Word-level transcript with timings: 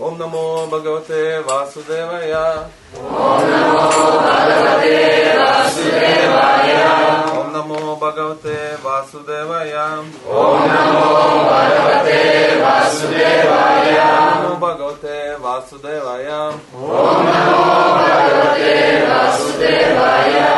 Om 0.00 0.16
Namo 0.16 0.68
Bhagavate 0.70 1.42
Vasudevaya. 1.42 2.70
Om 2.94 3.42
Namo 3.50 3.78
Bhagavate 4.22 5.34
Vasudevaya. 5.42 6.86
Om 7.34 7.48
Namo 7.50 7.96
Bhagavate 7.98 8.78
Vasudevaya. 8.78 9.98
Om 9.98 10.60
Namo 10.70 11.02
Bhagavate 11.50 12.22
Vasudevaya. 12.62 14.10
Namo 14.38 14.54
Bhagavate 14.62 15.16
Vasudevaya. 15.42 16.40
Om 16.74 17.26
Namo 17.26 17.58
Bhagavate 17.98 19.02
Vasudevaya. 19.10 20.54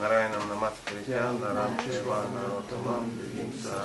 Нарайнам 0.00 0.44
Намаскритя, 0.48 1.30
Нарам 1.40 1.76
Чева, 1.84 2.20
Наротамам, 2.34 3.04
Вимса, 3.34 3.78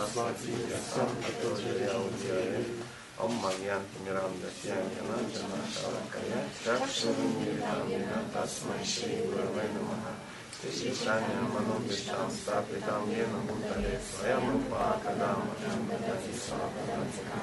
Сватия, 3.18 3.24
Самхатоджая, 3.24 3.24
Удьяя. 3.24 3.24
Om 3.24 3.32
Magyan 3.40 3.80
Miranda 4.04 4.50
Syayana 4.52 5.16
Jana 5.32 5.64
Shavakaya 5.72 6.52
Chakshuruniritamina 6.52 8.28
Tasmai 8.28 8.84
Shri 8.84 9.24
Gurave 9.24 9.72
Namaha 9.72 10.20
Shishanya 10.60 11.48
Manobisham 11.48 12.28
Stapitam 12.28 13.08
Yena 13.08 13.40
Mutale 13.48 13.96
Swayam 14.04 14.44
Rupa 14.52 15.00
Kadam 15.00 15.48
Ashamdati 15.56 16.34
Svapadantika 16.36 17.40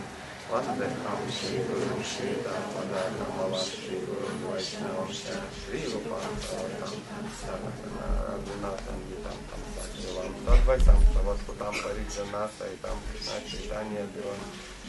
Vandekam 0.53 1.25
Shri 1.33 1.65
Guru 1.65 1.97
Shri 2.05 2.37
Dhammadana 2.45 3.27
Mava 3.33 3.57
Shri 3.57 3.97
Guru 4.05 4.29
Vaishnavam 4.45 5.09
Shri 5.09 5.41
Shri 5.57 5.89
Rupa 5.89 6.21
Savatam 6.37 7.01
Sagatana 7.33 8.29
Raghunathan 8.29 9.01
Vitam 9.09 9.41
Tam 9.49 9.63
Sachivam 9.73 10.37
Tadvaitam 10.45 11.01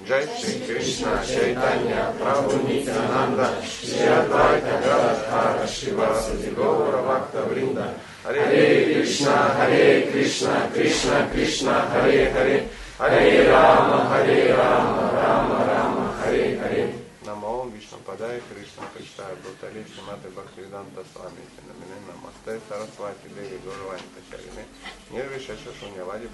Shri 0.06 0.66
Krishna 0.66 1.22
Chaitanya 1.24 2.12
Prabhu 2.18 2.68
Nityananda 2.68 3.62
Shri 3.62 4.00
Advaita 4.00 4.82
Gadadhara 4.82 5.66
Shivasati 5.66 6.56
Gaura 6.56 7.02
Bhakta 7.06 7.46
Vrinda 7.46 7.94
Hare 8.24 8.84
Krishna 8.92 9.54
Hare 9.54 10.10
Krishna 10.12 10.70
Krishna 10.74 11.30
Krishna 11.30 11.74
Hare 11.94 12.32
Hare 12.34 12.68
Hare 12.98 13.48
Rama 13.48 14.10
Hare 14.10 14.56
Rama 14.58 15.12
Rama 15.14 15.66
Rama 15.70 16.14
Hare 16.24 16.58
Hare 16.58 16.94
Namo 17.24 17.72
Vishnu 17.72 18.00
Padaya 18.04 18.42
Krishna 18.50 18.84
Krishna 18.96 19.26
Bhutali 19.46 19.86
Shrimati 19.86 20.34
Bhaktivedanta 20.34 21.06
Swami 21.14 21.46
Namine 21.70 22.02
Namaste 22.10 22.60
Saraswati 22.68 23.30
Devi 23.36 23.60
Gauravani 23.64 24.08
Pacharine 24.18 24.66
Nirvishesha 25.14 25.72
Shunyavadi 25.78 26.28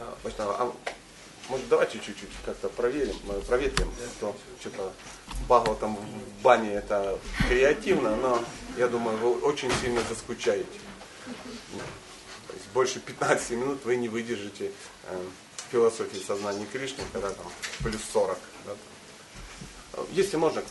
Pacharine 0.00 0.16
Вайшнава, 0.22 0.56
а 0.58 0.72
может 1.48 1.68
давайте 1.68 1.98
чуть-чуть 1.98 2.30
как-то 2.44 2.68
проверим, 2.68 3.16
э, 3.28 3.40
проветрим, 3.46 3.90
что 4.16 4.36
что-то 4.60 4.92
Багова 5.48 5.76
там 5.76 5.96
в 5.96 6.42
бане 6.42 6.74
это 6.74 7.18
креативно, 7.48 8.14
но 8.16 8.44
я 8.76 8.88
думаю, 8.88 9.16
вы 9.18 9.40
очень 9.40 9.70
сильно 9.80 10.00
заскучаете. 10.08 10.68
То 12.46 12.54
есть 12.54 12.66
больше 12.72 13.00
15 13.00 13.50
минут 13.50 13.84
вы 13.84 13.96
не 13.96 14.08
выдержите 14.08 14.70
э, 15.06 15.22
философии 15.70 16.18
сознания 16.18 16.66
Кришны, 16.66 17.02
когда 17.12 17.30
там 17.30 17.46
плюс 17.82 18.00
40. 18.12 18.38
Да, 18.66 18.72
там. 19.92 20.06
Если 20.12 20.36
можно, 20.36 20.62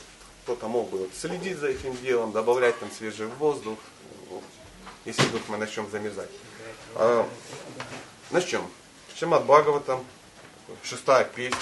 кто-то 0.44 0.68
мог 0.68 0.90
бы 0.90 1.00
вот 1.00 1.10
следить 1.20 1.58
за 1.58 1.68
этим 1.70 1.96
делом, 1.98 2.32
добавлять 2.32 2.80
там 2.80 2.90
свежий 2.92 3.28
воздух, 3.28 3.80
если 5.06 5.24
вдруг 5.24 5.48
мы 5.50 5.58
начнем 5.58 5.90
замерзать. 5.90 6.30
А, 6.96 7.28
начнем. 8.32 8.62
Шимат 9.20 9.44
Бхагаватам, 9.44 10.06
шестая 10.82 11.26
песня, 11.26 11.60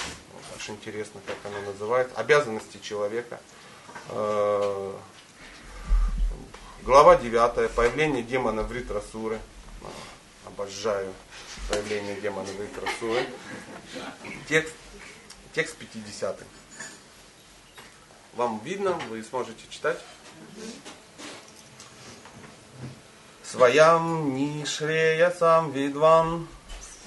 очень 0.56 0.74
интересно, 0.74 1.20
как 1.26 1.34
она 1.44 1.60
называется, 1.62 2.14
обязанности 2.14 2.78
человека. 2.80 3.40
Э, 4.10 4.92
глава 6.84 7.16
9, 7.16 7.72
появление 7.72 8.22
демона 8.22 8.62
в 8.62 8.70
Ритрасуры. 8.70 9.40
Обожаю 10.46 11.12
появление 11.68 12.20
демона 12.20 12.46
в 12.46 12.60
Ритрасуры. 12.60 13.26
Текст, 14.48 14.74
текст 15.52 15.74
50. 15.78 16.38
Вам 18.34 18.60
видно, 18.60 18.92
вы 19.10 19.20
сможете 19.24 19.64
читать? 19.68 19.98
Своям 23.42 24.36
нишреясам 24.36 25.72
видван 25.72 26.46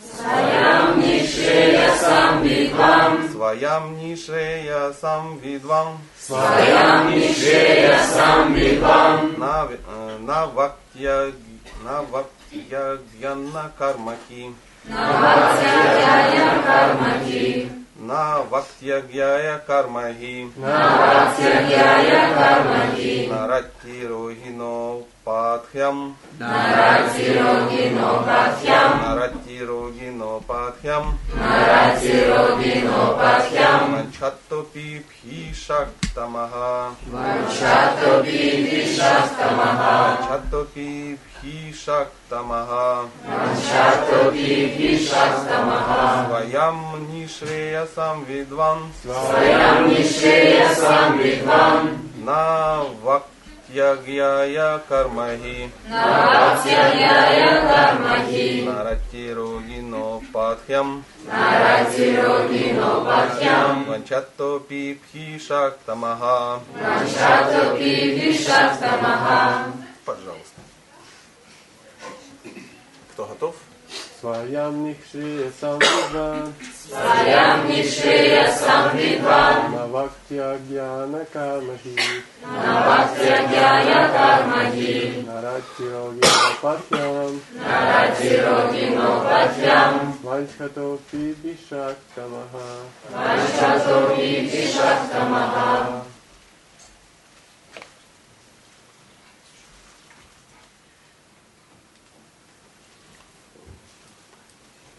Своям 0.10 1.00
Нишрея 1.00 1.92
Сам 2.00 2.42
Видвам, 2.44 3.30
Своям 3.32 3.98
нишрея 3.98 4.92
сам 5.00 5.38
видвам 5.38 6.00
Своям 6.20 7.12
Нишрея 7.12 8.00
Сам 8.14 8.54
Видвам, 8.54 9.36
Нав- 9.38 9.72
э, 9.72 10.18
Навактья 10.20 11.32
Навактьягьяна 11.84 13.72
кармаки 13.78 14.52
Наватьягьяя 14.86 16.62
Кармаки, 16.66 17.72
Навактьягьяя 17.96 19.60
кармахи 19.60 20.50
Кармаки, 22.34 23.28
Наратти 23.30 24.06
рогино 24.08 25.04
патхям 25.24 26.16
Нарати 26.40 27.40
Рогино 27.40 28.24
Патьям, 28.26 29.02
Наратти 29.02 29.66
рогино 29.66 30.42
патхям 30.48 31.20
Нарати 31.36 32.26
Рогино 32.30 33.18
Патьям, 33.18 33.92
Манчаттопи 33.92 35.04
пхишактамаха 35.08 36.92
Ванчато 37.12 38.24
Биди 38.24 38.86
Шастамаха, 38.96 40.18
Манчаттопи 40.28 41.18
пхишактамаха 41.24 43.06
Ванчато 43.28 44.32
Биди 44.32 44.98
Шастамаха, 44.98 46.28
Навактьягьяя 53.74 54.80
кармахи 54.80 55.72
Наватьягьяя 55.88 57.62
Кармаки, 57.62 58.64
Наратти 58.66 59.34
рогино 59.34 60.22
патхям 60.34 61.06
Нарати 61.26 62.22
Рогино 62.22 63.06
Патьям, 63.06 63.86
Ванчаттопи 63.86 65.00
пхишактамаха 65.02 66.60
Ванчато 66.74 67.78
Биди 67.78 68.34
Шастамаха, 68.34 69.72
Пожалуйста. 70.06 70.62
Кто 73.14 73.26
готов? 73.26 73.56
Своям 74.22 74.86
Нихшрия 74.86 75.52
Самвидван, 75.60 76.54
Своям 76.88 77.68
Нишрея 77.68 78.52
Сам 78.52 78.96
Видвам, 78.96 79.72
Навактья 79.74 80.60
Гьяна 80.70 81.26
Кармахи, 81.34 81.98
Наватьягьяя 82.46 84.10
Кармаки, 84.10 85.26
Нарати 85.26 85.90
Рогина 85.90 86.28
Патьям, 86.62 87.42
Нарати 87.56 88.42
Рогино 88.46 89.26
Патьям, 89.28 90.14
Ванчхато 90.22 91.00
Пиби 91.10 91.58
Шактамаха, 91.68 92.70
Ванчато 93.12 94.16
Биди 94.16 94.68
Шастамаха, 94.68 96.04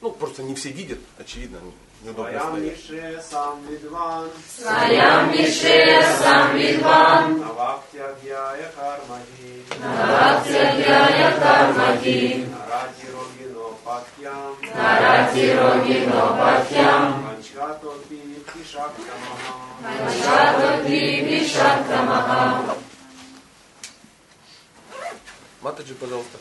Ну, 0.03 0.11
просто 0.11 0.43
не 0.43 0.55
все 0.57 0.71
видят, 0.71 0.99
очевидно, 1.17 1.59
неудобно 2.03 2.33
Своям 2.33 2.57
стоять. 2.57 2.77
Нишре 2.77 3.23
Сам 3.23 3.67
Видван, 3.69 4.31
Своям 4.59 5.31
Нишрея 5.31 6.17
Сам 6.19 6.57
Видвам, 6.57 7.39
Навактягьяя 7.39 8.73
Кармахи, 8.77 9.63
Наватьягьяя 9.79 11.39
Кармаки, 11.39 12.47
Нарати 12.49 13.07
Рогино 13.15 13.53
Patyam 13.85 14.57
Naratiro 14.75 15.71
Patyam 16.41 17.23
Vanchatopi 17.25 18.21
Vishakamaha 18.55 19.55
Vanchatopi 19.83 21.01
Vishaktamaha 21.29 22.75
Матаджи, 25.63 25.95
пожалуйста. 25.95 26.39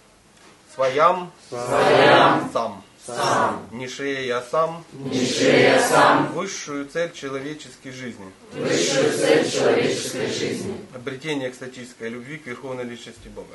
Своям, 0.75 1.33
Своям. 1.49 2.51
сам. 2.53 2.83
Сам. 3.07 3.63
Нишея 3.71 4.43
сам. 4.51 4.85
Нишрея 4.93 5.81
Сам 5.81 6.33
Высшую 6.33 6.87
цель 6.87 7.13
человеческой 7.13 7.93
жизни. 7.93 8.33
Высшую 8.53 9.13
цель 9.13 9.49
человеческой 9.49 10.27
жизни 10.27 10.77
Обретение 10.93 11.49
экстатической 11.49 12.09
любви 12.09 12.39
к 12.39 12.47
Верховной 12.47 12.83
Личности 12.85 13.29
Бога. 13.29 13.55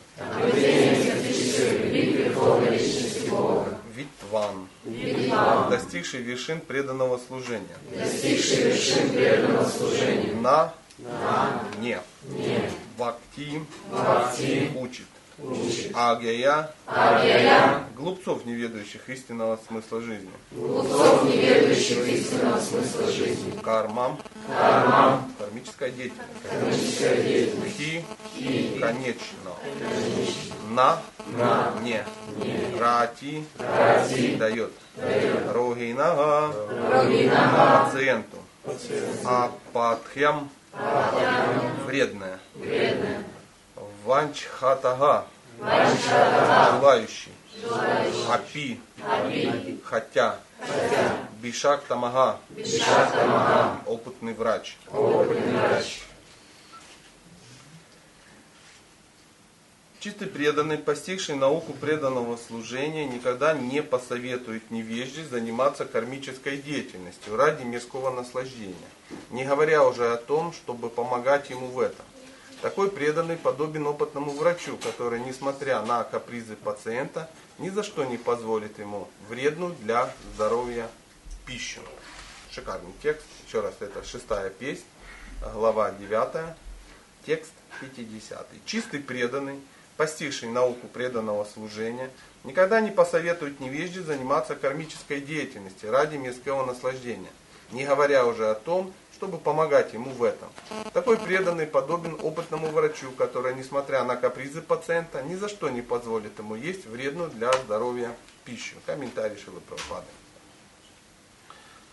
Верховной 1.75 2.77
Личности 2.77 3.27
Бога 3.29 3.77
Витван. 3.93 4.69
Достигший 5.69 6.21
вершин 6.21 6.61
преданного 6.61 7.19
служения. 7.27 7.77
Достигший 7.93 8.71
вершин 8.71 9.09
преданного 9.09 9.67
служения 9.67 10.33
На. 10.35 10.73
Не. 11.79 11.99
Бхакти. 12.97 13.61
Бхакти 13.91 14.71
Учит. 14.75 15.10
Агьяя. 15.93 16.71
Агьяя 16.85 17.83
Глупцов, 17.95 18.45
не 18.45 18.53
ведающих 18.53 19.09
истинного 19.09 19.59
смысла 19.67 20.01
жизни. 20.01 20.29
Глупцов, 20.51 21.23
не 21.23 21.37
ведающих 21.37 22.07
истинного 22.07 22.59
смысла 22.59 23.11
жизни 23.11 23.59
Карма. 23.61 24.17
Карма 24.47 25.23
Кармическая 25.39 25.91
деятельность. 25.91 26.29
Кармическая 26.49 27.21
деятельность 27.23 27.77
Хи. 27.77 28.79
Конечно. 28.79 29.51
На. 30.69 31.01
Не. 31.81 32.03
Рати. 32.79 33.43
Дает. 34.37 34.71
Рогинага. 35.53 36.53
Рогинага 36.91 37.85
Пациенту. 37.85 38.37
Апатхьям. 39.25 40.49
Вредная. 41.85 42.39
Ванчхатага. 44.05 45.25
Желающий. 46.79 47.33
Апи. 48.29 48.79
Хотя. 49.83 50.39
Бишак 51.41 51.83
Тамага. 51.85 52.39
Опытный 53.85 54.33
врач. 54.33 54.77
Чистый 59.99 60.27
преданный, 60.27 60.79
постигший 60.79 61.35
науку 61.35 61.73
преданного 61.73 62.35
служения, 62.35 63.05
никогда 63.05 63.53
не 63.53 63.83
посоветует 63.83 64.71
невежде 64.71 65.23
заниматься 65.23 65.85
кармической 65.85 66.57
деятельностью 66.57 67.35
ради 67.35 67.61
мирского 67.61 68.09
наслаждения, 68.09 68.73
не 69.29 69.45
говоря 69.45 69.85
уже 69.85 70.11
о 70.11 70.17
том, 70.17 70.53
чтобы 70.53 70.89
помогать 70.89 71.51
ему 71.51 71.67
в 71.67 71.79
этом. 71.79 72.03
Такой 72.61 72.91
преданный 72.91 73.37
подобен 73.37 73.87
опытному 73.87 74.31
врачу, 74.33 74.77
который, 74.77 75.19
несмотря 75.19 75.81
на 75.81 76.03
капризы 76.03 76.55
пациента, 76.55 77.27
ни 77.57 77.69
за 77.69 77.81
что 77.81 78.05
не 78.05 78.17
позволит 78.17 78.77
ему 78.77 79.07
вредную 79.27 79.73
для 79.81 80.13
здоровья 80.35 80.87
пищу. 81.47 81.81
Шикарный 82.51 82.93
текст. 83.01 83.25
Еще 83.47 83.61
раз, 83.61 83.73
это 83.79 84.03
шестая 84.03 84.51
песнь, 84.51 84.83
глава 85.53 85.89
9, 85.91 86.55
текст 87.25 87.51
50. 87.79 88.47
Чистый 88.65 88.99
преданный, 88.99 89.59
постигший 89.97 90.49
науку 90.49 90.87
преданного 90.87 91.45
служения, 91.45 92.11
никогда 92.43 92.79
не 92.79 92.91
посоветует 92.91 93.59
невежде 93.59 94.01
заниматься 94.01 94.55
кармической 94.55 95.19
деятельностью 95.19 95.89
ради 95.89 96.17
мирского 96.17 96.63
наслаждения, 96.63 97.31
не 97.71 97.85
говоря 97.85 98.27
уже 98.27 98.51
о 98.51 98.53
том, 98.53 98.93
чтобы 99.21 99.37
помогать 99.37 99.93
ему 99.93 100.09
в 100.09 100.23
этом. 100.23 100.49
Такой 100.93 101.15
преданный 101.15 101.67
подобен 101.67 102.17
опытному 102.19 102.69
врачу, 102.69 103.11
который, 103.11 103.53
несмотря 103.53 104.03
на 104.03 104.15
капризы 104.15 104.63
пациента, 104.63 105.21
ни 105.21 105.35
за 105.35 105.47
что 105.47 105.69
не 105.69 105.83
позволит 105.83 106.39
ему 106.39 106.55
есть 106.55 106.87
вредную 106.87 107.29
для 107.29 107.53
здоровья 107.53 108.15
пищу. 108.45 108.77
Комментарий 108.87 109.37
Шилы 109.37 109.59
Прабхупады. 109.59 110.07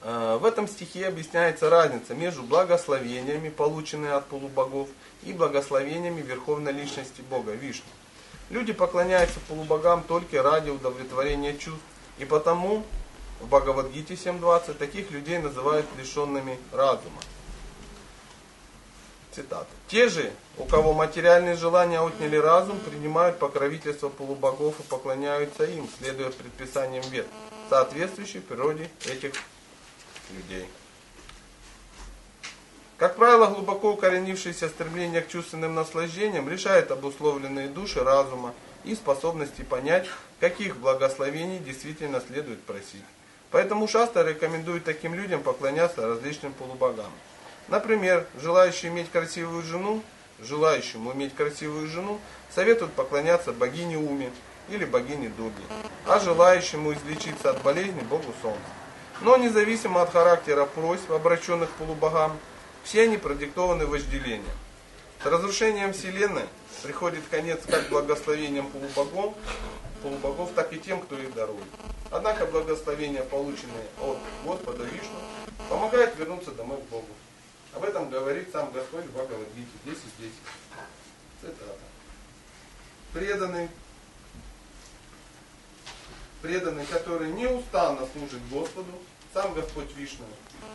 Э, 0.00 0.38
В 0.40 0.46
этом 0.46 0.66
стихе 0.66 1.06
объясняется 1.06 1.68
разница 1.68 2.14
между 2.14 2.42
благословениями, 2.42 3.50
полученными 3.50 4.10
от 4.10 4.24
полубогов, 4.24 4.88
и 5.22 5.34
благословениями 5.34 6.22
Верховной 6.22 6.72
Личности 6.72 7.20
Бога, 7.20 7.52
Вишну. 7.52 7.90
Люди 8.48 8.72
поклоняются 8.72 9.38
полубогам 9.48 10.02
только 10.02 10.42
ради 10.42 10.70
удовлетворения 10.70 11.52
чувств, 11.58 11.84
и 12.16 12.24
потому 12.24 12.84
в 13.40 13.46
Бхагавадгите 13.46 14.14
7.20 14.14 14.74
таких 14.74 15.10
людей 15.10 15.38
называют 15.38 15.86
лишенными 15.96 16.58
разума. 16.72 17.20
Цитата. 19.30 19.68
Те 19.86 20.08
же, 20.08 20.32
у 20.56 20.64
кого 20.64 20.92
материальные 20.92 21.54
желания 21.54 22.00
отняли 22.00 22.36
разум, 22.36 22.80
принимают 22.80 23.38
покровительство 23.38 24.08
полубогов 24.08 24.80
и 24.80 24.82
поклоняются 24.82 25.64
им, 25.64 25.88
следуя 25.98 26.30
предписаниям 26.30 27.04
вет, 27.10 27.26
соответствующей 27.68 28.40
природе 28.40 28.90
этих 29.06 29.34
людей. 30.30 30.66
Как 32.96 33.14
правило, 33.14 33.46
глубоко 33.46 33.92
укоренившееся 33.92 34.68
стремление 34.68 35.22
к 35.22 35.28
чувственным 35.28 35.74
наслаждениям 35.76 36.48
решает 36.48 36.90
обусловленные 36.90 37.68
души 37.68 38.02
разума 38.02 38.54
и 38.82 38.96
способности 38.96 39.62
понять, 39.62 40.08
каких 40.40 40.76
благословений 40.78 41.60
действительно 41.60 42.20
следует 42.20 42.60
просить. 42.64 43.04
Поэтому 43.50 43.88
Шаста 43.88 44.22
рекомендует 44.22 44.84
таким 44.84 45.14
людям 45.14 45.42
поклоняться 45.42 46.06
различным 46.06 46.52
полубогам. 46.52 47.10
Например, 47.68 48.26
желающий 48.40 48.88
иметь 48.88 49.10
красивую 49.10 49.62
жену, 49.62 50.02
желающему 50.40 51.12
иметь 51.12 51.34
красивую 51.34 51.88
жену, 51.88 52.18
советуют 52.54 52.92
поклоняться 52.92 53.52
богине 53.52 53.98
Уме 53.98 54.30
или 54.68 54.84
богине 54.84 55.30
Дуги, 55.30 55.62
а 56.06 56.18
желающему 56.20 56.92
излечиться 56.92 57.50
от 57.50 57.62
болезни 57.62 58.00
Богу 58.00 58.34
Солнца. 58.42 58.60
Но 59.20 59.36
независимо 59.36 60.02
от 60.02 60.12
характера 60.12 60.64
просьб, 60.64 61.10
обращенных 61.10 61.70
полубогам, 61.70 62.38
все 62.84 63.02
они 63.02 63.16
продиктованы 63.16 63.86
вожделением. 63.86 64.44
С 65.22 65.26
разрушением 65.26 65.92
Вселенной 65.92 66.44
приходит 66.82 67.24
конец 67.30 67.60
как 67.66 67.88
благословением 67.88 68.66
полубогов, 68.68 69.34
полубогов, 69.98 70.52
так 70.54 70.72
и 70.72 70.78
тем, 70.78 71.00
кто 71.00 71.18
их 71.18 71.34
дарует. 71.34 71.64
Однако 72.10 72.46
благословения, 72.46 73.22
полученные 73.22 73.86
от 74.00 74.18
Господа 74.44 74.84
Вишну, 74.84 75.18
помогают 75.68 76.16
вернуться 76.16 76.52
домой 76.52 76.78
к 76.78 76.90
Богу. 76.90 77.08
Об 77.74 77.84
этом 77.84 78.08
говорит 78.08 78.50
сам 78.50 78.72
Господь 78.72 79.04
в 79.04 79.12
Бхагавадгите 79.12 79.68
10.10. 79.84 80.30
Цитата. 81.40 81.78
Преданный, 83.12 83.68
преданный, 86.42 86.86
который 86.86 87.30
неустанно 87.30 88.06
служит 88.12 88.40
Господу, 88.50 88.90
сам 89.34 89.54
Господь 89.54 89.94
Вишну 89.96 90.24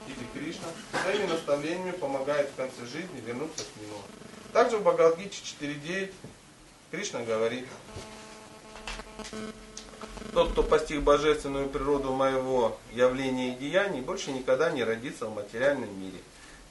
или 0.07 0.25
Кришна, 0.33 0.67
своими 1.03 1.25
наставлениями 1.25 1.91
помогает 1.91 2.49
в 2.49 2.55
конце 2.55 2.85
жизни 2.85 3.19
вернуться 3.25 3.63
к 3.63 3.81
Нему. 3.81 3.97
Также 4.53 4.77
в 4.77 4.83
Бхагавадгите 4.83 5.41
4.9 5.59 6.13
Кришна 6.91 7.23
говорит, 7.23 7.67
тот, 10.33 10.51
кто 10.51 10.63
постиг 10.63 11.01
божественную 11.01 11.69
природу 11.69 12.11
моего 12.11 12.77
явления 12.91 13.53
и 13.53 13.57
деяний, 13.57 14.01
больше 14.01 14.31
никогда 14.31 14.71
не 14.71 14.83
родится 14.83 15.27
в 15.27 15.35
материальном 15.35 15.89
мире. 16.01 16.17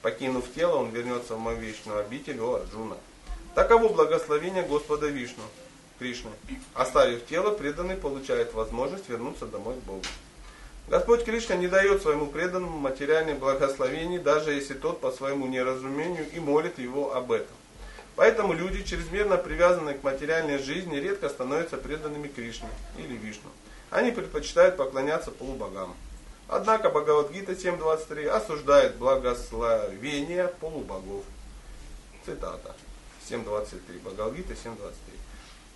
Покинув 0.01 0.51
тело, 0.53 0.77
он 0.77 0.89
вернется 0.89 1.35
в 1.35 1.39
мою 1.39 1.57
вечную 1.57 1.99
обитель, 1.99 2.39
о 2.41 2.55
Арджуна. 2.55 2.97
Таково 3.55 3.87
благословение 3.89 4.63
Господа 4.63 5.07
Вишну. 5.07 5.43
Кришны. 5.99 6.31
Оставив 6.73 7.25
тело, 7.27 7.51
преданный 7.51 7.95
получает 7.95 8.53
возможность 8.53 9.07
вернуться 9.07 9.45
домой 9.45 9.75
к 9.75 9.83
Богу. 9.85 10.01
Господь 10.89 11.23
Кришна 11.23 11.55
не 11.55 11.67
дает 11.67 12.01
своему 12.01 12.27
преданному 12.27 12.77
материальных 12.77 13.39
благословений, 13.39 14.17
даже 14.17 14.51
если 14.51 14.73
тот 14.73 14.99
по 14.99 15.11
своему 15.11 15.47
неразумению 15.47 16.29
и 16.33 16.39
молит 16.39 16.79
его 16.79 17.15
об 17.15 17.31
этом. 17.31 17.55
Поэтому 18.15 18.53
люди, 18.53 18.83
чрезмерно 18.83 19.37
привязанные 19.37 19.95
к 19.95 20.03
материальной 20.03 20.59
жизни, 20.59 20.97
редко 20.97 21.29
становятся 21.29 21.77
преданными 21.77 22.27
Кришне 22.27 22.69
или 22.97 23.15
Вишну. 23.15 23.49
Они 23.89 24.11
предпочитают 24.11 24.77
поклоняться 24.77 25.31
полубогам. 25.31 25.95
Однако 26.47 26.89
Бхагавадгита 26.89 27.53
7.23 27.53 28.27
осуждает 28.27 28.95
благословение 28.97 30.47
полубогов. 30.59 31.23
Цитата 32.25 32.75
7.23. 33.29 33.99
Бхагавадгита 34.03 34.53
7.23. 34.53 34.93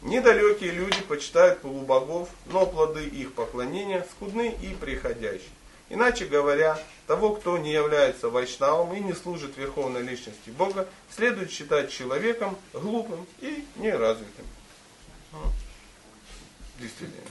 Недалекие 0.03 0.72
люди 0.72 1.01
почитают 1.01 1.60
полубогов, 1.62 2.29
но 2.46 2.67
плоды 2.67 3.06
их 3.06 3.34
поклонения 3.34 4.06
скудны 4.12 4.56
и 4.62 4.75
приходящие. 4.75 5.50
Иначе 5.89 6.25
говоря, 6.25 6.77
того, 7.08 7.36
кто 7.36 7.58
не 7.58 7.72
является 7.72 8.30
вайшнавом 8.30 8.94
и 8.94 9.00
не 9.00 9.14
служит 9.14 9.58
верховной 9.58 10.02
личности 10.02 10.50
Бога, 10.50 10.88
следует 11.10 11.50
считать 11.50 11.90
человеком 11.90 12.58
глупым 12.74 13.26
и 13.40 13.66
неразвитым. 13.78 14.46
Действительно. 16.80 17.24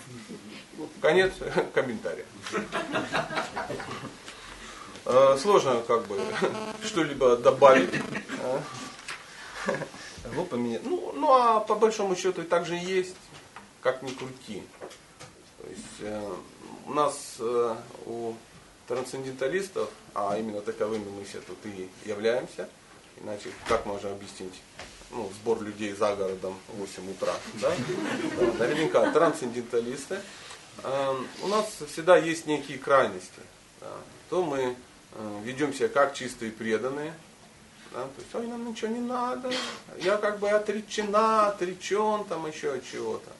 Конец 1.00 1.32
комментария. 1.74 2.24
Э, 5.04 5.38
Сложно 5.40 5.82
как 5.86 6.06
бы 6.08 6.20
что-либо 6.84 7.36
добавить. 7.36 7.94
А? 8.42 8.60
Глупо 10.34 10.56
меня. 10.56 10.80
Ну, 10.82 11.12
ну 11.14 11.32
а 11.32 11.60
по 11.60 11.76
большому 11.76 12.16
счету 12.16 12.42
и 12.42 12.44
так 12.44 12.66
же 12.66 12.74
есть, 12.74 13.14
как 13.82 14.02
ни 14.02 14.10
крути. 14.10 14.64
То 15.58 15.68
есть 15.68 16.00
э, 16.00 16.34
у 16.86 16.92
нас 16.92 17.36
э, 17.38 17.76
у 18.06 18.34
трансценденталистов, 18.86 19.90
а 20.14 20.36
именно 20.38 20.60
таковыми 20.60 21.08
мы 21.08 21.24
все 21.24 21.40
тут 21.40 21.58
и 21.64 21.88
являемся, 22.04 22.68
иначе 23.20 23.50
как 23.68 23.86
можно 23.86 24.10
объяснить 24.10 24.54
ну, 25.10 25.30
сбор 25.40 25.62
людей 25.62 25.92
за 25.92 26.14
городом 26.14 26.58
в 26.68 26.78
8 26.78 27.10
утра, 27.10 27.34
да? 27.54 27.72
да 28.38 28.64
наверняка 28.64 29.10
трансценденталисты. 29.12 30.20
Э, 30.82 31.14
у 31.42 31.48
нас 31.48 31.66
всегда 31.92 32.16
есть 32.16 32.46
некие 32.46 32.78
крайности. 32.78 33.40
Да? 33.80 33.88
То 34.30 34.44
мы 34.44 34.76
э, 35.12 35.40
ведем 35.44 35.72
себя 35.72 35.88
как 35.88 36.14
чистые 36.14 36.50
преданные, 36.50 37.12
да? 37.92 38.02
то 38.02 38.22
есть, 38.22 38.34
ой, 38.34 38.46
нам 38.46 38.68
ничего 38.68 38.90
не 38.90 39.00
надо, 39.00 39.52
я 39.98 40.16
как 40.16 40.38
бы 40.38 40.50
отречена, 40.50 41.48
отречен, 41.48 42.24
там 42.24 42.46
еще 42.46 42.74
от 42.74 42.84
чего-то. 42.84 43.30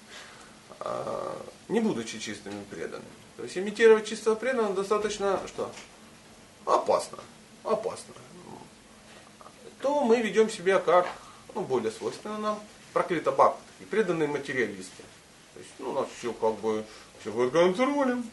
А, 0.81 1.37
не 1.69 1.81
будучи 1.81 2.19
чистыми 2.19 2.63
преданными. 2.71 3.05
То 3.37 3.43
есть 3.43 3.57
имитировать 3.59 4.07
чистого 4.07 4.35
преданного 4.35 4.75
достаточно 4.75 5.41
что? 5.47 5.71
Опасно. 6.65 7.19
Опасно. 7.65 8.15
То 9.81 10.03
мы 10.03 10.23
ведем 10.23 10.49
себя 10.49 10.79
как, 10.79 11.07
ну, 11.55 11.61
более 11.61 11.93
свойственно 11.93 12.39
нам, 12.39 12.61
проклято 12.93 13.31
баб, 13.31 13.61
такие 13.73 13.89
преданные 13.91 14.29
материалисты. 14.29 15.03
То 15.55 15.61
есть, 15.61 15.73
ну, 15.79 15.91
у 15.91 15.93
нас 15.93 16.09
все 16.19 16.33
как 16.33 16.55
бы, 16.57 16.85
все 17.21 17.31
под 17.31 17.53
контролем. 17.53 18.29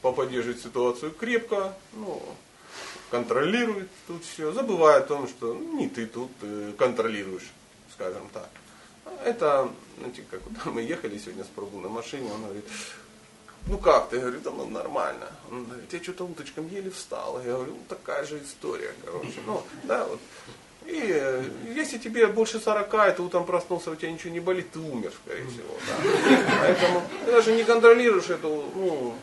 Папа 0.00 0.28
ситуацию 0.28 1.12
крепко, 1.12 1.74
ну, 1.92 2.22
контролирует 3.10 3.88
тут 4.06 4.24
все, 4.24 4.52
забывая 4.52 4.98
о 4.98 5.06
том, 5.06 5.28
что 5.28 5.54
ну, 5.54 5.78
не 5.78 5.88
ты 5.88 6.06
тут 6.06 6.30
контролируешь, 6.78 7.50
скажем 7.92 8.28
так. 8.32 8.48
Это, 9.24 9.70
знаете, 9.98 10.24
как 10.30 10.40
мы 10.66 10.82
ехали 10.82 11.18
сегодня 11.18 11.44
с 11.44 11.48
пробу 11.48 11.80
на 11.80 11.88
машине, 11.88 12.30
он 12.32 12.42
говорит, 12.42 12.64
ну 13.66 13.78
как 13.78 14.08
ты? 14.08 14.16
Я 14.16 14.22
говорю, 14.22 14.40
да 14.40 14.50
ну 14.50 14.66
нормально. 14.66 15.26
Он 15.50 15.64
говорит, 15.64 15.92
я 15.92 16.02
что-то 16.02 16.24
утречком 16.24 16.68
еле 16.68 16.90
встал. 16.90 17.40
Я 17.44 17.52
говорю, 17.52 17.72
ну 17.72 17.84
такая 17.88 18.24
же 18.24 18.42
история, 18.42 18.92
короче. 19.04 19.40
Ну, 19.46 19.62
да, 19.84 20.04
вот. 20.04 20.20
И 20.86 21.00
э, 21.02 21.44
если 21.74 21.96
тебе 21.96 22.26
больше 22.26 22.60
40, 22.60 22.94
и 22.94 23.16
ты 23.16 23.22
утром 23.22 23.46
проснулся, 23.46 23.90
у 23.90 23.96
тебя 23.96 24.12
ничего 24.12 24.32
не 24.32 24.40
болит, 24.40 24.70
ты 24.70 24.80
умер, 24.80 25.12
скорее 25.24 25.46
всего. 25.46 25.74
Да. 25.88 26.46
Поэтому 26.60 27.02
ты 27.24 27.32
даже 27.32 27.52
не 27.52 27.64
контролируешь 27.64 28.28
эту, 28.28 28.64
ну, 28.74 29.14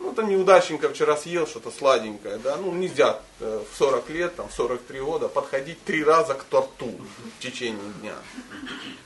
ну, 0.00 0.12
там 0.12 0.30
неудачненько 0.30 0.88
вчера 0.88 1.16
съел 1.16 1.46
что-то 1.46 1.70
сладенькое, 1.70 2.38
да, 2.38 2.56
ну, 2.56 2.72
нельзя 2.72 3.20
э, 3.40 3.62
в 3.70 3.76
40 3.76 4.08
лет, 4.10 4.36
там, 4.36 4.48
в 4.48 4.54
43 4.54 5.00
года 5.00 5.28
подходить 5.28 5.82
три 5.84 6.02
раза 6.02 6.34
к 6.34 6.44
торту 6.44 6.90
в 7.36 7.42
течение 7.42 7.92
дня. 8.00 8.14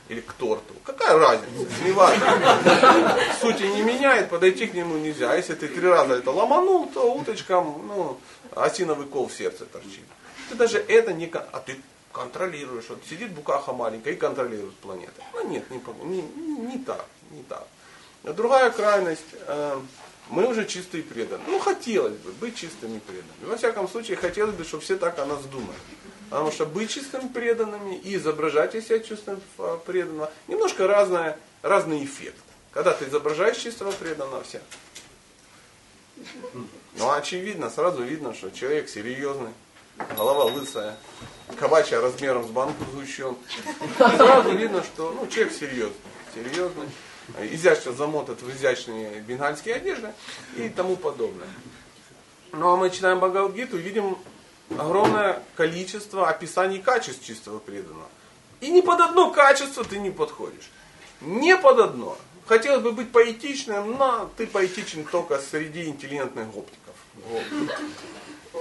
Или 0.07 0.21
к 0.21 0.31
торту. 0.33 0.72
Какая 1.03 1.19
разница? 1.19 1.83
Не 1.83 1.91
важно. 1.91 3.17
Сути 3.41 3.63
не 3.63 3.81
меняет, 3.81 4.29
подойти 4.29 4.67
к 4.67 4.73
нему 4.73 4.97
нельзя. 4.97 5.31
А 5.31 5.35
если 5.35 5.53
ты 5.53 5.67
три 5.67 5.85
раза 5.85 6.13
это 6.15 6.31
ломанул, 6.31 6.87
то 6.87 7.13
уточкам, 7.13 7.87
ну, 7.87 8.17
осиновый 8.55 9.05
кол 9.07 9.27
в 9.27 9.33
сердце 9.33 9.65
торчит. 9.65 10.05
Ты 10.49 10.55
даже 10.55 10.77
это 10.77 11.11
не... 11.11 11.29
А 11.51 11.59
ты 11.59 11.75
контролируешь. 12.13 12.85
Вот 12.87 12.99
сидит 13.09 13.31
букаха 13.31 13.73
маленькая 13.73 14.13
и 14.13 14.15
контролирует 14.15 14.75
планету. 14.75 15.21
Ну 15.33 15.49
нет, 15.49 15.69
не, 15.69 15.81
не, 16.05 16.21
не 16.21 16.77
так, 16.77 17.05
не 17.31 17.43
так. 17.43 17.67
Другая 18.23 18.69
крайность, 18.69 19.35
э, 19.47 19.81
мы 20.29 20.47
уже 20.47 20.65
чистые 20.65 21.03
преданные. 21.03 21.47
Ну, 21.47 21.59
хотелось 21.59 22.13
бы 22.13 22.31
быть 22.33 22.55
чистыми 22.55 22.99
преданными. 22.99 23.49
Во 23.49 23.57
всяком 23.57 23.89
случае, 23.89 24.15
хотелось 24.15 24.55
бы, 24.55 24.63
чтобы 24.63 24.83
все 24.83 24.95
так 24.95 25.19
о 25.19 25.25
нас 25.25 25.43
думали. 25.45 25.75
Потому 26.33 26.51
что 26.51 26.65
быть 26.65 26.89
чистыми 26.89 27.27
преданными 27.27 27.93
и 27.93 28.15
изображать 28.15 28.73
из 28.73 28.87
себя 28.87 28.97
чистым 28.97 29.39
а, 29.59 29.77
преданного, 29.77 30.31
немножко 30.47 30.87
разное, 30.87 31.37
разный 31.61 32.03
эффект. 32.03 32.39
Когда 32.71 32.91
ты 32.91 33.05
изображаешь 33.05 33.57
чистого 33.57 33.91
преданного, 33.91 34.41
все. 34.41 34.59
Ну, 36.95 37.11
очевидно, 37.11 37.69
сразу 37.69 38.01
видно, 38.01 38.33
что 38.33 38.49
человек 38.49 38.89
серьезный, 38.89 39.51
голова 40.17 40.45
лысая, 40.45 40.97
кабача 41.59 42.01
размером 42.01 42.47
с 42.47 42.49
банку 42.49 42.83
сгущен. 42.91 43.37
Сразу 43.99 44.57
видно, 44.57 44.81
что 44.81 45.11
ну, 45.11 45.27
человек 45.27 45.53
серьезный. 45.53 45.93
Серьезный 46.33 46.87
изящно 47.51 47.91
замотат 47.91 48.41
в 48.41 48.49
изящные 48.49 49.19
бенгальские 49.21 49.75
одежды 49.75 50.11
и 50.57 50.67
тому 50.69 50.95
подобное. 50.95 51.47
Ну 52.53 52.73
а 52.73 52.75
мы 52.75 52.89
читаем 52.89 53.19
и 53.23 53.77
видим 53.77 54.17
огромное 54.79 55.41
количество 55.55 56.29
описаний 56.29 56.79
качеств 56.79 57.25
чистого 57.25 57.59
преданного. 57.59 58.07
И 58.61 58.71
ни 58.71 58.81
под 58.81 59.01
одно 59.01 59.31
качество 59.31 59.83
ты 59.83 59.99
не 59.99 60.11
подходишь. 60.11 60.69
Не 61.21 61.57
под 61.57 61.79
одно. 61.79 62.17
Хотелось 62.45 62.81
бы 62.81 62.91
быть 62.91 63.11
поэтичным, 63.11 63.97
но 63.97 64.29
ты 64.37 64.47
поэтичен 64.47 65.05
только 65.05 65.39
среди 65.39 65.85
интеллигентных 65.85 66.51
гоптиков. 66.51 66.95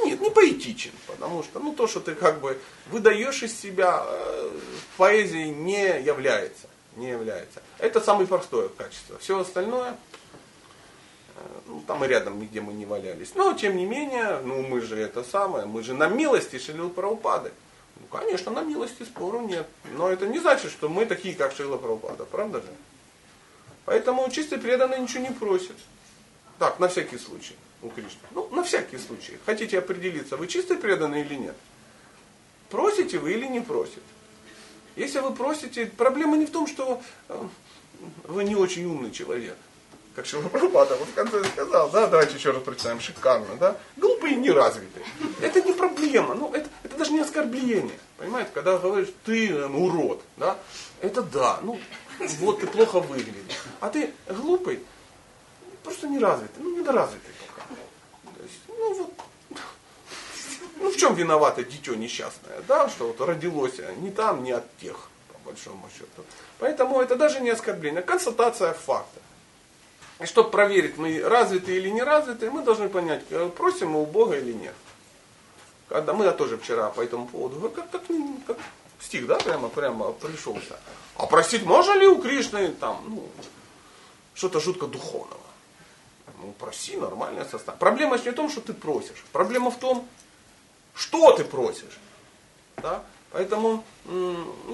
Нет, 0.05 0.21
не 0.21 0.31
поэтичен, 0.31 0.93
потому 1.07 1.43
что 1.43 1.59
ну, 1.59 1.73
то, 1.75 1.87
что 1.87 2.01
ты 2.01 2.15
как 2.15 2.41
бы 2.41 2.59
выдаешь 2.91 3.43
из 3.43 3.59
себя, 3.59 4.03
э, 4.05 4.51
поэзией 4.97 5.51
не 5.51 6.01
является 6.01 6.69
не 6.97 7.11
является. 7.11 7.63
Это 7.79 8.01
самое 8.01 8.27
простое 8.27 8.69
качество. 8.69 9.19
Все 9.19 9.39
остальное, 9.39 9.97
ну, 11.67 11.83
там 11.87 12.05
и 12.05 12.09
рядом 12.09 12.41
нигде 12.41 12.61
мы 12.61 12.73
не 12.73 12.87
валялись. 12.87 13.35
Но, 13.35 13.53
тем 13.55 13.77
не 13.77 13.87
менее, 13.87 14.41
ну, 14.45 14.63
мы 14.63 14.81
же 14.81 14.97
это 14.97 15.25
самое, 15.25 15.67
мы 15.67 15.83
же 15.83 15.95
на 15.95 16.09
милости 16.09 16.59
Шилил 16.59 16.91
Праупады. 16.91 17.53
Ну, 18.01 18.07
конечно, 18.07 18.51
на 18.53 18.63
милости 18.63 19.03
спору 19.05 19.41
нет. 19.41 19.67
Но 19.97 20.11
это 20.11 20.27
не 20.27 20.39
значит, 20.39 20.71
что 20.71 20.89
мы 20.89 21.07
такие, 21.07 21.35
как 21.35 21.53
Шила 21.53 21.77
Праупада. 21.77 22.25
Правда 22.25 22.61
же? 22.61 22.69
Поэтому 23.85 24.29
чистый 24.31 24.59
преданный 24.59 25.01
ничего 25.01 25.25
не 25.25 25.31
просит. 25.31 25.77
Так, 26.59 26.79
на 26.79 26.89
всякий 26.89 27.19
случай 27.19 27.57
у 27.83 27.89
Кришны. 27.89 28.21
Ну, 28.31 28.49
на 28.51 28.63
всякий 28.63 28.99
случай. 28.99 29.39
Хотите 29.45 29.79
определиться, 29.79 30.37
вы 30.37 30.47
чистый 30.47 30.77
преданный 30.77 31.23
или 31.23 31.35
нет? 31.35 31.57
Просите 32.71 33.19
вы 33.19 33.33
или 33.33 33.47
не 33.47 33.61
просите? 33.61 34.01
Если 34.97 35.21
вы 35.21 35.35
просите, 35.35 35.87
проблема 35.87 36.37
не 36.37 36.47
в 36.47 36.51
том, 36.51 36.67
что 36.67 37.03
э, 37.29 37.49
вы 38.25 38.45
не 38.45 38.55
очень 38.55 38.85
умный 38.85 39.11
человек. 39.11 39.57
Как 40.15 40.27
Шилапрапада 40.27 40.97
вот 40.97 41.09
в 41.09 41.15
конце 41.15 41.43
сказал, 41.45 41.89
да, 41.89 42.07
давайте 42.07 42.37
еще 42.37 42.51
раз 42.51 42.63
прочитаем, 42.63 43.01
шикарно, 43.01 43.57
да, 43.59 43.79
глупый 43.97 44.33
и 44.33 44.37
неразвитый. 44.37 45.03
Это 45.41 45.63
не 45.63 45.73
проблема, 45.73 46.35
ну, 46.35 46.53
это, 46.53 46.69
это 46.83 46.99
даже 46.99 47.13
не 47.13 47.21
оскорбление. 47.21 47.99
Понимаете, 48.19 48.51
когда 48.53 48.77
говоришь, 48.77 49.09
ты 49.25 49.51
ну, 49.69 49.87
урод, 49.87 50.21
да, 50.37 50.59
это 51.01 51.23
да, 51.23 51.61
ну, 51.63 51.81
вот 52.41 52.61
ты 52.61 52.67
плохо 52.67 53.01
выглядишь. 53.01 53.63
А 53.81 53.89
ты 53.89 54.13
глупый, 54.29 54.85
просто 55.83 56.09
неразвитый, 56.09 56.63
ну, 56.63 56.79
недоразвитый 56.79 57.33
пока. 57.49 57.67
Есть, 58.43 58.61
ну, 58.69 58.95
вот, 58.95 59.13
ну 60.77 60.91
в 60.91 60.97
чем 60.97 61.15
виновато 61.15 61.65
дитё 61.65 61.95
несчастное, 61.95 62.61
да, 62.69 62.91
что 62.91 63.07
вот 63.07 63.21
родилось 63.27 63.81
не 63.97 64.11
там, 64.11 64.45
не 64.45 64.53
от 64.53 64.77
тех, 64.77 65.09
по 65.33 65.51
большому 65.51 65.89
счету. 65.97 66.23
Поэтому 66.59 67.01
это 67.01 67.17
даже 67.17 67.41
не 67.41 67.49
оскорбление, 67.49 68.01
а 68.01 68.03
констатация 68.03 68.75
факта. 68.75 69.22
И 70.23 70.27
чтобы 70.27 70.51
проверить, 70.51 70.99
мы 70.99 71.21
развиты 71.21 71.75
или 71.77 71.89
не 71.89 72.03
развиты, 72.03 72.51
мы 72.51 72.63
должны 72.63 72.89
понять, 72.89 73.25
э, 73.31 73.51
просим 73.57 73.91
мы 73.91 74.03
у 74.03 74.07
Бога 74.07 74.39
или 74.39 74.53
нет. 74.53 74.75
Когда 75.89 76.13
мы 76.13 76.25
я 76.25 76.33
тоже 76.33 76.59
вчера 76.59 76.91
по 76.91 77.01
этому 77.01 77.27
поводу, 77.27 77.69
как, 77.71 77.91
как, 77.91 78.03
как 78.47 78.57
Стих, 79.01 79.27
да, 79.27 79.37
прямо, 79.37 79.69
прямо 79.69 80.13
пришелся. 80.13 80.79
А 81.17 81.27
просить 81.27 81.65
можно 81.65 81.99
ли 81.99 82.07
у 82.07 82.23
Кришны 82.23 82.69
там, 82.69 83.03
ну, 83.09 83.29
что-то 84.35 84.61
жутко 84.61 84.87
духовного? 84.87 85.41
Ну, 86.41 86.53
проси, 86.53 86.97
нормальное 86.97 87.45
состояние. 87.45 87.81
Проблема 87.81 88.17
не 88.17 88.31
в 88.31 88.35
том, 88.35 88.49
что 88.49 88.61
ты 88.61 88.75
просишь. 88.75 89.25
Проблема 89.33 89.73
в 89.73 89.79
том, 89.79 90.09
что 90.95 91.33
ты 91.33 91.45
просишь. 91.45 91.99
Да? 92.77 93.03
Поэтому 93.33 93.83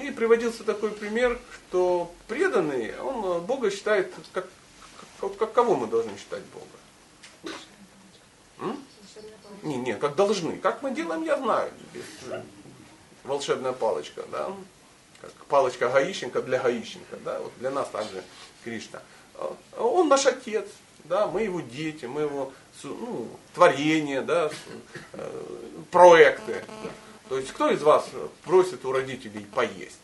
и 0.01 0.11
приводился 0.11 0.63
такой 0.63 0.91
пример, 0.91 1.39
что 1.69 2.13
преданный, 2.27 2.99
он 2.99 3.25
э, 3.25 3.39
Бога 3.39 3.71
считает, 3.71 4.13
как, 4.33 4.47
как, 5.19 5.51
кого 5.53 5.75
мы 5.75 5.87
должны 5.87 6.17
считать 6.17 6.43
Бога? 6.45 7.53
М? 8.59 8.83
Не, 9.63 9.77
не, 9.77 9.95
как 9.95 10.15
должны. 10.15 10.57
Как 10.57 10.81
мы 10.81 10.91
делаем, 10.91 11.23
я 11.23 11.37
знаю. 11.37 11.71
Волшебная 13.23 13.73
палочка, 13.73 14.23
да? 14.31 14.51
Как 15.21 15.33
палочка 15.47 15.89
гаишника 15.89 16.41
для 16.41 16.59
гаишника, 16.59 17.17
да? 17.17 17.39
Вот 17.39 17.51
для 17.59 17.71
нас 17.71 17.89
также 17.89 18.23
Кришна. 18.63 19.01
А, 19.35 19.55
Он 19.77 20.07
наш 20.07 20.25
отец, 20.25 20.67
да? 21.03 21.27
Мы 21.27 21.43
его 21.43 21.59
дети, 21.59 22.05
мы 22.05 22.21
его 22.21 22.53
ну, 22.83 23.29
творение, 23.53 24.21
да? 24.21 24.49
э, 25.13 25.45
проекты. 25.91 26.63
То 27.27 27.37
есть 27.37 27.51
кто 27.51 27.69
из 27.69 27.81
вас 27.81 28.07
просит 28.43 28.85
у 28.85 28.91
родителей 28.91 29.45
поесть? 29.53 29.99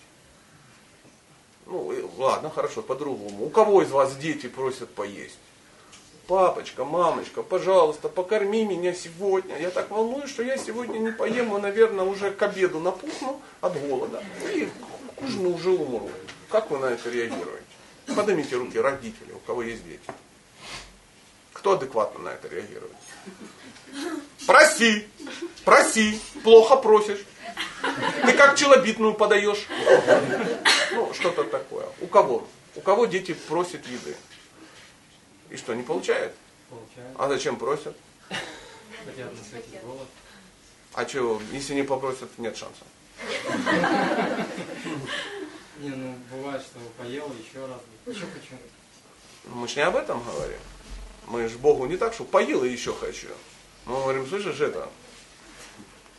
Ну, 1.65 2.11
ладно, 2.17 2.49
хорошо, 2.49 2.81
по-другому. 2.81 3.45
У 3.45 3.49
кого 3.49 3.81
из 3.81 3.89
вас 3.89 4.15
дети 4.15 4.47
просят 4.47 4.89
поесть? 4.89 5.37
Папочка, 6.27 6.85
мамочка, 6.85 7.43
пожалуйста, 7.43 8.09
покорми 8.09 8.65
меня 8.65 8.93
сегодня. 8.93 9.59
Я 9.59 9.69
так 9.69 9.91
волнуюсь, 9.91 10.29
что 10.29 10.41
я 10.43 10.57
сегодня 10.57 10.97
не 10.97 11.11
поем, 11.11 11.55
и, 11.55 11.61
наверное, 11.61 12.05
уже 12.05 12.31
к 12.31 12.41
обеду 12.41 12.79
напухну 12.79 13.39
от 13.61 13.79
голода. 13.79 14.23
И 14.53 14.67
к 15.15 15.21
ужину 15.21 15.53
уже 15.53 15.69
умру. 15.69 16.09
Как 16.49 16.71
вы 16.71 16.79
на 16.79 16.87
это 16.87 17.09
реагируете? 17.09 17.63
Поднимите 18.15 18.55
руки 18.55 18.79
родители, 18.79 19.33
у 19.33 19.39
кого 19.39 19.63
есть 19.63 19.83
дети. 19.85 20.01
Кто 21.53 21.73
адекватно 21.73 22.19
на 22.23 22.29
это 22.29 22.47
реагирует? 22.47 22.93
Проси, 24.45 25.07
проси, 25.63 26.19
плохо 26.43 26.75
просишь. 26.75 27.25
Ты 28.25 28.33
как 28.33 28.55
челобитную 28.57 29.13
подаешь. 29.13 29.67
Ну, 30.91 31.13
что-то 31.13 31.43
такое. 31.43 31.87
У 32.01 32.07
кого? 32.07 32.47
У 32.75 32.81
кого 32.81 33.05
дети 33.05 33.33
просят 33.33 33.85
еды? 33.87 34.15
И 35.49 35.57
что, 35.57 35.73
не 35.73 35.83
получают? 35.83 36.33
Получают. 36.69 37.15
А 37.17 37.27
зачем 37.29 37.57
просят? 37.57 37.95
Хотят 39.05 39.31
насытить 39.33 39.81
голод. 39.81 40.07
А 40.93 41.07
что, 41.07 41.41
если 41.51 41.73
не 41.73 41.83
попросят, 41.83 42.29
нет 42.37 42.57
шанса. 42.57 42.83
Не, 45.79 45.89
ну 45.89 46.15
бывает, 46.31 46.61
что 46.61 46.79
поел 46.97 47.31
еще 47.37 47.65
раз. 47.65 47.81
Еще 48.05 48.25
хочу. 48.25 48.55
Мы 49.45 49.67
же 49.67 49.75
не 49.75 49.81
об 49.81 49.95
этом 49.95 50.23
говорим. 50.23 50.59
Мы 51.27 51.47
же 51.47 51.57
Богу 51.57 51.85
не 51.85 51.97
так, 51.97 52.13
что 52.13 52.23
поел 52.23 52.63
и 52.63 52.69
еще 52.69 52.93
хочу. 52.93 53.27
Мы 53.85 53.95
говорим, 53.95 54.27
слышишь, 54.27 54.59
это, 54.61 54.89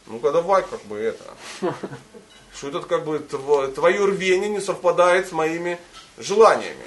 ну-ка 0.06 0.32
давай 0.32 0.62
как 0.62 0.82
бы 0.84 0.96
это. 0.98 1.24
Что 2.54 2.68
это 2.68 2.80
как 2.80 3.04
бы 3.04 3.18
тво- 3.18 3.72
твое 3.72 4.04
рвение 4.04 4.48
не 4.48 4.60
совпадает 4.60 5.28
с 5.28 5.32
моими 5.32 5.78
желаниями. 6.16 6.86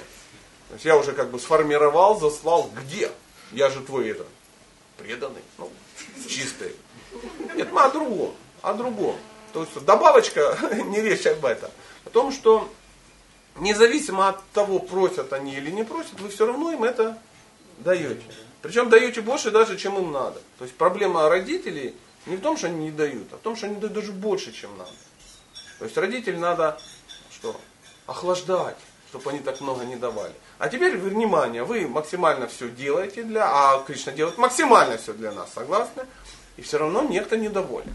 То 0.68 0.74
есть 0.74 0.84
я 0.84 0.96
уже 0.96 1.12
как 1.12 1.30
бы 1.30 1.38
сформировал, 1.38 2.18
заслал, 2.18 2.70
где? 2.74 3.10
Я 3.52 3.70
же 3.70 3.80
твой 3.80 4.10
это, 4.10 4.24
преданный, 4.96 5.42
ну, 5.58 5.70
чистый. 6.28 6.74
Нет, 7.54 7.72
мы 7.72 7.82
о 7.82 7.90
другом, 7.90 8.34
о 8.62 8.74
другом. 8.74 9.16
То 9.52 9.62
есть 9.62 9.84
добавочка, 9.84 10.56
не 10.86 11.00
речь 11.00 11.26
об 11.26 11.44
этом. 11.44 11.70
О 12.04 12.10
том, 12.10 12.32
что 12.32 12.68
независимо 13.56 14.28
от 14.28 14.44
того, 14.50 14.78
просят 14.78 15.32
они 15.32 15.54
или 15.54 15.70
не 15.70 15.84
просят, 15.84 16.20
вы 16.20 16.28
все 16.28 16.46
равно 16.46 16.72
им 16.72 16.84
это 16.84 17.18
даете. 17.78 18.22
Причем 18.62 18.90
даете 18.90 19.20
больше 19.20 19.50
даже, 19.50 19.76
чем 19.76 19.98
им 19.98 20.12
надо. 20.12 20.40
То 20.58 20.64
есть 20.64 20.76
проблема 20.76 21.28
родителей 21.28 21.94
не 22.26 22.36
в 22.36 22.40
том, 22.40 22.56
что 22.56 22.66
они 22.66 22.84
не 22.84 22.90
дают, 22.90 23.32
а 23.32 23.36
в 23.36 23.40
том, 23.40 23.56
что 23.56 23.66
они 23.66 23.76
дают 23.76 23.92
даже 23.92 24.12
больше, 24.12 24.52
чем 24.52 24.76
надо. 24.76 24.90
То 25.78 25.84
есть 25.84 25.96
родителей 25.96 26.38
надо 26.38 26.78
что? 27.30 27.58
Охлаждать, 28.06 28.76
чтобы 29.08 29.30
они 29.30 29.40
так 29.40 29.60
много 29.60 29.84
не 29.84 29.96
давали. 29.96 30.34
А 30.58 30.68
теперь 30.68 30.96
внимание, 30.96 31.64
вы 31.64 31.88
максимально 31.88 32.46
все 32.48 32.68
делаете 32.68 33.22
для, 33.22 33.48
а 33.48 33.82
Кришна 33.82 34.12
делает 34.12 34.36
максимально 34.36 34.98
все 34.98 35.14
для 35.14 35.32
нас, 35.32 35.52
согласны? 35.54 36.04
И 36.56 36.62
все 36.62 36.78
равно 36.78 37.02
некто 37.02 37.36
недоволен. 37.36 37.94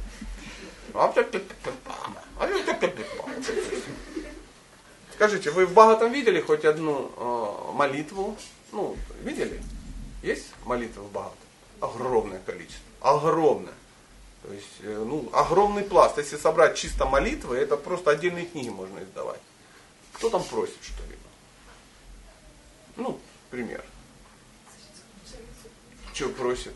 Скажите, 5.14 5.52
вы 5.52 5.66
в 5.66 5.74
Бхагаватам 5.74 6.12
видели 6.12 6.42
хоть 6.42 6.66
одну 6.66 7.12
э, 7.16 7.74
молитву? 7.74 8.36
Ну, 8.72 8.98
видели? 9.22 9.62
Есть 10.24 10.48
молитва 10.66 11.02
в 11.02 11.12
Бхагаватам? 11.12 11.38
Огромное 11.82 12.40
количество. 12.40 12.82
Огромное. 13.02 13.74
То 14.46 14.54
есть, 14.54 14.68
э, 14.82 15.04
ну, 15.04 15.28
огромный 15.34 15.84
пласт. 15.84 16.20
Если 16.20 16.38
собрать 16.38 16.78
чисто 16.78 17.06
молитвы, 17.08 17.58
это 17.58 17.78
просто 17.78 18.12
отдельные 18.12 18.46
книги 18.46 18.70
можно 18.70 19.00
издавать. 19.00 19.40
Кто 20.14 20.30
там 20.30 20.44
просит 20.44 20.78
что-либо? 20.84 21.20
Ну, 22.96 23.20
пример. 23.50 23.84
Что 26.14 26.30
просит? 26.30 26.74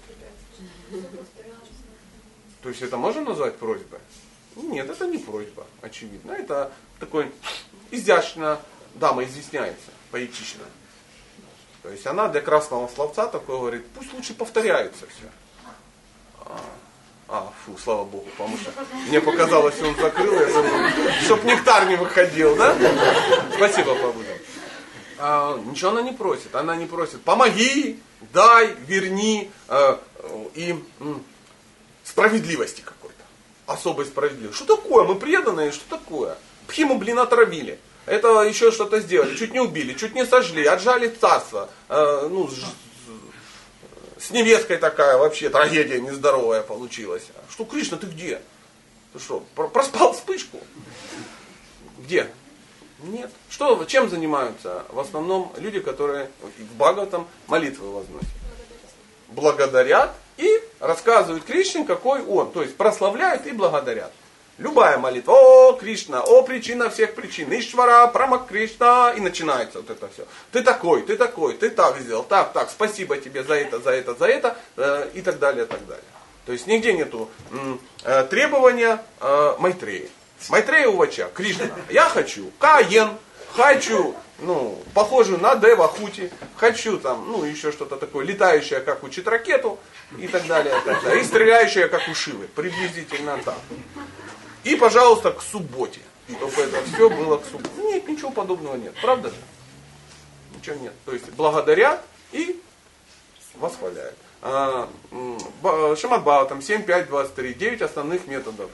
То 2.63 2.69
есть 2.69 2.81
это 2.81 2.97
можно 2.97 3.21
назвать 3.21 3.57
просьбой? 3.57 3.99
Нет, 4.55 4.89
это 4.89 5.05
не 5.05 5.19
просьба, 5.19 5.67
очевидно. 5.81 6.31
Это 6.31 6.73
такой 6.99 7.31
изящно, 7.91 8.59
дама 8.95 9.23
изъясняется, 9.25 9.91
поэтично. 10.09 10.63
То 11.83 11.89
есть 11.89 12.05
она 12.07 12.29
для 12.29 12.41
красного 12.41 12.87
словца 12.87 13.27
такой 13.27 13.59
говорит, 13.59 13.85
пусть 13.93 14.11
лучше 14.11 14.33
повторяются 14.33 15.05
все. 15.05 15.29
А, 17.31 17.47
а, 17.47 17.53
фу, 17.63 17.77
слава 17.77 18.05
богу, 18.05 18.25
потому 18.37 18.57
что 18.57 18.71
мне 19.07 19.21
показалось, 19.21 19.79
он 19.81 19.95
закрыл, 19.95 20.33
я 20.33 20.49
забыл, 20.49 20.71
чтоб 21.25 21.43
нектар 21.43 21.87
не 21.87 21.95
выходил, 21.95 22.55
да? 22.55 22.75
Спасибо, 23.55 23.93
Павловна. 23.93 24.25
А, 25.19 25.61
ничего 25.65 25.91
она 25.91 26.01
не 26.01 26.11
просит. 26.11 26.55
Она 26.55 26.75
не 26.75 26.87
просит, 26.87 27.21
помоги, 27.21 27.99
дай, 28.33 28.73
верни 28.87 29.51
э, 29.67 29.97
и 30.55 30.75
м, 30.99 31.23
справедливости 32.03 32.81
какой-то. 32.81 33.23
Особой 33.67 34.05
справедливости. 34.05 34.63
Что 34.63 34.77
такое? 34.77 35.03
Мы 35.03 35.15
преданные, 35.15 35.71
что 35.71 35.97
такое? 35.97 36.35
Пхиму, 36.67 36.97
блин, 36.97 37.19
отравили. 37.19 37.79
Это 38.05 38.41
еще 38.41 38.71
что-то 38.71 39.01
сделали, 39.01 39.35
чуть 39.35 39.53
не 39.53 39.59
убили, 39.59 39.93
чуть 39.93 40.15
не 40.15 40.25
сожгли, 40.25 40.65
отжали 40.65 41.09
царство. 41.09 41.69
Э, 41.89 42.27
ну, 42.31 42.49
с 44.19 44.31
невесткой 44.31 44.77
такая 44.77 45.17
вообще 45.17 45.49
трагедия 45.49 45.99
нездоровая 46.01 46.61
получилась. 46.61 47.23
Что, 47.49 47.65
Кришна, 47.65 47.97
ты 47.97 48.07
где? 48.07 48.41
Ты 49.13 49.19
что, 49.19 49.43
про- 49.55 49.67
проспал 49.67 50.13
вспышку? 50.13 50.59
Где? 51.99 52.29
Нет. 53.03 53.31
Что, 53.49 53.83
чем 53.85 54.09
занимаются 54.09 54.83
в 54.89 54.99
основном 54.99 55.53
люди, 55.57 55.79
которые 55.79 56.29
в 56.41 56.75
Бхагаватам 56.75 57.27
молитвы 57.47 57.91
возносят? 57.91 58.27
Благодарят 59.29 60.13
и 60.37 60.49
рассказывают 60.79 61.45
Кришне, 61.45 61.85
какой 61.85 62.21
он. 62.23 62.51
То 62.51 62.61
есть 62.61 62.75
прославляют 62.75 63.45
и 63.47 63.51
благодарят. 63.51 64.11
Любая 64.59 64.97
молитва. 64.97 65.31
О, 65.31 65.73
Кришна, 65.73 66.21
о, 66.21 66.43
причина 66.43 66.89
всех 66.89 67.15
причин. 67.15 67.47
Ишвара, 67.49 68.05
Прамак 68.07 68.47
Кришна. 68.47 69.13
И 69.15 69.21
начинается 69.21 69.79
вот 69.79 69.89
это 69.89 70.09
все. 70.09 70.25
Ты 70.51 70.61
такой, 70.61 71.01
ты 71.01 71.15
такой, 71.15 71.53
ты 71.53 71.69
так 71.69 71.97
сделал, 71.99 72.23
так, 72.23 72.51
так, 72.51 72.69
спасибо 72.69 73.15
тебе 73.17 73.43
за 73.43 73.53
это, 73.55 73.79
за 73.79 73.91
это, 73.91 74.13
за 74.15 74.25
это. 74.25 74.57
э, 74.75 75.09
и 75.13 75.21
так 75.21 75.39
далее, 75.39 75.65
так 75.65 75.85
далее. 75.87 76.03
То 76.45 76.51
есть 76.51 76.67
нигде 76.67 76.91
нету 76.91 77.29
э, 78.03 78.23
требования 78.29 79.01
э, 79.21 79.55
Майтреи. 79.59 80.09
Майтрея 80.49 80.89
Увача, 80.89 81.29
Кришна. 81.33 81.67
Я 81.89 82.09
хочу 82.09 82.51
Каен, 82.59 83.11
хочу, 83.55 84.13
ну, 84.39 84.77
похожую 84.93 85.39
на 85.39 85.55
Дева 85.55 85.87
Хути, 85.87 86.31
хочу 86.57 86.97
там, 86.97 87.31
ну, 87.31 87.45
еще 87.45 87.71
что-то 87.71 87.95
такое, 87.95 88.25
летающее, 88.25 88.81
как 88.81 89.03
учит 89.05 89.25
ракету, 89.27 89.79
и 90.17 90.27
так 90.27 90.45
далее, 90.47 90.73
и 90.77 90.85
так 90.85 91.01
далее. 91.03 91.21
И 91.21 91.25
стреляющее, 91.25 91.87
как 91.87 92.01
у 92.09 92.13
Шивы. 92.13 92.47
Приблизительно 92.47 93.39
так. 93.45 93.55
И, 94.63 94.75
пожалуйста, 94.75 95.31
к 95.31 95.41
субботе. 95.41 96.01
Чтобы 96.29 96.61
это 96.61 96.83
все 96.85 97.09
было 97.09 97.37
к 97.37 97.45
субботе. 97.45 97.69
Нет, 97.81 98.07
ничего 98.07 98.31
подобного 98.31 98.75
нет. 98.75 98.93
Правда 99.01 99.29
же? 99.29 99.35
Ничего 100.55 100.75
нет. 100.75 100.93
То 101.05 101.13
есть 101.13 101.29
благодарят 101.31 102.03
и 102.31 102.61
восхваляют. 103.55 104.15
А, 104.41 104.89
м, 105.11 105.37
Ба- 105.61 105.95
Шамат 105.95 106.21
Бхагаватам 106.21 106.59
7.5.23. 106.59 107.53
9 107.53 107.81
основных 107.81 108.27
методов. 108.27 108.69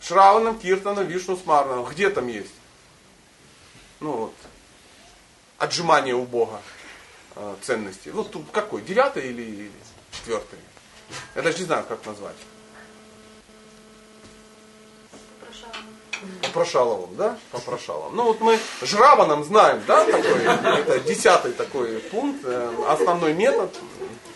Шраванам, 0.00 0.58
Киртанам, 0.58 1.06
Вишну, 1.06 1.36
Смарнам. 1.36 1.84
Где 1.84 2.10
там 2.10 2.28
есть? 2.28 2.52
Ну 4.00 4.12
вот. 4.12 4.34
Отжимание 5.58 6.14
у 6.14 6.24
Бога 6.24 6.60
а, 7.34 7.56
ценностей. 7.62 8.10
Вот 8.10 8.30
тут 8.30 8.50
какой? 8.52 8.82
Девятый 8.82 9.28
или 9.28 9.70
четвертый? 10.12 10.58
Я 11.34 11.42
даже 11.42 11.58
не 11.58 11.64
знаю, 11.64 11.84
как 11.88 12.04
назвать. 12.06 12.36
По 16.42 16.48
прошаловым, 16.50 17.16
да? 17.16 17.38
По 17.50 17.58
прошалам. 17.58 18.14
Ну 18.14 18.24
вот 18.24 18.40
мы 18.40 18.58
жраваном 18.82 19.44
знаем, 19.44 19.82
да, 19.86 20.04
такой, 20.04 20.42
это 20.42 21.00
десятый 21.00 21.52
такой 21.52 21.98
пункт, 21.98 22.40
э, 22.44 22.84
основной 22.88 23.34
метод, 23.34 23.74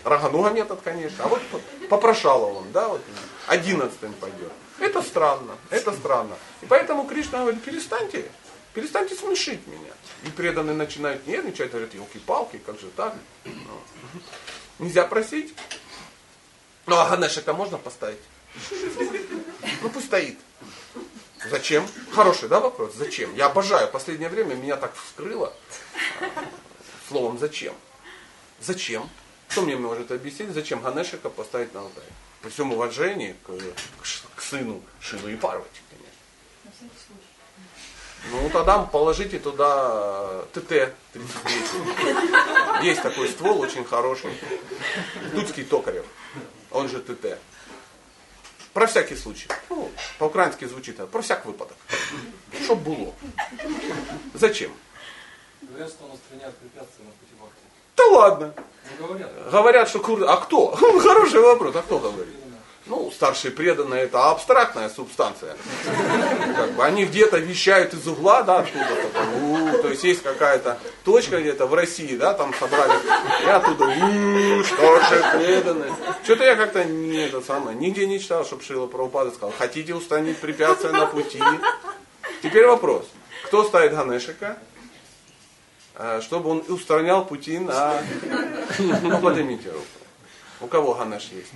Рагануга 0.04 0.50
метод, 0.50 0.80
конечно, 0.82 1.24
а 1.24 1.28
вот 1.28 1.40
по, 1.48 1.58
по 1.88 1.98
прошаловым, 1.98 2.72
да, 2.72 2.88
вот 2.88 3.00
одиннадцатым 3.46 4.12
пойдет. 4.14 4.52
Это 4.80 5.00
странно, 5.02 5.56
это 5.70 5.92
странно. 5.92 6.34
И 6.60 6.66
поэтому 6.66 7.06
Кришна 7.06 7.40
говорит, 7.40 7.62
перестаньте, 7.62 8.24
перестаньте 8.74 9.14
смешить 9.14 9.66
меня. 9.66 9.92
И 10.24 10.30
преданные 10.30 10.74
начинают 10.74 11.26
нервничать, 11.26 11.70
говорят, 11.70 11.94
елки-палки, 11.94 12.60
как 12.64 12.80
же 12.80 12.88
так? 12.96 13.14
Ну, 13.44 13.52
Нельзя 14.78 15.06
просить. 15.06 15.54
Ну 16.86 16.96
а 16.96 17.08
Ганешика 17.08 17.52
можно 17.52 17.78
поставить? 17.78 18.18
Ну 19.82 19.88
пусть 19.90 20.06
стоит. 20.06 20.38
Зачем? 21.50 21.86
Хороший, 22.12 22.48
да, 22.48 22.60
вопрос? 22.60 22.94
Зачем? 22.94 23.34
Я 23.34 23.46
обожаю. 23.46 23.88
Последнее 23.88 24.28
время 24.28 24.54
меня 24.54 24.76
так 24.76 24.94
вскрыло 24.94 25.52
э, 26.20 26.28
словом 27.08 27.38
«зачем». 27.38 27.74
Зачем? 28.60 29.10
Кто 29.48 29.62
мне 29.62 29.76
может 29.76 30.12
объяснить, 30.12 30.50
зачем 30.50 30.80
Ганешика 30.80 31.28
поставить 31.28 31.74
на 31.74 31.80
алтарь? 31.80 32.04
При 32.42 32.50
всем 32.50 32.72
уважении 32.72 33.34
к, 33.44 33.48
к 33.48 34.06
к 34.36 34.42
сыну 34.42 34.80
Шивы 35.00 35.32
и 35.32 35.36
Парвати, 35.36 35.80
конечно. 35.90 36.12
Ну, 38.30 38.48
тогда 38.50 38.84
положите 38.84 39.38
туда 39.38 40.44
ТТ-33. 40.52 42.84
Есть 42.84 43.02
такой 43.02 43.28
ствол, 43.28 43.60
очень 43.60 43.84
хороший. 43.84 44.32
Дудский 45.32 45.64
Токарев. 45.64 46.04
Он 46.70 46.88
же 46.88 47.00
ТТ. 47.00 47.38
Про 48.72 48.86
всякий 48.86 49.16
случай. 49.16 49.48
Ну, 49.70 49.90
по-украински 50.18 50.64
звучит 50.66 50.98
это. 50.98 51.06
Про 51.06 51.20
всяк 51.20 51.44
выпадок. 51.44 51.76
Чтоб 52.64 52.78
было. 52.78 53.12
Зачем? 54.34 54.72
Говорят, 55.60 55.90
что 55.90 56.04
он 56.04 56.12
устраняет 56.12 56.56
препятствия 56.56 57.04
на 57.04 57.10
пути 57.10 57.32
бхакти. 57.38 57.64
Да 57.96 58.04
ладно. 58.06 58.54
Ну, 58.98 59.06
говорят. 59.06 59.50
Говорят, 59.50 59.88
что 59.88 60.00
кур... 60.00 60.24
А 60.28 60.36
кто? 60.36 60.70
Хороший 61.00 61.40
вопрос. 61.40 61.76
А 61.76 61.82
кто 61.82 61.98
говорит? 61.98 62.34
Ну, 62.86 63.12
старшие 63.12 63.52
преданные 63.52 64.04
это 64.04 64.30
абстрактная 64.30 64.88
субстанция. 64.88 65.56
Как 66.56 66.72
бы 66.72 66.84
они 66.84 67.04
где-то 67.04 67.36
вещают 67.38 67.94
из 67.94 68.08
угла, 68.08 68.42
да, 68.42 68.58
откуда-то 68.58 69.08
там, 69.10 69.44
«У-у-у». 69.44 69.82
то 69.82 69.88
есть 69.88 70.02
есть 70.02 70.22
какая-то 70.24 70.78
точка 71.04 71.40
где-то 71.40 71.66
в 71.66 71.74
России, 71.74 72.16
да, 72.16 72.34
там 72.34 72.52
собрались, 72.54 73.02
и 73.44 73.48
оттуда, 73.48 73.84
«У-у-у, 73.84 74.64
старшие 74.64 75.22
преданные. 75.32 75.94
Что-то 76.24 76.42
я 76.42 76.56
как-то 76.56 76.84
не 76.84 77.18
это 77.18 77.40
самое, 77.40 77.76
нигде 77.76 78.04
не 78.04 78.18
читал, 78.18 78.44
чтобы 78.44 78.64
Шила 78.64 78.88
Прабхупада 78.88 79.30
сказал, 79.30 79.54
хотите 79.56 79.94
устранить 79.94 80.38
препятствия 80.38 80.90
на 80.90 81.06
пути? 81.06 81.40
Теперь 82.42 82.66
вопрос, 82.66 83.06
кто 83.46 83.62
ставит 83.62 83.94
Ганешика, 83.94 84.58
э, 85.94 86.20
чтобы 86.20 86.50
он 86.50 86.64
устранял 86.68 87.24
пути 87.24 87.60
на... 87.60 88.02
Ну, 88.78 89.20
поднимите 89.20 89.70
руку. 89.70 89.86
У 90.60 90.66
кого 90.66 90.94
Ганеш 90.94 91.28
есть 91.32 91.52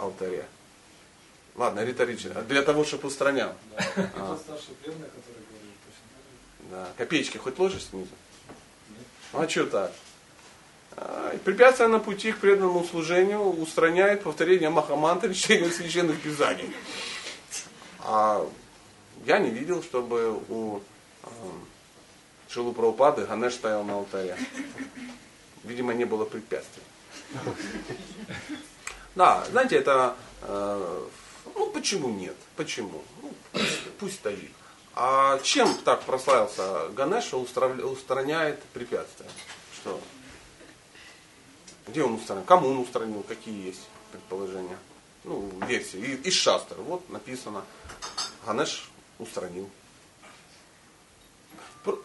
алтаре? 0.00 0.46
Ладно, 1.56 1.84
риторично. 1.84 2.42
Для 2.42 2.62
того, 2.62 2.84
чтобы 2.84 3.08
устранял. 3.08 3.52
Да. 3.76 4.36
Старший 4.36 4.74
который 4.84 5.44
говорит 5.50 5.76
же. 5.86 6.70
Да. 6.70 6.88
Копеечки 6.96 7.36
хоть 7.36 7.58
ложишь 7.58 7.84
снизу? 7.84 8.10
Ну, 9.32 9.40
а 9.40 9.48
что 9.48 9.66
так? 9.66 9.92
А, 10.96 11.36
Препятствия 11.44 11.88
на 11.88 11.98
пути 11.98 12.32
к 12.32 12.38
преданному 12.38 12.84
служению 12.84 13.42
устраняет 13.42 14.22
повторение 14.22 14.70
Махамантры, 14.70 15.34
чтение 15.34 15.70
священных 15.70 16.20
писаний. 16.20 16.74
А 18.00 18.48
я 19.26 19.38
не 19.38 19.50
видел, 19.50 19.82
чтобы 19.82 20.40
у 20.48 20.80
э, 21.22 21.28
Шилу 22.48 22.72
Прабхупады 22.72 23.26
Ганеш 23.26 23.54
стоял 23.54 23.84
на 23.84 23.94
алтаре. 23.94 24.36
Видимо, 25.62 25.92
не 25.92 26.04
было 26.04 26.24
препятствий. 26.24 26.82
Да, 29.14 29.44
знаете, 29.50 29.76
это... 29.76 30.16
э, 30.42 31.06
ну, 31.54 31.70
почему 31.70 32.08
нет? 32.10 32.36
Почему? 32.56 33.02
Ну, 33.22 33.32
пусть, 33.52 33.90
пусть 33.98 34.14
стоит. 34.16 34.50
А 34.94 35.38
чем 35.40 35.74
так 35.78 36.02
прославился 36.02 36.88
устравля- 37.36 37.84
устраняет 37.84 38.62
препятствия? 38.74 39.28
Что? 39.74 40.00
Где 41.86 42.02
он 42.02 42.14
устранил? 42.14 42.44
Кому 42.44 42.68
он 42.68 42.78
устранил? 42.78 43.22
Какие 43.22 43.66
есть 43.66 43.80
предположения? 44.12 44.78
Ну, 45.24 45.50
версии. 45.66 45.98
И- 45.98 46.28
Из 46.28 46.34
Шастер. 46.34 46.76
Вот 46.78 47.08
написано. 47.10 47.64
Ганеш 48.46 48.88
устранил. 49.18 49.68
Пр- 51.84 51.98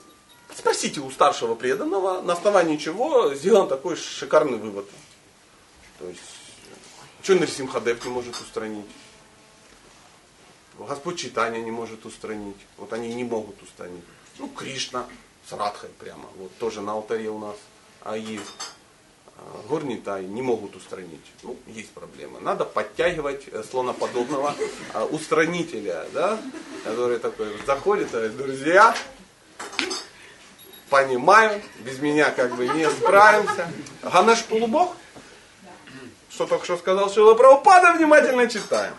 Спросите 0.56 1.02
у 1.02 1.12
старшего 1.12 1.56
преданного, 1.56 2.22
на 2.22 2.34
основании 2.34 2.78
чего 2.78 3.34
сделан 3.36 3.68
такой 3.68 3.96
шикарный 3.96 4.58
вывод. 4.58 4.90
То 6.00 6.08
есть, 6.08 6.22
что 7.26 7.34
Нарсимхадев 7.34 8.06
не 8.06 8.12
может 8.12 8.40
устранить? 8.40 8.86
Господь 10.78 11.18
Читания 11.18 11.60
не 11.60 11.72
может 11.72 12.06
устранить. 12.06 12.56
Вот 12.78 12.94
они 12.94 13.16
не 13.16 13.24
могут 13.24 13.60
устранить. 13.64 14.04
Ну, 14.38 14.48
Кришна 14.48 15.08
с 15.50 15.52
Радхой 15.52 15.90
прямо. 15.98 16.30
Вот 16.38 16.56
тоже 16.60 16.82
на 16.82 16.92
алтаре 16.92 17.30
у 17.32 17.40
нас 17.40 17.56
а 18.04 18.16
есть. 18.16 18.44
А, 19.38 19.64
Горнитай 19.68 20.24
не 20.26 20.44
могут 20.44 20.76
устранить. 20.76 21.26
Ну, 21.42 21.58
есть 21.66 21.90
проблемы. 21.90 22.40
Надо 22.42 22.64
подтягивать 22.64 23.48
э, 23.52 23.64
слоноподобного 23.64 24.54
а, 24.94 25.06
устранителя, 25.06 26.06
да, 26.14 26.40
который 26.84 27.18
такой 27.18 27.48
заходит, 27.66 28.12
говорит, 28.12 28.38
друзья, 28.38 28.96
понимаю, 30.92 31.60
без 31.80 31.98
меня 31.98 32.30
как 32.30 32.56
бы 32.56 32.68
не 32.68 32.88
справимся. 32.92 33.68
Ганеш 34.04 34.44
полубог? 34.44 34.96
Что 36.36 36.46
только 36.48 36.66
что 36.66 36.76
сказал 36.76 37.10
Шила 37.10 37.34
Прабхупада, 37.34 37.94
внимательно 37.94 38.50
читаем. 38.50 38.94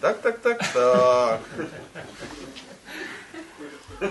Так, 0.00 0.20
так, 0.20 0.40
так, 0.40 0.58
так. 0.72 1.40
Ну, 4.00 4.10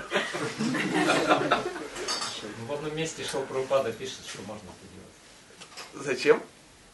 в 2.67 2.71
одном 2.71 2.95
месте 2.95 3.25
Шел 3.29 3.41
Прабхупада 3.41 3.91
пишет, 3.91 4.19
что 4.29 4.39
можно 4.47 4.63
это 4.63 4.87
делать. 4.93 6.05
Зачем? 6.05 6.41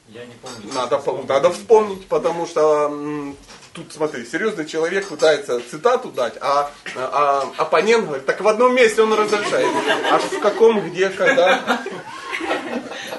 Я 0.07 0.25
не 0.25 0.33
помню. 0.33 0.73
Надо, 0.73 0.97
по- 0.97 1.21
надо 1.21 1.51
вспомнить, 1.51 2.07
потому 2.07 2.47
что 2.47 2.85
м, 2.87 3.37
тут, 3.73 3.93
смотри, 3.93 4.25
серьезный 4.25 4.65
человек 4.65 5.07
пытается 5.07 5.61
цитату 5.69 6.09
дать, 6.09 6.33
а, 6.41 6.71
а 6.95 7.47
оппонент 7.57 8.05
говорит, 8.07 8.25
так 8.25 8.41
в 8.41 8.47
одном 8.47 8.73
месте 8.73 9.03
он 9.03 9.13
разрешает. 9.13 9.67
А 10.11 10.17
в 10.17 10.39
каком, 10.39 10.81
где, 10.89 11.09
когда? 11.11 11.79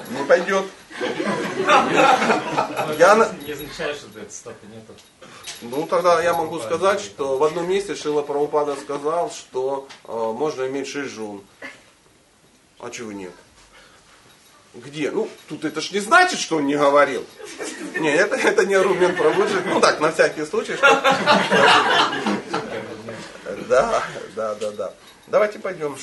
Не 0.09 0.25
пойдет. 0.27 0.65
Я 2.97 3.31
не 3.45 3.51
означает, 3.51 3.97
что 3.97 4.07
это 4.19 4.29
цитаты 4.29 4.65
нету. 4.67 4.93
Ну, 5.61 5.85
тогда 5.87 6.21
я 6.21 6.33
могу 6.33 6.59
сказать, 6.59 6.99
что 7.01 7.37
в 7.37 7.43
одном 7.43 7.69
месте 7.69 7.95
Шила 7.95 8.21
Прабхупада 8.21 8.75
сказал, 8.75 9.31
что 9.31 9.87
э, 10.05 10.11
можно 10.13 10.67
иметь 10.67 10.87
шесть 10.87 11.11
жен. 11.13 11.41
А 12.79 12.89
чего 12.89 13.11
нет? 13.11 13.31
Где? 14.73 15.09
Ну, 15.11 15.29
тут 15.47 15.63
это 15.63 15.79
ж 15.81 15.91
не 15.91 15.99
значит, 15.99 16.39
что 16.39 16.57
он 16.57 16.65
не 16.67 16.75
говорил. 16.75 17.25
Не, 17.97 18.09
это, 18.13 18.35
это 18.35 18.65
не 18.65 18.75
аргумент 18.75 19.17
пробуджит. 19.17 19.65
Ну 19.65 19.79
так, 19.79 19.99
на 20.01 20.11
всякий 20.11 20.45
случай. 20.45 20.75
что- 20.75 21.01
Да, 23.69 24.03
да, 24.35 24.55
да, 24.55 24.71
да. 24.71 24.93
Давайте 25.27 25.59
пойдем. 25.59 25.97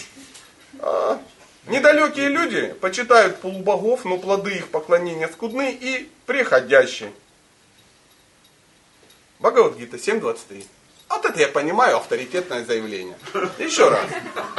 А, 0.80 1.20
недалекие 1.66 2.28
люди 2.28 2.74
почитают 2.80 3.38
полубогов, 3.38 4.04
но 4.04 4.18
плоды 4.18 4.54
их 4.56 4.68
поклонения 4.68 5.28
скудны 5.28 5.72
и 5.72 6.10
приходящие. 6.26 7.12
Бхагавадгита 9.38 9.96
7.23. 9.96 10.64
Вот 11.08 11.24
это 11.26 11.40
я 11.40 11.48
понимаю 11.48 11.98
авторитетное 11.98 12.64
заявление. 12.64 13.18
Еще 13.58 13.88
раз. 13.88 14.00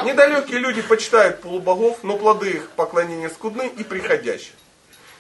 Недалекие 0.03 0.59
люди 0.59 0.81
почитают 0.81 1.41
полубогов, 1.41 2.03
но 2.03 2.17
плоды 2.17 2.51
их 2.51 2.69
поклонения 2.71 3.29
скудны 3.29 3.67
и 3.67 3.83
приходящие. 3.83 4.53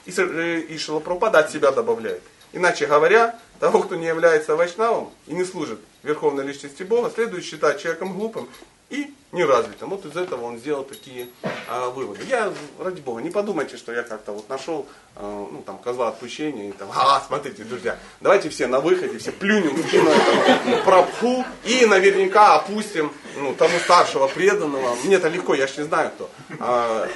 И, 0.05 0.13
э, 0.15 0.59
и 0.59 0.77
Шилапрапада 0.77 1.39
от 1.39 1.51
себя 1.51 1.71
добавляет. 1.71 2.21
Иначе 2.51 2.85
говоря, 2.85 3.39
того, 3.59 3.81
кто 3.81 3.95
не 3.95 4.05
является 4.05 4.55
вайшнавом 4.55 5.11
и 5.25 5.33
не 5.33 5.43
служит 5.43 5.79
верховной 6.03 6.45
личности 6.45 6.83
Бога, 6.83 7.09
следует 7.09 7.43
считать 7.43 7.81
человеком 7.81 8.13
глупым 8.13 8.47
и 8.93 9.11
неразвитым. 9.31 9.89
Вот 9.89 10.05
из 10.05 10.15
этого 10.15 10.45
он 10.45 10.59
сделал 10.59 10.83
такие 10.83 11.27
а, 11.67 11.89
выводы. 11.89 12.23
Я, 12.29 12.53
ради 12.79 13.01
Бога, 13.01 13.21
не 13.23 13.31
подумайте, 13.31 13.77
что 13.77 13.91
я 13.91 14.03
как-то 14.03 14.31
вот 14.31 14.47
нашел 14.47 14.85
а, 15.15 15.47
ну, 15.51 15.63
там, 15.65 15.79
козла 15.79 16.09
отпущения 16.09 16.69
и 16.69 16.71
там, 16.71 16.89
а, 16.95 17.19
смотрите, 17.21 17.63
друзья, 17.63 17.97
давайте 18.21 18.49
все 18.49 18.67
на 18.67 18.79
выходе, 18.79 19.17
все 19.17 19.31
плюнем 19.31 19.75
спину 19.87 20.11
этому 20.11 20.83
прабху 20.83 21.43
и 21.65 21.87
наверняка 21.87 22.55
опустим 22.55 23.11
ну, 23.35 23.55
тому 23.55 23.79
старшего 23.79 24.27
преданного, 24.27 24.95
мне 25.03 25.15
это 25.15 25.29
легко, 25.29 25.55
я 25.55 25.65
ж 25.65 25.77
не 25.77 25.83
знаю 25.85 26.11
кто, 26.11 26.29
а, 26.59 27.09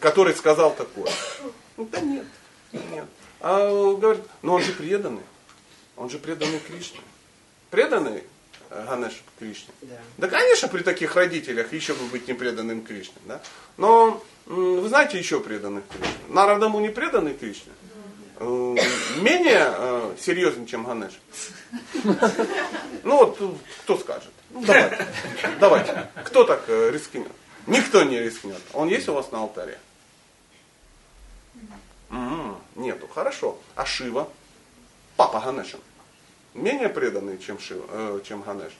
который 0.00 0.34
сказал 0.34 0.74
такое. 0.74 1.12
Ну, 1.76 1.86
да 1.92 2.00
нет, 2.00 2.24
нет. 2.72 3.04
А, 3.40 3.94
говорит, 3.94 4.24
но 4.40 4.54
он 4.54 4.62
же 4.62 4.72
преданный, 4.72 5.22
он 5.96 6.08
же 6.08 6.18
преданный 6.18 6.60
Кришне. 6.60 7.00
Преданный 7.70 8.22
Ганеш 8.70 9.22
Кришне? 9.38 9.72
Да. 9.82 9.96
Да, 10.18 10.28
конечно, 10.28 10.68
при 10.68 10.82
таких 10.82 11.14
родителях 11.16 11.72
еще 11.72 11.94
бы 11.94 12.04
быть 12.06 12.28
не 12.28 12.34
преданным 12.34 12.82
Кришне. 12.82 13.14
Да? 13.26 13.40
Но 13.76 14.22
вы 14.46 14.88
знаете 14.88 15.18
еще 15.18 15.40
преданных 15.40 15.84
Кришне? 15.88 16.14
Нарадаму 16.28 16.80
не 16.80 16.88
преданный 16.90 17.34
Кришне? 17.34 17.72
Э, 18.40 18.44
Менее 19.20 19.72
э, 19.76 20.14
серьезен, 20.20 20.66
чем 20.66 20.84
Ганеш. 20.84 21.12
Ну 23.04 23.16
вот, 23.16 23.36
э, 23.40 23.50
кто 23.82 23.96
скажет? 23.98 24.30
Ну, 24.50 24.62
давайте. 24.64 25.06
Давайте. 25.60 26.10
Кто 26.24 26.44
так 26.44 26.62
э, 26.68 26.90
рискнет? 26.92 27.32
Никто 27.66 28.02
не 28.04 28.18
рискнет. 28.20 28.60
Он 28.72 28.88
есть 28.88 29.08
у 29.08 29.14
вас 29.14 29.30
на 29.32 29.38
алтаре? 29.40 29.78
М, 32.10 32.56
Нету. 32.76 33.08
Хорошо. 33.08 33.58
А 33.74 33.84
Шива? 33.84 34.28
Папа 35.16 35.40
Ганеша. 35.40 35.78
Менее 36.58 36.88
преданный, 36.88 37.38
чем, 37.38 37.60
Шива, 37.60 37.84
э, 37.88 38.20
чем 38.26 38.42
Ганеш? 38.42 38.72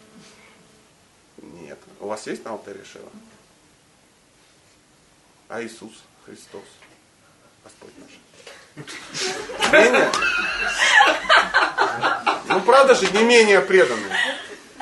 Нет. 1.38 1.78
У 2.00 2.08
вас 2.08 2.26
есть 2.26 2.44
на 2.44 2.50
алтаре 2.52 2.84
Шива? 2.84 3.08
А 5.48 5.62
Иисус 5.62 5.92
Христос? 6.26 6.64
Господь 7.62 7.92
наш. 7.98 8.10
Ну 12.48 12.60
правда 12.62 12.94
же, 12.94 13.10
не 13.12 13.22
менее 13.22 13.60
преданный. 13.60 14.10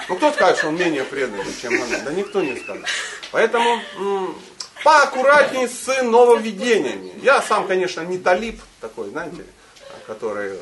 Ну 0.09 0.17
кто 0.17 0.33
скажет, 0.33 0.59
что 0.59 0.69
он 0.69 0.77
менее 0.77 1.05
преданный, 1.05 1.45
чем 1.61 1.79
Ганеш? 1.79 2.01
Да 2.01 2.13
никто 2.13 2.41
не 2.41 2.57
скажет. 2.57 2.87
Поэтому 3.31 3.83
м, 3.99 4.35
поаккуратнее 4.83 5.69
с 5.69 6.03
нововведениями. 6.03 7.13
Я 7.23 7.43
сам, 7.43 7.67
конечно, 7.67 8.01
не 8.03 8.17
талиб 8.17 8.61
такой, 8.81 9.11
знаете, 9.11 9.45
который, 10.07 10.59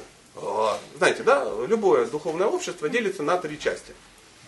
знаете, 0.97 1.23
да, 1.23 1.47
любое 1.67 2.07
духовное 2.07 2.47
общество 2.47 2.89
делится 2.89 3.23
на 3.23 3.37
три 3.37 3.59
части. 3.59 3.95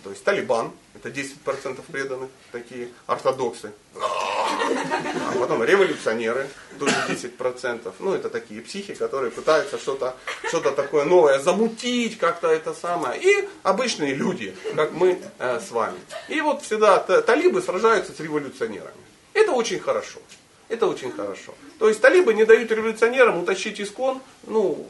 То 0.02 0.10
есть 0.10 0.22
Талибан, 0.22 0.70
это 0.94 1.08
10% 1.08 1.82
преданных, 1.90 2.30
такие 2.52 2.90
ортодоксы. 3.06 3.72
А 4.00 5.32
потом 5.38 5.64
революционеры, 5.64 6.48
тоже 6.78 6.94
10%. 7.08 7.92
Ну, 7.98 8.14
это 8.14 8.30
такие 8.30 8.62
психи, 8.62 8.94
которые 8.94 9.32
пытаются 9.32 9.78
что-то 9.78 10.14
что 10.48 10.60
такое 10.60 11.04
новое 11.04 11.40
замутить, 11.40 12.18
как-то 12.18 12.48
это 12.48 12.72
самое. 12.72 13.20
И 13.20 13.48
обычные 13.64 14.14
люди, 14.14 14.54
как 14.76 14.92
мы 14.92 15.20
э, 15.38 15.60
с 15.60 15.72
вами. 15.72 15.98
И 16.28 16.40
вот 16.40 16.62
всегда 16.62 16.98
та- 16.98 17.22
талибы 17.22 17.60
сражаются 17.60 18.12
с 18.12 18.20
революционерами. 18.20 18.94
Это 19.32 19.52
очень 19.52 19.80
хорошо. 19.80 20.20
Это 20.68 20.86
очень 20.86 21.12
хорошо. 21.12 21.54
То 21.78 21.88
есть 21.88 22.00
талибы 22.00 22.34
не 22.34 22.44
дают 22.44 22.70
революционерам 22.70 23.38
утащить 23.38 23.80
искон, 23.80 24.20
ну, 24.46 24.86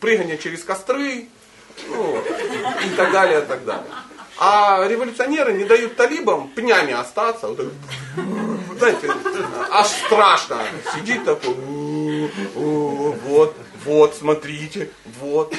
прыгание 0.00 0.38
через 0.38 0.64
костры, 0.64 1.28
ну, 1.88 2.22
и 2.84 2.96
так 2.96 3.12
далее, 3.12 3.40
и 3.40 3.44
так 3.44 3.64
далее. 3.64 3.86
А 4.38 4.86
революционеры 4.88 5.52
не 5.52 5.64
дают 5.64 5.96
талибам 5.96 6.48
пнями 6.48 6.92
остаться. 6.92 7.48
Вот, 7.48 7.58
так, 7.58 7.66
знаете, 8.78 9.12
аж 9.70 9.86
страшно. 9.86 10.62
Сидит 10.94 11.24
такой, 11.24 11.54
«О, 11.54 12.28
о, 12.56 13.16
вот, 13.24 13.56
вот, 13.84 14.14
смотрите, 14.18 14.90
вот, 15.20 15.54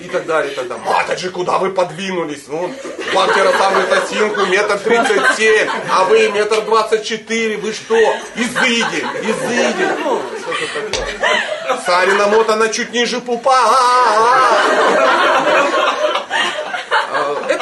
и 0.00 0.08
так 0.08 0.26
далее, 0.26 0.52
и 0.52 0.54
так 0.54 0.68
далее. 0.68 0.84
Матаджи, 0.84 1.30
куда 1.30 1.58
вы 1.58 1.70
подвинулись? 1.70 2.44
Ну, 2.48 2.72
вам 3.12 3.34
Терасам 3.34 3.74
Тасинку 3.88 4.46
метр 4.46 4.78
тридцать 4.78 5.36
семь, 5.36 5.68
а 5.90 6.04
вы 6.04 6.28
метр 6.30 6.62
двадцать 6.62 7.04
четыре, 7.04 7.56
вы 7.56 7.72
что? 7.72 7.96
Изыди, 8.36 9.04
изыди. 9.22 9.88
Ну, 10.04 10.22
что-то 10.40 10.90
такое. 10.90 11.80
Сарина 11.84 12.26
мот, 12.28 12.48
она 12.50 12.68
чуть 12.68 12.92
ниже 12.92 13.20
пупа. 13.20 13.54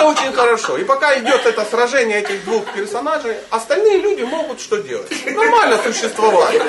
Это 0.05 0.21
очень 0.21 0.33
хорошо. 0.35 0.77
И 0.77 0.85
пока 0.85 1.19
идет 1.19 1.47
это 1.47 1.65
сражение 1.65 2.21
этих 2.21 2.45
двух 2.45 2.71
персонажей, 2.73 3.37
остальные 3.51 4.01
люди 4.01 4.23
могут 4.23 4.61
что 4.61 4.77
делать? 4.77 5.11
Нормально 5.27 5.79
существовать. 5.79 6.61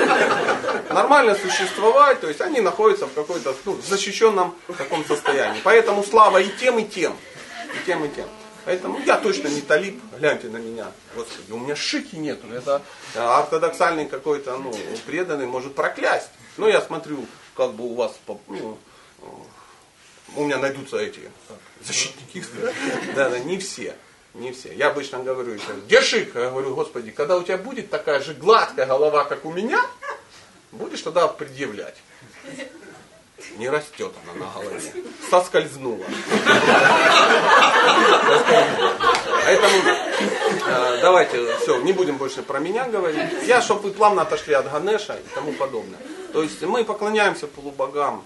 Нормально 0.89 1.35
существовать, 1.35 2.21
то 2.21 2.27
есть 2.27 2.39
они 2.39 2.61
находятся 2.61 3.07
в 3.07 3.13
какой-то 3.13 3.53
ну, 3.65 3.77
защищенном 3.85 4.55
таком 4.77 5.03
состоянии. 5.05 5.59
Поэтому 5.63 6.03
слава 6.03 6.37
и 6.37 6.49
тем, 6.59 6.79
и 6.79 6.85
тем. 6.85 7.13
И 7.73 7.85
тем, 7.85 8.05
и 8.05 8.09
тем. 8.09 8.25
Поэтому 8.63 8.99
я 9.05 9.17
точно 9.17 9.49
не 9.49 9.61
талиб, 9.61 10.01
гляньте 10.17 10.47
на 10.47 10.57
меня. 10.57 10.87
Господи, 11.13 11.51
у 11.51 11.57
меня 11.57 11.75
шики 11.75 12.15
нету. 12.15 12.47
Это 12.51 12.81
э, 13.13 13.19
ортодоксальный 13.19 14.05
какой-то 14.05 14.57
ну, 14.57 14.73
преданный 15.05 15.45
может 15.45 15.75
проклясть. 15.75 16.29
Но 16.57 16.67
я 16.67 16.81
смотрю, 16.81 17.25
как 17.55 17.73
бы 17.73 17.83
у 17.83 17.95
вас 17.95 18.13
ну, 18.47 18.77
у 20.35 20.45
меня 20.45 20.57
найдутся 20.57 20.97
эти 20.97 21.19
как, 21.47 21.57
защитники. 21.81 22.43
Да, 23.15 23.29
да, 23.29 23.39
не 23.39 23.57
все. 23.57 23.95
Не 24.33 24.51
все. 24.51 24.73
Я 24.73 24.89
обычно 24.89 25.19
говорю, 25.19 25.53
еще, 25.53 25.73
где 25.85 26.01
шик? 26.01 26.35
Я 26.35 26.49
говорю, 26.49 26.75
господи, 26.75 27.11
когда 27.11 27.37
у 27.37 27.43
тебя 27.43 27.57
будет 27.57 27.89
такая 27.89 28.19
же 28.19 28.33
гладкая 28.33 28.85
голова, 28.85 29.23
как 29.23 29.45
у 29.45 29.51
меня, 29.51 29.81
будешь 30.73 31.01
тогда 31.01 31.27
предъявлять. 31.27 31.95
Не 33.57 33.69
растет 33.69 34.11
она 34.23 34.45
на 34.45 34.51
голове. 34.51 34.81
Соскользнула. 35.29 36.03
Поэтому 39.45 39.75
э, 40.67 40.99
давайте, 41.01 41.55
все, 41.57 41.79
не 41.81 41.93
будем 41.93 42.17
больше 42.17 42.41
про 42.41 42.59
меня 42.59 42.87
говорить. 42.89 43.29
Я, 43.45 43.61
чтобы 43.61 43.81
вы 43.81 43.91
плавно 43.91 44.23
отошли 44.23 44.53
от 44.53 44.69
Ганеша 44.69 45.15
и 45.15 45.35
тому 45.35 45.53
подобное. 45.53 45.99
То 46.33 46.41
есть 46.41 46.61
мы 46.63 46.83
поклоняемся 46.83 47.47
полубогам, 47.47 48.25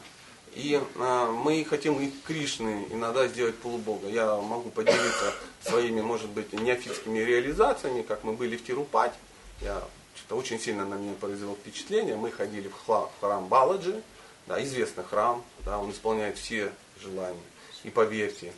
и 0.56 0.80
э, 0.96 1.26
мы 1.32 1.64
хотим 1.64 2.00
и 2.00 2.12
Кришны 2.26 2.88
иногда 2.92 3.28
сделать 3.28 3.56
полубога. 3.58 4.08
Я 4.08 4.36
могу 4.38 4.70
поделиться 4.70 5.34
своими, 5.62 6.02
может 6.02 6.30
быть, 6.30 6.54
неофитскими 6.54 7.20
реализациями, 7.20 8.02
как 8.02 8.24
мы 8.24 8.34
были 8.34 8.58
в 8.58 8.66
Тирупати. 8.66 9.16
Я, 9.62 9.82
что-то 10.16 10.36
очень 10.36 10.60
сильно 10.60 10.86
на 10.86 10.96
меня 10.96 11.14
произвело 11.20 11.56
впечатление. 11.56 12.16
Мы 12.16 12.32
ходили 12.32 12.68
в 12.68 12.76
хла- 12.88 13.10
в 13.18 13.20
храм 13.20 13.48
Баладжи, 13.48 14.02
да, 14.48 14.62
известный 14.64 15.04
храм, 15.04 15.44
да, 15.66 15.78
он 15.78 15.92
исполняет 15.92 16.38
все 16.38 16.72
желания. 17.02 17.40
И 17.84 17.90
поверьте, 17.90 18.52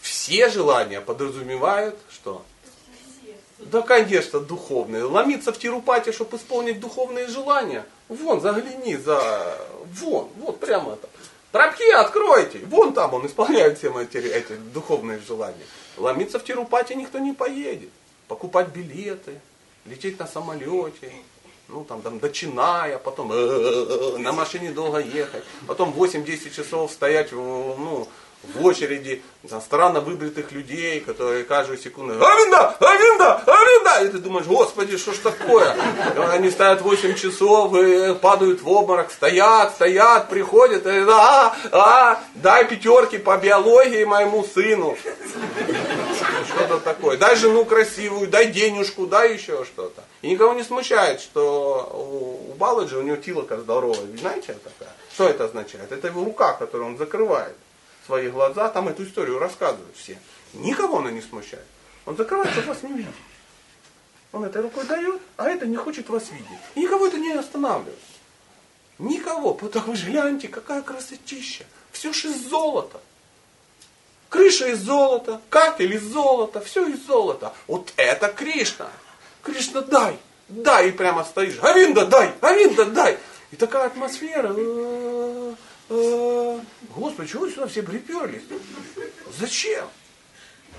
все 0.00 0.48
желания 0.50 1.00
подразумевают, 1.00 1.96
что? 2.10 2.44
Да, 3.58 3.82
конечно, 3.82 4.40
духовные. 4.40 5.02
Ломиться 5.04 5.52
в 5.52 5.58
Тирупати, 5.58 6.12
чтобы 6.12 6.36
исполнить 6.36 6.78
духовные 6.80 7.26
желания. 7.26 7.84
Вон, 8.08 8.40
загляни 8.40 8.96
за... 8.96 9.58
Вон, 9.94 10.28
вот 10.36 10.60
прямо 10.60 10.92
это. 10.92 11.08
Тропки 11.58 11.90
откройте. 11.90 12.60
Вон 12.66 12.92
там 12.92 13.14
он 13.14 13.26
исполняет 13.26 13.78
все 13.78 13.92
эти, 14.00 14.18
эти 14.18 14.52
духовные 14.72 15.18
желания. 15.18 15.66
Ломиться 15.96 16.38
в 16.38 16.44
Тирупати 16.44 16.94
никто 16.94 17.18
не 17.18 17.32
поедет. 17.32 17.90
Покупать 18.28 18.68
билеты, 18.68 19.40
лететь 19.84 20.20
на 20.20 20.26
самолете, 20.28 21.12
ну 21.66 21.84
там, 21.84 22.02
там 22.02 22.20
до 22.20 22.30
Чиная, 22.30 22.98
потом 22.98 23.32
э, 23.32 24.18
на 24.18 24.32
машине 24.32 24.70
долго 24.70 24.98
ехать, 24.98 25.42
потом 25.66 25.90
8-10 25.90 26.54
часов 26.54 26.92
стоять 26.92 27.32
ну, 27.32 28.06
в 28.42 28.64
очереди 28.64 29.22
за 29.42 29.60
странно 29.60 30.00
выбритых 30.00 30.52
людей, 30.52 31.00
которые 31.00 31.44
каждую 31.44 31.78
секунду 31.78 32.14
Авинда! 32.24 32.76
Авинда! 32.78 33.42
Авинда! 33.46 34.04
И 34.04 34.08
ты 34.10 34.18
думаешь, 34.18 34.46
господи, 34.46 34.96
что 34.96 35.12
ж 35.12 35.18
такое? 35.18 35.74
Они 36.30 36.50
стоят 36.50 36.80
8 36.80 37.14
часов 37.14 37.74
и 37.74 38.14
падают 38.14 38.62
в 38.62 38.68
обморок, 38.68 39.10
стоят, 39.10 39.74
стоят, 39.74 40.28
приходят, 40.28 40.86
и, 40.86 41.04
а, 41.08 41.54
а, 41.72 42.20
дай 42.36 42.64
пятерки 42.66 43.18
по 43.18 43.36
биологии 43.36 44.04
моему 44.04 44.44
сыну. 44.44 44.96
Что-то 46.46 46.78
такое. 46.78 47.16
Дай 47.16 47.36
жену 47.36 47.64
красивую, 47.64 48.28
дай 48.28 48.46
денежку, 48.46 49.06
дай 49.06 49.34
еще 49.34 49.64
что-то. 49.64 50.02
И 50.22 50.30
никого 50.30 50.54
не 50.54 50.62
смущает, 50.62 51.20
что 51.20 51.90
у, 51.92 52.52
у 52.52 52.54
Баладжи, 52.54 52.96
у 52.96 53.02
него 53.02 53.16
тилока 53.16 53.58
здоровая. 53.58 54.00
Вы 54.00 54.16
знаете 54.16 54.56
такая? 54.64 54.94
Что 55.12 55.28
это 55.28 55.44
означает? 55.44 55.90
Это 55.92 56.08
его 56.08 56.24
рука, 56.24 56.52
которую 56.52 56.90
он 56.90 56.98
закрывает 56.98 57.54
свои 58.08 58.30
глаза, 58.30 58.70
там 58.70 58.88
эту 58.88 59.04
историю 59.04 59.38
рассказывают 59.38 59.94
все. 59.94 60.18
Никого 60.54 60.98
она 60.98 61.10
не 61.10 61.20
смущает. 61.20 61.66
Он 62.06 62.16
закрывает, 62.16 62.50
чтобы 62.52 62.68
вас 62.68 62.82
не 62.82 62.92
видеть. 62.94 63.14
Он 64.32 64.44
этой 64.44 64.62
рукой 64.62 64.84
дает, 64.84 65.20
а 65.36 65.48
это 65.50 65.66
не 65.66 65.76
хочет 65.76 66.08
вас 66.08 66.30
видеть. 66.30 66.46
И 66.74 66.80
никого 66.80 67.06
это 67.06 67.18
не 67.18 67.32
останавливает. 67.32 67.98
Никого. 68.98 69.52
Потому 69.52 69.94
что 69.94 70.06
гляньте, 70.06 70.48
какая 70.48 70.80
красотища. 70.80 71.66
Все 71.92 72.14
ж 72.14 72.24
из 72.24 72.48
золота. 72.48 72.98
Крыша 74.30 74.68
из 74.68 74.80
золота, 74.80 75.42
кафель 75.50 75.94
из 75.94 76.02
золота, 76.02 76.60
все 76.60 76.86
из 76.86 77.04
золота. 77.06 77.52
Вот 77.66 77.92
это 77.96 78.28
Кришна. 78.28 78.88
Кришна, 79.42 79.82
дай, 79.82 80.18
дай, 80.48 80.88
и 80.88 80.92
прямо 80.92 81.24
стоишь. 81.24 81.58
Авинда, 81.62 82.06
дай, 82.06 82.32
Авинда, 82.40 82.86
дай. 82.86 83.18
И 83.50 83.56
такая 83.56 83.86
атмосфера. 83.86 84.54
Господи, 86.94 87.28
чего 87.30 87.42
вы 87.42 87.50
сюда 87.50 87.66
все 87.66 87.82
приперлись? 87.82 88.42
Зачем? 89.38 89.86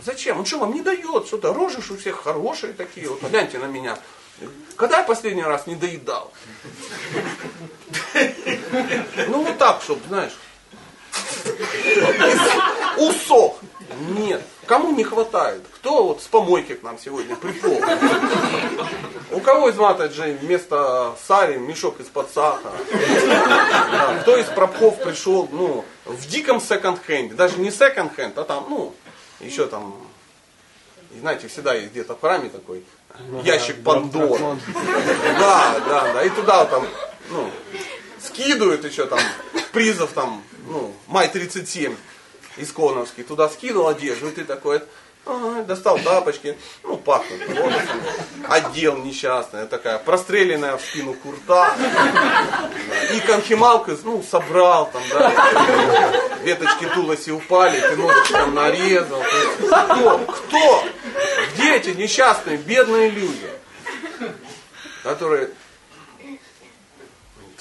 Зачем? 0.03 0.39
Он 0.39 0.45
что, 0.45 0.59
вам 0.59 0.73
не 0.73 0.81
дает 0.81 1.27
что-то? 1.27 1.53
Рожи 1.53 1.79
у 1.89 1.97
всех 1.97 2.23
хорошие 2.23 2.73
такие. 2.73 3.09
Вот 3.09 3.21
гляньте 3.23 3.59
на 3.59 3.65
меня. 3.65 3.97
Когда 4.75 4.99
я 4.99 5.03
последний 5.03 5.43
раз 5.43 5.67
не 5.67 5.75
доедал? 5.75 6.31
Ну 9.27 9.43
вот 9.43 9.57
так, 9.57 9.81
чтобы, 9.81 10.01
знаешь, 10.07 10.33
усох. 12.97 13.59
Нет. 14.17 14.41
Кому 14.65 14.95
не 14.95 15.03
хватает? 15.03 15.63
Кто 15.75 16.03
вот 16.03 16.21
с 16.21 16.27
помойки 16.27 16.75
к 16.75 16.83
нам 16.83 16.99
сегодня 16.99 17.35
приполз? 17.35 17.83
У 19.31 19.39
кого 19.39 19.69
из 19.69 19.75
матаджей 19.75 20.35
вместо 20.35 21.15
сари 21.27 21.57
мешок 21.57 21.99
из-под 21.99 22.31
сахара? 22.31 22.77
Кто 24.21 24.37
из 24.37 24.45
пробхов 24.45 25.01
пришел, 25.01 25.49
ну, 25.51 25.83
в 26.09 26.27
диком 26.27 26.59
секонд-хенде, 26.59 27.35
даже 27.35 27.57
не 27.59 27.71
секонд-хенд, 27.71 28.37
а 28.37 28.43
там, 28.43 28.65
ну, 28.69 28.95
еще 29.39 29.67
там, 29.67 29.95
знаете, 31.19 31.47
всегда 31.47 31.73
есть 31.73 31.91
где-то 31.91 32.15
в 32.15 32.21
храме 32.21 32.49
такой 32.49 32.83
ящик 33.43 33.83
Пандоры. 33.83 34.57
Да, 35.39 35.79
да, 35.87 36.13
да, 36.13 36.23
и 36.23 36.29
туда 36.29 36.65
там, 36.65 36.87
ну, 37.29 37.49
скидывают 38.21 38.83
еще 38.83 39.05
там 39.05 39.19
призов 39.71 40.11
там, 40.11 40.43
ну, 40.67 40.93
май 41.07 41.29
37 41.29 41.95
исконовский, 42.57 43.23
туда 43.23 43.49
скинул 43.49 43.87
одежду, 43.87 44.29
и 44.29 44.31
ты 44.31 44.43
такой, 44.43 44.81
Достал 45.65 45.99
тапочки, 45.99 46.57
ну, 46.83 46.97
пахнут 46.97 47.47
волосом, 47.47 48.01
одел 48.47 48.97
несчастная 48.97 49.65
такая, 49.67 49.99
простреленная 49.99 50.77
в 50.77 50.81
спину 50.81 51.13
курта, 51.13 51.75
и 53.13 53.19
конхималку, 53.19 53.91
ну, 54.03 54.23
собрал 54.23 54.89
там, 54.91 55.01
да, 55.11 56.11
веточки 56.43 56.85
тулоси 56.95 57.31
упали, 57.31 57.79
ты 57.79 57.95
ножичком 57.95 58.39
там 58.39 58.55
нарезал. 58.55 59.21
Кто? 59.59 60.17
Кто? 60.19 60.83
Где 61.53 61.75
эти 61.75 61.89
несчастные, 61.89 62.57
бедные 62.57 63.09
люди, 63.09 63.49
которые 65.03 65.49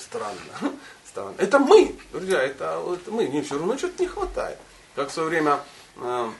странно. 0.08 0.72
странно. 1.06 1.34
Это 1.38 1.58
мы, 1.58 1.96
друзья, 2.12 2.42
это, 2.42 2.82
это 2.92 3.10
мы. 3.10 3.26
Не 3.26 3.42
все 3.42 3.54
равно 3.56 3.76
что-то 3.76 4.02
не 4.02 4.08
хватает. 4.08 4.58
Как 4.94 5.10
в 5.10 5.12
свое 5.12 5.28
время 5.28 5.60
э, 5.96 6.30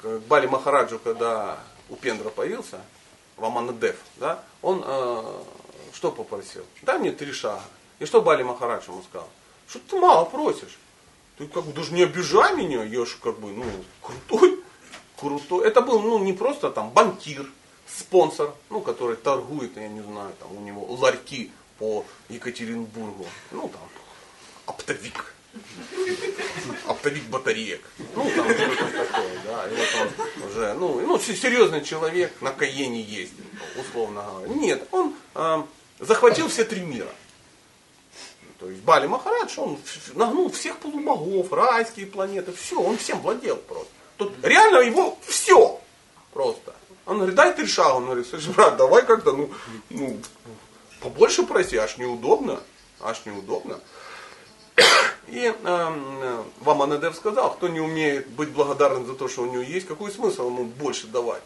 к 0.00 0.18
Бали 0.28 0.46
Махараджу, 0.46 0.98
когда 0.98 1.58
Упендра 1.88 2.30
появился, 2.30 2.80
Ваманадев, 3.36 3.96
да, 4.16 4.42
он 4.60 4.82
э, 4.84 5.42
что 5.92 6.10
попросил? 6.10 6.64
Дай 6.82 6.98
мне 6.98 7.12
три 7.12 7.32
шага. 7.32 7.62
И 7.98 8.06
что 8.06 8.22
Бали 8.22 8.42
Махарадж 8.42 8.88
ему 8.88 9.02
сказал? 9.02 9.28
Что 9.68 9.78
ты 9.78 9.96
мало 9.96 10.24
просишь? 10.24 10.78
Ты 11.38 11.46
как 11.46 11.64
бы 11.64 11.72
даже 11.72 11.92
не 11.92 12.02
обижай 12.02 12.54
меня, 12.56 12.82
я 12.82 13.04
же 13.04 13.16
как 13.22 13.38
бы, 13.38 13.50
ну, 13.52 13.64
крутой, 14.00 14.62
крутой. 15.16 15.66
Это 15.66 15.80
был, 15.80 16.00
ну, 16.00 16.18
не 16.18 16.32
просто 16.32 16.70
там 16.70 16.90
банкир, 16.90 17.46
спонсор, 17.86 18.54
ну, 18.70 18.80
который 18.80 19.16
торгует, 19.16 19.76
я 19.76 19.88
не 19.88 20.00
знаю, 20.00 20.32
там 20.38 20.56
у 20.56 20.60
него 20.60 20.84
ларьки 20.94 21.50
по 21.78 22.04
Екатеринбургу. 22.28 23.26
Ну, 23.50 23.68
там, 23.68 23.88
оптовик. 24.66 25.34
Оптовик 26.86 27.24
батареек. 27.24 27.82
Ну, 28.14 28.30
там 28.34 28.50
что-то 28.50 29.06
такое, 29.06 29.31
да. 29.52 29.68
И 29.68 29.74
вот 29.74 29.88
он 30.00 30.48
уже, 30.48 30.74
ну, 30.74 31.00
ну, 31.06 31.18
се- 31.18 31.36
серьезный 31.36 31.82
человек, 31.84 32.32
на 32.40 32.52
Каене 32.52 33.00
ездит, 33.02 33.44
условно 33.78 34.22
говоря. 34.22 34.54
Нет, 34.54 34.88
он 34.90 35.14
э, 35.34 35.62
захватил 36.00 36.48
все 36.48 36.64
три 36.64 36.80
мира. 36.80 37.10
То 38.58 38.70
есть 38.70 38.82
Бали 38.82 39.06
Махарадж, 39.08 39.58
он 39.58 39.78
нагнул 40.14 40.50
всех 40.50 40.78
полубогов, 40.78 41.52
райские 41.52 42.06
планеты, 42.06 42.52
все, 42.52 42.80
он 42.80 42.96
всем 42.96 43.20
владел 43.20 43.56
просто. 43.56 43.90
Тут 44.16 44.32
реально 44.42 44.78
его 44.78 45.18
все 45.26 45.80
просто. 46.32 46.74
Он 47.04 47.16
говорит, 47.16 47.34
дай 47.34 47.52
три 47.52 47.66
шага. 47.66 47.94
Он 47.94 48.04
говорит, 48.04 48.26
слушай, 48.28 48.52
брат, 48.52 48.76
давай 48.76 49.04
как-то, 49.04 49.32
ну, 49.32 49.50
ну, 49.90 50.20
побольше 51.00 51.42
проси, 51.42 51.76
аж 51.76 51.96
неудобно, 51.98 52.60
аж 53.00 53.24
неудобно. 53.24 53.80
И 55.28 55.46
э, 55.46 55.54
э, 55.64 56.42
Ваманадев 56.60 57.16
сказал, 57.16 57.54
кто 57.54 57.68
не 57.68 57.80
умеет 57.80 58.28
быть 58.28 58.50
благодарным 58.50 59.06
за 59.06 59.14
то, 59.14 59.28
что 59.28 59.42
у 59.42 59.46
него 59.46 59.62
есть, 59.62 59.86
какой 59.86 60.10
смысл 60.10 60.48
ему 60.48 60.64
больше 60.64 61.06
давать? 61.06 61.42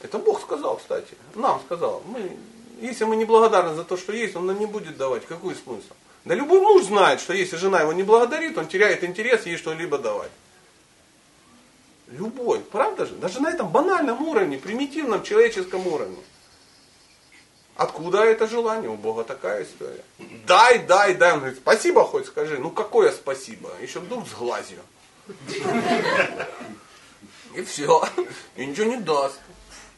Это 0.00 0.18
Бог 0.18 0.40
сказал, 0.40 0.76
кстати, 0.76 1.14
нам 1.34 1.60
сказал. 1.60 2.02
Мы, 2.06 2.36
если 2.80 3.04
мы 3.04 3.16
не 3.16 3.24
благодарны 3.24 3.74
за 3.74 3.84
то, 3.84 3.96
что 3.96 4.12
есть, 4.12 4.36
он 4.36 4.46
нам 4.46 4.58
не 4.58 4.66
будет 4.66 4.96
давать. 4.96 5.26
Какой 5.26 5.54
смысл? 5.54 5.92
Да 6.24 6.34
любой 6.34 6.60
муж 6.60 6.84
знает, 6.84 7.20
что 7.20 7.32
если 7.32 7.56
жена 7.56 7.80
его 7.80 7.92
не 7.92 8.02
благодарит, 8.02 8.56
он 8.58 8.68
теряет 8.68 9.02
интерес 9.02 9.46
ей 9.46 9.56
что-либо 9.56 9.98
давать. 9.98 10.30
Любой, 12.08 12.60
правда 12.60 13.06
же? 13.06 13.14
Даже 13.14 13.40
на 13.40 13.50
этом 13.50 13.68
банальном 13.68 14.22
уровне, 14.26 14.56
примитивном 14.56 15.22
человеческом 15.22 15.86
уровне. 15.86 16.16
Откуда 17.78 18.24
это 18.24 18.48
желание? 18.48 18.90
У 18.90 18.96
Бога 18.96 19.22
такая 19.22 19.62
история. 19.62 20.02
Дай, 20.48 20.80
дай, 20.80 21.14
дай. 21.14 21.34
Он 21.34 21.38
говорит, 21.38 21.58
спасибо 21.58 22.02
хоть 22.02 22.26
скажи. 22.26 22.58
Ну 22.58 22.72
какое 22.72 23.12
спасибо? 23.12 23.70
Еще 23.80 24.00
вдруг 24.00 24.26
с 24.26 24.32
глазью. 24.32 24.80
И 27.54 27.62
все. 27.62 28.02
И 28.56 28.66
ничего 28.66 28.86
не 28.86 28.96
даст. 28.96 29.38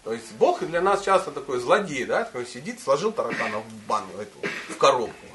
То 0.04 0.12
есть 0.12 0.30
Бог 0.32 0.60
для 0.60 0.82
нас 0.82 1.02
часто 1.02 1.30
такой 1.30 1.58
злодей, 1.58 2.04
да, 2.04 2.24
такой 2.24 2.44
сидит, 2.44 2.82
сложил 2.82 3.12
тараканов 3.12 3.64
в 3.64 3.86
баню, 3.86 4.12
эту, 4.18 4.38
в 4.68 4.76
коробку. 4.76 5.26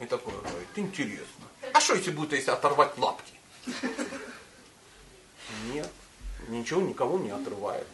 И 0.00 0.06
такой 0.06 0.32
говорит, 0.32 0.68
интересно. 0.76 1.44
А 1.74 1.80
что 1.80 1.94
если 1.94 2.10
будет, 2.10 2.32
если 2.32 2.52
оторвать 2.52 2.96
лапки? 2.96 3.34
Нет, 5.74 5.90
ничего 6.48 6.80
никому 6.80 7.18
не 7.18 7.30
отрывает. 7.30 7.86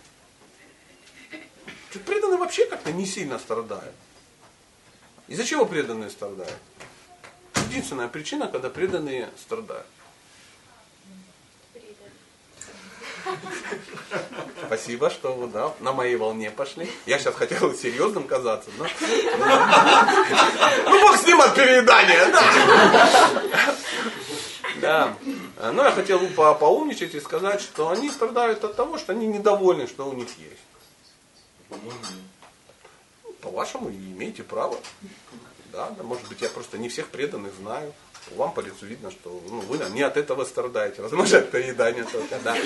Преданные 1.98 2.38
вообще 2.38 2.66
как-то 2.66 2.92
не 2.92 3.06
сильно 3.06 3.38
страдают. 3.38 3.94
Из-за 5.28 5.44
чего 5.44 5.66
преданные 5.66 6.10
страдают? 6.10 6.58
Единственная 7.68 8.08
причина, 8.08 8.48
когда 8.48 8.68
преданные 8.70 9.30
страдают. 9.38 9.86
Спасибо, 14.66 15.10
что 15.10 15.34
вы 15.34 15.46
да, 15.48 15.72
на 15.80 15.92
моей 15.92 16.16
волне 16.16 16.50
пошли. 16.50 16.90
Я 17.06 17.18
сейчас 17.18 17.34
хотел 17.34 17.74
серьезным 17.74 18.24
казаться, 18.24 18.70
но... 18.78 18.86
Ну, 20.86 21.00
бог 21.00 21.16
с 21.16 21.26
ним 21.26 21.40
от 21.40 21.54
переедания, 21.54 22.26
да. 22.32 22.42
Да. 24.80 25.16
Но 25.72 25.84
я 25.84 25.92
хотел 25.92 26.26
по 26.28 26.54
поумничать 26.54 27.14
и 27.14 27.20
сказать, 27.20 27.60
что 27.60 27.90
они 27.90 28.10
страдают 28.10 28.64
от 28.64 28.74
того, 28.74 28.98
что 28.98 29.12
они 29.12 29.26
недовольны, 29.26 29.86
что 29.86 30.08
у 30.08 30.12
них 30.12 30.28
есть. 30.38 30.60
По-вашему, 33.40 33.90
имеете 33.90 34.42
право. 34.42 34.78
Да, 35.72 35.90
да, 35.90 36.02
может 36.02 36.28
быть, 36.28 36.40
я 36.42 36.48
просто 36.48 36.78
не 36.78 36.88
всех 36.88 37.08
преданных 37.08 37.54
знаю. 37.54 37.92
Вам 38.36 38.52
по 38.52 38.60
лицу 38.60 38.86
видно, 38.86 39.10
что 39.10 39.42
ну, 39.48 39.60
вы 39.62 39.78
не 39.90 40.02
от 40.02 40.16
этого 40.16 40.44
страдаете, 40.44 41.02
возможно, 41.02 41.38
от 41.38 41.50
переедания 41.50 42.04
только, 42.04 42.38
да. 42.40 42.56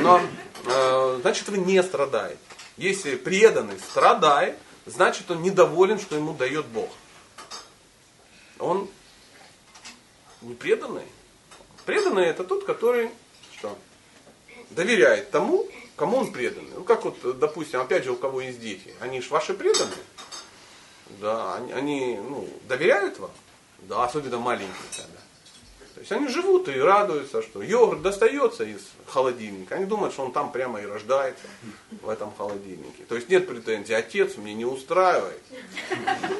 Но, 0.00 0.22
э, 0.64 1.18
значит, 1.20 1.48
вы 1.48 1.58
не 1.58 1.82
страдаете. 1.82 2.38
Если 2.78 3.16
преданный 3.16 3.78
страдает, 3.78 4.56
значит, 4.86 5.30
он 5.30 5.42
недоволен, 5.42 5.98
что 5.98 6.16
ему 6.16 6.32
дает 6.32 6.64
Бог. 6.66 6.88
Он 8.58 8.88
не 10.40 10.54
преданный. 10.54 11.06
Преданный 11.84 12.24
это 12.24 12.44
тот, 12.44 12.64
который 12.64 13.10
что? 13.58 13.76
доверяет 14.70 15.30
тому, 15.30 15.68
кому 15.96 16.18
он 16.18 16.32
преданный. 16.32 16.70
Ну, 16.74 16.84
как 16.84 17.04
вот, 17.04 17.38
допустим, 17.38 17.80
опять 17.80 18.04
же, 18.04 18.12
у 18.12 18.16
кого 18.16 18.40
есть 18.40 18.60
дети. 18.60 18.94
Они 19.00 19.20
же 19.20 19.30
ваши 19.30 19.54
преданные. 19.54 19.94
Да, 21.20 21.54
они, 21.56 21.72
они 21.72 22.16
ну, 22.16 22.48
доверяют 22.68 23.18
вам. 23.18 23.30
Да, 23.80 24.04
особенно 24.04 24.38
маленькие 24.38 24.88
тогда. 24.96 25.18
То 25.94 26.00
есть 26.00 26.12
они 26.12 26.28
живут 26.28 26.68
и 26.68 26.78
радуются, 26.78 27.42
что 27.42 27.62
йогурт 27.62 28.02
достается 28.02 28.64
из 28.64 28.80
холодильника. 29.06 29.74
Они 29.74 29.84
думают, 29.84 30.14
что 30.14 30.24
он 30.24 30.32
там 30.32 30.50
прямо 30.50 30.80
и 30.80 30.86
рождается, 30.86 31.44
в 32.00 32.08
этом 32.08 32.34
холодильнике. 32.34 33.04
То 33.08 33.14
есть 33.14 33.28
нет 33.28 33.46
претензий, 33.46 33.92
отец 33.92 34.36
мне 34.36 34.54
не 34.54 34.64
устраивает 34.64 35.42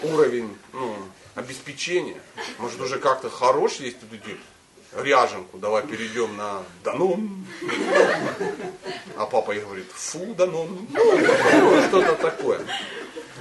уровень 0.05 0.57
ну, 0.73 0.97
обеспечения. 1.35 2.21
Может 2.59 2.81
уже 2.81 2.99
как-то 2.99 3.29
хорош 3.29 3.75
есть 3.77 4.01
тут 4.01 4.09
ряженку, 4.97 5.59
давай 5.59 5.83
перейдем 5.87 6.37
на 6.37 6.63
Данон. 6.85 7.47
А 9.17 9.27
папа 9.27 9.53
ей 9.53 9.61
говорит, 9.61 9.87
фу, 9.93 10.35
Данон. 10.35 10.87
Ну, 10.91 11.83
что-то 11.89 12.15
такое. 12.17 12.61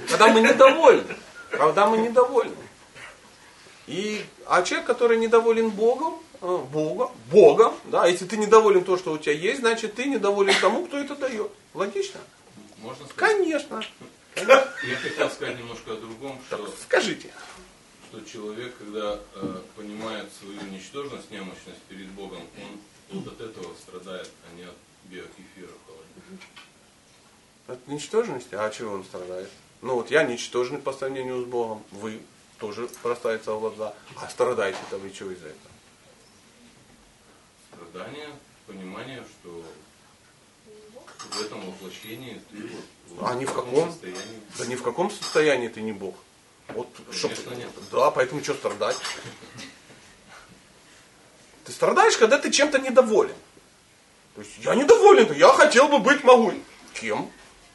Когда 0.08 0.28
мы 0.28 0.40
недовольны. 0.40 1.16
Когда 1.50 1.86
мы 1.86 1.98
недовольны. 1.98 2.56
И, 3.86 4.24
а 4.46 4.62
человек, 4.62 4.86
который 4.86 5.18
недоволен 5.18 5.70
Богом, 5.70 6.14
э, 6.40 6.58
Бога, 6.72 7.10
Богом, 7.30 7.74
да, 7.84 8.06
если 8.06 8.26
ты 8.26 8.36
недоволен 8.36 8.84
то, 8.84 8.96
что 8.96 9.12
у 9.12 9.18
тебя 9.18 9.34
есть, 9.34 9.60
значит 9.60 9.94
ты 9.94 10.04
недоволен 10.04 10.54
тому, 10.60 10.86
кто 10.86 10.98
это 10.98 11.16
дает. 11.16 11.50
Логично? 11.74 12.20
Можно 12.78 13.06
сказать? 13.06 13.36
Конечно. 13.36 13.82
Я 14.36 14.96
хотел 15.02 15.30
сказать 15.30 15.58
немножко 15.58 15.92
о 15.92 15.96
другом, 15.96 16.40
что, 16.48 16.68
Скажите. 16.82 17.28
Что 18.12 18.20
человек, 18.26 18.76
когда 18.76 19.18
э, 19.36 19.60
понимает 19.74 20.28
свою 20.38 20.60
ничтожность, 20.70 21.30
немощность 21.30 21.80
перед 21.88 22.08
Богом, 22.08 22.42
он 22.60 23.20
вот 23.20 23.26
от 23.32 23.40
этого 23.40 23.74
страдает, 23.74 24.30
а 24.50 24.54
не 24.54 24.64
от 24.64 24.74
биокефира 25.04 25.70
холодного. 25.86 26.38
От 27.68 27.88
ничтожности? 27.88 28.54
А 28.54 28.66
от 28.66 28.74
чего 28.74 28.92
он 28.92 29.04
страдает? 29.04 29.48
Ну 29.80 29.94
вот 29.94 30.10
я 30.10 30.24
ничтожный 30.24 30.78
по 30.78 30.92
сравнению 30.92 31.42
с 31.42 31.46
Богом. 31.46 31.82
Вы 31.90 32.20
тоже 32.58 32.88
бросается 33.02 33.54
в 33.54 33.60
глаза. 33.60 33.94
А 34.16 34.28
страдаете-то 34.28 34.98
вы 34.98 35.10
что 35.10 35.30
из-за 35.30 35.46
этого? 35.46 35.72
Страдание 37.72 38.28
по 38.66 38.74
понимание, 38.74 39.24
что 39.40 39.64
в 41.30 41.40
этом 41.40 41.64
воплощении 41.64 42.42
ты 42.50 42.68
вот 43.08 43.26
А 43.26 43.34
ни 43.36 43.46
в 43.46 43.54
каком? 43.54 43.90
состоянии. 43.90 44.40
Да 44.58 44.66
ни 44.66 44.74
в 44.74 44.82
каком 44.82 45.10
состоянии 45.10 45.68
ты 45.68 45.80
не 45.80 45.92
Бог. 45.92 46.14
Вот, 46.74 46.88
чтоб- 47.12 47.32
Конечно, 47.32 47.54
нет. 47.54 47.68
Да, 47.90 48.10
поэтому 48.10 48.42
что 48.42 48.54
страдать? 48.54 48.96
Ты 51.64 51.72
страдаешь, 51.72 52.16
когда 52.16 52.38
ты 52.38 52.50
чем-то 52.50 52.78
недоволен. 52.78 53.34
То 54.34 54.40
есть 54.42 54.52
я 54.58 54.74
недоволен, 54.74 55.32
я 55.34 55.48
хотел 55.48 55.88
бы 55.88 55.98
быть 55.98 56.24
могу. 56.24 56.52
Кем? 56.94 57.30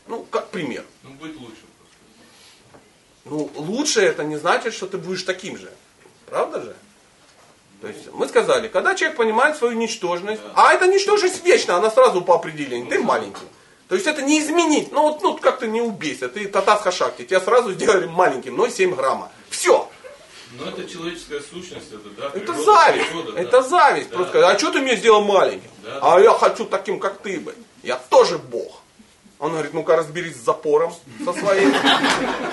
Ну, 0.08 0.24
как 0.24 0.50
пример. 0.50 0.84
Ну, 1.04 1.12
быть 1.12 1.36
лучше. 1.40 1.62
Ну, 3.26 3.52
лучше 3.56 4.02
это 4.02 4.24
не 4.24 4.38
значит, 4.38 4.74
что 4.74 4.88
ты 4.88 4.98
будешь 4.98 5.24
таким 5.24 5.58
же. 5.58 5.72
Правда 6.26 6.62
же? 6.62 6.76
То 7.82 7.88
есть 7.88 8.12
мы 8.12 8.28
сказали, 8.28 8.68
когда 8.70 8.96
человек 8.96 9.18
понимает 9.18 9.58
свою 9.58 9.74
ничтожность, 9.78 10.42
а 10.56 10.74
эта 10.74 10.88
ничтожность 10.88 11.44
вечна, 11.46 11.76
она 11.76 11.92
сразу 11.92 12.22
по 12.22 12.36
определению, 12.36 12.90
ты 12.90 13.00
маленький. 13.00 13.46
То 13.88 13.96
есть 13.96 14.06
это 14.06 14.22
не 14.22 14.40
изменить, 14.40 14.92
ну 14.92 15.04
вот 15.04 15.22
ну, 15.22 15.38
как-то 15.38 15.66
не 15.66 15.82
убейся, 15.82 16.28
ты 16.28 16.48
татас 16.48 16.82
хашакти, 16.82 17.24
тебя 17.24 17.40
сразу 17.40 17.72
сделали 17.72 18.06
маленьким, 18.06 18.60
0,7 18.60 18.96
грамма. 18.96 19.32
Все, 19.50 19.90
Но 20.52 20.66
это 20.70 20.84
человеческая 20.90 21.40
сущность, 21.40 21.88
это 21.94 22.10
да. 22.18 22.32
это 22.34 22.54
зависть, 22.54 23.08
природа, 23.08 23.32
да. 23.32 23.40
это 23.40 23.62
зависть. 23.62 24.10
Да. 24.10 24.16
Просто 24.18 24.50
а 24.50 24.60
что 24.60 24.72
ты 24.72 24.82
меня 24.82 24.98
сделал 24.98 25.24
маленьким? 25.24 25.70
Да. 25.84 26.00
А 26.02 26.20
я 26.20 26.34
хочу 26.34 26.66
таким, 26.66 27.00
как 27.00 27.20
ты 27.20 27.40
бы. 27.40 27.56
Я 27.82 27.96
тоже 27.96 28.38
Бог. 28.38 28.82
Он 29.40 29.52
говорит, 29.52 29.74
ну-ка 29.74 29.96
разберись 29.96 30.36
с 30.36 30.44
запором 30.44 30.94
со 31.24 31.32
своим. 31.32 31.72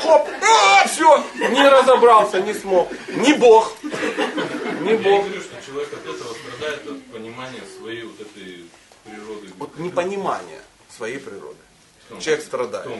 Хоп, 0.03 0.28
а, 0.43 0.87
все, 0.87 1.24
не 1.51 1.66
разобрался, 1.68 2.41
не 2.43 2.53
смог. 2.53 2.91
Не 3.09 3.32
Бог. 3.32 3.72
Не 3.82 4.93
Я 4.93 4.99
Бог. 4.99 5.24
говорю, 5.24 5.41
что 5.41 5.66
человек 5.66 5.93
от 5.95 6.03
этого 6.03 6.35
страдает 6.35 6.87
от 6.87 7.03
понимания 7.07 7.62
своей 7.78 8.03
вот 8.03 8.20
этой 8.20 8.66
природы. 9.03 9.49
Вот 9.59 9.78
непонимание 9.78 10.61
своей 10.97 11.18
природы. 11.18 11.59
Человек 12.20 12.45
страдает. 12.45 12.90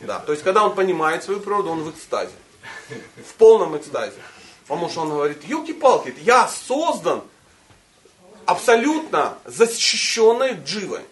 Да, 0.00 0.20
то 0.20 0.32
есть 0.32 0.44
когда 0.44 0.64
он 0.64 0.74
понимает 0.74 1.24
свою 1.24 1.40
природу, 1.40 1.70
он 1.70 1.82
в 1.82 1.90
экстазе. 1.90 2.32
В 3.26 3.34
полном 3.34 3.76
экстазе. 3.76 4.16
Потому 4.66 4.88
что 4.88 5.00
он 5.00 5.10
говорит, 5.10 5.42
елки-палки, 5.44 6.14
я 6.20 6.48
создан 6.48 7.22
абсолютно 8.46 9.36
защищенной 9.44 10.54
дживой. 10.64 11.02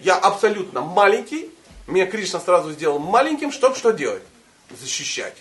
Я 0.00 0.16
абсолютно 0.16 0.80
маленький, 0.80 1.50
меня 1.86 2.06
Кришна 2.06 2.40
сразу 2.40 2.72
сделал 2.72 2.98
маленьким, 2.98 3.52
чтобы 3.52 3.76
что 3.76 3.90
делать? 3.90 4.22
Защищать. 4.70 5.36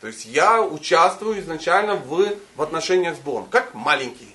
То 0.00 0.06
есть 0.06 0.24
я 0.26 0.62
участвую 0.62 1.40
изначально 1.40 1.96
в, 1.96 2.36
в 2.56 2.62
отношениях 2.62 3.16
с 3.16 3.18
Богом, 3.18 3.46
как 3.46 3.74
маленький. 3.74 4.33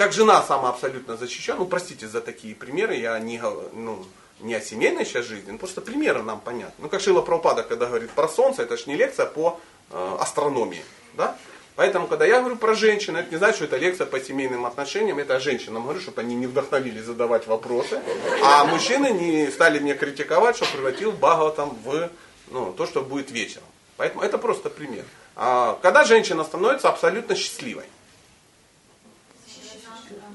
Как 0.00 0.14
жена 0.14 0.42
сама 0.42 0.70
абсолютно 0.70 1.18
защищена, 1.18 1.58
ну 1.58 1.66
простите 1.66 2.08
за 2.08 2.22
такие 2.22 2.54
примеры, 2.54 2.94
я 2.96 3.18
не, 3.18 3.38
ну, 3.74 4.02
не 4.40 4.54
о 4.54 4.60
семейной 4.62 5.04
сейчас 5.04 5.26
жизни, 5.26 5.50
ну, 5.50 5.58
просто 5.58 5.82
примеры 5.82 6.22
нам 6.22 6.40
понятны. 6.40 6.72
Ну 6.78 6.88
как 6.88 7.02
Шила 7.02 7.20
Прабхупада, 7.20 7.64
когда 7.64 7.84
говорит 7.84 8.08
про 8.12 8.26
солнце, 8.26 8.62
это 8.62 8.78
же 8.78 8.84
не 8.86 8.96
лекция 8.96 9.26
по 9.26 9.60
э, 9.90 10.16
астрономии. 10.18 10.82
Да? 11.18 11.36
Поэтому, 11.76 12.06
когда 12.06 12.24
я 12.24 12.40
говорю 12.40 12.56
про 12.56 12.74
женщин, 12.74 13.14
это 13.14 13.30
не 13.30 13.36
значит, 13.36 13.56
что 13.56 13.64
это 13.66 13.76
лекция 13.76 14.06
по 14.06 14.18
семейным 14.18 14.64
отношениям, 14.64 15.18
это 15.18 15.36
о 15.36 15.38
женщинам 15.38 15.82
говорю, 15.82 16.00
чтобы 16.00 16.22
они 16.22 16.34
не 16.34 16.46
вдохновились 16.46 17.04
задавать 17.04 17.46
вопросы, 17.46 18.00
а 18.42 18.64
мужчины 18.64 19.10
не 19.10 19.50
стали 19.50 19.80
меня 19.80 19.96
критиковать, 19.96 20.56
что 20.56 20.64
превратил 20.64 21.12
Бхагаватам 21.12 21.76
в 21.84 22.08
ну, 22.50 22.72
то, 22.72 22.86
что 22.86 23.02
будет 23.02 23.30
вечером. 23.30 23.68
Поэтому 23.98 24.22
это 24.22 24.38
просто 24.38 24.70
пример. 24.70 25.04
А, 25.36 25.78
когда 25.82 26.04
женщина 26.04 26.42
становится 26.42 26.88
абсолютно 26.88 27.34
счастливой, 27.34 27.84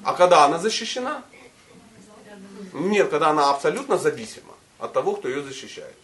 а 0.06 0.14
когда 0.14 0.46
она 0.46 0.60
защищена? 0.60 1.24
Нет, 2.74 3.10
когда 3.10 3.30
она 3.30 3.50
абсолютно 3.50 3.98
зависима 3.98 4.54
от 4.78 4.94
того, 4.94 5.16
кто 5.16 5.28
ее 5.28 5.42
защищает. 5.42 5.96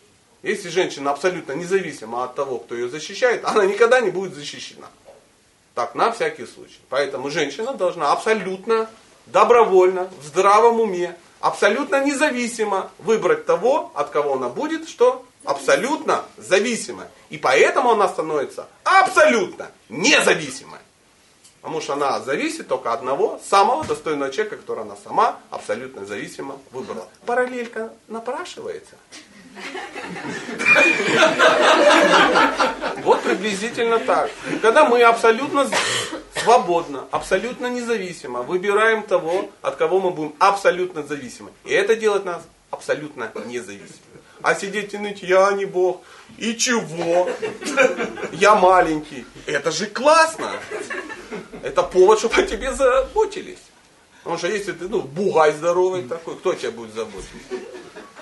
Если 0.41 0.70
женщина 0.70 1.12
абсолютно 1.12 1.52
независима 1.54 2.24
от 2.24 2.34
того, 2.34 2.58
кто 2.58 2.74
ее 2.74 2.89
защищает, 2.89 3.45
она 3.45 3.66
никогда 3.66 4.02
не 4.02 4.10
будет 4.10 4.34
защищена. 4.34 4.88
Так, 5.76 5.93
на 5.93 6.12
всякий 6.12 6.47
случай. 6.47 6.80
Поэтому 6.89 7.30
женщина 7.30 7.74
должна 7.74 8.12
абсолютно, 8.12 8.89
добровольно, 9.28 10.10
в 10.20 10.26
здравом 10.26 10.80
уме, 10.80 11.16
абсолютно 11.39 12.04
независимо 12.04 12.89
выбрать 12.97 13.45
того, 13.45 13.91
от 13.93 14.10
кого 14.10 14.34
она 14.34 14.49
будет, 14.49 14.89
что 14.89 15.24
абсолютно 15.43 16.26
зависимая. 16.38 17.10
И 17.30 17.38
поэтому 17.38 17.91
она 17.91 18.08
становится 18.08 18.68
абсолютно 18.84 19.70
независимой. 19.89 20.80
Потому 21.62 21.80
что 21.80 21.93
она 21.93 22.20
зависит 22.20 22.68
только 22.68 22.91
одного, 22.91 23.39
самого 23.47 23.86
достойного 23.86 24.32
человека, 24.32 24.57
которого 24.57 24.86
она 24.86 24.95
сама 25.03 25.39
абсолютно 25.51 26.05
зависимо 26.05 26.57
выбрала. 26.72 27.07
Параллелька 27.26 27.93
напрашивается. 28.07 28.95
Вот 33.03 33.22
приблизительно 33.22 33.99
так. 33.99 34.32
Когда 34.62 34.86
мы 34.86 35.01
абсолютно 35.03 35.70
свободно, 36.41 37.05
абсолютно 37.12 37.68
независимо 37.68 38.41
выбираем 38.41 39.03
того, 39.03 39.49
от 39.62 39.76
кого 39.76 39.99
мы 39.99 40.12
будем 40.12 40.34
абсолютно 40.39 41.03
зависимы. 41.03 41.51
И 41.66 41.74
это 41.74 41.95
делает 41.95 42.26
нас 42.26 42.41
абсолютно 42.72 43.32
независимыми. 43.45 44.11
А 44.44 44.56
сидеть 44.56 44.94
и 44.94 44.98
ныть, 44.98 45.24
я 45.24 45.52
не 45.52 45.66
Бог. 45.66 46.02
И 46.38 46.56
чего? 46.56 47.30
Я 48.32 48.56
маленький. 48.56 49.26
Это 49.46 49.72
же 49.72 49.86
классно. 49.86 50.52
Это 51.64 51.84
повод, 51.84 52.20
чтобы 52.20 52.36
о 52.42 52.44
тебе 52.44 52.74
заботились. 52.74 53.60
Потому 54.24 54.38
что 54.38 54.48
если 54.48 54.72
ты, 54.72 54.88
ну, 54.88 55.02
бугай 55.02 55.52
здоровый 55.54 56.04
такой, 56.04 56.36
кто 56.36 56.54
тебя 56.54 56.72
будет 56.72 56.94
заботиться? 56.94 57.32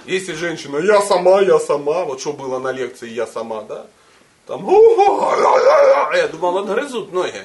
Если 0.05 0.33
женщина, 0.33 0.77
я 0.77 1.01
сама, 1.01 1.41
я 1.41 1.59
сама, 1.59 2.05
вот 2.05 2.21
что 2.21 2.33
было 2.33 2.59
на 2.59 2.71
лекции, 2.71 3.09
я 3.09 3.27
сама, 3.27 3.61
да? 3.63 3.85
Там, 4.47 4.67
я 6.15 6.27
думал, 6.27 6.57
отгрызут 6.57 7.11
ноги. 7.13 7.43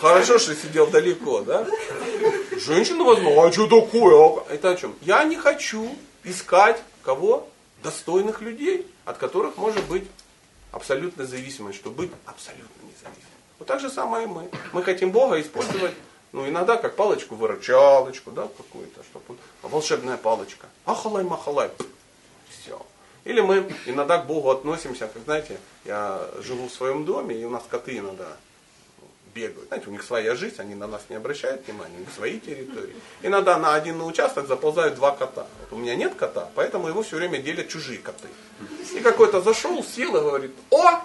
Хорошо, 0.00 0.38
что 0.38 0.54
сидел 0.54 0.86
далеко, 0.88 1.40
да? 1.40 1.66
Женщина 2.58 3.04
возьму, 3.04 3.42
а 3.42 3.50
что 3.52 3.66
такое? 3.66 4.42
Это 4.50 4.70
о 4.70 4.76
чем? 4.76 4.94
Я 5.00 5.24
не 5.24 5.36
хочу 5.36 5.94
искать 6.24 6.82
кого? 7.02 7.48
Достойных 7.82 8.42
людей, 8.42 8.86
от 9.06 9.16
которых 9.16 9.56
может 9.56 9.84
быть 9.86 10.04
абсолютно 10.70 11.24
зависимость, 11.24 11.78
чтобы 11.78 11.96
быть 11.96 12.12
абсолютно 12.26 12.82
независимым. 12.82 13.26
Вот 13.58 13.68
так 13.68 13.80
же 13.80 13.88
самое 13.88 14.24
и 14.24 14.28
мы. 14.28 14.50
Мы 14.72 14.82
хотим 14.82 15.12
Бога 15.12 15.40
использовать, 15.40 15.94
ну, 16.32 16.46
иногда 16.46 16.76
как 16.76 16.94
палочку-выручалочку, 16.96 18.30
да, 18.32 18.48
какую-то, 18.56 19.02
чтобы 19.02 19.24
он- 19.28 19.70
волшебная 19.70 20.18
палочка. 20.18 20.66
Ахалай-махалай. 20.84 21.70
Все. 22.50 22.80
Или 23.24 23.40
мы 23.40 23.72
иногда 23.86 24.18
к 24.18 24.26
Богу 24.26 24.50
относимся, 24.50 25.06
как, 25.08 25.22
знаете, 25.24 25.58
я 25.84 26.28
живу 26.40 26.68
в 26.68 26.72
своем 26.72 27.04
доме, 27.04 27.34
и 27.36 27.44
у 27.44 27.50
нас 27.50 27.62
коты 27.68 27.96
иногда 27.98 28.26
бегают. 29.34 29.68
Знаете, 29.68 29.88
у 29.88 29.92
них 29.92 30.02
своя 30.02 30.34
жизнь, 30.34 30.56
они 30.58 30.74
на 30.74 30.86
нас 30.86 31.02
не 31.08 31.16
обращают 31.16 31.66
внимания, 31.66 31.96
у 31.96 32.00
них 32.00 32.08
свои 32.14 32.38
территории. 32.40 32.94
Иногда 33.22 33.58
на 33.58 33.74
один 33.74 34.00
участок 34.02 34.46
заползают 34.46 34.94
два 34.94 35.12
кота. 35.12 35.46
Вот 35.60 35.78
у 35.78 35.80
меня 35.80 35.94
нет 35.94 36.14
кота, 36.14 36.48
поэтому 36.54 36.88
его 36.88 37.02
все 37.02 37.16
время 37.16 37.38
делят 37.38 37.68
чужие 37.68 37.98
коты. 37.98 38.28
И 38.94 39.00
какой-то 39.00 39.40
зашел, 39.40 39.82
сел 39.84 40.16
и 40.16 40.20
говорит, 40.20 40.52
о, 40.70 41.00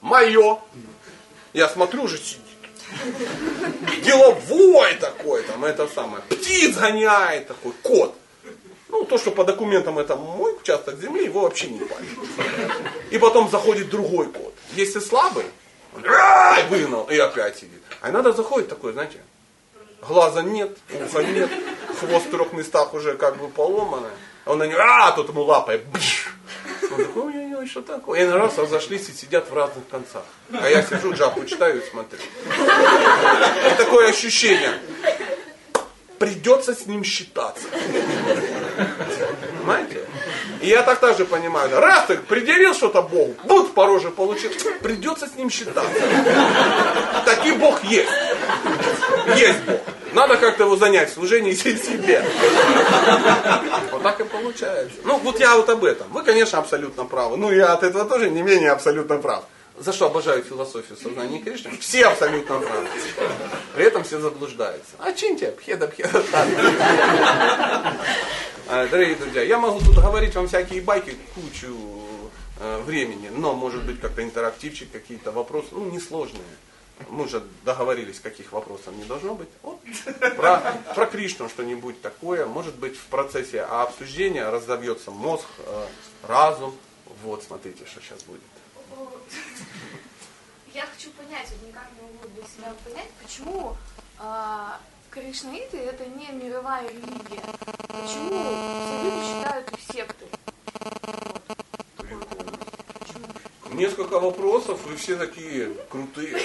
мое. 0.00 0.58
Я 1.52 1.68
смотрю, 1.68 2.04
уже 2.04 2.18
сидит. 2.18 2.40
Деловой 4.04 4.94
такой, 4.94 5.42
там, 5.44 5.64
это 5.64 5.88
самое, 5.88 6.22
птиц 6.28 6.76
гоняет 6.76 7.48
такой, 7.48 7.72
кот. 7.82 8.14
Ну, 8.88 9.04
то, 9.04 9.16
что 9.16 9.30
по 9.30 9.44
документам 9.44 9.98
это 9.98 10.16
мой 10.16 10.54
участок 10.54 11.00
земли, 11.00 11.24
его 11.24 11.40
вообще 11.40 11.68
не 11.68 11.80
палит. 11.80 12.08
И 13.10 13.18
потом 13.18 13.50
заходит 13.50 13.88
другой 13.88 14.26
кот. 14.26 14.52
Если 14.74 15.00
слабый, 15.00 15.46
он 15.94 16.04
«Ай!» 16.06 16.66
выгнал 16.68 17.04
и 17.10 17.18
опять 17.18 17.56
сидит. 17.56 17.82
А 18.00 18.10
иногда 18.10 18.32
заходит 18.32 18.68
такой, 18.68 18.92
знаете, 18.92 19.18
глаза 20.00 20.42
нет, 20.42 20.76
уха 20.92 21.22
нет, 21.22 21.50
хвост 22.00 22.26
в 22.26 22.30
трех 22.30 22.52
местах 22.52 22.94
уже 22.94 23.14
как 23.14 23.36
бы 23.36 23.48
поломанный. 23.48 24.10
А 24.44 24.52
он 24.52 24.58
на 24.58 24.64
него, 24.64 24.80
а, 24.80 25.12
тут 25.12 25.28
ему 25.28 25.42
лапой, 25.42 25.78
бш. 25.78 26.28
Он 26.90 26.96
такой, 26.98 27.22
ой-ой-ой, 27.22 27.66
что 27.66 27.80
такое? 27.80 28.22
И 28.22 28.26
на 28.26 28.36
раз 28.36 28.58
разошлись 28.58 29.08
и 29.08 29.12
сидят 29.12 29.48
в 29.48 29.54
разных 29.54 29.88
концах. 29.88 30.24
А 30.52 30.68
я 30.68 30.82
сижу, 30.82 31.14
джапу 31.14 31.44
читаю 31.44 31.82
и 31.82 31.90
смотрю. 31.90 32.18
И 32.48 33.74
такое 33.76 34.10
ощущение, 34.10 34.78
придется 36.18 36.74
с 36.74 36.86
ним 36.86 37.04
считаться. 37.04 37.66
И 40.62 40.68
я 40.68 40.82
так 40.82 41.00
также 41.00 41.24
понимаю, 41.24 41.80
раз 41.80 42.06
ты 42.06 42.16
предъявил 42.16 42.72
что-то 42.72 43.02
Богу, 43.02 43.34
вот 43.44 43.74
по 43.74 43.86
роже 43.86 44.10
получил, 44.10 44.50
придется 44.80 45.26
с 45.26 45.34
ним 45.34 45.50
считаться. 45.50 46.02
Такой 47.24 47.52
Бог 47.52 47.82
есть. 47.84 48.08
Есть 49.36 49.58
Бог. 49.66 49.80
Надо 50.12 50.36
как-то 50.36 50.64
его 50.64 50.76
занять 50.76 51.10
в 51.10 51.14
служении 51.14 51.52
себе. 51.54 52.24
Вот 53.90 54.02
так 54.02 54.20
и 54.20 54.24
получается. 54.24 54.98
Ну, 55.04 55.18
вот 55.18 55.40
я 55.40 55.56
вот 55.56 55.68
об 55.68 55.84
этом. 55.84 56.06
Вы, 56.12 56.22
конечно, 56.22 56.58
абсолютно 56.58 57.04
правы. 57.06 57.36
Ну, 57.36 57.50
я 57.50 57.72
от 57.72 57.82
этого 57.82 58.04
тоже 58.04 58.30
не 58.30 58.42
менее 58.42 58.70
абсолютно 58.70 59.16
прав. 59.18 59.44
за 59.78 59.92
что 59.92 60.06
обожаю 60.06 60.44
философию 60.44 60.96
сознания 61.02 61.38
Кришны, 61.40 61.72
все 61.80 62.06
абсолютно 62.06 62.58
правы. 62.58 62.86
При 63.74 63.84
этом 63.84 64.04
все 64.04 64.20
заблуждаются. 64.20 64.92
А 64.98 65.12
чиньте, 65.12 65.50
пхеда, 65.52 65.88
пхеда. 65.88 66.22
А, 68.68 68.86
Дорогие 68.86 69.16
друзья, 69.16 69.42
я 69.42 69.58
могу 69.58 69.80
тут 69.80 69.96
говорить 69.96 70.34
вам 70.34 70.46
всякие 70.46 70.80
байки, 70.82 71.16
кучу 71.34 71.76
э, 72.60 72.80
времени, 72.82 73.28
но 73.28 73.54
может 73.54 73.82
быть 73.84 74.00
как-то 74.00 74.22
интерактивчик, 74.22 74.90
какие-то 74.90 75.32
вопросы, 75.32 75.68
ну, 75.72 75.90
несложные. 75.90 76.42
Мы 77.08 77.24
уже 77.24 77.42
договорились, 77.64 78.20
каких 78.20 78.52
вопросов 78.52 78.94
не 78.94 79.04
должно 79.04 79.34
быть. 79.34 79.48
Вот. 79.62 79.80
Про, 80.36 80.60
про 80.94 81.06
Кришну 81.06 81.48
что-нибудь 81.48 82.00
такое. 82.00 82.46
Может 82.46 82.76
быть, 82.76 82.96
в 82.96 83.06
процессе 83.06 83.62
обсуждения 83.62 84.48
разовьется 84.48 85.10
мозг, 85.10 85.46
э, 85.58 85.86
разум. 86.22 86.76
Вот, 87.24 87.42
смотрите, 87.42 87.84
что 87.86 88.00
сейчас 88.00 88.22
будет. 88.22 88.40
Я 90.72 90.86
хочу 90.86 91.10
понять, 91.10 91.48
вот 91.50 91.68
никак 91.68 91.88
не 92.00 92.02
могу 92.02 92.28
для 92.34 92.44
себя 92.44 92.72
понять, 92.84 93.10
почему 93.22 93.76
а, 94.18 94.78
кришнаиты 95.12 95.76
это 95.76 96.06
не 96.06 96.28
мировая 96.32 96.88
религия. 96.88 97.42
Почему 97.88 98.30
все 98.30 99.02
люди 99.04 99.26
считают 99.26 99.70
их 99.72 99.80
сектой? 99.92 100.28
Несколько 103.72 104.18
вопросов, 104.18 104.80
и 104.90 104.96
все 104.96 105.16
такие 105.16 105.74
крутые. 105.90 106.38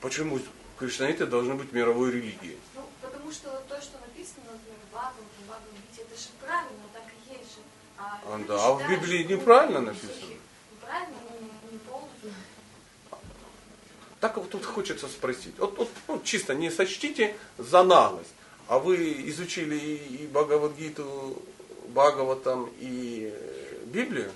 Почему 0.00 0.38
кришнаиты 0.78 1.26
должны 1.26 1.54
быть 1.54 1.72
мировой 1.72 2.10
религией? 2.12 2.58
Ну, 2.74 2.82
потому 3.00 3.32
что 3.32 3.50
то, 3.68 3.80
что 3.80 3.98
написано, 3.98 4.46
в 4.52 4.92
Бхагавадгите, 4.92 6.02
это 6.02 6.20
же 6.20 6.28
правильно, 6.40 6.82
так 6.92 7.02
и 7.04 7.32
есть 7.32 7.54
же. 7.54 7.60
А, 7.98 8.20
А, 8.26 8.38
да, 8.46 8.66
а 8.66 8.72
в 8.74 8.88
Библии 8.88 9.24
неправильно 9.24 9.80
написано. 9.80 10.34
Неправильно, 10.72 11.16
но 11.30 11.36
не, 11.40 11.72
не 11.72 11.78
полностью. 11.78 12.32
Так 14.24 14.38
вот 14.38 14.48
тут 14.48 14.64
хочется 14.64 15.06
спросить. 15.06 15.52
Вот, 15.58 15.76
вот, 15.76 15.90
ну, 16.08 16.18
чисто 16.24 16.54
не 16.54 16.70
сочтите 16.70 17.36
за 17.58 17.82
наглость. 17.82 18.32
А 18.68 18.78
вы 18.78 18.96
изучили 19.28 19.76
и, 19.76 19.96
и 19.96 20.26
Бхагавадгиту, 20.28 21.42
Бхагаватам 21.88 22.70
и 22.80 23.30
э, 23.30 23.84
Библию? 23.84 24.32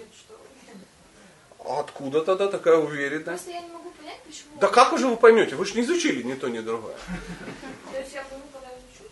А 1.60 1.80
откуда 1.80 2.20
тогда 2.20 2.48
такая 2.48 2.76
уверенность? 2.76 3.24
Просто 3.24 3.50
я 3.50 3.62
не 3.62 3.70
могу 3.70 3.88
понять, 3.92 4.20
почему. 4.26 4.60
Да 4.60 4.68
как 4.68 4.92
уже 4.92 5.06
вы 5.06 5.16
поймете? 5.16 5.56
Вы 5.56 5.64
же 5.64 5.72
не 5.72 5.80
изучили 5.80 6.22
ни 6.22 6.34
то, 6.34 6.48
ни 6.48 6.58
другое. 6.58 6.96
То 7.90 7.98
есть 7.98 8.12
я 8.12 8.22
пойму, 8.24 8.44
когда 8.52 8.68
изучу. 8.68 9.10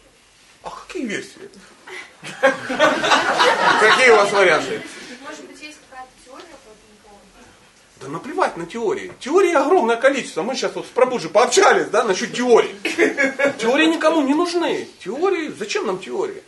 А 0.62 0.68
какие 0.68 1.06
версии? 1.06 1.48
Какие 3.80 4.10
у 4.10 4.16
вас 4.16 4.30
варианты? 4.30 4.82
Может 5.26 5.46
быть, 5.46 5.62
есть 5.62 5.78
какая-то 5.88 6.12
теория 6.22 6.44
по 6.44 6.68
этому 6.68 6.96
поводу? 7.02 7.48
Да 8.00 8.08
наплевать 8.08 8.56
на 8.56 8.66
теории. 8.66 9.12
Теории 9.20 9.54
огромное 9.54 9.96
количество. 9.96 10.42
Мы 10.42 10.54
сейчас 10.54 10.74
вот 10.74 10.86
с 10.86 10.90
Прабуджи 10.90 11.30
пообщались, 11.30 11.86
да, 11.86 12.04
насчет 12.04 12.34
теорий. 12.34 12.74
Теории 13.58 13.86
никому 13.86 14.20
не 14.22 14.34
нужны. 14.34 14.86
Теории, 15.02 15.48
зачем 15.48 15.86
нам 15.86 15.98
теории? 15.98 16.42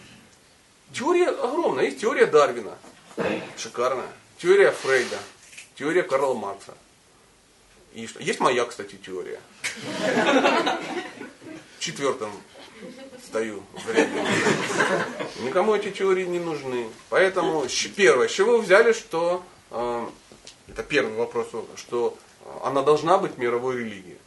Теория 0.93 1.29
огромная. 1.29 1.85
Есть 1.85 2.01
теория 2.01 2.27
Дарвина. 2.27 2.77
Шикарная. 3.57 4.09
Теория 4.37 4.73
Фрейда. 4.73 5.19
Теория 5.75 6.03
Карла 6.03 6.35
Маркса. 6.35 6.75
И 7.95 8.07
что? 8.07 8.21
Есть 8.21 8.41
моя, 8.41 8.65
кстати, 8.67 8.97
теория. 8.97 9.41
Четвертым 11.79 12.31
стою 13.27 13.63
в 13.73 13.91
ряде. 13.91 14.11
Никому 15.41 15.75
эти 15.75 15.91
теории 15.91 16.27
не 16.27 16.39
нужны. 16.39 16.89
Поэтому 17.09 17.65
первое, 17.97 18.29
с 18.29 18.33
чего 18.33 18.59
вы 18.59 18.63
взяли, 18.63 18.93
что 18.93 19.43
э, 19.71 20.07
это 20.69 20.83
первый 20.83 21.15
вопрос, 21.15 21.49
что 21.77 22.17
она 22.63 22.83
должна 22.83 23.19
быть 23.19 23.39
мировой 23.39 23.79
религией. 23.79 24.19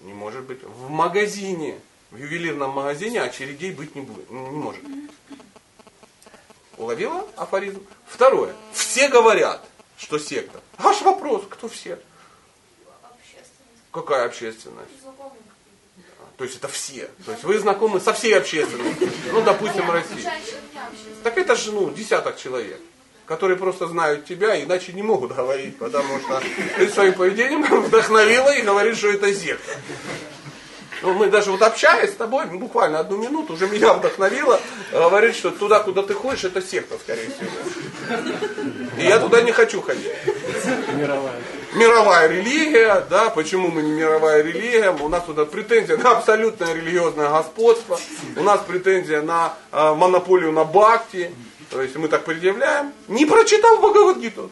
Не 0.00 0.12
может 0.12 0.44
быть. 0.44 0.62
В 0.62 0.88
магазине, 0.88 1.80
в 2.10 2.16
ювелирном 2.16 2.70
магазине 2.70 3.20
очередей 3.20 3.72
быть 3.72 3.94
не, 3.94 4.02
будет, 4.02 4.30
не 4.30 4.38
может. 4.38 4.82
Уловила 6.76 7.26
афоризм? 7.36 7.84
Второе. 8.06 8.54
Все 8.72 9.08
говорят, 9.08 9.64
что 9.96 10.18
секта. 10.18 10.60
Ваш 10.78 11.02
вопрос, 11.02 11.44
кто 11.50 11.68
все? 11.68 11.98
Общественность. 13.02 13.82
Какая 13.90 14.26
общественность? 14.26 14.92
То 16.36 16.44
есть 16.44 16.56
это 16.56 16.68
все. 16.68 17.10
То 17.26 17.32
есть 17.32 17.42
вы 17.42 17.58
знакомы 17.58 17.98
со 17.98 18.12
всей 18.12 18.38
общественностью. 18.38 19.10
Ну, 19.32 19.42
допустим, 19.42 19.90
России. 19.90 20.24
Так 21.24 21.36
это 21.36 21.56
же, 21.56 21.72
ну, 21.72 21.90
десяток 21.90 22.36
человек, 22.36 22.80
которые 23.28 23.58
просто 23.58 23.86
знают 23.86 24.24
тебя, 24.24 24.60
иначе 24.60 24.94
не 24.94 25.02
могут 25.02 25.34
говорить, 25.34 25.76
потому 25.76 26.18
что 26.18 26.42
ты 26.78 26.88
своим 26.88 27.12
поведением 27.12 27.62
вдохновила 27.82 28.54
и 28.54 28.62
говоришь, 28.62 28.96
что 28.96 29.10
это 29.10 29.32
секта. 29.34 29.72
Ну, 31.02 31.12
мы 31.12 31.28
даже 31.28 31.52
вот 31.52 31.62
общаясь 31.62 32.10
с 32.10 32.14
тобой, 32.14 32.46
ну, 32.50 32.58
буквально 32.58 32.98
одну 32.98 33.18
минуту, 33.18 33.52
уже 33.52 33.68
меня 33.68 33.92
вдохновило 33.92 34.58
говорить, 34.90 35.36
что 35.36 35.50
туда, 35.50 35.80
куда 35.80 36.02
ты 36.02 36.14
ходишь, 36.14 36.44
это 36.44 36.60
секта, 36.60 36.96
скорее 36.98 37.28
всего. 37.28 38.18
И 38.98 39.04
я 39.04 39.20
туда 39.20 39.42
не 39.42 39.52
хочу 39.52 39.80
ходить. 39.80 40.10
Мировая. 40.94 41.36
Мировая 41.74 42.28
религия, 42.28 43.04
да, 43.10 43.28
почему 43.28 43.68
мы 43.68 43.82
не 43.82 43.92
мировая 43.92 44.42
религия? 44.42 44.90
У 44.90 45.08
нас 45.08 45.22
туда 45.24 45.44
претензия 45.44 45.98
на 45.98 46.12
абсолютное 46.16 46.74
религиозное 46.74 47.28
господство, 47.28 48.00
у 48.36 48.42
нас 48.42 48.60
претензия 48.66 49.20
на 49.20 49.54
э, 49.70 49.94
монополию 49.94 50.50
на 50.50 50.64
бхакти, 50.64 51.30
то 51.70 51.82
есть 51.82 51.96
мы 51.96 52.08
так 52.08 52.24
предъявляем, 52.24 52.92
не 53.08 53.26
прочитав 53.26 53.80
Бхагавадгиту. 53.80 54.50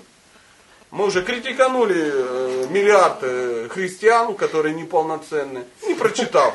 Мы 0.91 1.07
уже 1.07 1.23
критиканули 1.23 2.11
э, 2.13 2.67
миллиард 2.71 3.19
э, 3.23 3.69
христиан, 3.71 4.35
которые 4.35 4.75
неполноценны, 4.75 5.65
не 5.87 5.95
прочитав 5.95 6.55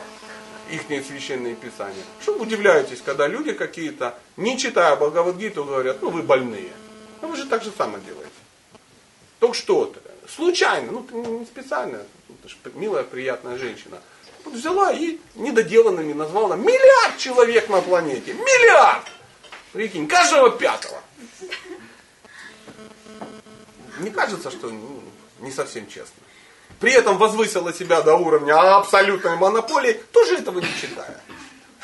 их 0.71 0.83
священные 1.05 1.55
писания. 1.55 2.03
Что 2.21 2.33
вы 2.33 2.41
удивляетесь, 2.43 3.01
когда 3.03 3.27
люди 3.27 3.51
какие-то, 3.51 4.17
не 4.37 4.57
читая 4.57 4.95
Бхагавадгиту, 4.95 5.65
говорят, 5.65 6.01
ну 6.01 6.09
вы 6.09 6.21
больные. 6.21 6.71
Ну 7.21 7.27
вы 7.27 7.35
же 7.35 7.45
так 7.45 7.63
же 7.63 7.71
самое 7.77 8.03
делаете. 8.03 8.31
Только 9.39 9.55
что-то. 9.55 9.99
Случайно, 10.33 10.91
ну 10.91 11.39
не 11.39 11.45
специально, 11.45 11.97
это 12.29 12.49
ж 12.49 12.55
милая, 12.75 13.03
приятная 13.03 13.57
женщина. 13.57 13.97
Вот 14.45 14.53
взяла 14.53 14.93
и 14.93 15.19
недоделанными 15.35 16.13
назвала 16.13 16.55
миллиард 16.55 17.17
человек 17.17 17.67
на 17.69 17.81
планете. 17.81 18.33
Миллиард! 18.33 19.11
Прикинь, 19.73 20.07
каждого 20.07 20.51
пятого. 20.51 21.01
Не 23.99 24.09
кажется, 24.09 24.51
что 24.51 24.69
ну, 24.69 25.03
не 25.39 25.51
совсем 25.51 25.87
честно. 25.87 26.15
При 26.79 26.91
этом 26.91 27.17
возвысила 27.17 27.71
себя 27.71 28.01
до 28.01 28.15
уровня 28.15 28.77
абсолютной 28.77 29.35
монополии, 29.37 29.93
тоже 30.11 30.37
этого 30.37 30.59
не 30.59 30.73
читая. 30.81 31.21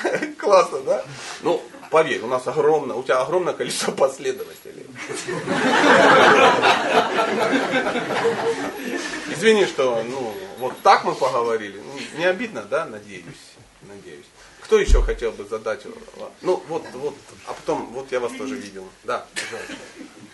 Классно, 0.38 0.79
да? 0.81 1.05
Ну, 1.41 1.61
поверь, 1.91 2.21
у 2.21 2.27
нас 2.27 2.47
огромное, 2.47 2.95
у 2.95 3.03
тебя 3.03 3.21
огромное 3.21 3.53
количество 3.53 3.91
последователей. 3.91 4.85
Извини, 9.29 9.65
что 9.65 10.03
ну, 10.03 10.33
вот 10.57 10.73
так 10.81 11.03
мы 11.03 11.13
поговорили. 11.13 11.79
Ну, 11.79 12.17
Не 12.17 12.25
обидно, 12.25 12.63
да? 12.63 12.85
Надеюсь. 12.85 13.23
Надеюсь. 13.83 14.25
Кто 14.68 14.80
еще 14.80 15.01
хотел 15.01 15.32
бы 15.32 15.45
задать? 15.45 15.86
Ну, 16.41 16.61
вот, 16.68 16.84
вот, 16.91 17.13
а 17.45 17.53
потом, 17.53 17.88
вот 17.93 18.11
я 18.11 18.20
вас 18.20 18.34
тоже 18.34 18.55
видел. 18.55 18.84
Да, 19.05 19.26
пожалуйста. 19.34 19.76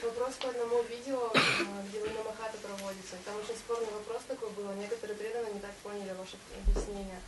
Вопрос 0.01 0.33
по 0.41 0.49
одному 0.49 0.81
видео, 0.89 1.31
э, 1.35 1.39
где 1.87 1.99
вы 1.99 2.07
на 2.07 2.23
Махата 2.23 2.57
проводится. 2.57 3.15
Там 3.25 3.35
очень 3.37 3.55
спорный 3.55 3.91
вопрос 3.93 4.23
такой 4.27 4.49
был. 4.49 4.73
Некоторые 4.73 5.15
преданные 5.17 5.53
не 5.53 5.59
так 5.59 5.71
поняли 5.83 6.15
ваше 6.17 6.37
объяснение. 6.65 7.19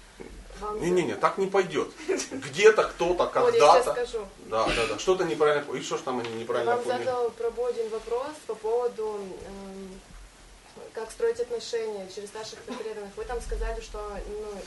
Вам 0.59 0.81
Не-не-не, 0.81 1.13
так 1.13 1.37
не 1.37 1.45
пойдет. 1.45 1.89
Где-то, 2.31 2.85
кто-то, 2.85 3.25
Вот, 3.39 3.53
я 3.53 3.59
сейчас 3.59 3.85
когда-то. 3.85 4.07
скажу. 4.09 4.27
Да, 4.47 4.65
да, 4.65 4.87
да. 4.87 4.97
Что-то 4.99 5.25
неправильно. 5.25 5.71
И 5.77 5.81
что 5.83 5.97
ж 5.97 6.01
там 6.01 6.19
они 6.21 6.29
неправильно 6.33 6.75
Вам 6.75 6.83
поняли? 6.83 7.03
задал 7.03 7.29
Прабу 7.29 7.65
один 7.65 7.87
вопрос 7.89 8.33
по 8.47 8.55
поводу, 8.55 9.19
эм, 9.45 10.01
как 10.93 11.11
строить 11.11 11.39
отношения 11.39 12.09
через 12.13 12.29
старших 12.29 12.57
преданных. 12.63 13.15
Вы 13.15 13.25
там 13.25 13.39
сказали, 13.41 13.79
что 13.81 13.99
ну, 14.27 14.59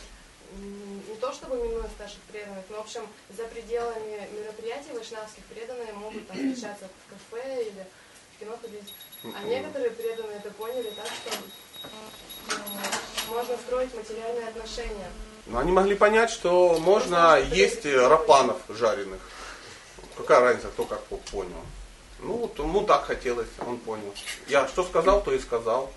не 0.57 1.17
то 1.21 1.33
чтобы 1.33 1.57
минуя 1.57 1.89
старших 1.97 2.21
преданных, 2.31 2.65
но, 2.71 2.79
в 2.79 2.81
общем, 2.81 3.07
за 3.37 3.45
пределами 3.45 4.29
мероприятий 4.39 4.93
вайшнавских 4.93 5.45
преданные 5.45 5.93
могут 5.93 6.27
там 6.29 6.37
встречаться 6.37 6.89
в 6.89 7.11
кафе 7.33 7.63
или 7.65 7.87
в 8.37 8.41
кино 8.41 8.59
ходить. 8.61 8.95
А 9.37 9.43
некоторые 9.45 9.91
преданные 9.91 10.39
это 10.39 10.51
поняли 10.53 10.91
так, 10.91 11.07
что 11.07 11.31
м, 12.55 13.35
можно 13.35 13.57
строить 13.59 13.95
материальные 13.95 14.49
отношения. 14.49 15.11
Но 15.47 15.59
они 15.59 15.73
могли 15.73 15.95
понять, 15.95 16.31
что 16.31 16.79
можно 16.79 17.39
есть 17.41 17.85
рапанов 17.87 18.59
жареных. 18.69 19.21
Какая 20.17 20.41
разница, 20.41 20.69
кто 20.69 20.85
как 20.85 21.03
понял. 21.05 21.63
Ну, 22.21 22.35
вот 22.35 22.59
ему 22.59 22.83
так 22.83 23.05
хотелось, 23.05 23.49
он 23.65 23.79
понял. 23.79 24.13
Я 24.49 24.67
что 24.69 24.85
сказал, 24.85 25.23
то 25.23 25.33
и 25.33 25.39
сказал. 25.39 25.93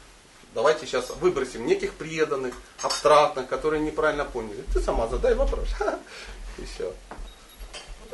Давайте 0.54 0.86
сейчас 0.86 1.10
выбросим 1.12 1.66
неких 1.66 1.93
преданных, 1.93 2.56
абстрактных, 2.82 3.47
которые 3.47 3.82
неправильно 3.82 4.26
поняли. 4.26 4.64
Ты 4.74 4.82
сама 4.82 5.08
задай 5.08 5.34
вопрос. 5.34 5.70
И 6.58 6.66
все. 6.66 6.93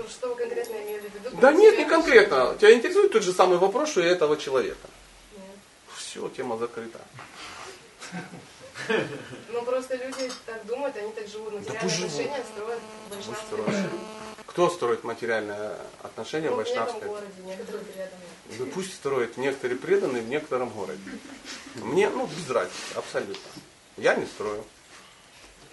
Что 0.08 0.30
вы 0.30 0.36
конкретно 0.36 0.76
имели 0.76 1.10
в 1.10 1.16
виду? 1.16 1.38
Да 1.42 1.52
нет, 1.52 1.78
не 1.78 1.86
конкретно. 1.86 2.56
Тебя 2.60 2.74
интересует 2.74 3.12
тот 3.12 3.24
же 3.24 3.34
самый 3.34 3.58
вопрос, 3.58 3.90
что 3.90 4.02
и 4.02 4.06
этого 4.06 4.38
человека. 4.38 4.88
Нет. 5.36 5.58
Все, 5.96 6.30
тема 6.30 6.58
закрыта. 6.58 7.00
Ну 9.50 9.62
просто 9.64 9.96
люди 9.96 10.32
так 10.46 10.66
думают, 10.66 10.96
они 10.98 11.12
так 11.12 11.28
живут. 11.28 11.54
Материальные 11.54 11.90
живут. 11.90 12.12
отношения 12.12 12.44
строят 12.54 12.80
строят. 13.48 13.92
Кто 14.46 14.70
строит 14.70 15.04
материальные 15.04 15.78
отношения 16.04 16.50
Ну, 16.50 16.56
в 16.56 16.58
вайшнавской? 16.58 17.08
городе, 17.08 17.28
некоторые 17.46 17.84
преданные. 17.86 18.28
Да 18.60 18.66
пусть 18.74 18.94
строят 18.94 19.38
некоторые 19.38 19.78
преданные 19.78 20.24
в 20.24 20.30
некотором 20.30 20.70
городе. 20.70 21.02
Мне, 21.76 22.10
ну, 22.10 22.28
без 22.28 22.50
разницы, 22.50 22.78
абсолютно. 22.96 23.50
Я 23.98 24.16
не 24.16 24.26
строю. 24.26 24.64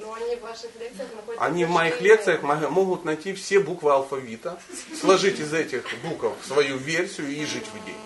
Но 0.01 0.13
они 0.15 0.35
в 0.37 0.41
ваших 0.41 0.71
лекциях 0.79 1.09
находят... 1.15 1.41
Они 1.41 1.65
в 1.65 1.71
моих 1.71 2.01
лекциях 2.01 2.43
мо- 2.43 2.69
могут 2.69 3.05
найти 3.05 3.33
все 3.33 3.61
буквы 3.61 3.93
алфавита, 3.93 4.59
сложить 5.01 5.39
из 5.39 5.53
этих 5.55 5.85
букв 6.03 6.45
свою 6.45 6.77
версию 6.79 7.29
и 7.29 7.45
жить 7.47 7.67
в 7.67 7.87
ней. 7.87 7.97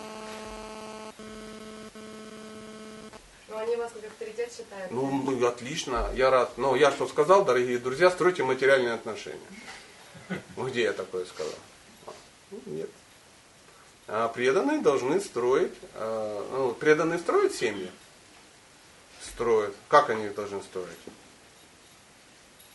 Но 3.59 3.65
они 3.65 3.75
вас 3.75 3.91
как 3.93 4.05
авторитет 4.05 4.53
считают. 4.53 4.93
Ну, 4.93 5.11
ну, 5.11 5.47
отлично, 5.47 6.13
я 6.15 6.31
рад. 6.31 6.57
Но 6.59 6.77
я 6.77 6.93
что 6.93 7.09
сказал, 7.09 7.45
дорогие 7.45 7.79
друзья, 7.79 8.09
стройте 8.09 8.45
материальные 8.45 8.93
отношения. 8.95 9.41
Ну, 10.57 10.69
Где 10.69 10.83
я 10.83 10.93
такое 10.93 11.25
сказал? 11.25 11.59
А, 12.07 12.13
ну, 12.53 12.61
Нет. 12.67 12.91
А 14.07 14.29
преданные 14.29 14.81
должны 14.81 15.21
строить, 15.21 15.75
а, 15.95 16.49
ну, 16.53 16.73
преданные 16.73 17.19
строят 17.19 17.53
семьи? 17.53 17.91
Строят. 19.23 19.75
Как 19.89 20.09
они 20.11 20.27
их 20.27 20.37
должны 20.37 20.63
строить? 20.63 20.89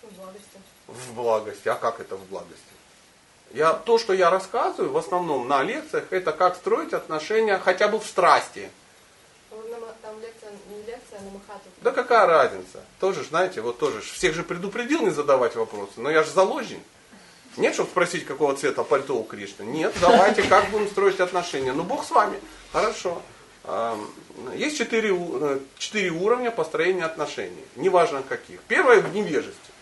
В 0.02 0.14
благости. 0.14 0.60
В 0.88 1.14
благости. 1.14 1.68
А 1.70 1.76
как 1.76 2.02
это 2.02 2.18
в 2.18 2.26
благости? 2.26 2.58
Я, 3.52 3.72
то, 3.72 3.98
что 3.98 4.12
я 4.12 4.30
рассказываю, 4.30 4.92
в 4.92 4.98
основном 4.98 5.48
на 5.48 5.64
лекциях, 5.64 6.12
это 6.12 6.34
как 6.34 6.58
строить 6.58 6.92
отношения 6.92 7.58
хотя 7.58 7.88
бы 7.88 8.00
в 8.02 8.06
страсти. 8.06 8.70
Вот 9.52 9.70
на 9.70 9.78
ма- 9.78 9.96
там 10.02 10.20
лекция, 10.20 10.52
не 10.70 10.78
лекция, 10.78 10.90
а 10.90 10.90
на 10.90 10.92
Махату. 10.92 11.13
Да 11.82 11.92
какая 11.92 12.26
разница? 12.26 12.80
Тоже, 13.00 13.24
знаете, 13.24 13.62
вот 13.62 13.80
тоже 13.80 14.02
всех 14.02 14.34
же 14.34 14.44
предупредил 14.44 15.02
не 15.02 15.12
задавать 15.12 15.56
вопросы, 15.56 15.94
но 15.98 16.10
я 16.10 16.24
же 16.24 16.32
заложник. 16.32 16.80
Нет, 17.58 17.74
чтобы 17.76 17.90
спросить, 17.90 18.26
какого 18.26 18.56
цвета 18.56 18.84
пальто 18.84 19.16
у 19.16 19.24
Кришны. 19.24 19.64
Нет, 19.64 19.94
давайте, 20.02 20.42
как 20.44 20.70
будем 20.72 20.88
строить 20.88 21.20
отношения. 21.20 21.72
Ну, 21.72 21.84
Бог 21.84 22.04
с 22.04 22.10
вами. 22.10 22.40
Хорошо. 22.72 23.22
Есть 24.56 24.78
четыре, 24.78 25.16
э, 25.16 25.60
четыре 25.78 26.10
уровня 26.10 26.52
построения 26.52 27.06
отношений. 27.06 27.64
Неважно 27.76 28.24
каких. 28.24 28.60
Первое 28.62 29.00
в 29.00 29.14
невежестве. 29.14 29.74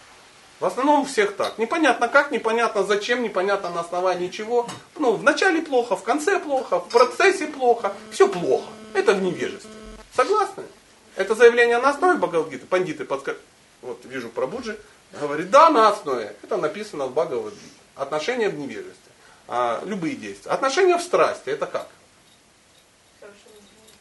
В 0.59 0.65
основном 0.65 1.01
у 1.01 1.05
всех 1.05 1.35
так. 1.35 1.57
Непонятно 1.57 2.07
как, 2.07 2.29
непонятно 2.29 2.83
зачем, 2.83 3.23
непонятно 3.23 3.71
на 3.71 3.79
основании 3.79 4.27
чего. 4.27 4.67
Ну, 4.99 5.13
в 5.13 5.23
начале 5.23 5.63
плохо, 5.63 5.95
в 5.95 6.03
конце 6.03 6.39
плохо, 6.39 6.79
в 6.79 6.89
процессе 6.89 7.47
плохо. 7.47 7.93
Все 8.11 8.27
плохо. 8.27 8.69
Это 8.93 9.13
в 9.13 9.21
невежестве. 9.23 9.71
Согласны? 10.15 10.63
Это 11.15 11.35
заявление 11.35 11.77
на 11.79 11.89
основе 11.89 12.17
Бхагавадгиты. 12.17 12.65
Пандиты 12.65 13.05
подска... 13.05 13.35
Вот 13.81 13.99
вижу 14.05 14.29
Прабуджи. 14.29 14.79
Говорит, 15.19 15.49
да, 15.49 15.69
на 15.69 15.89
основе. 15.89 16.35
Это 16.43 16.57
написано 16.57 17.07
в 17.07 17.13
Бхагавадгите. 17.13 17.61
Отношения 17.95 18.49
в 18.49 18.57
невежестве. 18.57 18.95
А, 19.47 19.81
любые 19.85 20.15
действия. 20.15 20.51
Отношения 20.51 20.97
в 20.97 21.01
страсти. 21.01 21.49
Это 21.49 21.65
как? 21.65 21.87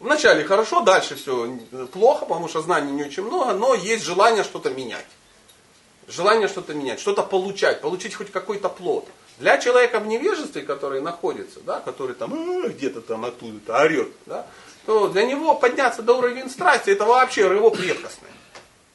Вначале 0.01 0.45
хорошо, 0.45 0.81
дальше 0.81 1.15
все 1.15 1.59
плохо, 1.93 2.25
потому 2.25 2.49
что 2.49 2.63
знаний 2.63 2.91
не 2.91 3.05
очень 3.05 3.23
много, 3.23 3.53
но 3.53 3.75
есть 3.75 4.03
желание 4.03 4.45
что-то 4.45 4.71
менять. 4.71 5.07
Желание 6.09 6.49
что-то 6.49 6.73
менять, 6.73 7.01
что-то 7.01 7.23
получать, 7.23 7.83
получить 7.83 8.15
хоть 8.15 8.33
какой-то 8.33 8.71
плод. 8.71 9.07
Для 9.39 9.59
человека 9.59 10.01
в 10.01 10.07
невежестве, 10.07 10.63
который 10.63 11.03
находится, 11.03 11.61
да, 11.61 11.81
который 11.81 12.15
там 12.15 12.33
«А, 12.33 12.69
где-то 12.69 13.03
там 13.03 13.27
оттуда-то 13.27 13.79
орет, 13.83 14.13
да, 14.25 14.47
то 14.91 15.07
для 15.07 15.25
него 15.25 15.55
подняться 15.55 16.03
до 16.03 16.15
уровня 16.15 16.49
страсти, 16.49 16.91
это 16.91 17.05
вообще 17.05 17.47
рывок 17.47 17.79
редкостный. 17.79 18.29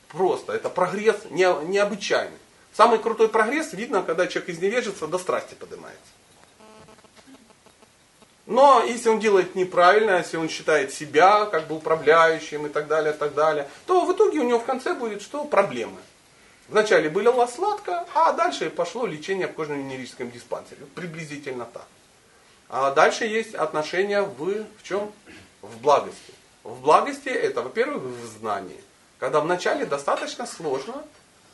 Просто, 0.09 0.51
это 0.51 0.69
прогресс 0.69 1.15
не, 1.29 1.47
необычайный. 1.67 2.37
Самый 2.73 2.99
крутой 2.99 3.29
прогресс 3.29 3.71
видно, 3.71 4.01
когда 4.01 4.27
человек 4.27 4.49
из 4.49 4.59
невежества 4.59 5.07
до 5.07 5.17
страсти 5.17 5.53
поднимается. 5.53 6.01
Но 8.45 8.83
если 8.83 9.07
он 9.07 9.21
делает 9.21 9.55
неправильно, 9.55 10.17
если 10.17 10.35
он 10.35 10.49
считает 10.49 10.91
себя 10.91 11.45
как 11.45 11.67
бы 11.67 11.75
управляющим 11.77 12.65
и 12.65 12.69
так 12.69 12.87
далее, 12.87 13.13
так 13.13 13.33
далее, 13.33 13.65
то 13.85 14.03
в 14.03 14.11
итоге 14.11 14.39
у 14.39 14.43
него 14.43 14.59
в 14.59 14.65
конце 14.65 14.95
будет 14.95 15.21
что? 15.21 15.45
Проблемы. 15.45 16.01
Вначале 16.67 17.09
было 17.09 17.47
сладко, 17.47 18.05
а 18.13 18.33
дальше 18.33 18.69
пошло 18.69 19.05
лечение 19.05 19.47
в 19.47 19.53
кожно-венерическом 19.53 20.29
диспансере. 20.29 20.81
Приблизительно 20.93 21.63
так. 21.63 21.87
А 22.67 22.91
дальше 22.91 23.23
есть 23.23 23.55
отношения 23.55 24.23
в, 24.23 24.65
в 24.77 24.83
чем? 24.83 25.13
В 25.73 25.81
благости. 25.81 26.33
В 26.63 26.81
благости 26.81 27.29
это, 27.29 27.61
во-первых, 27.61 28.03
в 28.03 28.25
знании. 28.39 28.81
Когда 29.19 29.39
вначале 29.39 29.85
достаточно 29.85 30.45
сложно 30.45 31.03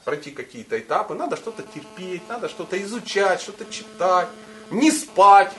пройти 0.03 0.31
какие-то 0.31 0.79
этапы, 0.79 1.13
надо 1.13 1.37
что-то 1.37 1.63
терпеть, 1.63 2.27
надо 2.27 2.49
что-то 2.49 2.81
изучать, 2.81 3.41
что-то 3.41 3.65
читать, 3.65 4.27
не 4.69 4.91
спать 4.91 5.53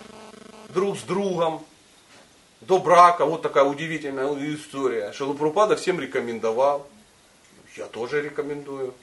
друг 0.71 0.99
с 0.99 1.03
другом 1.03 1.65
до 2.61 2.79
брака. 2.79 3.25
Вот 3.25 3.43
такая 3.43 3.65
удивительная 3.65 4.33
история. 4.55 5.13
Шилупрупада 5.13 5.77
всем 5.77 6.01
рекомендовал. 6.01 6.87
Я 7.77 7.87
тоже 7.87 8.23
рекомендую. 8.23 8.95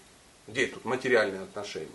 Где 0.48 0.68
тут 0.68 0.84
материальные 0.86 1.44
отношения? 1.44 1.88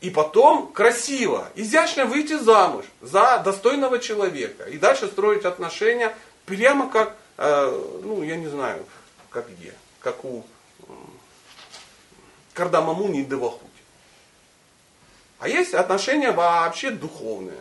И 0.00 0.10
потом 0.10 0.70
красиво, 0.72 1.50
изящно 1.56 2.04
выйти 2.04 2.38
замуж 2.38 2.84
за 3.00 3.38
достойного 3.44 3.98
человека. 3.98 4.64
И 4.64 4.78
дальше 4.78 5.08
строить 5.08 5.44
отношения 5.44 6.16
прямо 6.46 6.88
как, 6.88 7.16
э, 7.36 8.00
ну 8.04 8.22
я 8.22 8.36
не 8.36 8.46
знаю, 8.46 8.84
как 9.30 9.50
где, 9.50 9.74
как 10.00 10.24
у 10.24 10.44
Кардамамуни 12.54 13.20
и 13.20 13.24
Девахути. 13.24 13.64
А 15.40 15.48
есть 15.48 15.74
отношения 15.74 16.32
вообще 16.32 16.90
духовные. 16.90 17.60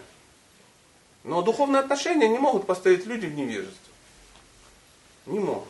Но 1.24 1.42
духовные 1.42 1.82
отношения 1.82 2.28
не 2.28 2.40
могут 2.40 2.66
поставить 2.66 3.06
люди 3.06 3.26
в 3.26 3.36
невежестве. 3.36 3.76
Не 5.26 5.40
могут. 5.40 5.70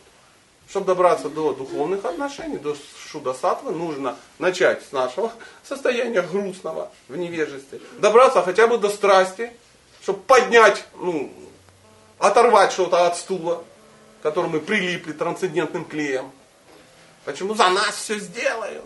Чтобы 0.70 0.86
добраться 0.86 1.30
до 1.30 1.54
духовных 1.54 2.06
отношений, 2.06 2.58
до 2.58 2.76
шуда-сатвы, 3.18 3.72
нужно 3.72 4.18
начать 4.40 4.84
с 4.84 4.92
нашего 4.92 5.32
состояния 5.64 6.22
грустного 6.22 6.92
в 7.08 7.18
невежестве. 7.18 7.80
Добраться 8.00 8.42
хотя 8.42 8.68
бы 8.68 8.78
до 8.78 8.90
страсти, 8.90 9.52
чтобы 10.02 10.20
поднять, 10.20 10.86
ну, 10.96 11.32
оторвать 12.20 12.72
что-то 12.72 13.08
от 13.08 13.18
стула, 13.18 13.64
к 14.20 14.24
которому 14.24 14.54
мы 14.54 14.60
прилипли 14.60 15.14
трансцендентным 15.14 15.86
клеем. 15.86 16.32
Почему 17.26 17.56
за 17.56 17.70
нас 17.70 17.96
все 17.96 18.20
сделают? 18.20 18.84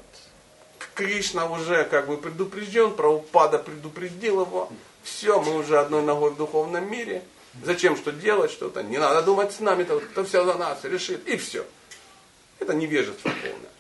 Кришна 0.96 1.46
уже 1.46 1.86
как 1.86 2.08
бы 2.08 2.18
предупрежден, 2.18 2.92
Прабхупада 2.92 3.60
предупредил 3.60 4.42
его. 4.42 4.70
Все, 5.04 5.40
мы 5.42 5.58
уже 5.58 5.80
одной 5.80 6.04
ногой 6.04 6.32
в 6.32 6.38
духовном 6.38 6.90
мире. 6.90 7.24
Зачем 7.64 7.98
что 7.98 8.12
делать 8.12 8.52
что-то? 8.52 8.82
Не 8.84 8.98
надо 8.98 9.22
думать 9.22 9.52
с 9.52 9.60
нами, 9.60 9.84
-то, 9.84 10.00
кто 10.00 10.24
все 10.24 10.46
за 10.46 10.56
нас 10.56 10.84
решит. 10.84 11.28
И 11.28 11.38
все. 11.38 11.66
Это 12.60 12.74
невежество 12.74 13.30
полное. 13.30 13.71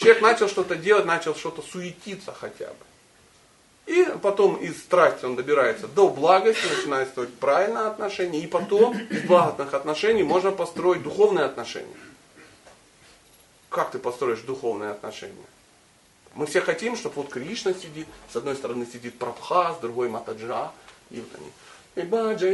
Человек 0.00 0.22
начал 0.22 0.48
что-то 0.48 0.76
делать, 0.76 1.04
начал 1.04 1.34
что-то 1.34 1.60
суетиться 1.60 2.32
хотя 2.32 2.68
бы. 2.68 2.74
И 3.84 4.02
потом 4.22 4.56
из 4.56 4.78
страсти 4.78 5.26
он 5.26 5.36
добирается 5.36 5.88
до 5.88 6.08
благости, 6.08 6.64
начинает 6.74 7.08
строить 7.08 7.34
правильные 7.34 7.84
отношения. 7.84 8.40
И 8.40 8.46
потом 8.46 8.98
из 8.98 9.22
благостных 9.24 9.74
отношений 9.74 10.22
можно 10.22 10.52
построить 10.52 11.02
духовные 11.02 11.44
отношения. 11.44 11.94
Как 13.68 13.90
ты 13.90 13.98
построишь 13.98 14.40
духовные 14.40 14.92
отношения? 14.92 15.34
Мы 16.34 16.46
все 16.46 16.62
хотим, 16.62 16.96
чтобы 16.96 17.16
вот 17.16 17.28
Кришна 17.28 17.74
сидит, 17.74 18.06
с 18.32 18.36
одной 18.36 18.56
стороны 18.56 18.86
сидит 18.86 19.18
Прабха, 19.18 19.74
с 19.74 19.82
другой 19.82 20.08
Матаджа, 20.08 20.70
и 21.10 21.20
вот 21.20 21.28
они. 21.38 21.52
И 21.96 22.08
баджа, 22.08 22.46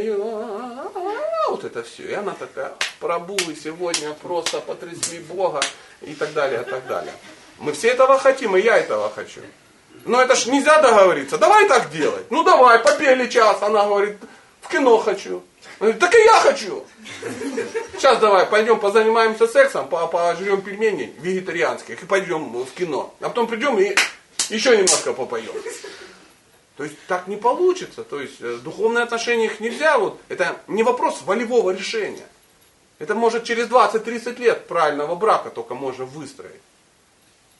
вот 1.48 1.62
это 1.62 1.84
все. 1.84 2.08
И 2.10 2.12
она 2.14 2.32
такая, 2.32 2.74
Прабу, 2.98 3.36
и 3.36 3.54
сегодня 3.54 4.14
просто 4.14 4.60
потрясли 4.60 5.20
Бога, 5.20 5.60
и 6.00 6.14
так 6.14 6.32
далее, 6.32 6.62
и 6.62 6.64
так 6.64 6.86
далее. 6.86 7.12
Мы 7.58 7.72
все 7.72 7.88
этого 7.88 8.18
хотим, 8.18 8.56
и 8.56 8.60
я 8.60 8.76
этого 8.78 9.10
хочу. 9.10 9.40
Но 10.04 10.20
это 10.20 10.34
ж 10.36 10.46
нельзя 10.46 10.80
договориться. 10.80 11.38
Давай 11.38 11.66
так 11.68 11.90
делать. 11.90 12.30
Ну 12.30 12.44
давай, 12.44 12.78
попели 12.78 13.26
час. 13.28 13.62
Она 13.62 13.84
говорит, 13.84 14.16
в 14.60 14.68
кино 14.68 14.98
хочу. 14.98 15.42
Говорит, 15.80 15.98
так 15.98 16.14
и 16.14 16.18
я 16.22 16.40
хочу. 16.40 16.84
Сейчас 17.96 18.18
давай, 18.18 18.46
пойдем 18.46 18.78
позанимаемся 18.78 19.46
сексом, 19.46 19.88
по- 19.88 20.06
пожрем 20.06 20.62
пельменей 20.62 21.12
вегетарианских 21.18 22.02
и 22.02 22.06
пойдем 22.06 22.52
в 22.64 22.70
кино. 22.72 23.14
А 23.20 23.28
потом 23.28 23.46
придем 23.46 23.78
и 23.78 23.94
еще 24.48 24.76
немножко 24.76 25.12
попоем. 25.12 25.52
То 26.76 26.84
есть 26.84 26.96
так 27.08 27.26
не 27.26 27.36
получится. 27.36 28.04
То 28.04 28.20
есть 28.20 28.36
э, 28.40 28.58
духовные 28.62 29.02
отношения 29.04 29.46
их 29.46 29.60
нельзя. 29.60 29.98
Вот, 29.98 30.20
это 30.28 30.56
не 30.66 30.82
вопрос 30.82 31.22
волевого 31.24 31.70
решения. 31.70 32.26
Это 32.98 33.14
может 33.14 33.44
через 33.44 33.66
20-30 33.68 34.38
лет 34.38 34.66
правильного 34.68 35.14
брака 35.14 35.50
только 35.50 35.74
можно 35.74 36.04
выстроить. 36.04 36.60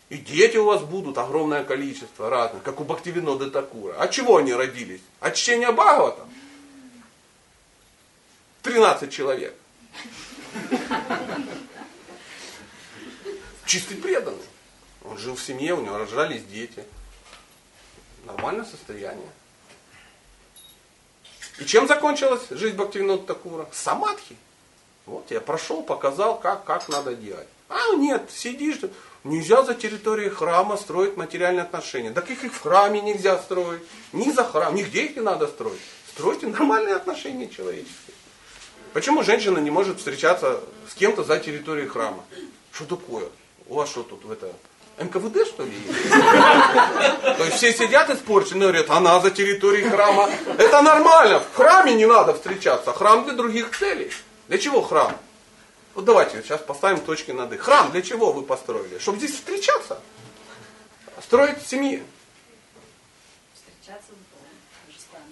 И 0.09 0.19
дети 0.19 0.57
у 0.57 0.67
вас 0.67 0.83
будут 0.83 1.19
огромное 1.19 1.65
количество 1.65 2.31
разных, 2.31 2.63
как 2.63 2.81
у 2.81 2.85
Бхактивинода 2.85 3.51
Такура. 3.51 3.95
От 3.95 4.13
чего 4.13 4.37
они 4.37 4.55
родились? 4.55 5.01
От 5.19 5.35
чтения 5.35 5.73
Бхагавата? 5.73 6.25
13 8.63 9.13
человек. 9.13 9.55
чистый 13.67 13.97
преданный. 13.97 14.39
Он 15.05 15.19
жил 15.19 15.35
в 15.35 15.43
семье, 15.43 15.75
у 15.75 15.81
него 15.81 15.99
рождались 15.99 16.45
дети. 16.45 16.85
Нормальное 18.25 18.65
состояние. 18.65 19.31
И 21.59 21.65
чем 21.65 21.89
закончилась 21.89 22.49
жизнь 22.51 22.77
Бхактивинода 22.77 23.25
Такура? 23.27 23.69
Самадхи. 23.73 24.37
Вот 25.05 25.31
я 25.31 25.41
прошел, 25.41 25.83
показал, 25.83 26.39
как, 26.39 26.65
как 26.65 26.89
надо 26.89 27.15
делать. 27.15 27.49
А 27.69 27.95
нет, 27.97 28.31
сидишь, 28.31 28.79
нельзя 29.25 29.63
за 29.63 29.75
территорией 29.75 30.31
храма 30.31 30.77
строить 30.77 31.17
материальные 31.17 31.63
отношения. 31.63 32.11
Так 32.11 32.31
их 32.31 32.45
и 32.45 32.49
в 32.49 32.61
храме 32.61 33.01
нельзя 33.01 33.39
строить. 33.39 33.83
Ни 34.13 34.31
за 34.31 34.45
храм, 34.45 34.75
нигде 34.75 35.05
их 35.05 35.17
не 35.17 35.23
надо 35.23 35.47
строить. 35.47 35.81
Стройте 36.11 36.47
нормальные 36.47 36.95
отношения 36.95 37.49
человеческие. 37.49 38.15
Почему 38.93 39.23
женщина 39.23 39.59
не 39.59 39.71
может 39.71 39.99
встречаться 39.99 40.61
с 40.91 40.95
кем-то 40.95 41.25
за 41.25 41.39
территорией 41.39 41.89
храма? 41.89 42.25
Что 42.73 42.85
такое? 42.87 43.29
У 43.69 43.75
вас 43.75 43.91
что 43.91 44.03
тут 44.03 44.25
в 44.25 44.31
это? 44.31 44.51
НКВД 44.99 45.47
что 45.47 45.65
ли? 45.65 45.73
То 46.09 47.45
есть 47.45 47.57
все 47.57 47.73
сидят 47.75 48.09
испорчены, 48.09 48.63
говорят, 48.63 48.89
она 48.89 49.21
за 49.21 49.31
территорией 49.31 49.89
храма. 49.89 50.31
Это 50.57 50.81
нормально, 50.81 51.41
в 51.41 51.55
храме 51.55 51.95
не 51.95 52.07
надо 52.07 52.33
встречаться, 52.33 52.93
храм 52.93 53.25
для 53.25 53.35
других 53.35 53.77
целей. 53.79 54.11
Для 54.49 54.59
чего 54.59 54.81
храм? 54.81 55.15
Вот 55.97 56.05
давайте 56.05 56.43
сейчас 56.43 56.61
поставим 56.61 57.01
точки 57.01 57.31
над 57.31 57.51
«и». 57.55 57.57
Храм 57.57 57.91
для 57.91 58.03
чего 58.03 58.31
вы 58.31 58.43
построили? 58.43 58.99
Чтобы 58.99 59.17
здесь 59.17 59.33
встречаться? 59.33 59.99
Строить 61.23 61.67
семьи. 61.67 62.03
Встречаться. 63.55 64.13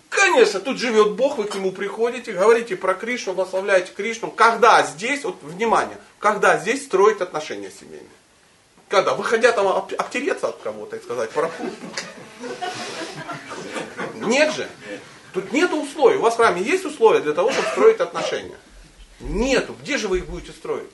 Конечно, 0.09 0.61
тут 0.61 0.79
живет 0.79 1.13
Бог, 1.13 1.37
вы 1.37 1.45
к 1.45 1.55
нему 1.55 1.71
приходите, 1.71 2.33
говорите 2.33 2.77
про 2.77 2.95
Кришну, 2.95 3.35
восславляете 3.35 3.93
Кришну. 3.93 4.31
Когда 4.31 4.83
здесь, 4.85 5.25
вот 5.25 5.43
внимание, 5.43 5.99
когда 6.19 6.57
здесь 6.57 6.87
строить 6.87 7.21
отношения 7.21 7.71
семейные? 7.71 8.09
Когда? 8.89 9.13
Выходя 9.13 9.53
там 9.53 9.67
об- 9.69 9.93
обтереться 9.99 10.49
от 10.49 10.63
кого-то 10.63 10.97
и 10.97 11.03
сказать 11.03 11.29
пропу. 11.29 11.69
Нет 14.15 14.55
же. 14.55 14.67
Тут 15.35 15.53
нет 15.53 15.75
условий. 15.75 16.17
У 16.17 16.23
вас 16.23 16.35
в 16.35 16.37
храме 16.39 16.63
есть 16.63 16.87
условия 16.87 17.21
для 17.21 17.35
того, 17.35 17.53
чтобы 17.53 17.69
строить 17.69 18.01
отношения? 18.01 18.57
Нету. 19.21 19.75
Где 19.83 19.99
же 19.99 20.09
вы 20.09 20.19
их 20.19 20.27
будете 20.27 20.53
строить? 20.53 20.91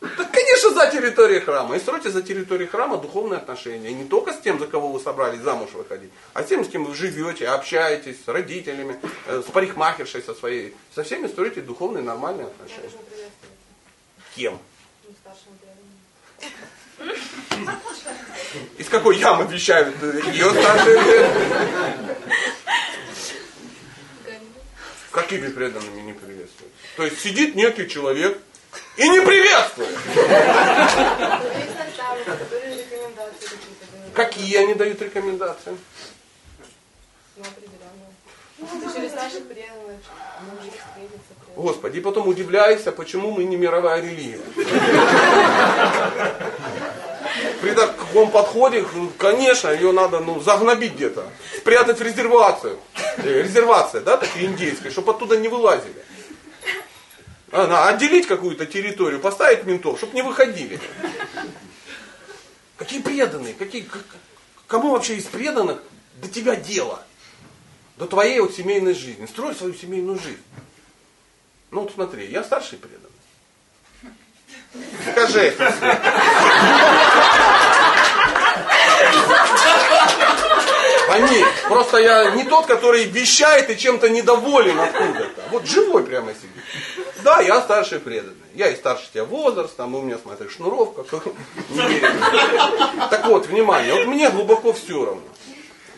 Так, 0.00 0.30
конечно, 0.30 0.70
за 0.70 0.90
территорией 0.90 1.40
храма. 1.40 1.76
И 1.76 1.80
стройте 1.80 2.10
за 2.10 2.22
территорией 2.22 2.68
храма 2.68 2.98
духовные 2.98 3.38
отношения. 3.38 3.90
И 3.90 3.94
не 3.94 4.04
только 4.04 4.32
с 4.32 4.40
тем, 4.40 4.58
за 4.58 4.66
кого 4.66 4.92
вы 4.92 5.00
собрались 5.00 5.40
замуж 5.40 5.70
выходить, 5.72 6.10
а 6.34 6.42
с 6.42 6.46
тем, 6.46 6.64
с 6.64 6.68
кем 6.68 6.84
вы 6.84 6.94
живете, 6.94 7.48
общаетесь, 7.48 8.16
с 8.24 8.28
родителями, 8.28 9.00
э, 9.26 9.42
с 9.46 9.50
парикмахершей 9.50 10.22
со 10.22 10.34
своей. 10.34 10.74
Со 10.94 11.02
всеми 11.02 11.26
стройте 11.28 11.62
духовные 11.62 12.02
нормальные 12.02 12.46
отношения. 12.46 12.90
Кем? 14.34 14.58
ну. 16.98 17.72
Из 18.78 18.88
какой 18.88 19.18
ямы 19.18 19.46
вещают 19.50 19.96
э, 20.02 20.20
ее 20.32 20.50
старшие? 20.50 21.30
Какими 25.10 25.48
преданными 25.48 26.00
не 26.02 26.12
приветствуют? 26.12 26.72
То 26.96 27.04
есть 27.04 27.20
сидит 27.20 27.54
некий 27.54 27.88
человек 27.88 28.38
и 28.96 29.08
не 29.08 29.20
приветствует. 29.20 29.96
Ну. 30.14 30.22
Какие 34.14 34.56
они 34.56 34.74
дают 34.74 35.02
рекомендации? 35.02 35.76
Ну, 38.58 38.66
встретиться. 38.88 39.40
преданный. 39.40 39.98
Господи, 41.54 41.98
и 41.98 42.00
потом 42.00 42.28
удивляешься, 42.28 42.92
почему 42.92 43.30
мы 43.30 43.44
не 43.44 43.56
мировая 43.56 44.00
религия. 44.00 44.40
При 47.60 47.72
таком 47.72 48.30
подходе, 48.30 48.86
ну, 48.94 49.10
конечно, 49.18 49.68
ее 49.68 49.92
надо 49.92 50.20
ну, 50.20 50.40
загнобить 50.40 50.94
где-то, 50.94 51.26
спрятать 51.58 51.98
в 51.98 52.02
резервацию. 52.02 52.78
Э, 53.18 53.42
Резервация, 53.42 54.00
да, 54.00 54.16
такие 54.16 54.46
индейская, 54.46 54.90
чтобы 54.90 55.12
оттуда 55.12 55.36
не 55.36 55.48
вылазили. 55.48 55.94
А, 57.52 57.66
на- 57.66 57.88
отделить 57.88 58.26
какую-то 58.26 58.66
территорию, 58.66 59.20
поставить 59.20 59.64
ментов, 59.64 59.98
чтобы 59.98 60.14
не 60.14 60.22
выходили. 60.22 60.80
Какие 62.76 63.00
преданные, 63.00 63.54
какие, 63.54 63.82
к- 63.82 64.04
кому 64.66 64.90
вообще 64.90 65.16
из 65.16 65.24
преданных 65.24 65.82
до 66.16 66.28
тебя 66.28 66.56
дело? 66.56 67.02
До 67.96 68.06
твоей 68.06 68.40
вот 68.40 68.54
семейной 68.54 68.94
жизни. 68.94 69.26
Строй 69.26 69.54
свою 69.54 69.74
семейную 69.74 70.18
жизнь. 70.18 70.42
Ну 71.70 71.82
вот 71.82 71.92
смотри, 71.94 72.26
я 72.30 72.44
старший 72.44 72.78
преданный. 72.78 73.06
Скажи 75.12 75.40
это. 75.40 75.74
Пойми, 81.08 81.44
просто 81.68 81.98
я 81.98 82.30
не 82.32 82.44
тот, 82.44 82.66
который 82.66 83.04
вещает 83.04 83.70
и 83.70 83.76
чем-то 83.78 84.08
недоволен 84.08 84.78
откуда-то. 84.78 85.42
Вот 85.50 85.66
живой 85.66 86.04
прямо 86.04 86.32
сидит. 86.34 87.05
Да, 87.26 87.40
я 87.40 87.60
старший 87.60 87.98
преданный. 87.98 88.36
Я 88.54 88.68
и 88.68 88.76
старше 88.76 89.10
тебя 89.12 89.24
возрастом, 89.24 89.96
и 89.96 89.98
у 89.98 90.02
меня, 90.02 90.16
смотри, 90.16 90.48
шнуровка. 90.48 91.04
Так 93.10 93.26
вот, 93.26 93.46
внимание, 93.48 93.94
вот 93.94 94.06
мне 94.06 94.30
глубоко 94.30 94.72
все 94.72 95.04
равно. 95.04 95.22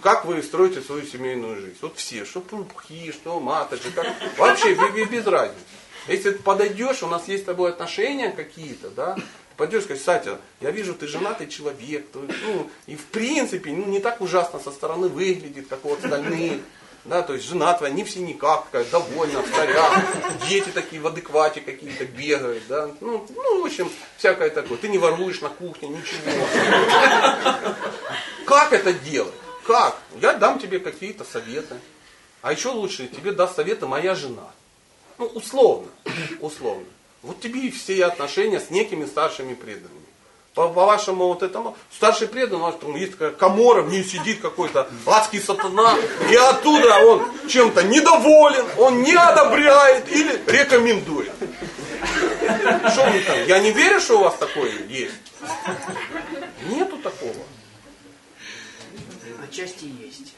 Как 0.00 0.24
вы 0.24 0.42
строите 0.42 0.80
свою 0.80 1.04
семейную 1.04 1.56
жизнь? 1.60 1.76
Вот 1.82 1.98
все, 1.98 2.24
что 2.24 2.40
пупхи, 2.40 3.12
что 3.12 3.40
матаджи, 3.40 3.90
как... 3.94 4.06
вообще 4.38 4.72
бе- 4.74 4.90
бе- 4.90 5.04
без 5.04 5.26
разницы. 5.26 5.60
Если 6.06 6.30
ты 6.30 6.38
подойдешь, 6.38 7.02
у 7.02 7.08
нас 7.08 7.28
есть 7.28 7.42
с 7.42 7.46
тобой 7.46 7.72
отношения 7.72 8.30
какие-то, 8.30 8.88
да, 8.88 9.14
пойдешь 9.58 9.84
сказать, 9.84 10.02
Сатя, 10.02 10.38
я 10.62 10.70
вижу, 10.70 10.94
ты 10.94 11.06
женатый 11.06 11.48
человек, 11.48 12.06
есть, 12.14 12.36
ну, 12.46 12.70
и 12.86 12.96
в 12.96 13.04
принципе, 13.04 13.70
ну, 13.72 13.84
не 13.84 14.00
так 14.00 14.22
ужасно 14.22 14.60
со 14.60 14.70
стороны 14.70 15.08
выглядит, 15.08 15.66
как 15.68 15.84
у 15.84 15.92
остальных, 15.92 16.62
да, 17.04 17.22
то 17.22 17.34
есть 17.34 17.46
жена 17.46 17.72
твоя 17.74 17.92
не 17.92 18.04
в 18.04 18.10
синяках, 18.10 18.66
такая 18.66 18.84
довольна, 18.84 19.42
в 19.42 19.48
старях, 19.48 20.02
дети 20.48 20.68
такие 20.70 21.00
в 21.00 21.06
адеквате 21.06 21.60
какие-то 21.60 22.04
бегают, 22.04 22.62
да, 22.68 22.90
ну, 23.00 23.26
ну, 23.34 23.62
в 23.62 23.66
общем, 23.66 23.90
всякое 24.16 24.50
такое, 24.50 24.78
ты 24.78 24.88
не 24.88 24.98
воруешь 24.98 25.40
на 25.40 25.48
кухне, 25.48 25.88
ничего. 25.88 26.46
Как 28.44 28.72
это 28.72 28.92
делать? 28.92 29.34
Как? 29.66 29.98
Я 30.22 30.32
дам 30.32 30.58
тебе 30.58 30.78
какие-то 30.78 31.24
советы. 31.24 31.76
А 32.40 32.52
еще 32.52 32.70
лучше 32.70 33.06
тебе 33.06 33.32
даст 33.32 33.56
советы 33.56 33.86
моя 33.86 34.14
жена. 34.14 34.50
Ну, 35.18 35.26
условно. 35.26 35.88
Условно. 36.40 36.86
Вот 37.20 37.40
тебе 37.40 37.60
и 37.66 37.70
все 37.70 38.06
отношения 38.06 38.60
с 38.60 38.70
некими 38.70 39.04
старшими 39.04 39.52
преданными. 39.52 40.07
По, 40.58 40.68
по 40.68 40.86
вашему 40.86 41.28
вот 41.28 41.44
этому, 41.44 41.76
старший 41.96 42.26
преданный, 42.26 42.58
у 42.58 42.62
вас 42.64 42.74
там 42.80 42.96
есть 42.96 43.12
такая 43.12 43.30
комора, 43.30 43.82
в 43.82 43.90
ней 43.90 44.02
сидит 44.02 44.40
какой-то 44.40 44.88
адский 45.06 45.40
сатана, 45.40 45.94
и 46.28 46.34
оттуда 46.34 46.98
он 47.06 47.22
чем-то 47.48 47.84
недоволен, 47.84 48.66
он 48.76 49.02
не 49.02 49.14
одобряет 49.14 50.10
или 50.10 50.42
рекомендует. 50.48 51.30
Что 52.90 53.04
вы 53.04 53.20
там? 53.20 53.36
Я 53.46 53.60
не 53.60 53.70
верю, 53.70 54.00
что 54.00 54.18
у 54.18 54.24
вас 54.24 54.34
такое 54.34 54.72
есть. 54.88 55.14
Нету 56.68 56.96
такого. 56.96 57.17
Отчасти 59.48 59.84
есть. 59.84 60.34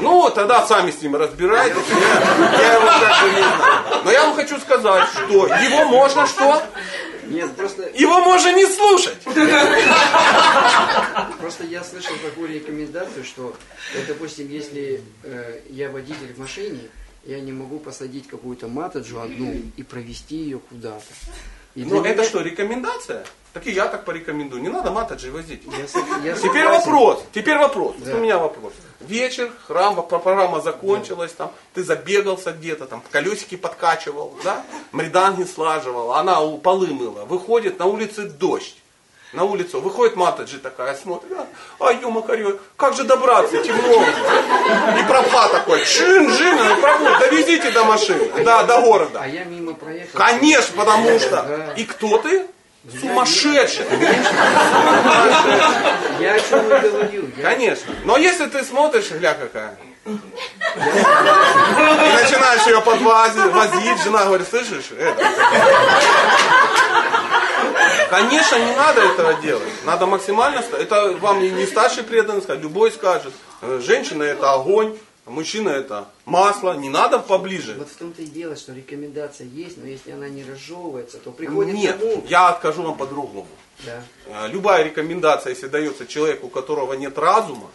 Ну, 0.00 0.30
тогда 0.34 0.66
сами 0.66 0.90
с 0.90 1.02
ним 1.02 1.16
разбирайтесь. 1.16 1.76
Я, 1.90 2.60
я 2.60 2.72
его 2.74 2.86
как 2.86 3.22
бы 3.22 3.30
не 3.30 3.42
знаю. 3.42 4.04
Но 4.04 4.10
я 4.10 4.26
вам 4.26 4.36
хочу 4.36 4.58
сказать, 4.58 5.08
что 5.08 5.46
его 5.46 5.84
можно 5.84 6.26
что? 6.26 6.62
Нет, 7.26 7.54
просто, 7.56 7.90
Его 7.94 8.20
можно 8.20 8.54
не 8.54 8.64
слушать. 8.66 9.18
просто 11.38 11.64
я 11.64 11.84
слышал 11.84 12.16
такую 12.24 12.48
рекомендацию, 12.48 13.22
что, 13.22 13.54
вот, 13.94 14.06
допустим, 14.06 14.48
если 14.48 15.02
э, 15.24 15.60
я 15.68 15.90
водитель 15.90 16.32
в 16.34 16.38
машине, 16.38 16.80
я 17.26 17.40
не 17.40 17.52
могу 17.52 17.78
посадить 17.78 18.28
какую-то 18.28 18.68
матаджу 18.68 19.20
одну 19.20 19.60
и 19.76 19.82
провести 19.82 20.36
ее 20.36 20.58
куда-то. 20.58 21.04
И 21.78 21.84
Но 21.84 22.00
для 22.00 22.10
это 22.10 22.22
меня- 22.22 22.28
что, 22.28 22.40
рекомендация? 22.40 23.24
Так 23.52 23.66
и 23.66 23.70
я 23.70 23.86
так 23.86 24.04
порекомендую. 24.04 24.60
Не 24.60 24.68
надо 24.68 24.90
матаджи 24.90 25.30
возить. 25.30 25.62
Я 25.64 25.86
я 26.24 26.34
Теперь 26.34 26.66
вопрос. 26.66 27.24
Теперь 27.32 27.56
вопрос. 27.56 27.94
Да. 27.98 28.14
У 28.16 28.18
меня 28.18 28.38
вопрос. 28.38 28.72
Вечер, 29.00 29.52
храм, 29.66 29.94
про- 29.94 30.18
программа 30.18 30.60
закончилась, 30.60 31.32
там, 31.32 31.52
ты 31.74 31.84
забегался 31.84 32.50
где-то, 32.52 32.86
там, 32.86 33.00
колесики 33.12 33.56
подкачивал, 33.56 34.36
да? 34.42 34.64
Мриданги 34.90 35.44
слаживал, 35.44 36.12
она 36.14 36.40
у 36.40 36.58
полы 36.58 36.88
мыла. 36.88 37.24
Выходит, 37.24 37.78
на 37.78 37.86
улице 37.86 38.24
дождь. 38.28 38.76
На 39.32 39.44
улицу 39.44 39.80
выходит 39.82 40.16
Матаджи 40.16 40.58
такая, 40.58 40.94
смотрит, 40.94 41.32
а, 41.36 41.46
ай, 41.84 41.98
ё 42.00 42.08
макарё, 42.10 42.58
как 42.76 42.94
же 42.94 43.04
добраться, 43.04 43.58
темно. 43.62 44.02
И 44.98 45.04
пропа 45.06 45.48
такой, 45.48 45.84
чин, 45.84 46.30
жин, 46.30 46.56
довезите 47.20 47.70
до 47.70 47.84
машины, 47.84 48.42
да, 48.42 48.62
до 48.62 48.80
города. 48.80 49.20
А 49.22 49.28
я 49.28 49.44
мимо 49.44 49.74
проехал. 49.74 50.18
Конечно, 50.18 50.76
потому 50.76 51.18
что. 51.18 51.74
И 51.76 51.84
кто 51.84 52.16
ты? 52.18 52.46
Сумасшедший. 53.00 53.84
Я 56.20 56.34
о 56.34 56.40
чем 56.40 56.60
и 56.60 56.80
говорю. 56.88 57.30
Конечно. 57.42 57.94
Но 58.04 58.16
если 58.16 58.46
ты 58.46 58.62
смотришь, 58.64 59.10
гля 59.10 59.34
какая. 59.34 59.76
И 60.06 60.10
начинаешь 62.22 62.66
ее 62.66 62.80
подвозить, 62.80 63.52
возить, 63.52 64.02
жена 64.02 64.24
говорит, 64.24 64.48
слышишь, 64.48 64.90
это. 64.98 65.22
Конечно, 68.10 68.56
не 68.56 68.72
надо 68.74 69.02
этого 69.02 69.34
делать. 69.34 69.68
Надо 69.84 70.06
максимально... 70.06 70.62
Это 70.78 71.12
вам 71.20 71.40
не 71.40 71.66
старший 71.66 72.04
преданный 72.04 72.40
скажет, 72.42 72.62
любой 72.62 72.90
скажет. 72.90 73.34
Э, 73.60 73.80
Женщина 73.84 74.22
это 74.22 74.52
огонь, 74.54 74.96
мужчина 75.28 75.70
это 75.70 76.08
масло. 76.24 76.76
Не 76.76 76.88
надо 76.88 77.18
поближе. 77.18 77.74
Вот 77.78 77.88
в 77.88 77.96
том-то 77.96 78.22
и 78.22 78.26
дело, 78.26 78.56
что 78.56 78.72
рекомендация 78.72 79.46
есть, 79.46 79.76
но 79.76 79.86
если 79.86 80.12
она 80.12 80.28
не 80.28 80.44
разжевывается, 80.44 81.18
то 81.18 81.30
приходит 81.30 81.74
Нет, 81.74 81.98
тому... 81.98 82.24
я 82.28 82.48
откажу 82.48 82.82
вам 82.82 82.96
по-другому. 82.96 83.48
Да. 83.84 84.02
Э, 84.26 84.48
Любая 84.48 84.84
рекомендация, 84.84 85.50
если 85.50 85.68
дается 85.68 86.06
человеку, 86.06 86.46
у 86.46 86.50
которого 86.50 86.94
нет 86.94 87.16
разума, 87.18 87.70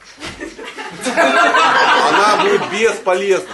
она 1.15 2.43
будет 2.43 2.61
бесполезна. 2.71 3.49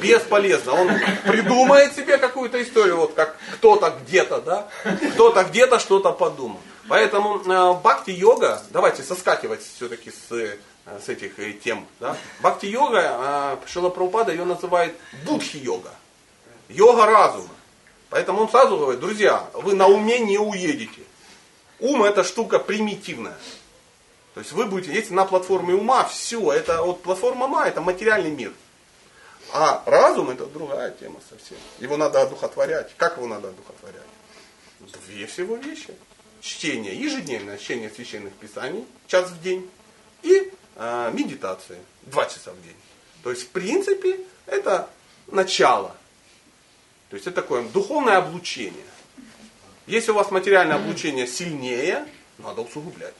Бесполезно. 0.00 0.72
Он 0.72 0.90
придумает 1.26 1.94
себе 1.94 2.16
какую-то 2.16 2.62
историю, 2.62 2.96
вот 2.96 3.12
как 3.12 3.36
кто-то 3.54 3.94
где-то, 4.02 4.40
да? 4.40 4.68
Кто-то 5.12 5.44
где-то 5.44 5.78
что-то 5.78 6.12
подумал. 6.12 6.60
Поэтому 6.88 7.38
э, 7.38 7.74
бхакти-йога, 7.82 8.62
давайте 8.70 9.02
соскакивать 9.02 9.60
все-таки 9.62 10.10
с, 10.10 10.32
э, 10.32 10.56
с 10.98 11.08
этих 11.08 11.38
э, 11.38 11.52
тем. 11.52 11.86
Да? 12.00 12.16
Бхакти-йога, 12.40 13.58
э, 13.62 13.68
Шила 13.68 13.90
Прабхупада 13.90 14.32
ее 14.32 14.44
называет 14.44 14.94
будхи-йога. 15.24 15.94
Йога 16.68 17.06
разума. 17.06 17.48
Поэтому 18.08 18.42
он 18.42 18.48
сразу 18.48 18.76
говорит, 18.76 19.00
друзья, 19.00 19.48
вы 19.54 19.74
на 19.74 19.86
уме 19.86 20.18
не 20.18 20.38
уедете. 20.38 21.02
Ум 21.78 22.02
это 22.02 22.24
штука 22.24 22.58
примитивная. 22.58 23.36
То 24.34 24.40
есть 24.40 24.52
вы 24.52 24.66
будете, 24.66 24.92
если 24.92 25.14
на 25.14 25.24
платформе 25.24 25.74
ума, 25.74 26.04
все, 26.04 26.52
это 26.52 26.82
вот 26.82 27.02
платформа 27.02 27.46
ума, 27.46 27.66
это 27.66 27.80
материальный 27.80 28.30
мир. 28.30 28.52
А 29.52 29.82
разум 29.86 30.30
это 30.30 30.46
другая 30.46 30.92
тема 30.92 31.20
совсем. 31.28 31.58
Его 31.78 31.96
надо 31.96 32.22
одухотворять. 32.22 32.94
Как 32.96 33.16
его 33.16 33.26
надо 33.26 33.48
одухотворять? 33.48 34.02
Две 35.06 35.26
всего 35.26 35.56
вещи. 35.56 35.94
Чтение, 36.40 36.94
ежедневное 36.94 37.58
чтение 37.58 37.90
священных 37.90 38.32
писаний, 38.34 38.86
час 39.06 39.30
в 39.30 39.42
день, 39.42 39.68
и 40.22 40.52
э, 40.76 41.10
медитация, 41.12 41.78
два 42.02 42.26
часа 42.26 42.52
в 42.52 42.62
день. 42.62 42.76
То 43.22 43.30
есть, 43.30 43.44
в 43.44 43.48
принципе, 43.48 44.20
это 44.46 44.88
начало. 45.26 45.94
То 47.10 47.16
есть, 47.16 47.26
это 47.26 47.42
такое 47.42 47.62
духовное 47.68 48.18
облучение. 48.18 48.84
Если 49.86 50.10
у 50.10 50.14
вас 50.14 50.30
материальное 50.30 50.76
облучение 50.76 51.26
сильнее, 51.26 52.06
надо 52.38 52.62
усугублять. 52.62 53.14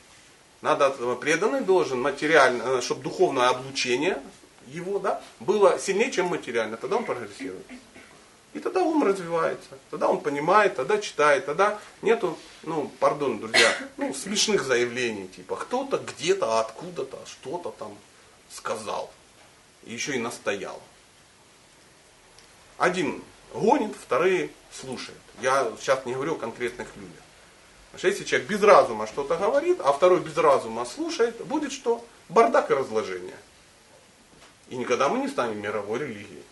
Надо, 0.63 0.95
э, 0.99 1.17
преданный 1.21 1.63
должен 1.63 2.01
материально, 2.01 2.81
чтобы 2.83 3.03
духовное 3.03 3.49
облучение 3.49 4.23
его 4.67 4.99
да, 4.99 5.21
было 5.41 5.79
сильнее, 5.79 6.11
чем 6.11 6.27
материально. 6.27 6.77
Тогда 6.77 6.97
он 6.97 7.05
прогрессирует. 7.05 7.67
И 8.53 8.59
тогда 8.59 8.83
ум 8.83 9.05
развивается. 9.05 9.79
Тогда 9.91 10.09
он 10.09 10.21
понимает, 10.21 10.75
тогда 10.75 10.99
читает, 10.99 11.47
тогда 11.47 11.79
нету, 12.03 12.37
ну, 12.63 12.91
пардон, 12.99 13.39
друзья, 13.39 13.73
ну, 13.97 14.13
смешных 14.13 14.65
заявлений, 14.65 15.29
типа 15.29 15.57
кто-то 15.57 15.99
где-то, 15.99 16.59
откуда-то, 16.59 17.19
что-то 17.27 17.71
там 17.71 17.97
сказал. 18.51 19.11
Еще 19.85 20.17
и 20.17 20.19
настоял. 20.19 20.83
Один 22.77 23.23
гонит, 23.53 23.95
вторые 23.95 24.51
слушают. 24.73 25.19
Я 25.41 25.71
сейчас 25.81 26.05
не 26.05 26.15
говорю 26.15 26.35
о 26.35 26.39
конкретных 26.39 26.89
людях. 26.97 27.23
Потому 27.93 27.99
что 27.99 28.09
если 28.09 28.25
человек 28.25 28.49
без 28.49 28.63
разума 28.63 29.07
что-то 29.07 29.37
говорит, 29.37 29.81
а 29.81 29.93
второй 29.93 30.21
без 30.21 30.37
разума 30.37 30.85
слушает, 30.85 31.45
будет 31.45 31.73
что? 31.73 32.05
Бардак 32.29 32.71
и 32.71 32.75
разложение. 32.75 33.37
И 34.69 34.77
никогда 34.77 35.09
мы 35.09 35.19
не 35.19 35.29
станем 35.29 35.61
мировой 35.61 36.01
религией. 36.01 36.45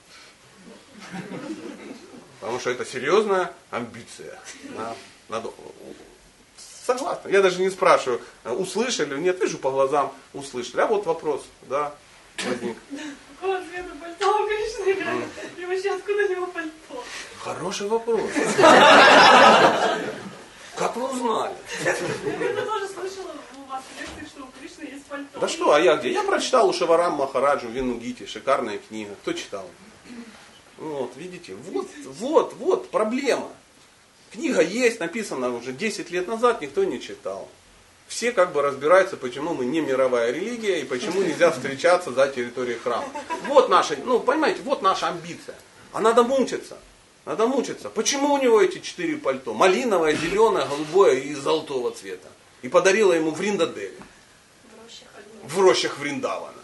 Потому 2.41 2.61
что 2.61 2.71
это 2.71 2.85
серьезная 2.85 3.53
амбиция. 3.71 4.39
Надо... 5.29 5.51
Согласна. 6.87 7.29
Я 7.29 7.43
даже 7.43 7.61
не 7.61 7.69
спрашиваю, 7.69 8.21
услышали 8.45 9.15
или 9.15 9.21
нет. 9.21 9.41
Вижу 9.41 9.59
по 9.59 9.71
глазам, 9.71 10.13
услышали. 10.33 10.81
А 10.81 10.87
вот 10.87 11.05
вопрос, 11.05 11.45
да, 11.69 11.93
возник. 12.45 12.79
Какого 13.41 13.61
цвета 13.61 13.91
пальто 14.01 14.43
у 14.43 14.47
Кришны? 14.47 14.97
И 15.59 15.67
вообще 15.67 15.91
откуда 15.91 16.25
у 16.25 16.29
него 16.29 16.47
пальто? 16.47 17.05
Хороший 17.41 17.89
вопрос. 17.89 18.31
Как 20.77 20.97
вы 20.97 21.11
узнали? 21.11 21.55
Я 21.85 21.95
тоже 22.65 22.89
слышала 22.89 23.35
у 23.57 23.71
вас 23.71 23.83
лекции, 23.99 24.27
что 24.27 24.45
у 24.45 24.49
Кришны 24.59 24.85
есть 24.85 25.05
пальто. 25.07 25.41
Да 25.41 25.49
что, 25.49 25.73
а 25.75 25.81
я 25.81 25.97
где? 25.97 26.13
Я 26.13 26.23
прочитал 26.23 26.69
у 26.69 26.73
Шаварам 26.73 27.15
Махараджу 27.15 27.69
Винугити, 27.69 28.27
шикарная 28.27 28.79
книга. 28.79 29.15
Кто 29.23 29.35
читал? 29.35 29.69
Вот, 30.79 31.13
видите, 31.17 31.55
вот, 31.55 31.89
вот, 32.05 32.55
вот 32.55 32.91
проблема. 32.91 33.51
Книга 34.31 34.61
есть, 34.61 35.01
написана 35.01 35.55
уже 35.55 35.73
10 35.73 36.11
лет 36.11 36.29
назад, 36.29 36.61
никто 36.61 36.85
не 36.85 37.01
читал. 37.01 37.49
Все 38.07 38.33
как 38.33 38.53
бы 38.53 38.63
разбираются, 38.63 39.17
почему 39.17 39.55
мы 39.55 39.67
не 39.67 39.81
мировая 39.81 40.33
религия 40.33 40.81
и 40.81 40.85
почему 40.85 41.23
нельзя 41.23 41.51
встречаться 41.51 42.13
за 42.13 42.29
территорией 42.29 42.79
храма. 42.79 43.09
Вот 43.47 43.69
наша, 43.69 43.97
ну 44.05 44.21
понимаете, 44.21 44.61
вот 44.63 44.81
наша 44.83 45.09
амбиция. 45.09 45.57
А 45.93 46.01
надо 46.01 46.23
мучиться. 46.23 46.79
Надо 47.27 47.47
мучиться. 47.47 47.91
Почему 47.91 48.33
у 48.33 48.39
него 48.39 48.63
эти 48.63 48.79
четыре 48.79 49.17
пальто? 49.17 49.53
Малиновое, 49.53 50.15
зеленое, 50.15 50.67
голубое 50.67 51.17
и 51.17 51.35
золотого 51.35 51.91
цвета. 51.91 52.29
И 52.63 52.69
подарила 52.69 53.13
ему 53.13 53.33
в 53.33 53.41
Риндадеве. 53.41 53.93
В 55.43 55.61
рощах 55.61 55.99
Вриндавана. 55.99 56.55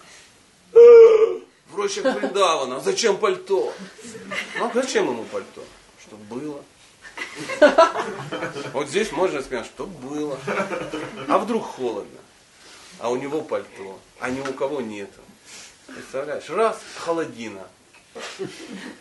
В 1.75 1.79
рощах 1.79 2.05
Вриндавана. 2.05 2.81
Зачем 2.81 3.17
пальто? 3.17 3.73
Ну, 4.59 4.67
а 4.67 4.71
зачем 4.73 5.09
ему 5.09 5.25
пальто? 5.25 5.65
Чтобы 6.01 6.23
было. 6.25 6.63
Вот 8.73 8.89
здесь 8.89 9.11
можно 9.11 9.43
сказать, 9.43 9.67
что 9.67 9.87
было. 9.87 10.39
А 11.29 11.39
вдруг 11.39 11.65
холодно? 11.65 12.21
А 13.01 13.11
у 13.11 13.17
него 13.17 13.43
пальто, 13.43 13.99
а 14.21 14.31
ни 14.31 14.41
у 14.41 14.53
кого 14.53 14.81
нету. 14.81 15.21
Представляешь? 15.87 16.49
Раз 16.49 16.81
холодина. 16.97 17.67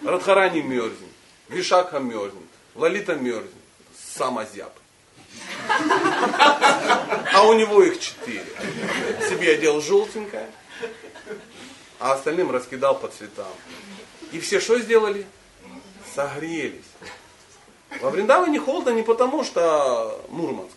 Радхарани 0.04 0.62
мерзнет. 0.62 1.10
Вишакха 1.50 2.00
мерзнет. 2.00 2.42
Лалита 2.74 3.14
мерзнет. 3.16 3.52
Сам 4.16 4.40
озяб. 4.40 4.74
А 7.34 7.44
у 7.44 7.54
него 7.54 7.84
их 7.84 8.00
четыре. 8.00 8.46
Себе 9.30 9.54
одел 9.54 9.80
желтенькое, 9.80 10.50
а 12.04 12.12
остальным 12.12 12.52
раскидал 12.52 13.00
по 13.00 13.08
цветам. 13.08 13.48
И 14.34 14.40
все 14.42 14.60
что 14.60 14.78
сделали? 14.78 15.26
Согрелись. 16.14 16.84
Во 18.02 18.10
Вриндаване 18.10 18.60
холодно 18.60 18.90
не 18.90 19.04
потому, 19.04 19.46
что 19.46 20.22
Мурманск, 20.28 20.76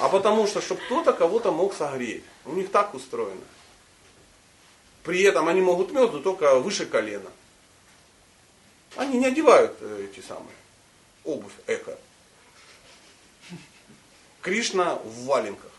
а 0.00 0.08
потому 0.08 0.48
что, 0.48 0.60
чтобы 0.60 0.80
кто-то 0.86 1.12
кого-то 1.12 1.52
мог 1.52 1.72
согреть. 1.74 2.24
У 2.44 2.54
них 2.54 2.72
так 2.72 2.94
устроено. 2.94 3.44
При 5.04 5.22
этом 5.22 5.46
они 5.46 5.60
могут 5.60 5.92
мерзнуть 5.92 6.24
только 6.24 6.58
выше 6.58 6.84
колена. 6.84 7.30
Они 8.96 9.18
не 9.18 9.26
одевают 9.26 9.76
э, 9.82 10.08
эти 10.10 10.20
самые 10.26 10.56
обувь 11.22 11.52
эко. 11.68 11.96
Кришна 14.42 14.96
в 14.96 15.26
валенках. 15.26 15.70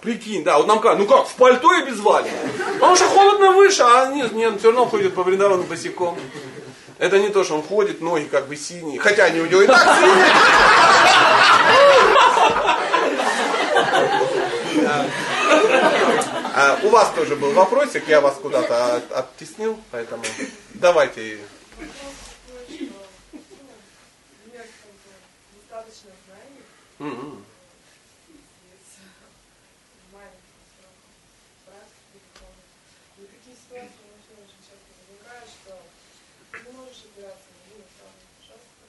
Прикинь, 0.00 0.44
да, 0.44 0.58
вот 0.58 0.66
нам 0.66 0.80
кажется, 0.80 1.02
ну 1.02 1.08
как, 1.08 1.26
в 1.28 1.34
пальто 1.34 1.72
и 1.74 1.84
без 1.86 1.98
валенок. 2.00 2.38
Потому 2.74 2.96
что 2.96 3.08
холодно 3.08 3.52
выше, 3.52 3.82
а 3.82 4.06
нет, 4.08 4.32
нет, 4.32 4.58
все 4.58 4.68
равно 4.68 4.84
ходит 4.86 5.14
по 5.14 5.22
Вриндавану 5.22 5.62
босиком. 5.62 6.18
Это 6.98 7.18
не 7.18 7.28
то, 7.28 7.42
что 7.44 7.54
он 7.56 7.62
ходит, 7.62 8.00
ноги 8.00 8.24
как 8.24 8.46
бы 8.46 8.56
синие, 8.56 9.00
хотя 9.00 9.24
они 9.24 9.40
у 9.40 9.46
него 9.46 9.62
и 9.62 9.66
так 9.66 9.82
синие. 9.98 10.26
А, 16.56 16.78
у 16.84 16.88
вас 16.88 17.10
тоже 17.14 17.36
был 17.36 17.52
вопросик, 17.52 18.06
я 18.08 18.20
вас 18.20 18.36
куда-то 18.40 18.96
от- 18.96 19.12
оттеснил, 19.12 19.78
поэтому 19.90 20.22
давайте. 20.74 21.38
Нет 21.80 21.90
как 24.52 24.92
бы, 24.94 25.10
достаточно 25.58 26.10
знаний 26.26 26.62
М-м. 27.00 27.44
из 28.70 28.86
маленьких 30.12 30.62
сроков 30.70 31.10
практики 31.66 32.22
духовной. 32.22 32.70
И 33.18 33.20
такие 33.34 33.56
ситуации 33.58 34.06
очень 34.14 34.38
очень 34.46 34.62
часто 34.62 34.88
возникают, 34.94 35.50
что 35.50 35.72
ты 36.52 36.58
не 36.70 36.72
можешь 36.78 37.02
опираться 37.10 37.48
на 37.50 37.58
один 37.66 37.82
и 37.82 37.90
тот 37.98 38.14
же 38.14 38.26
шастр. 38.46 38.86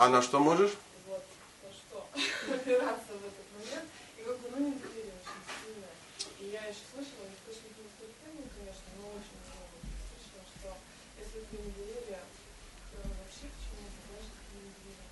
А 0.00 0.08
на 0.08 0.22
что 0.22 0.40
можешь? 0.40 0.72
Вот, 1.06 1.22
на 1.62 1.68
что 1.76 2.08
опираться 2.54 3.12
в 3.12 3.20
этот 3.20 3.44
момент. 3.52 3.84
И 4.16 4.22
как 4.22 4.38
бы, 4.38 4.48
ну, 4.56 4.68
недоверие 4.68 5.12
очень 5.20 5.44
сильное. 5.60 5.92
И 6.40 6.44
я 6.48 6.64
еще 6.64 6.80
слышала, 6.88 7.28
не 7.28 7.36
точно 7.44 7.68
не 7.68 7.84
структурно, 7.84 8.48
конечно, 8.48 8.88
но 8.96 9.12
очень 9.12 9.36
много 9.44 9.76
слышала, 10.08 10.40
что 10.56 10.68
если 11.20 11.44
это 11.44 11.52
недоверие 11.52 12.24
вообще 12.96 13.52
к 13.52 13.56
чему-то, 13.60 14.00
значит, 14.08 14.32
это 14.40 14.56
недоверие. 14.56 15.04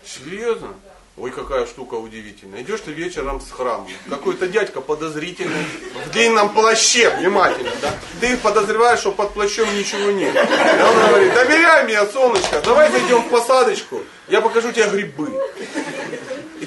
Серьезно? 0.00 0.72
Да. 0.72 0.91
Ой, 1.18 1.30
какая 1.30 1.66
штука 1.66 1.94
удивительная. 1.96 2.62
Идешь 2.62 2.80
ты 2.80 2.90
вечером 2.90 3.38
с 3.38 3.50
храма. 3.50 3.86
Какой-то 4.08 4.48
дядька 4.48 4.80
подозрительный, 4.80 5.66
в 6.06 6.10
длинном 6.10 6.48
плаще, 6.54 7.10
внимательно, 7.10 7.70
да? 7.82 7.92
Ты 8.18 8.34
подозреваешь, 8.38 9.00
что 9.00 9.12
под 9.12 9.34
плащом 9.34 9.68
ничего 9.76 10.10
нет. 10.10 10.34
И 10.34 10.82
он 10.82 11.08
говорит, 11.08 11.34
доверяй 11.34 11.84
мне, 11.84 12.02
солнышко, 12.06 12.62
давай 12.64 12.90
зайдем 12.90 13.22
в 13.24 13.28
посадочку, 13.28 14.00
я 14.28 14.40
покажу 14.40 14.72
тебе 14.72 14.88
грибы. 14.88 15.30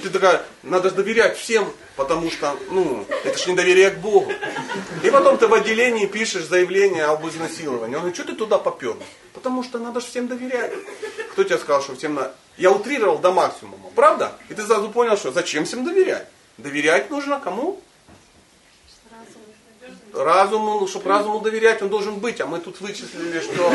Ты 0.05 0.11
такая, 0.11 0.45
надо 0.61 0.89
же 0.89 0.95
доверять 0.95 1.35
всем, 1.35 1.67
потому 1.95 2.29
что, 2.29 2.55
ну, 2.69 3.07
это 3.23 3.39
ж 3.39 3.47
недоверие 3.47 3.89
к 3.89 3.97
Богу. 3.97 4.31
И 5.01 5.09
потом 5.09 5.39
ты 5.39 5.47
в 5.47 5.53
отделении 5.55 6.05
пишешь 6.05 6.45
заявление 6.45 7.05
об 7.05 7.27
изнасиловании. 7.27 7.95
Он 7.95 8.01
говорит, 8.01 8.15
что 8.15 8.25
ты 8.25 8.33
туда 8.33 8.59
попер? 8.59 8.95
Потому 9.33 9.63
что 9.63 9.79
надо 9.79 10.01
же 10.01 10.05
всем 10.05 10.27
доверять. 10.27 10.71
Кто 11.31 11.43
тебе 11.43 11.57
сказал, 11.57 11.81
что 11.81 11.95
всем 11.95 12.13
надо? 12.13 12.35
Я 12.55 12.69
утрировал 12.69 13.17
до 13.17 13.31
максимума, 13.31 13.89
правда? 13.95 14.33
И 14.49 14.53
ты 14.53 14.61
сразу 14.61 14.89
понял, 14.89 15.17
что 15.17 15.31
зачем 15.31 15.65
всем 15.65 15.83
доверять? 15.83 16.27
Доверять 16.59 17.09
нужно 17.09 17.39
кому? 17.39 17.81
Разуму, 20.13 20.87
чтобы 20.87 21.09
разуму 21.09 21.39
доверять, 21.39 21.81
он 21.81 21.89
должен 21.89 22.19
быть, 22.19 22.39
а 22.41 22.45
мы 22.45 22.59
тут 22.59 22.79
вычислили, 22.79 23.39
что 23.39 23.73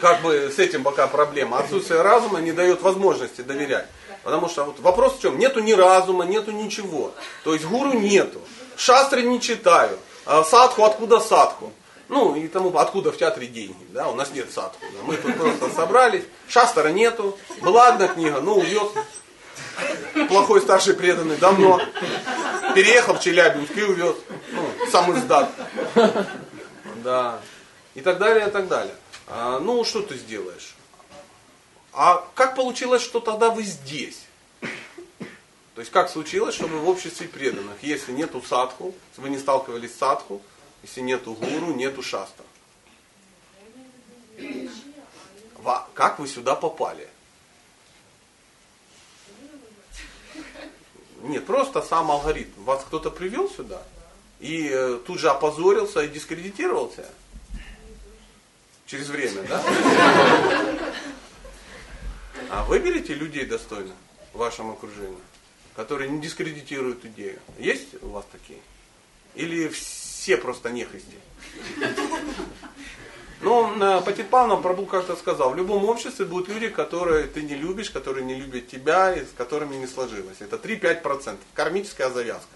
как 0.00 0.22
бы 0.22 0.52
с 0.54 0.58
этим 0.58 0.82
пока 0.82 1.06
проблема. 1.06 1.58
Отсутствие 1.60 2.02
разума 2.02 2.40
не 2.40 2.50
дает 2.50 2.82
возможности 2.82 3.42
доверять. 3.42 3.86
Потому 4.22 4.48
что 4.48 4.64
вот 4.64 4.78
вопрос 4.80 5.18
в 5.18 5.22
чем? 5.22 5.38
Нету 5.38 5.60
ни 5.60 5.72
разума, 5.72 6.24
нету 6.24 6.52
ничего. 6.52 7.12
То 7.44 7.54
есть 7.54 7.64
гуру 7.64 7.92
нету. 7.92 8.40
Шастры 8.76 9.22
не 9.22 9.40
читаю. 9.40 9.98
А 10.24 10.44
садху 10.44 10.84
откуда 10.84 11.20
садху? 11.20 11.72
Ну 12.08 12.34
и 12.36 12.46
тому, 12.46 12.76
откуда 12.76 13.10
в 13.10 13.16
театре 13.16 13.46
деньги, 13.46 13.86
да, 13.88 14.08
у 14.08 14.14
нас 14.14 14.30
нет 14.32 14.52
садху. 14.52 14.78
Да. 14.80 14.98
Мы 15.04 15.16
тут 15.16 15.36
просто 15.36 15.70
собрались, 15.70 16.24
шастера 16.46 16.88
нету, 16.88 17.38
была 17.62 17.88
одна 17.88 18.06
книга, 18.08 18.40
ну 18.40 18.56
увез 18.56 18.90
плохой 20.28 20.60
старший 20.60 20.94
преданный 20.94 21.36
давно, 21.36 21.80
переехал 22.74 23.14
в 23.14 23.20
Челябинск 23.20 23.76
и 23.76 23.82
увез, 23.82 24.16
ну, 24.52 24.62
сам 24.90 25.16
издат. 25.16 25.50
Да, 26.96 27.40
и 27.94 28.00
так 28.00 28.18
далее, 28.18 28.46
и 28.46 28.50
так 28.50 28.68
далее. 28.68 28.94
А, 29.26 29.58
ну, 29.58 29.82
что 29.84 30.02
ты 30.02 30.16
сделаешь? 30.16 30.71
А 31.92 32.26
как 32.34 32.56
получилось, 32.56 33.02
что 33.02 33.20
тогда 33.20 33.50
вы 33.50 33.62
здесь? 33.62 34.24
То 35.74 35.80
есть 35.80 35.90
как 35.90 36.10
случилось, 36.10 36.54
что 36.54 36.66
вы 36.66 36.78
в 36.78 36.88
обществе 36.88 37.28
преданных, 37.28 37.82
если 37.82 38.12
нету 38.12 38.42
садху, 38.42 38.94
вы 39.16 39.30
не 39.30 39.38
сталкивались 39.38 39.94
с 39.94 39.98
садху, 39.98 40.42
если 40.82 41.00
нету 41.00 41.34
гуру, 41.34 41.74
нету 41.74 42.02
шаста. 42.02 42.42
Как 45.94 46.18
вы 46.18 46.26
сюда 46.26 46.56
попали? 46.56 47.08
Нет, 51.22 51.46
просто 51.46 51.82
сам 51.82 52.10
алгоритм. 52.10 52.64
Вас 52.64 52.82
кто-то 52.84 53.10
привел 53.10 53.48
сюда 53.48 53.82
и 54.42 54.68
э, 54.70 54.98
тут 55.06 55.20
же 55.20 55.30
опозорился 55.30 56.02
и 56.02 56.08
дискредитировался. 56.08 57.06
Через 58.86 59.08
время, 59.08 59.42
да? 59.48 59.62
А 62.54 62.64
выберите 62.64 63.14
людей 63.14 63.46
достойных 63.46 63.94
в 64.34 64.36
вашем 64.36 64.70
окружении, 64.70 65.16
которые 65.74 66.10
не 66.10 66.20
дискредитируют 66.20 67.02
идею. 67.06 67.38
Есть 67.58 67.94
у 68.02 68.08
вас 68.08 68.26
такие? 68.30 68.58
Или 69.34 69.68
все 69.68 70.36
просто 70.36 70.68
нехристи? 70.68 71.16
Ну, 73.40 73.74
Патипавна 74.02 74.56
Прабу 74.56 74.84
как-то 74.84 75.16
сказал, 75.16 75.52
в 75.52 75.56
любом 75.56 75.86
обществе 75.86 76.26
будут 76.26 76.50
люди, 76.50 76.68
которые 76.68 77.26
ты 77.26 77.42
не 77.42 77.54
любишь, 77.54 77.88
которые 77.88 78.22
не 78.22 78.34
любят 78.34 78.68
тебя 78.68 79.14
и 79.14 79.24
с 79.24 79.30
которыми 79.34 79.76
не 79.76 79.86
сложилось. 79.86 80.36
Это 80.40 80.56
3-5%. 80.56 81.38
Кармическая 81.54 82.10
завязка. 82.10 82.50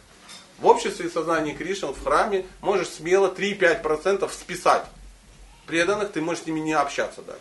В 0.59 0.67
обществе 0.67 1.07
и 1.07 1.11
сознании 1.11 1.55
Кришны, 1.55 1.89
в 1.89 2.05
храме, 2.05 2.45
можешь 2.61 2.91
смело 2.91 3.33
3-5% 3.33 4.31
списать. 4.31 4.85
Преданных 5.67 6.13
ты 6.13 6.21
можешь 6.21 6.43
с 6.43 6.47
ними 6.47 6.61
не 6.61 6.75
общаться 6.75 7.23
даже. 7.23 7.41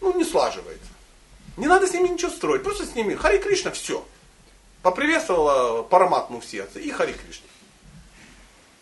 Ну, 0.00 0.16
не 0.16 0.24
слаживается. 0.24 0.91
Не 1.56 1.66
надо 1.66 1.86
с 1.86 1.92
ними 1.92 2.08
ничего 2.08 2.30
строить, 2.30 2.62
просто 2.62 2.86
с 2.86 2.94
ними 2.94 3.14
Хари 3.14 3.38
Кришна, 3.38 3.70
все. 3.70 4.04
Поприветствовала 4.82 5.82
Параматму 5.82 6.40
в 6.40 6.44
сердце 6.44 6.78
и 6.78 6.90
Хари 6.90 7.12
Кришна. 7.12 7.46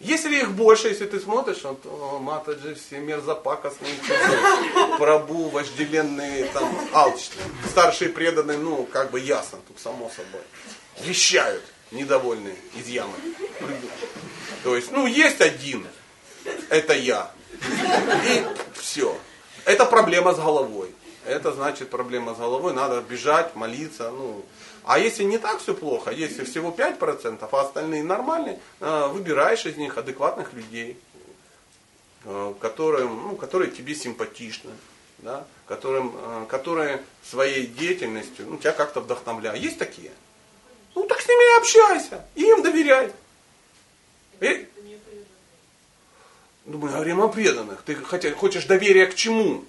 Если 0.00 0.36
их 0.36 0.52
больше, 0.52 0.88
если 0.88 1.04
ты 1.04 1.20
смотришь, 1.20 1.62
вот, 1.62 1.84
о, 1.84 2.18
Матаджи, 2.20 2.74
все 2.74 3.00
мерзопакостные, 3.00 3.92
Прабу, 4.98 5.50
вожделенные, 5.50 6.46
там, 6.46 6.74
алчные, 6.94 7.44
старшие 7.68 8.08
преданные, 8.08 8.56
ну, 8.56 8.84
как 8.84 9.10
бы 9.10 9.20
ясно, 9.20 9.58
тут 9.68 9.78
само 9.78 10.08
собой. 10.08 10.40
Вещают 11.00 11.62
недовольные 11.90 12.56
из 12.76 12.88
ямы. 12.88 13.12
То 14.64 14.74
есть, 14.74 14.90
ну, 14.90 15.06
есть 15.06 15.42
один, 15.42 15.86
это 16.70 16.94
я. 16.94 17.30
И 18.24 18.46
все. 18.80 19.14
Это 19.66 19.84
проблема 19.84 20.32
с 20.32 20.38
головой. 20.38 20.94
Это 21.31 21.53
значит 21.53 21.91
проблема 21.91 22.35
с 22.35 22.39
головой, 22.39 22.74
надо 22.74 23.01
бежать, 23.01 23.55
молиться, 23.55 24.11
ну, 24.11 24.45
а 24.85 24.99
если 24.99 25.22
не 25.22 25.39
так 25.39 25.61
все 25.61 25.74
плохо, 25.74 26.11
если 26.11 26.45
всего 26.45 26.70
5%, 26.70 27.49
а 27.51 27.61
остальные 27.61 28.03
нормальные, 28.03 28.59
э, 28.81 29.09
выбираешь 29.09 29.64
из 29.64 29.76
них 29.76 29.97
адекватных 29.97 30.53
людей, 30.53 30.99
э, 32.24 32.55
которые, 32.59 33.09
ну, 33.09 33.37
которые 33.37 33.70
тебе 33.70 33.95
симпатичны, 33.95 34.72
да, 35.18 35.47
которым, 35.68 36.12
э, 36.16 36.47
которые 36.49 37.03
своей 37.22 37.66
деятельностью 37.66 38.47
ну, 38.49 38.57
тебя 38.57 38.72
как-то 38.72 39.01
вдохновляют. 39.01 39.61
Есть 39.61 39.78
такие? 39.78 40.11
Ну 40.97 41.07
так 41.07 41.20
с 41.20 41.28
ними 41.28 41.55
и 41.55 41.59
общайся, 41.61 42.24
и 42.35 42.43
им 42.43 42.62
доверяй. 42.62 43.12
И... 44.41 44.66
Ну, 46.64 46.78
мы 46.78 46.89
говорим 46.89 47.20
о 47.20 47.28
преданных. 47.28 47.83
Ты 47.83 47.95
хотя, 47.95 48.33
хочешь 48.33 48.64
доверия 48.64 49.07
к 49.07 49.14
чему? 49.14 49.64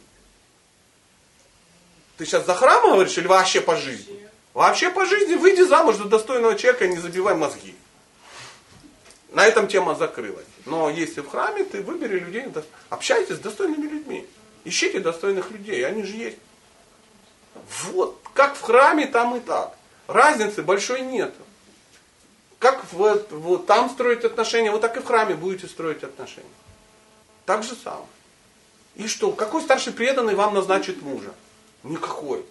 Ты 2.22 2.28
сейчас 2.28 2.46
за 2.46 2.54
храм 2.54 2.84
говоришь 2.84 3.18
или 3.18 3.26
вообще 3.26 3.62
по 3.62 3.76
жизни? 3.76 4.16
Вообще 4.54 4.92
по 4.92 5.08
жизни 5.08 5.34
выйди 5.34 5.62
замуж 5.62 5.96
за 5.96 6.04
достойного 6.04 6.56
человека 6.56 6.86
и 6.86 6.90
не 6.90 7.00
забивай 7.00 7.34
мозги. 7.34 7.76
На 9.32 9.44
этом 9.48 9.68
тема 9.68 9.96
закрылась. 9.96 10.46
Но 10.68 10.92
если 10.92 11.22
в 11.22 11.30
храме, 11.30 11.64
ты 11.64 11.82
выбери 11.82 12.20
людей, 12.20 12.46
общайтесь 12.92 13.38
с 13.38 13.40
достойными 13.40 13.88
людьми. 13.88 14.28
Ищите 14.66 15.00
достойных 15.00 15.50
людей, 15.50 15.84
они 15.84 16.04
же 16.04 16.16
есть. 16.16 16.38
Вот, 17.86 18.22
как 18.36 18.56
в 18.56 18.62
храме, 18.62 19.08
там 19.08 19.36
и 19.38 19.40
так. 19.40 19.76
Разницы 20.06 20.62
большой 20.62 21.02
нет. 21.02 21.34
Как 22.60 22.86
вот, 22.92 23.32
вот 23.32 23.66
там 23.66 23.90
строить 23.90 24.24
отношения, 24.26 24.70
вот 24.70 24.82
так 24.82 24.96
и 24.96 25.00
в 25.00 25.06
храме 25.06 25.34
будете 25.34 25.66
строить 25.66 26.04
отношения. 26.04 26.46
Так 27.48 27.64
же 27.64 27.74
самое. 27.84 28.06
И 28.94 29.08
что, 29.08 29.32
какой 29.32 29.64
старший 29.64 29.92
преданный 29.92 30.36
вам 30.36 30.54
назначит 30.54 31.02
мужа? 31.02 31.34
Никакой. 31.84 32.46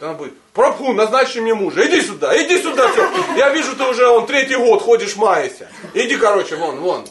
Она 0.00 0.14
будет, 0.14 0.38
Прабху, 0.52 0.92
назначьте 0.92 1.40
мне 1.40 1.54
мужа, 1.54 1.84
иди 1.86 2.00
сюда, 2.00 2.36
иди 2.40 2.62
сюда, 2.62 2.88
все. 2.92 3.34
Я 3.36 3.50
вижу, 3.50 3.74
ты 3.74 3.84
уже 3.84 4.06
он 4.06 4.26
третий 4.26 4.56
год 4.56 4.80
ходишь, 4.80 5.16
маешься. 5.16 5.68
Иди, 5.92 6.16
короче, 6.16 6.56
вон, 6.56 6.78
вон. 6.78 7.08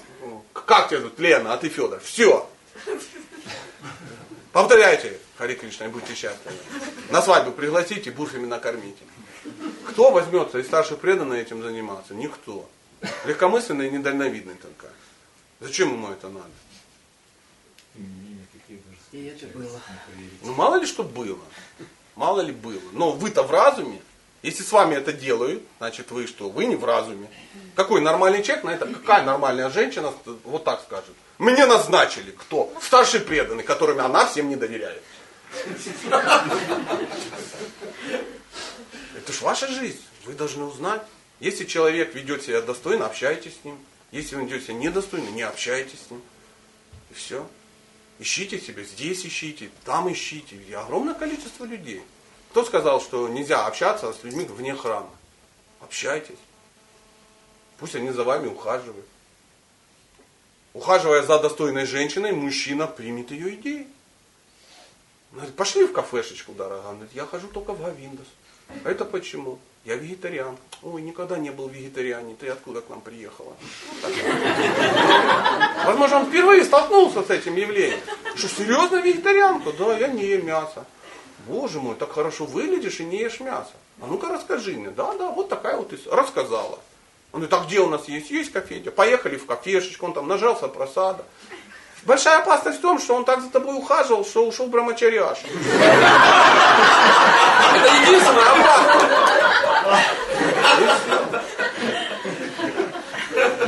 Как 0.54 0.90
тебя 0.90 1.02
тут, 1.02 1.20
Лена, 1.20 1.54
а 1.54 1.58
ты 1.58 1.70
Федор? 1.70 2.00
Все. 2.00 2.50
Повторяйте, 4.54 5.20
Хари 5.38 5.56
Кришна, 5.56 5.88
и 5.88 5.90
будьте 5.90 6.16
счастливы. 6.16 6.56
На 7.10 7.22
свадьбу 7.22 7.52
пригласите, 7.52 8.10
бурфами 8.12 8.46
накормите. 8.46 9.04
Кто 9.90 10.12
возьмется 10.12 10.60
из 10.60 10.66
старших 10.66 11.00
преданных 11.00 11.40
этим 11.40 11.62
заниматься? 11.62 12.14
Никто. 12.14 12.68
Легкомысленный 13.26 13.88
и 13.88 13.92
недальновидный 13.92 14.56
только. 14.56 14.88
Зачем 15.60 15.94
ему 15.94 16.10
это 16.10 16.30
надо? 16.30 16.50
И 19.18 19.26
это 19.26 19.48
было. 19.48 19.82
Ну 20.44 20.54
мало 20.54 20.76
ли 20.76 20.86
что 20.86 21.04
было. 21.04 21.40
Мало 22.16 22.42
ли 22.42 22.52
было. 22.52 22.82
Но 22.92 23.12
вы-то 23.12 23.42
в 23.42 23.50
разуме. 23.50 24.00
Если 24.44 24.62
с 24.62 24.72
вами 24.72 24.94
это 24.94 25.12
делают, 25.12 25.64
значит 25.80 26.12
вы 26.12 26.28
что? 26.28 26.52
Вы 26.52 26.66
не 26.66 26.76
в 26.76 26.86
разуме. 26.86 27.28
Какой 27.74 28.00
нормальный 28.00 28.44
человек 28.44 28.64
на 28.64 28.70
это? 28.70 28.86
Какая 28.86 29.24
нормальная 29.24 29.72
женщина 29.72 30.14
вот 30.44 30.64
так 30.64 30.84
скажет? 30.84 31.16
Мне 31.40 31.66
назначили 31.66 32.30
кто? 32.30 32.72
Старший 32.80 33.22
преданный, 33.22 33.64
которыми 33.64 34.02
она 34.02 34.28
всем 34.28 34.50
не 34.50 34.56
доверяет. 34.56 35.02
Это 39.16 39.34
ж 39.34 39.42
ваша 39.42 39.68
жизнь. 39.68 40.00
Вы 40.26 40.34
должны 40.34 40.66
узнать. 40.66 41.02
Если 41.40 41.66
человек 41.66 42.14
ведет 42.14 42.44
себя 42.44 42.62
достойно, 42.62 43.08
общайтесь 43.08 43.54
с 43.60 43.66
ним. 43.66 43.80
Если 44.12 44.36
он 44.36 44.46
ведет 44.46 44.64
себя 44.64 44.76
недостойно, 44.76 45.30
не 45.30 45.42
общайтесь 45.42 46.02
с 46.08 46.12
ним. 46.12 46.22
И 47.10 47.16
все. 47.16 47.48
Ищите 48.20 48.60
себя, 48.60 48.84
здесь 48.84 49.26
ищите, 49.26 49.70
там 49.86 50.12
ищите. 50.12 50.56
И 50.56 50.74
огромное 50.74 51.14
количество 51.14 51.66
людей. 51.66 52.04
Кто 52.52 52.66
сказал, 52.66 53.00
что 53.00 53.28
нельзя 53.28 53.66
общаться 53.66 54.12
с 54.12 54.24
людьми 54.24 54.46
вне 54.46 54.76
храма? 54.76 55.10
Общайтесь. 55.80 56.40
Пусть 57.78 57.96
они 57.96 58.10
за 58.10 58.24
вами 58.24 58.48
ухаживают. 58.48 59.06
Ухаживая 60.74 61.24
за 61.24 61.40
достойной 61.40 61.86
женщиной, 61.86 62.32
мужчина 62.32 62.88
примет 62.88 63.32
ее 63.32 63.56
идеи. 63.56 63.88
Он 65.32 65.40
говорит, 65.40 65.56
пошли 65.56 65.86
в 65.86 65.94
кафешечку, 65.94 66.54
дорогая. 66.54 66.88
Он 66.88 66.96
говорит, 66.96 67.16
я 67.16 67.26
хожу 67.26 67.48
только 67.48 67.74
в 67.74 67.82
Гавиндос. 67.82 68.28
Это 68.84 69.06
почему? 69.06 69.60
Я 69.86 69.96
вегетариан. 69.96 70.58
Ой, 70.84 71.02
никогда 71.02 71.38
не 71.38 71.50
был 71.50 71.70
вегетарианин. 71.70 72.36
Ты 72.36 72.50
откуда 72.50 72.82
к 72.82 72.90
нам 72.90 73.02
приехала? 73.02 73.56
Возможно, 75.86 76.18
он 76.18 76.26
впервые 76.26 76.66
столкнулся 76.66 77.24
с 77.24 77.30
этим 77.30 77.56
явлением. 77.56 78.00
Что, 78.36 78.50
серьезно 78.50 78.98
вегетарианка? 78.98 79.72
Да, 79.72 79.98
я 79.98 80.10
не 80.10 80.26
ем 80.26 80.46
мясо. 80.46 80.86
Боже 81.48 81.80
мой, 81.80 81.96
так 81.96 82.12
хорошо 82.12 82.46
выглядишь 82.46 83.00
и 83.00 83.06
не 83.06 83.18
ешь 83.18 83.40
мясо. 83.40 83.72
А 84.02 84.08
ну-ка 84.08 84.28
расскажи 84.28 84.74
мне. 84.74 84.90
Да, 84.90 85.14
да, 85.14 85.32
вот 85.32 85.48
такая 85.48 85.78
вот 85.78 85.94
и 85.94 85.98
рассказала. 86.12 86.80
Он 87.32 87.42
говорит, 87.42 87.54
а 87.54 87.64
где 87.66 87.80
у 87.80 87.90
нас 87.90 88.08
есть? 88.08 88.30
Есть 88.30 88.52
кафедя. 88.52 88.92
Поехали 88.92 89.38
в 89.38 89.46
кафешечку, 89.46 90.06
он 90.06 90.14
там 90.14 90.28
нажался 90.28 90.68
просада. 90.68 91.24
Большая 92.04 92.40
опасность 92.40 92.80
в 92.80 92.82
том, 92.82 93.00
что 93.00 93.16
он 93.16 93.26
так 93.26 93.42
за 93.42 93.50
тобой 93.50 93.76
ухаживал, 93.76 94.26
что 94.26 94.46
ушел 94.46 94.68
брамачаряш. 94.68 95.40
Это 97.78 97.94
единственная 97.96 98.52
опасность. 98.52 99.18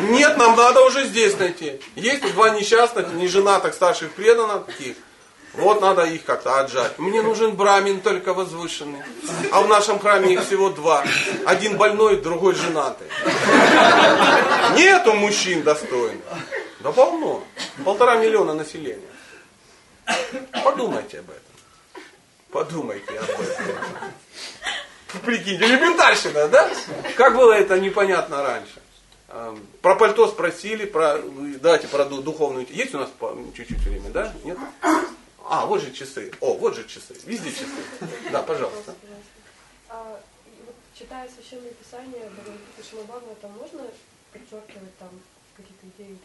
Нет, 0.02 0.38
нам 0.38 0.56
надо 0.56 0.82
уже 0.82 1.06
здесь 1.06 1.38
найти. 1.38 1.80
Есть 1.96 2.34
два 2.34 2.50
несчастных, 2.50 3.14
неженатых 3.14 3.74
старших 3.74 4.12
преданных 4.14 4.66
таких. 4.66 4.96
Вот 5.54 5.82
надо 5.82 6.04
их 6.04 6.24
как-то 6.26 6.60
отжать. 6.60 6.98
Мне 7.00 7.22
нужен 7.22 7.56
брамин 7.56 8.02
только 8.02 8.34
возвышенный. 8.34 9.02
А 9.52 9.62
в 9.62 9.68
нашем 9.68 10.00
храме 10.00 10.34
их 10.34 10.46
всего 10.46 10.70
два. 10.70 11.04
Один 11.46 11.78
больной, 11.78 12.18
другой 12.18 12.56
женатый. 12.56 13.08
Нету 14.76 15.14
мужчин 15.14 15.64
достойных. 15.64 16.24
Да 16.80 16.92
полно. 16.92 17.44
Полтора 17.84 18.16
миллиона 18.16 18.54
населения. 18.54 19.10
Подумайте 20.64 21.20
об 21.20 21.30
этом. 21.30 21.49
Подумайте 22.52 23.18
об 23.20 23.30
этом. 23.30 25.22
Прикиньте, 25.26 25.66
элементарщина, 25.66 26.48
да? 26.48 26.72
Как 27.18 27.36
было 27.36 27.54
это 27.54 27.80
непонятно 27.80 28.44
раньше. 28.44 28.82
Эм, 29.30 29.66
Про 29.82 29.96
пальто 29.96 30.28
спросили, 30.28 30.86
про, 30.86 31.20
давайте 31.60 31.88
про 31.88 32.06
ду- 32.06 32.22
духовную. 32.22 32.66
Есть 32.70 32.94
у 32.96 33.00
нас 33.00 33.10
чуть-чуть 33.56 33.80
время, 33.80 34.10
да? 34.12 34.34
Нет? 34.44 34.58
А, 35.46 35.66
вот 35.66 35.82
же 35.82 35.92
часы. 35.92 36.32
О, 36.42 36.54
вот 36.56 36.76
же 36.76 36.88
часы. 36.88 37.16
Везде 37.26 37.52
часы. 37.52 37.66
Да, 38.32 38.42
пожалуйста. 38.44 38.94
А, 39.90 40.20
читая 40.98 41.28
священное 41.30 41.72
писание 41.72 42.30
Бхагавадгиты 42.30 42.84
Шимабхагава, 42.90 43.36
там 43.42 43.52
можно 43.54 43.82
подчеркивать 44.32 44.98
там 45.00 45.10
какие-то 45.58 45.86
идеи, 45.98 46.18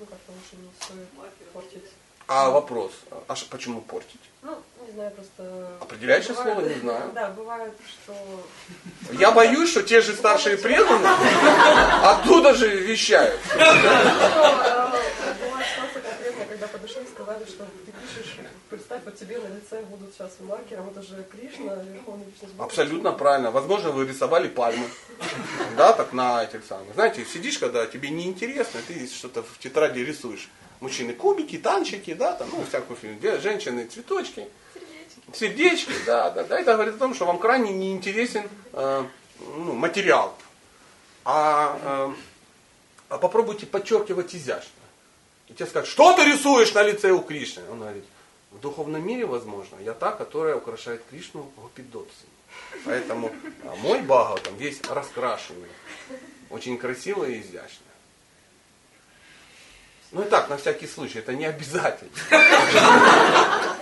ну 0.00 0.06
как-то 0.06 0.32
лучше 0.32 0.56
не 0.56 0.70
стоит 0.80 1.08
портить? 1.52 1.84
А 2.28 2.50
вопрос, 2.50 2.92
а 3.28 3.34
почему 3.50 3.80
портить? 3.80 4.20
Ну, 4.42 4.56
не 4.86 4.92
знаю, 4.92 5.10
просто... 5.12 5.68
Определяющее 5.80 6.34
бывает- 6.34 6.54
слово 6.54 6.68
не 6.68 6.74
знаю. 6.80 7.10
Да, 7.14 7.28
бывает, 7.30 7.72
что... 7.88 8.14
Я 9.12 9.30
боюсь, 9.32 9.70
что 9.70 9.82
те 9.82 10.00
же 10.00 10.14
старшие 10.14 10.56
преданные 10.56 11.12
оттуда 12.04 12.54
же 12.54 12.68
вещают. 12.68 13.40
Ну, 13.54 13.60
э, 13.60 15.50
Была 15.50 15.62
ситуация 15.64 16.02
конкретная, 16.02 16.46
когда 16.46 16.66
подошли 16.68 17.02
и 17.02 17.06
сказали, 17.06 17.44
что 17.44 17.64
ты 17.86 17.92
пишешь, 17.92 18.36
представь, 18.70 19.02
вот 19.04 19.16
тебе 19.16 19.38
на 19.38 19.48
лице 19.48 19.82
будут 19.82 20.12
сейчас 20.14 20.32
маркером, 20.40 20.88
это 20.90 21.02
же 21.02 21.24
Кришна, 21.30 21.74
Верховный 21.76 22.26
Личность. 22.26 22.52
Абсолютно 22.58 23.12
правильно. 23.12 23.50
Возможно, 23.50 23.90
вы 23.90 24.06
рисовали 24.06 24.48
пальмы. 24.48 24.86
Да, 25.76 25.92
так 25.92 26.12
на 26.12 26.42
этих 26.42 26.64
самых. 26.64 26.94
Знаете, 26.94 27.24
сидишь, 27.24 27.58
когда 27.58 27.86
тебе 27.86 28.10
неинтересно, 28.10 28.80
ты 28.88 29.06
что-то 29.06 29.42
в 29.42 29.58
тетради 29.58 30.00
рисуешь. 30.00 30.48
Мужчины 30.82 31.14
кубики, 31.14 31.58
танчики, 31.58 32.12
да, 32.12 32.32
там, 32.32 32.48
ну, 32.50 32.64
всякую 32.64 32.96
фигню. 32.96 33.40
Женщины 33.40 33.86
цветочки. 33.86 34.48
Сердечки, 35.32 35.92
да, 36.04 36.28
да, 36.30 36.42
да. 36.42 36.58
Это 36.58 36.72
говорит 36.72 36.96
о 36.96 36.98
том, 36.98 37.14
что 37.14 37.24
вам 37.24 37.38
крайне 37.38 37.70
неинтересен 37.70 38.48
э, 38.72 39.04
ну, 39.38 39.74
материал. 39.74 40.34
А, 41.24 42.10
э, 42.10 42.14
а 43.10 43.18
попробуйте 43.18 43.64
подчеркивать 43.64 44.34
изящно. 44.34 44.72
И 45.46 45.54
тебе 45.54 45.66
скажут, 45.66 45.88
что 45.88 46.14
ты 46.14 46.24
рисуешь 46.24 46.74
на 46.74 46.82
лице 46.82 47.12
у 47.12 47.20
Кришны? 47.20 47.62
Он 47.70 47.78
говорит, 47.78 48.04
в 48.50 48.58
духовном 48.58 49.06
мире, 49.06 49.24
возможно, 49.24 49.76
я 49.84 49.92
та, 49.92 50.10
которая 50.10 50.56
украшает 50.56 51.04
Кришну 51.08 51.48
гопидотцами. 51.58 52.28
Поэтому 52.84 53.30
а, 53.62 53.76
мой 53.76 54.00
Бага 54.02 54.40
там 54.40 54.56
весь 54.56 54.82
раскрашенный. 54.90 55.68
Очень 56.50 56.76
красиво 56.76 57.24
и 57.24 57.40
изящно. 57.40 57.86
Ну 60.12 60.22
и 60.22 60.24
так, 60.26 60.50
на 60.50 60.58
всякий 60.58 60.86
случай, 60.86 61.20
это 61.20 61.32
не 61.32 61.46
обязательно. 61.46 62.10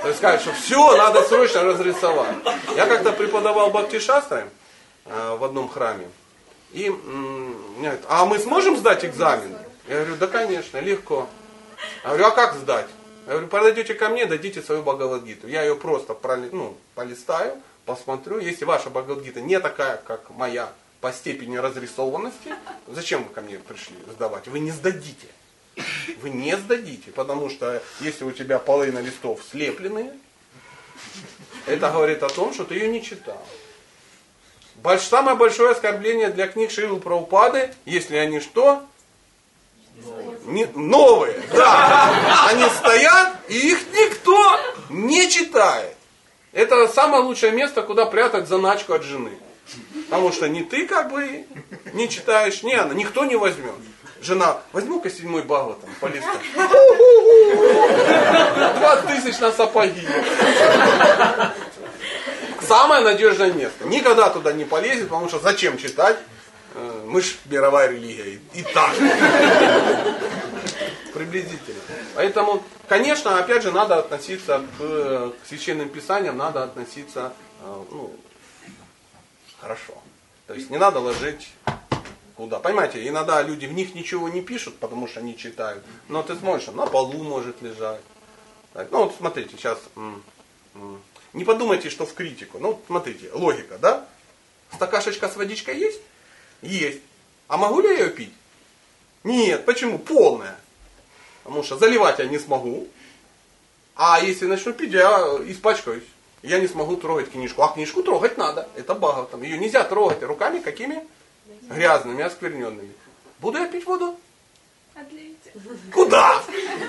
То 0.02 0.08
есть 0.08 0.18
сказать, 0.18 0.40
что 0.40 0.52
все, 0.52 0.96
надо 0.96 1.22
срочно 1.22 1.64
разрисовать. 1.64 2.36
Я 2.76 2.86
как-то 2.86 3.12
преподавал 3.12 3.70
бхакти-шастры 3.70 4.48
э, 5.06 5.36
в 5.36 5.42
одном 5.44 5.68
храме. 5.68 6.08
И 6.72 6.88
мне 6.88 7.98
а 8.08 8.26
мы 8.26 8.38
сможем 8.38 8.76
сдать 8.76 9.04
экзамен? 9.04 9.56
Я 9.88 9.96
говорю, 9.96 10.16
да 10.16 10.26
конечно, 10.28 10.78
легко. 10.78 11.28
Я 12.04 12.10
говорю, 12.10 12.26
а 12.26 12.30
как 12.30 12.54
сдать? 12.54 12.86
Я 13.26 13.32
говорю, 13.32 13.48
подойдете 13.48 13.94
ко 13.94 14.08
мне, 14.08 14.24
дадите 14.26 14.62
свою 14.62 14.82
Бхагавадгиту. 14.82 15.48
Я 15.48 15.62
ее 15.62 15.74
просто 15.74 16.12
проли- 16.12 16.50
ну, 16.52 16.76
полистаю, 16.94 17.56
посмотрю. 17.86 18.38
Если 18.38 18.64
ваша 18.64 18.88
Бхагавадгита 18.88 19.40
не 19.40 19.58
такая, 19.58 19.96
как 20.06 20.30
моя, 20.30 20.68
по 21.00 21.12
степени 21.12 21.56
разрисованности, 21.56 22.54
зачем 22.86 23.24
вы 23.24 23.30
ко 23.34 23.40
мне 23.40 23.58
пришли 23.58 23.96
сдавать? 24.12 24.46
Вы 24.46 24.60
не 24.60 24.70
сдадите. 24.70 25.26
Вы 26.22 26.30
не 26.30 26.56
сдадите, 26.56 27.10
потому 27.10 27.50
что 27.50 27.82
если 28.00 28.24
у 28.24 28.32
тебя 28.32 28.58
половина 28.58 28.98
листов 28.98 29.40
слепленные, 29.50 30.12
это 31.66 31.90
говорит 31.90 32.22
о 32.22 32.28
том, 32.28 32.52
что 32.52 32.64
ты 32.64 32.74
ее 32.74 32.88
не 32.88 33.02
читал. 33.02 33.40
Больш- 34.82 35.08
самое 35.08 35.36
большое 35.36 35.72
оскорбление 35.72 36.30
для 36.30 36.46
книг 36.48 36.70
Шилы 36.70 37.00
Праупады, 37.00 37.72
если 37.84 38.16
они 38.16 38.40
что? 38.40 38.82
Не- 40.46 40.66
новые, 40.74 41.42
да. 41.52 42.46
Они 42.48 42.64
стоят, 42.64 43.36
и 43.48 43.72
их 43.72 43.78
никто 43.92 44.58
не 44.88 45.28
читает. 45.30 45.94
Это 46.52 46.88
самое 46.88 47.22
лучшее 47.22 47.52
место, 47.52 47.82
куда 47.82 48.06
прятать 48.06 48.48
заначку 48.48 48.94
от 48.94 49.02
жены. 49.02 49.38
Потому 50.08 50.32
что 50.32 50.48
ни 50.48 50.62
ты 50.62 50.86
как 50.86 51.12
бы 51.12 51.44
не 51.92 52.08
читаешь, 52.08 52.62
ни 52.62 52.72
она, 52.72 52.94
никто 52.94 53.24
не 53.24 53.36
возьмет. 53.36 53.74
Жена, 54.22 54.58
возьму-ка 54.72 55.10
седьмой 55.10 55.42
Бхагават 55.42 55.80
там 55.80 55.90
по 56.00 56.06
листу. 56.06 56.28
20 58.78 59.06
тысяч 59.06 59.38
на 59.40 59.52
сапоги. 59.52 60.06
Самое 62.60 63.02
надежное 63.02 63.52
место. 63.52 63.84
Никогда 63.86 64.30
туда 64.30 64.52
не 64.52 64.64
полезет, 64.64 65.08
потому 65.08 65.28
что 65.28 65.38
зачем 65.38 65.78
читать? 65.78 66.18
Э, 66.74 67.02
Мы 67.06 67.22
ж 67.22 67.34
мировая 67.46 67.88
религия. 67.88 68.38
И, 68.54 68.60
и 68.60 68.62
так. 68.62 68.94
Приблизительно. 71.14 71.80
Поэтому, 72.14 72.62
конечно, 72.88 73.38
опять 73.38 73.62
же, 73.62 73.72
надо 73.72 73.98
относиться 73.98 74.62
к, 74.78 75.30
к 75.30 75.46
священным 75.48 75.88
писаниям, 75.88 76.36
надо 76.36 76.62
относиться 76.62 77.32
э, 77.62 77.74
ну, 77.90 78.14
хорошо. 79.60 79.94
То 80.46 80.54
есть 80.54 80.70
не 80.70 80.78
надо 80.78 81.00
ложить 81.00 81.50
куда. 82.40 82.58
Понимаете, 82.58 83.06
иногда 83.06 83.42
люди 83.42 83.66
в 83.66 83.72
них 83.72 83.94
ничего 83.94 84.30
не 84.30 84.40
пишут, 84.40 84.78
потому 84.78 85.06
что 85.06 85.20
не 85.20 85.36
читают. 85.36 85.84
Но 86.08 86.22
ты 86.22 86.34
смотришь, 86.34 86.68
на 86.68 86.86
полу 86.86 87.22
может 87.22 87.60
лежать. 87.60 88.00
Так, 88.72 88.90
Ну 88.90 89.04
вот 89.04 89.14
смотрите, 89.14 89.50
сейчас 89.56 89.78
не 91.34 91.44
подумайте, 91.44 91.90
что 91.90 92.06
в 92.06 92.14
критику. 92.14 92.58
Ну, 92.58 92.80
смотрите, 92.86 93.30
логика, 93.34 93.76
да? 93.78 94.06
Стакашечка 94.72 95.28
с 95.28 95.36
водичкой 95.36 95.78
есть? 95.78 96.00
Есть. 96.62 97.00
А 97.46 97.58
могу 97.58 97.82
ли 97.82 97.88
я 97.88 98.04
ее 98.04 98.10
пить? 98.10 98.32
Нет. 99.22 99.66
Почему? 99.66 99.98
Полная. 99.98 100.58
Потому 101.42 101.62
что 101.62 101.76
заливать 101.76 102.20
я 102.20 102.24
не 102.24 102.38
смогу. 102.38 102.88
А 103.96 104.20
если 104.20 104.46
начну 104.46 104.72
пить, 104.72 104.92
я 104.92 105.36
испачкаюсь. 105.46 106.04
Я 106.42 106.58
не 106.58 106.68
смогу 106.68 106.96
трогать 106.96 107.30
книжку. 107.30 107.62
А 107.62 107.74
книжку 107.74 108.02
трогать 108.02 108.38
надо. 108.38 108.66
Это 108.76 108.94
багов. 108.94 109.28
Там. 109.30 109.42
Ее 109.42 109.58
нельзя 109.58 109.84
трогать 109.84 110.22
руками 110.22 110.60
какими? 110.60 111.04
Грязными, 111.62 112.22
оскверненными. 112.22 112.92
Буду 113.38 113.58
я 113.58 113.66
пить 113.66 113.86
воду? 113.86 114.18
Отлейте. 114.94 115.52
Куда? 115.92 116.42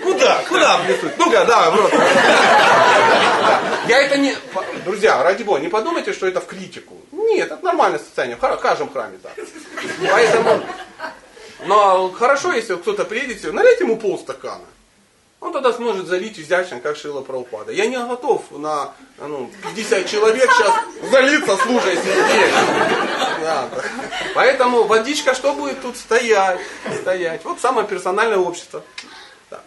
Куда? 0.04 0.44
Куда 0.50 0.78
плеснуть? 0.80 1.18
Ну-ка, 1.18 1.46
да, 1.46 1.72
в 1.72 1.76
рот. 1.76 1.94
Я 3.88 4.02
это 4.02 4.18
не... 4.18 4.36
Друзья, 4.84 5.24
ради 5.24 5.44
бога, 5.44 5.60
не 5.60 5.70
подумайте, 5.70 6.14
что 6.14 6.28
это 6.28 6.42
в 6.42 6.48
критику. 6.48 6.98
Нет, 7.12 7.52
это 7.52 7.64
нормальное 7.64 8.00
состояние. 8.00 8.38
В 8.38 8.58
каждом 8.58 8.92
храме 8.92 9.18
так. 9.22 9.34
Поэтому... 10.10 10.62
Но 11.66 12.12
хорошо, 12.12 12.54
если 12.54 12.76
кто-то 12.76 13.06
приедет, 13.06 13.54
налейте 13.54 13.84
ему 13.84 13.98
полстакана. 13.98 14.66
Он 15.42 15.52
тогда 15.52 15.74
сможет 15.74 16.08
залить 16.08 16.40
изящно, 16.40 16.80
как 16.80 16.96
Шила 16.96 17.22
Праупада. 17.22 17.72
Я 17.72 17.88
не 17.88 17.98
готов 17.98 18.50
на 18.52 18.94
ну, 19.18 19.50
50 19.76 20.08
человек 20.08 20.50
сейчас 20.52 20.74
залиться, 21.10 21.58
слушай, 21.58 21.96
сидеть. 21.98 22.54
Поэтому 24.36 24.84
водичка 24.84 25.34
что 25.34 25.54
будет 25.54 25.82
тут 25.82 25.98
стоять? 25.98 26.62
Стоять. 27.02 27.44
Вот 27.44 27.60
самое 27.60 27.88
персональное 27.88 28.38
общество. 28.38 28.84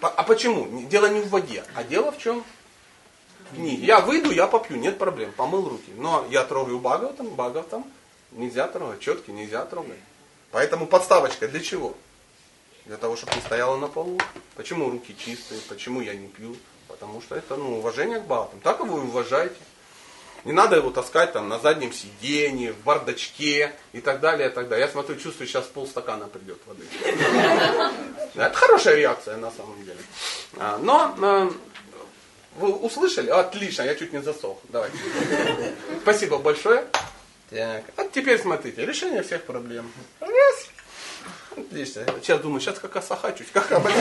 А 0.00 0.22
почему? 0.22 0.64
Не- 0.66 0.84
Дело 0.84 1.06
не 1.06 1.20
в 1.20 1.28
воде, 1.28 1.64
а 1.74 1.82
дело 1.82 2.12
в 2.12 2.18
чем? 2.18 2.44
книги. 3.52 3.84
Я 3.84 4.00
выйду, 4.00 4.30
я 4.30 4.46
попью, 4.46 4.76
нет 4.76 4.98
проблем, 4.98 5.32
помыл 5.32 5.68
руки. 5.68 5.92
Но 5.96 6.24
я 6.30 6.44
трогаю 6.44 6.78
Бхагаватам, 6.78 7.28
Бхагаватам 7.28 7.84
нельзя 8.32 8.66
трогать, 8.68 9.00
четки 9.00 9.30
нельзя 9.30 9.64
трогать. 9.64 9.98
Поэтому 10.50 10.86
подставочка 10.86 11.48
для 11.48 11.60
чего? 11.60 11.94
Для 12.86 12.96
того, 12.96 13.16
чтобы 13.16 13.34
не 13.34 13.40
стояла 13.40 13.76
на 13.76 13.88
полу. 13.88 14.18
Почему 14.56 14.90
руки 14.90 15.16
чистые, 15.16 15.60
почему 15.68 16.00
я 16.00 16.14
не 16.14 16.28
пью? 16.28 16.56
Потому 16.88 17.22
что 17.22 17.34
это 17.34 17.56
ну, 17.56 17.78
уважение 17.78 18.20
к 18.20 18.24
Бхагаватам. 18.24 18.60
Так 18.60 18.80
вы 18.80 19.02
уважаете. 19.02 19.56
Не 20.44 20.52
надо 20.52 20.76
его 20.76 20.90
таскать 20.90 21.32
там 21.32 21.48
на 21.48 21.58
заднем 21.58 21.90
сиденье, 21.90 22.74
в 22.74 22.78
бардачке 22.84 23.72
и 23.94 24.00
так 24.00 24.20
далее, 24.20 24.50
и 24.50 24.52
так 24.52 24.68
далее. 24.68 24.86
Я 24.86 24.92
смотрю, 24.92 25.16
чувствую, 25.16 25.48
сейчас 25.48 25.64
полстакана 25.64 26.26
придет 26.26 26.58
воды. 26.66 26.84
Это 28.34 28.54
хорошая 28.54 28.96
реакция 28.96 29.38
на 29.38 29.50
самом 29.50 29.82
деле. 29.84 29.98
А, 30.58 30.76
Но 30.76 31.16
а, 31.22 31.50
вы 32.56 32.72
услышали? 32.74 33.30
Отлично, 33.30 33.82
я 33.82 33.94
чуть 33.94 34.12
не 34.12 34.20
засох. 34.20 34.58
Давайте. 34.68 34.98
Спасибо 36.02 36.38
большое. 36.38 36.84
Так, 37.48 37.84
а 37.96 38.04
теперь 38.12 38.38
смотрите, 38.38 38.84
решение 38.84 39.22
всех 39.22 39.44
проблем. 39.44 39.90
Раз. 40.20 40.68
Отлично. 41.56 42.04
Сейчас 42.20 42.40
думаю, 42.40 42.60
сейчас 42.60 42.78
как 42.78 42.96
осахачусь, 42.96 43.46
как 43.52 43.70
обойти. 43.72 43.98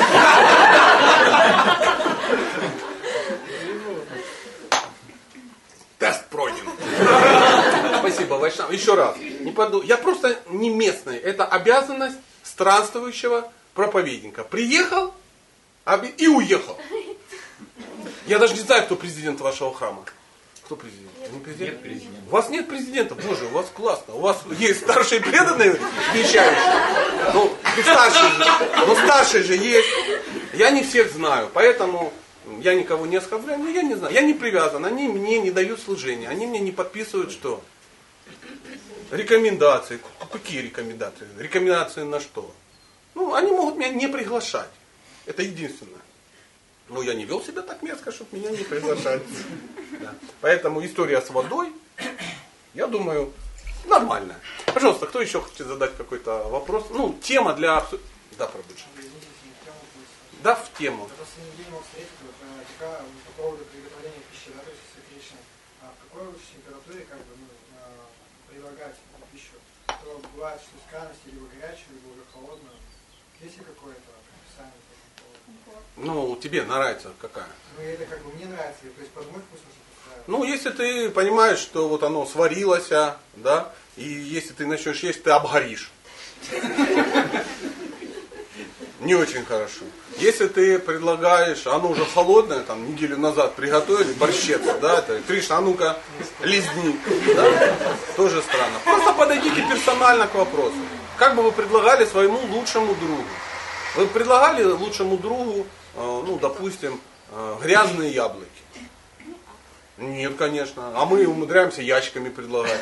Тест 6.00 6.26
пройден. 6.30 6.66
Спасибо, 8.00 8.36
Вайшнав. 8.36 8.72
Еще 8.72 8.96
раз. 8.96 9.16
Не 9.18 9.52
поду... 9.52 9.82
Я 9.82 9.98
просто 9.98 10.40
не 10.50 10.70
местный. 10.70 11.18
Это 11.18 11.46
обязанность 11.46 12.18
странствующего 12.44 13.52
проповедника. 13.74 14.44
Приехал 14.44 15.14
и 16.18 16.28
уехал. 16.28 16.78
Я 18.26 18.40
даже 18.40 18.54
не 18.54 18.62
знаю, 18.62 18.84
кто 18.84 18.96
президент 18.96 19.40
вашего 19.42 19.74
храма. 19.74 20.04
Кто 20.66 20.78
президент? 20.78 21.12
Не 21.34 21.40
президент? 21.40 21.72
Нет 21.72 21.82
президента. 21.82 22.22
У 22.28 22.32
вас 22.32 22.50
нет 22.50 22.68
президента, 22.70 23.16
боже, 23.16 23.46
у 23.46 23.50
вас 23.50 23.68
классно. 23.74 24.16
У 24.16 24.20
вас 24.20 24.42
есть 24.58 24.82
старшие 24.82 25.20
преданные 25.20 25.78
вещающие. 26.14 27.34
Ну, 27.34 27.52
ну, 27.76 27.84
старшие 27.84 28.30
же, 28.32 28.46
ну 28.88 28.96
старшие 28.96 29.44
же 29.44 29.56
есть. 29.56 29.90
Я 30.54 30.72
не 30.72 30.84
всех 30.84 31.12
знаю, 31.12 31.50
поэтому 31.54 32.14
я 32.62 32.76
никого 32.76 33.06
не 33.06 33.18
оскорбляю, 33.18 33.60
но 33.60 33.70
я 33.70 33.82
не 33.82 33.96
знаю. 33.96 34.14
Я 34.14 34.22
не 34.22 34.34
привязан, 34.34 34.86
они 34.86 35.08
мне 35.08 35.40
не 35.40 35.52
дают 35.52 35.82
служения. 35.82 36.30
Они 36.30 36.46
мне 36.46 36.60
не 36.60 36.72
подписывают 36.72 37.32
что? 37.32 37.62
Рекомендации. 39.12 40.00
Какие 40.32 40.62
рекомендации? 40.62 41.28
Рекомендации 41.38 42.04
на 42.04 42.20
что? 42.20 42.54
Ну, 43.16 43.34
они 43.34 43.52
могут 43.52 43.78
меня 43.78 43.90
не 43.90 44.08
приглашать. 44.08 44.70
Это 45.26 45.44
единственное. 45.44 46.03
Но 46.90 47.02
я 47.02 47.14
не 47.14 47.26
вел 47.26 47.42
себя 47.42 47.62
так 47.62 47.82
мерзко, 47.82 48.12
чтобы 48.12 48.38
меня 48.38 48.52
не 48.52 48.64
приглашали. 48.64 49.24
Да. 50.02 50.14
Поэтому 50.42 50.86
история 50.86 51.22
с 51.22 51.30
водой, 51.30 51.74
я 52.74 52.88
думаю, 52.88 53.32
нормальная. 53.86 54.40
Пожалуйста, 54.74 55.08
кто 55.08 55.22
еще 55.22 55.42
хочет 55.42 55.68
задать 55.68 55.96
какой-то 55.96 56.50
вопрос? 56.50 56.86
Ну, 56.90 57.18
тема 57.22 57.54
для... 57.54 57.86
Да, 58.38 58.48
пробуджи. 58.48 58.84
Да, 60.44 60.56
в 60.56 60.74
тему. 60.78 61.10
Какой 66.14 66.28
вот 66.28 66.38
температуре 66.54 67.06
как 67.10 67.18
бы, 67.18 67.34
ну, 67.40 67.48
э, 67.80 68.52
предлагать 68.52 68.96
пищу? 69.32 69.58
То 69.88 70.22
бывает, 70.36 70.62
что 70.62 70.78
из 70.78 70.84
крайности 70.92 71.30
горячую, 71.64 71.98
либо 71.98 72.22
холодную. 72.32 72.78
Есть 73.42 73.58
ли 73.58 73.64
какое-то 73.64 74.12
описание 74.22 74.78
по 74.86 74.94
этому 74.94 75.12
поводу? 75.18 75.40
Ну, 75.98 76.36
тебе 76.42 76.64
нравится 76.64 77.12
какая? 77.22 77.48
Ну, 77.78 77.84
и 77.84 77.88
это 77.88 78.06
как 78.06 78.22
бы 78.24 78.34
мне 78.34 78.46
нравится, 78.46 78.82
то 78.82 79.02
есть 79.02 79.12
под 79.12 79.32
мой 79.32 79.42
вкус 79.42 79.60
подстраивать. 79.60 80.28
Ну, 80.28 80.44
если 80.44 80.70
ты 80.72 81.10
понимаешь, 81.10 81.60
что 81.60 81.88
вот 81.88 82.04
оно 82.04 82.26
сварилось, 82.26 82.92
а, 82.92 83.18
да, 83.36 83.72
и 83.96 84.04
если 84.04 84.54
ты 84.54 84.66
начнешь 84.66 85.00
есть, 85.04 85.24
ты 85.24 85.32
обгоришь. 85.32 85.92
Не 89.02 89.16
очень 89.16 89.44
хорошо. 89.44 89.82
Если 90.18 90.48
ты 90.48 90.80
предлагаешь, 90.80 91.68
оно 91.68 91.90
уже 91.90 92.06
холодное, 92.06 92.62
там 92.62 92.90
неделю 92.90 93.18
назад 93.18 93.56
приготовили, 93.56 94.14
борщец, 94.14 94.62
да, 94.82 95.00
это, 95.00 95.22
Кришна, 95.28 95.58
а 95.58 95.62
ну-ка, 95.62 95.98
лизни, 96.42 96.98
да, 97.36 97.76
тоже 98.16 98.42
странно. 98.42 98.80
Просто 98.86 99.14
подойдите 99.14 99.62
персонально 99.70 100.28
к 100.28 100.36
вопросу. 100.36 100.78
Как 101.18 101.36
бы 101.36 101.44
вы 101.44 101.52
предлагали 101.52 102.06
своему 102.06 102.40
лучшему 102.50 102.96
другу? 102.96 103.24
Вы 103.96 104.08
предлагали 104.08 104.64
лучшему 104.64 105.18
другу, 105.18 105.68
э, 105.96 106.22
ну, 106.26 106.40
допустим, 106.40 107.00
э, 107.32 107.56
грязные 107.62 108.12
яблоки? 108.12 108.50
Нет, 109.98 110.36
конечно. 110.38 110.92
А 110.96 111.06
мы 111.06 111.26
умудряемся 111.28 111.82
ящиками 111.82 112.30
предлагать. 112.30 112.82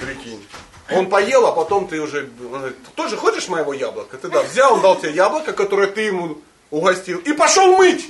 Прикинь. 0.00 0.46
Он 0.90 1.08
поел, 1.08 1.46
а 1.46 1.52
потом 1.52 1.88
ты 1.88 2.00
уже... 2.00 2.28
Он 2.40 2.58
говорит, 2.58 2.76
«Ты 2.84 2.90
тоже 2.94 3.16
хочешь 3.16 3.48
моего 3.48 3.72
яблока? 3.72 4.18
Ты 4.18 4.28
да, 4.28 4.42
взял, 4.42 4.80
дал 4.80 5.00
тебе 5.00 5.12
яблоко, 5.12 5.54
которое 5.54 5.86
ты 5.86 6.02
ему 6.02 6.38
угостил, 6.70 7.18
и 7.20 7.32
пошел 7.32 7.76
мыть. 7.76 8.04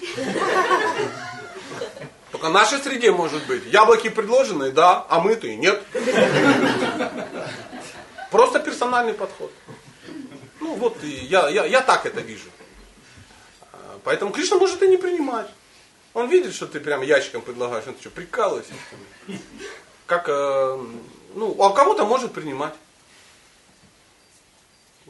Только 2.33 2.49
в 2.49 2.53
нашей 2.53 2.79
среде 2.79 3.13
может 3.13 3.47
быть. 3.47 3.65
Яблоки 3.67 4.09
предложенные, 4.09 4.73
да, 4.73 5.07
а 5.09 5.21
мытые 5.21 5.55
нет. 5.55 5.81
Просто 8.31 8.59
персональный 8.59 9.15
подход. 9.15 9.53
Ну 10.65 10.77
вот 10.77 10.97
я, 11.05 11.51
я, 11.51 11.67
я 11.67 11.83
так 11.83 12.07
это 12.07 12.23
вижу. 12.23 12.49
А, 13.71 13.99
Поэтому 14.03 14.33
Кришна 14.33 14.57
может 14.57 14.83
и 14.83 14.89
не 14.89 14.97
принимать. 14.97 15.51
Он 16.15 16.31
видит, 16.31 16.55
что 16.55 16.67
ты 16.67 16.81
прям 16.81 17.03
ящиком 17.03 17.43
предлагаешь. 17.43 17.85
Он 17.87 17.95
прикалываешься? 18.11 18.73
что 18.73 19.33
ли? 19.33 19.39
Как, 20.07 20.25
э, 20.27 20.87
ну, 21.35 21.63
а 21.63 21.75
кого-то 21.75 22.07
может 22.07 22.33
принимать. 22.33 22.73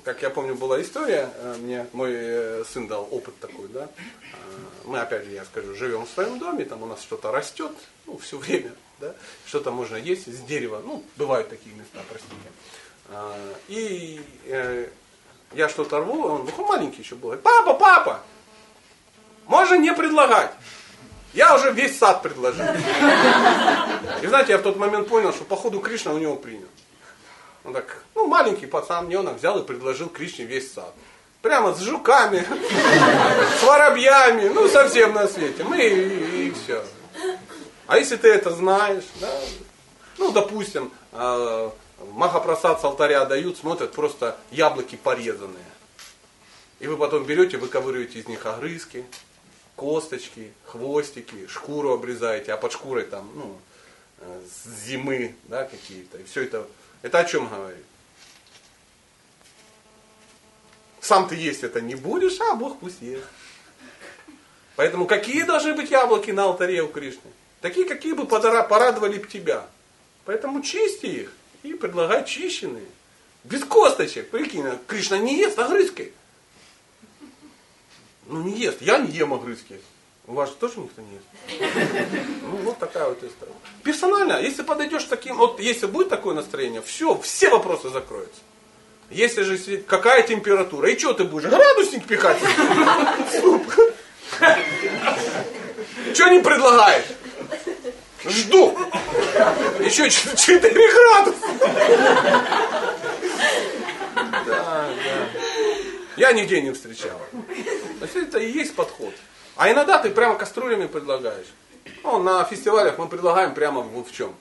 Как 0.03 0.23
я 0.23 0.31
помню, 0.31 0.57
была 0.57 0.83
история, 0.83 1.31
э, 1.37 1.55
мне 1.61 1.87
мой 1.93 2.11
э, 2.13 2.65
сын 2.69 2.89
дал 2.89 3.07
опыт 3.13 3.39
такой, 3.39 3.69
да. 3.69 3.85
Э, 3.85 4.37
Мы, 4.87 4.99
опять 4.99 5.25
же, 5.25 5.31
я 5.31 5.45
скажу, 5.45 5.73
живем 5.77 6.05
в 6.05 6.11
своем 6.11 6.41
доме, 6.41 6.65
там 6.65 6.83
у 6.83 6.87
нас 6.87 7.01
что-то 7.01 7.31
растет, 7.31 7.73
ну, 8.07 8.19
все 8.19 8.39
время, 8.39 8.73
да. 8.99 9.15
Что-то 9.47 9.71
можно 9.71 9.95
есть 9.95 10.27
из 10.27 10.41
дерева, 10.41 10.83
ну, 10.85 11.05
бывают 11.17 11.49
такие 11.49 11.77
места, 11.77 12.01
простите. 12.09 12.51
А, 13.09 13.55
И 13.69 14.21
я 15.55 15.69
что-то 15.69 16.01
рву, 16.01 16.27
он 16.27 16.51
ну, 16.57 16.67
маленький 16.67 17.03
еще 17.03 17.15
был. 17.15 17.37
Папа, 17.37 17.75
папа, 17.75 18.21
можно 19.47 19.75
не 19.75 19.93
предлагать. 19.93 20.53
Я 21.33 21.55
уже 21.57 21.73
весь 21.73 21.99
сад 21.99 22.23
предложил. 22.23 22.65
И 24.23 24.27
знаете, 24.27 24.53
я 24.53 24.59
в 24.59 24.63
тот 24.63 24.77
момент 24.77 25.09
понял, 25.09 25.33
что 25.33 25.45
походу 25.45 25.81
Кришна 25.81 26.13
у 26.13 26.19
него 26.19 26.37
принял. 26.37 26.69
Он 27.65 27.73
так, 27.73 28.03
ну 28.15 28.27
маленький 28.27 28.67
пацан, 28.67 29.09
ненок 29.09 29.39
взял 29.39 29.59
и 29.59 29.67
предложил 29.67 30.09
Кришне 30.09 30.45
весь 30.45 30.73
сад. 30.73 30.93
Прямо 31.43 31.75
с 31.75 31.81
жуками, 31.81 32.47
с 33.59 33.63
воробьями, 33.63 34.49
ну 34.49 34.69
совсем 34.69 35.13
на 35.13 35.27
свете. 35.27 35.65
Мы 35.65 35.79
и, 35.79 36.47
и 36.47 36.51
все. 36.53 36.85
А 37.87 37.99
если 37.99 38.17
ты 38.17 38.29
это 38.29 38.51
знаешь, 38.51 39.05
да, 39.21 39.29
ну 40.19 40.31
допустим, 40.31 40.91
э, 41.13 41.71
Махапрасад 41.99 42.81
с 42.81 42.85
алтаря 42.85 43.25
дают, 43.25 43.57
смотрят 43.57 43.93
просто 43.93 44.37
яблоки 44.51 44.97
порезанные. 44.97 45.65
И 46.81 46.87
вы 46.87 46.97
потом 46.97 47.25
берете, 47.25 47.57
выковыриваете 47.57 48.19
из 48.19 48.29
них 48.29 48.45
огрызки, 48.47 49.05
косточки, 49.77 50.53
хвостики, 50.67 51.47
шкуру 51.47 51.93
обрезаете, 51.93 52.53
а 52.53 52.57
под 52.57 52.73
шкурой 52.73 53.05
там, 53.05 53.31
ну, 53.35 53.59
э, 54.19 54.43
зимы, 54.87 55.35
да, 55.45 55.65
какие-то. 55.65 56.19
И 56.19 56.25
все 56.25 56.43
это, 56.43 56.67
это 57.03 57.21
о 57.21 57.25
чем 57.25 57.49
говорит? 57.49 57.85
Сам 61.01 61.29
ты 61.29 61.37
есть 61.37 61.63
это 61.63 61.81
не 61.81 61.95
будешь, 61.95 62.41
а 62.41 62.55
Бог 62.55 62.81
пусть 62.81 63.03
ест. 63.03 63.27
Поэтому 64.77 65.07
какие 65.07 65.43
должны 65.43 65.75
быть 65.75 65.91
яблоки 65.91 66.33
на 66.33 66.45
алтаре 66.45 66.83
у 66.83 66.89
Кришны? 66.89 67.31
Такие, 67.61 67.87
какие 67.87 68.15
бы 68.15 68.27
порадовали 68.27 69.19
бы 69.19 69.29
тебя. 69.29 69.67
Поэтому 70.25 70.61
чисти 70.63 71.07
их 71.07 71.33
и 71.65 71.73
предлагай 71.73 72.25
чищенные. 72.25 72.87
Без 73.43 73.65
косточек. 73.65 74.31
Прикинь, 74.31 74.67
а 74.67 74.79
Кришна 74.87 75.19
не 75.19 75.37
ест 75.39 75.59
огрызки. 75.59 76.13
Ну 78.27 78.43
не 78.43 78.57
ест. 78.59 78.81
Я 78.81 78.99
не 78.99 79.11
ем 79.11 79.35
огрызки. 79.35 79.81
У 80.27 80.35
вас 80.35 80.51
же 80.51 80.57
тоже 80.57 80.79
никто 80.79 81.03
не 81.03 81.15
ест. 81.15 81.27
Ну 82.43 82.57
вот 82.59 82.79
такая 82.79 83.09
вот 83.09 83.23
история. 83.25 83.53
Персонально, 83.83 84.41
если 84.41 84.63
подойдешь 84.63 85.05
таким, 85.05 85.37
вот 85.37 85.59
если 85.59 85.87
будет 85.87 86.09
такое 86.09 86.35
настроение, 86.35 86.81
все, 86.83 87.19
все 87.21 87.51
вопросы 87.51 87.89
закроются. 87.91 88.41
Если 89.11 89.43
же 89.43 89.59
какая 89.87 90.23
температура, 90.23 90.91
и 90.91 90.99
что 90.99 91.13
ты 91.13 91.25
будешь, 91.25 91.49
градусник 91.49 92.07
пихать? 92.07 92.39
Что 96.15 96.29
не 96.29 96.41
предлагаешь? 96.41 97.05
Жду. 98.27 98.77
Еще 99.81 100.09
4 100.11 100.71
градуса. 100.93 101.47
Да, 104.15 104.43
да. 104.47 105.29
Я 106.17 106.33
нигде 106.33 106.63
не 106.63 106.73
встречал. 106.73 107.21
Есть 108.01 108.17
это 108.17 108.39
и 108.39 108.51
есть 108.51 108.75
подход. 108.75 109.13
А 109.57 109.71
иногда 109.71 109.99
ты 109.99 110.11
прямо 110.11 110.37
кастрюлями 110.37 110.87
предлагаешь. 110.87 111.47
Ну, 112.03 112.19
на 112.23 112.45
фестивалях 112.45 112.99
мы 112.99 113.09
предлагаем 113.09 113.55
прямо 113.55 113.81
в, 113.83 114.05
в 114.05 114.13
чем? 114.13 114.35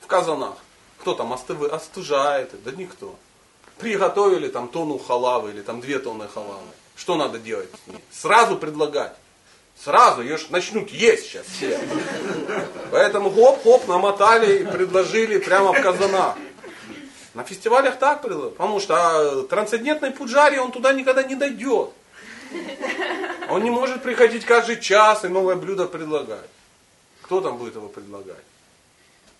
В 0.00 0.06
казанах. 0.06 0.56
Кто 0.98 1.14
там 1.14 1.32
остыв- 1.32 1.68
остужает? 1.70 2.50
Да 2.64 2.70
никто. 2.72 3.16
Приготовили 3.78 4.48
там 4.48 4.68
тонну 4.68 4.98
халавы 4.98 5.50
или 5.50 5.62
там 5.62 5.80
две 5.80 5.98
тонны 5.98 6.28
халавы. 6.28 6.62
Что 6.96 7.16
надо 7.16 7.38
делать? 7.38 7.68
Сразу 8.10 8.56
предлагать. 8.56 9.14
Сразу, 9.82 10.22
ее 10.22 10.38
ж 10.38 10.48
начнут 10.50 10.90
есть 10.90 11.26
сейчас 11.26 11.46
все. 11.46 11.78
Поэтому 12.90 13.30
хоп-хоп 13.30 13.86
намотали 13.86 14.58
и 14.60 14.64
предложили 14.64 15.38
прямо 15.38 15.72
в 15.72 15.80
казанах. 15.82 16.36
На 17.34 17.44
фестивалях 17.44 17.98
так 17.98 18.22
предлагают. 18.22 18.56
Потому 18.56 18.80
что 18.80 18.94
а, 18.96 19.42
трансцендентный 19.42 20.10
пуджари, 20.10 20.56
он 20.56 20.72
туда 20.72 20.94
никогда 20.94 21.22
не 21.22 21.34
дойдет. 21.34 21.90
Он 23.50 23.62
не 23.62 23.70
может 23.70 24.02
приходить 24.02 24.46
каждый 24.46 24.80
час 24.80 25.24
и 25.24 25.28
новое 25.28 25.56
блюдо 25.56 25.86
предлагать. 25.86 26.48
Кто 27.22 27.40
там 27.40 27.58
будет 27.58 27.74
его 27.74 27.88
предлагать? 27.88 28.42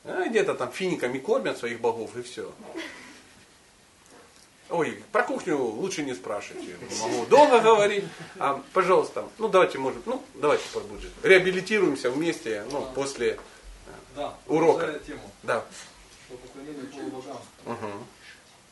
А, 0.04 0.28
где-то 0.28 0.54
там 0.54 0.70
финиками 0.70 1.18
кормят 1.18 1.56
своих 1.56 1.80
богов 1.80 2.14
и 2.16 2.22
все. 2.22 2.52
Ой, 4.68 5.02
про 5.12 5.22
кухню 5.22 5.56
лучше 5.58 6.02
не 6.02 6.14
спрашивайте. 6.14 6.76
Могу 7.00 7.26
долго 7.26 7.60
говорить. 7.60 8.04
А, 8.38 8.60
пожалуйста, 8.72 9.28
ну 9.38 9.48
давайте, 9.48 9.78
может, 9.78 10.04
ну 10.06 10.24
давайте 10.34 10.64
побудем. 10.72 11.10
Реабилитируемся 11.22 12.10
вместе, 12.10 12.66
ну, 12.72 12.90
после 12.94 13.38
Да, 14.16 14.34
урока. 14.48 14.78
продолжая 14.78 14.98
тему. 15.04 15.30
Да. 15.44 15.64
По 16.28 16.36
поклонению 16.36 16.86
полубогам. 16.88 17.38
Угу. 17.64 17.88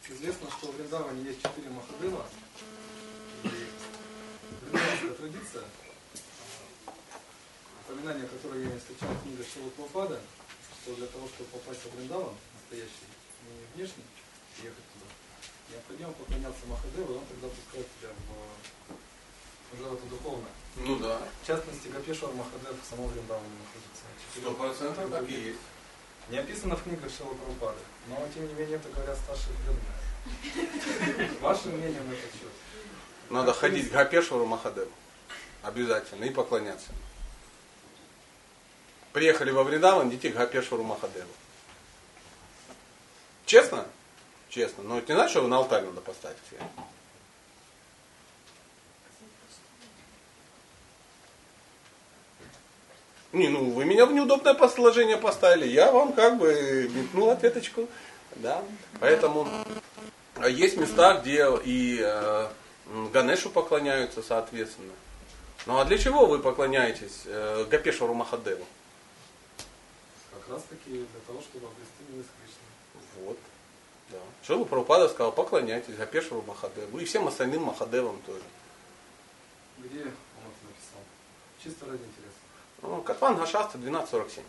Известно, 0.09 0.51
что 0.51 0.67
в 0.73 0.77
Вриндаване 0.77 1.23
есть 1.23 1.41
четыре 1.43 1.71
Махадева. 1.71 2.27
И 3.45 3.49
традиция, 5.17 5.63
упоминание 7.87 8.27
которое 8.27 8.65
я 8.65 8.71
не 8.71 8.79
встречал 8.79 9.09
в 9.11 9.23
книгах 9.23 9.47
Шилы 9.53 9.71
Прабхупады, 9.71 10.19
что 10.83 10.95
для 10.97 11.07
того, 11.07 11.29
чтобы 11.29 11.51
попасть 11.51 11.81
в 11.85 11.97
Вриндаван, 11.97 12.35
настоящий, 12.55 13.07
не 13.47 13.77
внешний, 13.77 14.05
ехать 14.63 14.85
необходимо 15.71 16.13
поклоняться 16.13 16.67
Махадеву, 16.67 17.15
и 17.15 17.17
он 17.17 17.25
тогда 17.27 17.49
пускает 17.49 17.87
тебя 17.99 18.11
в, 18.11 19.75
уже 19.75 19.89
в 19.89 19.95
это 19.95 20.07
духовное. 20.07 20.53
Ну 20.77 20.99
да. 20.99 21.21
В 21.43 21.47
частности, 21.47 21.89
Гапешвар 21.89 22.33
Махадев 22.33 22.77
в 22.81 22.89
самом 22.89 23.09
Вриндаване 23.09 23.49
находится. 23.59 24.05
Сто 24.37 24.53
процентов 24.53 25.11
так 25.11 25.29
и 25.29 25.33
есть. 25.33 25.61
Не 26.31 26.39
описано 26.39 26.77
в 26.77 26.83
книгах 26.83 27.11
Шилы 27.11 27.35
Прабхупады, 27.35 27.79
но 28.09 28.17
тем 28.35 28.49
не 28.49 28.55
менее 28.55 28.77
это 28.77 28.89
говорят 28.89 29.19
старшие 29.19 29.55
преданные. 29.59 31.31
Ваше 31.41 31.69
мнение 31.69 32.01
на 32.01 32.13
этот 32.13 32.33
счет? 32.33 32.49
Надо 33.31 33.53
ходить 33.53 33.91
к 33.91 33.93
Гапешвару 33.93 34.47
Махадеву. 34.47 34.91
Обязательно. 35.63 36.25
И 36.25 36.31
поклоняться. 36.31 36.91
Приехали 39.13 39.51
во 39.51 39.65
Вриндаван, 39.65 40.09
идите 40.09 40.31
к 40.31 40.35
Гапешвару 40.35 40.83
Махадеву. 40.83 41.29
Честно? 43.47 43.87
Честно. 44.55 44.85
Но 44.85 44.99
это 44.99 45.13
не 45.13 45.17
значит, 45.17 45.33
что 45.33 45.49
на 45.49 45.57
алтарь 45.57 45.85
надо 45.85 46.01
поставить 46.01 46.37
все. 46.47 46.57
Не, 53.33 53.49
ну 53.49 53.73
вы 53.73 53.85
меня 53.85 54.07
в 54.07 54.13
неудобное 54.13 54.55
положение 54.55 55.17
поставили, 55.17 55.67
я 55.67 55.91
вам 55.91 56.13
как 56.13 56.39
бы 56.39 56.89
метнул 56.95 57.31
ответочку. 57.31 57.89
Да? 58.37 58.63
Поэтому 59.01 59.49
а 60.37 60.49
есть 60.49 60.77
места, 60.77 61.15
где 61.15 61.49
и 61.65 61.99
э, 62.01 62.49
Ганешу 63.13 63.51
поклоняются, 63.51 64.23
соответственно. 64.23 64.93
Ну 65.67 65.81
а 65.81 65.85
для 65.85 65.99
чего 65.99 66.27
вы 66.27 66.39
поклоняетесь 66.39 67.23
э, 67.25 67.65
Гапешвару 67.69 68.15
Махадеву? 68.15 68.65
Как 70.31 70.49
раз 70.49 70.63
таки 70.71 70.91
для 70.93 71.21
того, 71.27 71.41
чтобы 71.41 71.67
обрести 71.67 72.05
милость 72.09 72.31
Кришны. 72.39 73.27
Вот. 73.27 73.39
Шилу 74.47 74.67
Прабхупада 74.67 75.09
сказал, 75.09 75.33
поклоняйтесь 75.33 75.95
Гапешвару 75.95 76.43
Махадеву 76.47 76.99
и 76.99 77.05
всем 77.05 77.27
остальным 77.29 77.63
Махадевам 77.65 78.21
тоже. 78.27 78.43
Где 79.79 80.01
он 80.01 80.09
это 80.09 80.67
написал? 80.69 81.01
Чисто 81.63 81.87
ради 81.87 82.03
интереса. 82.03 82.35
Ну, 82.83 83.01
Катван 83.03 83.37
Гашаста 83.37 83.79
1247. 83.79 84.43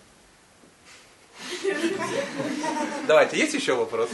Давайте, 3.07 3.37
есть 3.37 3.53
еще 3.53 3.75
вопросы? 3.75 4.13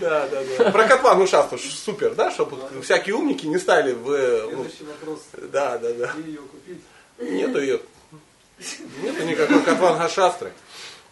Да, 0.00 0.28
да, 0.28 0.42
да. 0.58 0.70
Про 0.70 0.86
Катван 0.86 1.26
Шасту 1.26 1.58
супер, 1.58 2.14
да, 2.14 2.30
чтобы 2.30 2.58
всякие 2.82 3.14
умники 3.14 3.46
не 3.46 3.58
стали 3.58 3.92
в... 3.92 4.04
ну, 4.04 4.64
Следующий 4.64 4.84
вопрос. 4.84 5.20
Да, 5.32 5.78
да, 5.78 5.92
да. 5.94 6.12
Где 6.16 6.30
ее 6.30 6.42
купить? 6.42 6.80
Нету 7.18 7.60
ее. 7.60 7.80
Нету 9.02 9.24
никакой 9.24 9.62
Катванга 9.62 10.08
Шастры. 10.08 10.52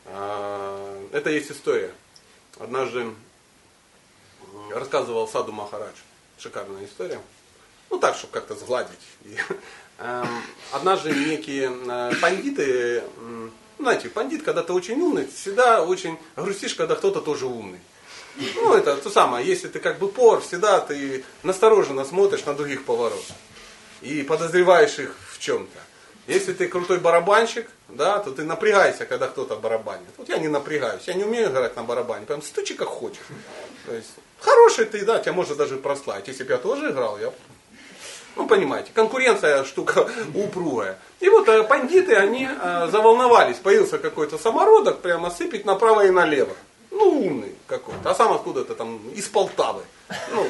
А, 0.06 1.08
Это 1.12 1.30
есть 1.30 1.50
история. 1.50 1.92
Однажды 2.58 3.12
рассказывал 4.70 5.28
Саду 5.28 5.52
Махарадж. 5.52 5.96
Шикарная 6.38 6.84
история. 6.84 7.20
Ну 7.90 7.98
так, 7.98 8.16
чтобы 8.16 8.32
как-то 8.32 8.54
сгладить. 8.54 8.98
И, 9.24 9.36
эм, 9.98 10.42
Однажды 10.72 11.12
некие 11.12 11.70
э, 11.70 12.12
пандиты, 12.20 13.04
м, 13.18 13.52
знаете, 13.78 14.08
пандит, 14.08 14.42
когда 14.42 14.62
ты 14.62 14.72
очень 14.72 15.00
умный, 15.00 15.26
всегда 15.26 15.82
очень 15.84 16.18
грустишь, 16.36 16.74
когда 16.74 16.94
кто-то 16.96 17.20
тоже 17.20 17.46
умный. 17.46 17.80
Ну, 18.56 18.74
это 18.74 18.96
то 18.96 19.10
самое, 19.10 19.46
если 19.46 19.68
ты 19.68 19.78
как 19.78 20.00
бы 20.00 20.08
пор, 20.08 20.40
всегда 20.40 20.80
ты 20.80 21.24
настороженно 21.44 22.04
смотришь 22.04 22.44
на 22.44 22.54
других 22.54 22.84
поворот 22.84 23.24
и 24.00 24.22
подозреваешь 24.22 24.98
их 24.98 25.14
в 25.30 25.38
чем-то. 25.38 25.78
Если 26.26 26.52
ты 26.54 26.68
крутой 26.68 27.00
барабанщик, 27.00 27.68
да, 27.88 28.18
то 28.18 28.30
ты 28.30 28.44
напрягаешься, 28.44 29.04
когда 29.04 29.28
кто-то 29.28 29.56
барабанит. 29.56 30.08
Вот 30.16 30.28
я 30.28 30.38
не 30.38 30.48
напрягаюсь, 30.48 31.02
я 31.06 31.14
не 31.14 31.24
умею 31.24 31.50
играть 31.50 31.76
на 31.76 31.82
барабане, 31.82 32.24
прям 32.24 32.40
стучи 32.40 32.74
как 32.74 32.88
хочешь. 32.88 33.26
То 33.86 33.94
есть, 33.94 34.10
хороший 34.40 34.86
ты, 34.86 35.04
да, 35.04 35.18
тебя 35.18 35.34
может 35.34 35.58
даже 35.58 35.76
прославить. 35.76 36.28
Если 36.28 36.44
бы 36.44 36.52
я 36.52 36.58
тоже 36.58 36.90
играл, 36.90 37.18
я 37.18 37.32
ну, 38.36 38.48
понимаете, 38.48 38.90
конкуренция 38.92 39.64
штука 39.64 40.08
упругая. 40.34 40.98
И 41.20 41.28
вот 41.28 41.48
э, 41.48 41.62
бандиты, 41.62 42.16
они 42.16 42.48
э, 42.48 42.88
заволновались. 42.90 43.58
Появился 43.58 43.98
какой-то 43.98 44.38
самородок, 44.38 45.00
прямо 45.00 45.30
сыпить 45.30 45.64
направо 45.64 46.06
и 46.06 46.10
налево. 46.10 46.54
Ну, 46.90 47.26
умный 47.26 47.54
какой-то. 47.66 48.10
А 48.10 48.14
сам 48.14 48.32
откуда-то 48.32 48.74
там, 48.74 49.00
из 49.10 49.28
Полтавы. 49.28 49.82
Ну, 50.32 50.46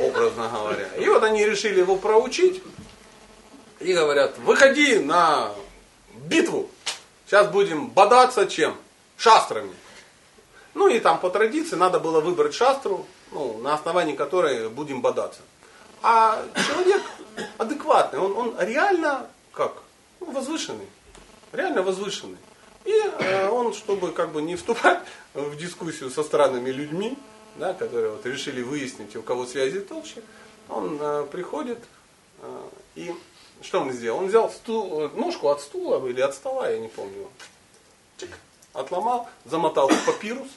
образно 0.00 0.50
говоря. 0.52 0.88
И 0.98 1.06
вот 1.08 1.22
они 1.22 1.44
решили 1.44 1.80
его 1.80 1.96
проучить. 1.96 2.62
И 3.84 3.92
говорят, 3.92 4.38
выходи 4.38 4.98
на 4.98 5.52
битву. 6.14 6.70
Сейчас 7.26 7.48
будем 7.48 7.88
бодаться 7.88 8.46
чем? 8.46 8.74
Шастрами. 9.18 9.74
Ну 10.72 10.88
и 10.88 10.98
там 11.00 11.20
по 11.20 11.28
традиции 11.28 11.76
надо 11.76 12.00
было 12.00 12.22
выбрать 12.22 12.54
шастру, 12.54 13.04
ну, 13.30 13.58
на 13.58 13.74
основании 13.74 14.16
которой 14.16 14.70
будем 14.70 15.02
бодаться. 15.02 15.42
А 16.00 16.42
человек 16.66 17.02
адекватный, 17.58 18.20
он, 18.20 18.34
он 18.38 18.54
реально 18.58 19.26
как? 19.52 19.82
Ну, 20.20 20.30
возвышенный. 20.30 20.88
Реально 21.52 21.82
возвышенный. 21.82 22.38
И 22.86 22.90
э, 22.90 23.50
он, 23.50 23.74
чтобы 23.74 24.12
как 24.12 24.32
бы 24.32 24.40
не 24.40 24.56
вступать 24.56 25.00
в 25.34 25.58
дискуссию 25.58 26.08
со 26.08 26.22
странными 26.22 26.70
людьми, 26.70 27.18
да, 27.56 27.74
которые 27.74 28.12
вот 28.12 28.24
решили 28.24 28.62
выяснить, 28.62 29.14
у 29.14 29.20
кого 29.20 29.44
связи 29.44 29.80
толще, 29.80 30.22
он 30.70 30.96
э, 30.98 31.26
приходит 31.30 31.80
э, 32.40 32.60
и 32.94 33.14
что 33.64 33.80
он 33.80 33.92
сделал? 33.92 34.18
Он 34.18 34.26
взял 34.26 34.50
стул, 34.50 35.02
э, 35.02 35.08
ножку 35.14 35.48
от 35.48 35.60
стула 35.60 36.06
или 36.06 36.20
от 36.20 36.34
стола, 36.34 36.70
я 36.70 36.78
не 36.78 36.88
помню. 36.88 37.28
Чик, 38.18 38.30
отломал, 38.72 39.28
замотал 39.44 39.88
в 39.88 40.04
папирус, 40.04 40.48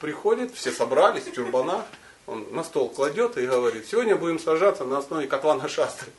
приходит, 0.00 0.54
все 0.54 0.72
собрались 0.72 1.24
в 1.24 1.32
тюрбанах, 1.32 1.84
он 2.26 2.46
на 2.52 2.64
стол 2.64 2.88
кладет 2.88 3.36
и 3.38 3.46
говорит, 3.46 3.86
сегодня 3.86 4.16
будем 4.16 4.38
сражаться 4.38 4.84
на 4.84 4.98
основе 4.98 5.26
Катвана 5.26 5.68
Шастры. 5.68 6.10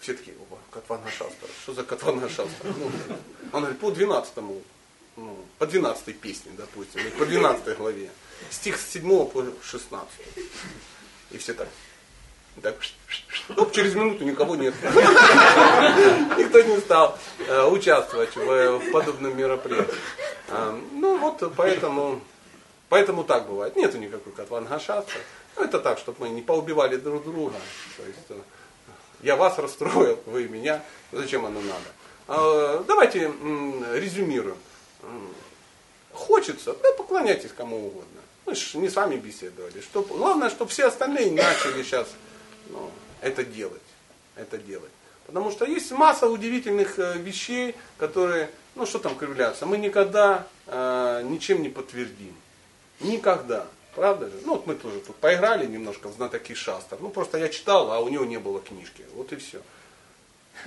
Все 0.00 0.14
такие, 0.14 0.36
опа, 0.36 0.58
Катвана 0.70 1.10
Шастра, 1.10 1.48
что 1.62 1.74
за 1.74 1.82
Катвана 1.84 2.28
Шастра? 2.28 2.72
Ну, 2.78 2.90
он 3.52 3.60
говорит, 3.60 3.80
по 3.80 3.90
12 3.90 4.32
ну, 5.16 5.36
по 5.58 5.66
12 5.66 6.18
песне, 6.18 6.52
допустим, 6.56 7.00
по 7.18 7.26
12 7.26 7.76
главе. 7.76 8.10
Стих 8.50 8.78
с 8.78 8.92
7 8.92 9.26
по 9.26 9.44
16. 9.62 10.08
И 11.30 11.38
все 11.38 11.54
так. 11.54 11.68
Так, 12.62 12.76
оп, 13.56 13.72
через 13.72 13.94
минуту 13.94 14.24
никого 14.24 14.54
нет. 14.56 14.74
Никто 14.82 16.62
не 16.62 16.78
стал 16.78 17.18
э, 17.48 17.66
участвовать 17.66 18.34
в, 18.36 18.78
в 18.78 18.92
подобном 18.92 19.36
мероприятии. 19.36 19.94
А, 20.48 20.78
ну 20.92 21.18
вот 21.18 21.42
поэтому, 21.56 22.20
поэтому 22.88 23.24
так 23.24 23.48
бывает. 23.48 23.74
Нету 23.76 23.98
никакой 23.98 24.32
катвангашастры. 24.32 25.20
Ну, 25.56 25.64
это 25.64 25.80
так, 25.80 25.98
чтобы 25.98 26.18
мы 26.20 26.28
не 26.30 26.42
поубивали 26.42 26.96
друг 26.96 27.24
друга. 27.24 27.56
То 27.96 28.06
есть, 28.06 28.18
э, 28.28 28.38
я 29.22 29.36
вас 29.36 29.58
расстроил, 29.58 30.20
вы 30.26 30.48
меня. 30.48 30.82
Зачем 31.10 31.44
оно 31.44 31.60
надо? 31.60 31.88
А, 32.28 32.84
давайте 32.86 33.32
резюмируем. 33.92 34.56
Хочется, 36.12 36.74
да 36.80 36.92
поклоняйтесь 36.92 37.50
кому 37.50 37.88
угодно. 37.88 38.20
Мы 38.46 38.54
же 38.54 38.78
не 38.78 38.88
с 38.88 38.94
вами 38.94 39.16
беседовали. 39.16 39.80
Чтоб, 39.80 40.06
главное, 40.06 40.50
чтобы 40.50 40.70
все 40.70 40.86
остальные 40.86 41.32
начали 41.32 41.82
сейчас 41.82 42.06
ну, 42.68 42.90
это 43.20 43.44
делать. 43.44 43.80
Это 44.36 44.58
делать. 44.58 44.90
Потому 45.26 45.50
что 45.50 45.64
есть 45.64 45.90
масса 45.92 46.28
удивительных 46.28 46.98
э, 46.98 47.18
вещей, 47.18 47.74
которые, 47.98 48.50
ну 48.74 48.84
что 48.84 48.98
там 48.98 49.16
кривляться, 49.16 49.64
мы 49.64 49.78
никогда 49.78 50.46
э, 50.66 51.22
ничем 51.24 51.62
не 51.62 51.68
подтвердим. 51.68 52.34
Никогда. 53.00 53.66
Правда 53.94 54.26
же? 54.26 54.34
Ну 54.44 54.54
вот 54.54 54.66
мы 54.66 54.74
тоже 54.74 55.00
тут 55.00 55.16
поиграли 55.16 55.66
немножко 55.66 56.08
в 56.08 56.14
знатоки 56.14 56.54
шастр. 56.54 56.98
Ну 57.00 57.10
просто 57.10 57.38
я 57.38 57.48
читал, 57.48 57.92
а 57.92 58.00
у 58.00 58.08
него 58.08 58.24
не 58.24 58.38
было 58.38 58.60
книжки. 58.60 59.04
Вот 59.14 59.32
и 59.32 59.36
все. 59.36 59.60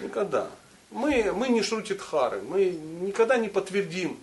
Никогда. 0.01 0.49
Мы, 0.89 1.33
мы 1.33 1.49
не 1.49 1.61
шрутитхары, 1.61 2.41
мы 2.41 2.65
никогда 2.65 3.37
не 3.37 3.49
подтвердим 3.49 4.17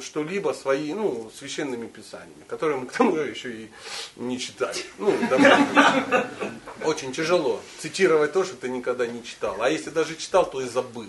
что-либо 0.00 0.52
свои, 0.52 0.92
ну, 0.94 1.30
священными 1.36 1.86
писаниями, 1.86 2.44
которые 2.46 2.78
мы 2.78 2.86
к 2.86 2.92
тому 2.92 3.16
же 3.16 3.28
еще 3.28 3.52
и 3.52 3.70
не 4.16 4.38
читали. 4.38 4.78
Ну, 4.98 5.14
очень 6.84 7.12
тяжело 7.12 7.60
цитировать 7.78 8.32
то, 8.32 8.44
что 8.44 8.56
ты 8.56 8.68
никогда 8.68 9.06
не 9.06 9.24
читал. 9.24 9.56
А 9.60 9.68
если 9.68 9.90
даже 9.90 10.16
читал, 10.16 10.48
то 10.48 10.60
и 10.60 10.68
забыл. 10.68 11.08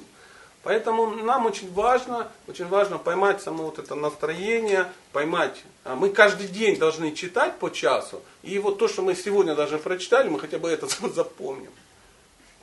Поэтому 0.64 1.08
нам 1.10 1.48
очень 1.48 1.72
важно, 1.74 2.32
очень 2.48 2.68
важно 2.68 3.00
поймать 3.00 3.42
само 3.42 3.66
вот 3.66 3.80
это 3.80 3.96
настроение, 3.96 4.92
поймать. 5.12 5.64
А 5.84 5.96
Мы 5.96 6.10
каждый 6.10 6.48
день 6.48 6.78
должны 6.78 7.14
читать 7.14 7.58
по 7.58 7.70
часу. 7.70 8.22
И 8.44 8.60
вот 8.60 8.78
то, 8.78 8.88
что 8.88 9.02
мы 9.02 9.16
сегодня 9.16 9.56
даже 9.56 9.80
прочитали, 9.80 10.30
мы 10.30 10.40
хотя 10.40 10.60
бы 10.60 10.70
это 10.70 10.88
запомним. 11.14 11.72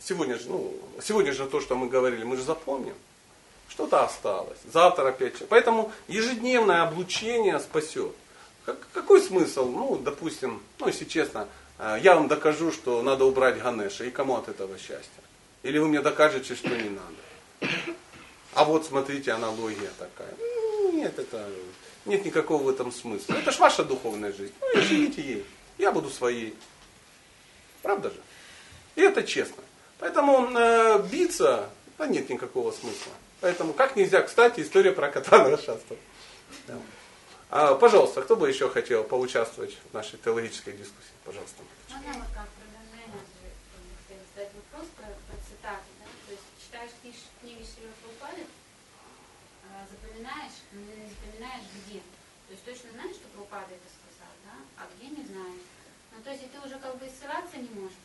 Сегодня 0.01 0.39
же, 0.39 0.49
ну, 0.49 0.75
сегодня 1.03 1.33
же 1.33 1.47
то, 1.47 1.61
что 1.61 1.75
мы 1.75 1.89
говорили, 1.89 2.23
мы 2.23 2.37
же 2.37 2.43
запомним. 2.43 2.95
Что-то 3.69 4.05
осталось. 4.05 4.59
Завтра 4.73 5.09
опять. 5.09 5.47
Поэтому 5.49 5.93
ежедневное 6.09 6.83
облучение 6.83 7.59
спасет. 7.61 8.13
Как, 8.65 8.77
какой 8.93 9.21
смысл? 9.23 9.69
Ну, 9.69 9.97
допустим, 9.97 10.63
ну, 10.79 10.89
если 10.89 11.05
честно, 11.05 11.49
э, 11.79 11.99
я 12.03 12.15
вам 12.15 12.29
докажу, 12.29 12.73
что 12.73 13.03
надо 13.03 13.25
убрать 13.25 13.63
Ганеша. 13.63 14.05
И 14.05 14.11
кому 14.11 14.37
от 14.37 14.49
этого 14.49 14.77
счастья? 14.79 15.23
Или 15.63 15.79
вы 15.79 15.89
мне 15.89 16.01
докажете, 16.01 16.55
что 16.55 16.69
не 16.69 16.91
надо? 16.91 17.73
А 18.55 18.65
вот 18.65 18.87
смотрите, 18.87 19.33
аналогия 19.33 19.91
такая. 19.99 20.35
Ну, 20.39 20.93
Нет, 20.93 21.19
это, 21.19 21.49
нет 22.05 22.25
никакого 22.25 22.63
в 22.63 22.69
этом 22.69 22.91
смысла. 22.91 23.35
Это 23.35 23.53
ж 23.53 23.59
ваша 23.59 23.85
духовная 23.85 24.33
жизнь. 24.33 24.55
Ну 24.61 24.81
и 24.81 24.83
живите 24.83 25.23
ей. 25.23 25.47
Я 25.77 25.93
буду 25.93 26.11
своей. 26.11 26.57
Правда 27.83 28.11
же? 28.11 28.17
И 28.97 29.03
это 29.03 29.23
честно. 29.23 29.63
Поэтому 29.99 30.51
э, 30.57 31.03
биться, 31.11 31.71
да 31.99 32.07
нет 32.07 32.29
никакого 32.29 32.73
смысла. 32.73 33.13
Поэтому 33.41 33.73
как 33.73 33.95
нельзя, 33.95 34.23
кстати, 34.23 34.61
история 34.61 34.93
про 34.93 35.09
кота 35.09 35.49
на. 35.49 35.57
Да. 36.67 36.81
А, 37.51 37.75
пожалуйста, 37.77 38.23
кто 38.23 38.37
бы 38.37 38.49
еще 38.49 38.69
хотел 38.69 39.05
поучаствовать 39.05 39.79
в 39.91 39.95
нашей 39.95 40.19
теологической 40.19 40.75
дискуссии? 40.75 41.17
Пожалуйста. 41.25 41.63
Можно 41.89 42.21
вот 42.21 42.29
как 42.35 42.49
продолжение 42.59 43.25
же, 43.25 43.49
хотела 44.05 44.21
задать 44.35 44.53
вопрос 44.53 44.89
про, 44.99 45.07
про 45.07 45.37
цитаты, 45.47 45.89
да? 46.03 46.07
То 46.27 46.31
есть 46.35 46.45
читаешь 46.61 46.93
книж, 47.01 47.17
книги 47.41 47.65
Шрила 47.65 47.95
Прабхупады, 48.03 48.45
а, 49.65 49.87
запоминаешь, 49.87 50.59
не 50.77 51.09
запоминаешь 51.09 51.65
где. 51.73 52.03
То 52.03 52.53
есть 52.53 52.65
точно 52.67 52.91
знаешь, 52.93 53.17
что 53.17 53.33
Прабхупада 53.33 53.73
это 53.73 53.89
сказал, 53.97 54.33
да? 54.45 54.55
А 54.77 54.83
где 54.93 55.09
не 55.09 55.25
знаешь. 55.25 55.65
Ну 56.13 56.21
то 56.21 56.29
есть 56.29 56.43
и 56.43 56.51
ты 56.53 56.59
уже 56.61 56.77
как 56.77 56.99
бы 56.99 57.07
ссылаться 57.09 57.57
не 57.57 57.71
можешь. 57.71 57.97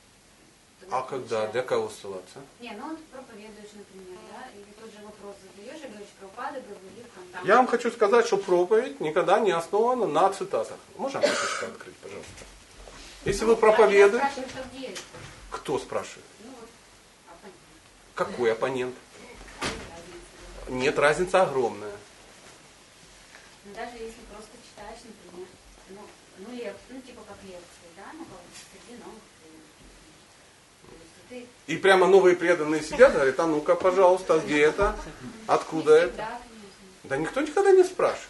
А 0.91 1.01
когда? 1.01 1.47
Для 1.47 1.61
кого 1.61 1.89
ссылаться? 1.89 2.39
Не, 2.59 2.71
ну 2.71 2.89
вот 2.89 3.03
проповедуешь, 3.05 3.71
например, 3.73 4.17
да, 4.31 4.49
или 4.53 4.71
тот 4.79 4.91
же 4.91 5.05
вопрос 5.05 5.35
задаешь 5.55 5.83
и 5.83 5.87
говоришь, 5.87 6.09
Прабхупада 6.19 6.61
говорит 6.61 7.13
там, 7.15 7.23
там. 7.31 7.45
Я 7.45 7.55
вам 7.57 7.67
хочу 7.67 7.91
сказать, 7.91 8.25
что 8.25 8.37
проповедь 8.37 8.99
никогда 8.99 9.39
не 9.39 9.51
основана 9.51 10.07
на 10.07 10.31
цитатах. 10.33 10.77
Можно 10.97 11.21
книжечку 11.21 11.65
открыть, 11.65 11.95
пожалуйста? 11.97 12.45
Если 13.25 13.45
вы 13.45 13.55
проповедуете... 13.55 14.25
Где 14.73 14.87
это? 14.87 15.01
Кто 15.51 15.79
спрашивает? 15.79 16.25
Ну 16.43 16.51
вот, 16.59 16.69
оппонент. 17.29 17.55
Какой 18.15 18.51
оппонент? 18.51 18.95
Нет, 20.69 20.97
разница 20.97 21.43
огромная. 21.43 21.91
Ну, 23.65 23.73
даже 23.73 23.95
если 23.95 24.21
просто 24.31 24.51
читаешь, 24.63 24.99
например, 25.03 25.47
ну, 25.89 26.01
ну, 26.39 26.53
лек, 26.53 26.75
ну 26.89 27.01
типа 27.01 27.21
как 27.27 27.37
лекции, 27.43 27.89
да, 27.95 28.11
ну, 28.13 28.25
как 28.25 28.39
бы 28.39 28.51
среди 28.59 28.99
новых 28.99 29.23
э, 29.43 29.63
то 31.29 31.35
есть 31.39 31.47
ты 31.47 31.47
И 31.67 31.77
прямо 31.77 32.07
новые 32.07 32.35
преданные 32.35 32.81
сидят, 32.81 33.13
говорят, 33.13 33.39
а 33.39 33.47
ну-ка, 33.47 33.75
пожалуйста, 33.75 34.39
где 34.39 34.63
это? 34.63 34.95
Откуда 35.47 35.95
это? 35.95 36.27
Да 37.03 37.17
никто 37.17 37.41
никогда 37.41 37.71
не 37.71 37.83
спрашивает. 37.83 38.29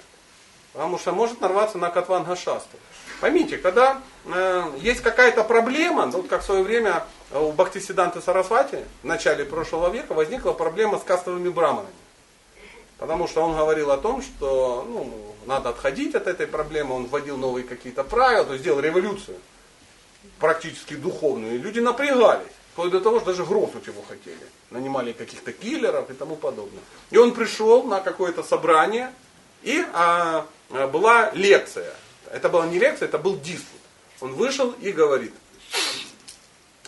Потому 0.74 0.98
что 0.98 1.12
может 1.12 1.42
нарваться 1.42 1.78
на 1.78 1.90
Катванга 1.90 2.36
Шасту. 2.36 2.78
Поймите, 3.22 3.58
когда 3.58 4.02
э, 4.26 4.72
есть 4.80 5.02
какая-то 5.02 5.44
проблема, 5.44 6.06
ну, 6.08 6.18
вот 6.18 6.28
как 6.28 6.42
в 6.42 6.46
свое 6.46 6.64
время 6.64 7.06
у 7.32 7.52
Бхактисиданта 7.52 8.22
Сарасвати 8.22 8.84
в 9.02 9.06
начале 9.06 9.46
прошлого 9.46 9.90
века 9.90 10.14
возникла 10.14 10.52
проблема 10.52 11.00
с 11.00 11.04
кастовыми 11.04 11.50
браманами. 11.50 11.94
Потому 12.98 13.28
что 13.28 13.42
он 13.42 13.56
говорил 13.56 13.92
о 13.92 13.98
том, 13.98 14.22
что 14.22 14.86
ну, 14.88 15.36
надо 15.46 15.70
отходить 15.70 16.16
от 16.16 16.28
этой 16.28 16.48
проблемы, 16.48 16.96
он 16.96 17.06
вводил 17.06 17.38
новые 17.38 17.66
какие-то 17.66 18.04
правила, 18.04 18.46
то 18.46 18.54
есть 18.54 18.64
сделал 18.64 18.80
революцию, 18.80 19.38
практически 20.40 20.96
духовную. 20.96 21.56
И 21.56 21.58
люди 21.60 21.80
напрягались, 21.80 22.48
вплоть 22.74 22.92
до 22.92 23.00
того, 23.00 23.20
что 23.20 23.28
даже 23.28 23.46
грохнуть 23.46 23.86
его 23.86 24.02
хотели. 24.02 24.46
Нанимали 24.72 25.14
каких-то 25.14 25.54
киллеров 25.54 26.10
и 26.10 26.14
тому 26.14 26.36
подобное. 26.36 26.82
И 27.12 27.18
он 27.18 27.34
пришел 27.34 27.84
на 27.84 28.00
какое-то 28.00 28.42
собрание, 28.42 29.14
и 29.62 29.86
а, 29.94 30.48
а, 30.72 30.88
была 30.88 31.32
лекция. 31.34 31.94
Это 32.32 32.50
была 32.50 32.66
не 32.66 32.80
лекция, 32.80 33.08
это 33.08 33.20
был 33.20 33.38
диспут. 33.40 33.80
Он 34.22 34.34
вышел 34.34 34.72
и 34.82 34.92
говорит, 34.92 35.34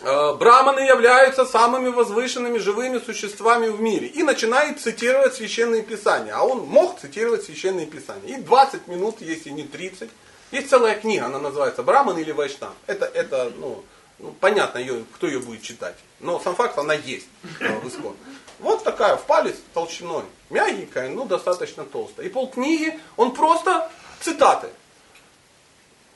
«Э, 0.02 0.34
Браманы 0.34 0.80
являются 0.80 1.44
самыми 1.44 1.88
возвышенными 1.88 2.58
живыми 2.58 2.98
существами 2.98 3.68
в 3.68 3.80
мире. 3.80 4.08
И 4.08 4.24
начинает 4.24 4.80
цитировать 4.80 5.34
священные 5.34 5.82
писания. 5.82 6.34
А 6.34 6.42
он 6.42 6.66
мог 6.66 6.98
цитировать 6.98 7.44
священные 7.44 7.86
писания. 7.86 8.38
И 8.38 8.40
20 8.40 8.88
минут, 8.88 9.20
если 9.20 9.50
не 9.50 9.62
30. 9.62 10.10
Есть 10.50 10.68
целая 10.70 10.98
книга, 10.98 11.26
она 11.26 11.38
называется 11.38 11.82
Браман 11.82 12.18
или 12.18 12.32
Вайшнав. 12.32 12.72
Это, 12.86 13.04
это 13.06 13.52
ну, 13.56 13.84
ну, 14.18 14.32
понятно, 14.40 14.78
ее, 14.78 15.04
кто 15.14 15.26
ее 15.26 15.40
будет 15.40 15.62
читать. 15.62 15.96
Но 16.20 16.40
сам 16.40 16.54
факт, 16.54 16.78
она 16.78 16.94
есть 16.94 17.26
э, 17.60 17.78
в 17.80 17.88
Искон. 17.88 18.16
Вот 18.58 18.82
такая, 18.82 19.16
в 19.16 19.24
палец 19.24 19.56
толщиной. 19.74 20.24
Мягенькая, 20.48 21.10
ну 21.10 21.26
достаточно 21.26 21.84
толстая. 21.84 22.26
И 22.26 22.30
полкниги, 22.30 22.98
он 23.16 23.34
просто 23.34 23.90
цитаты. 24.20 24.68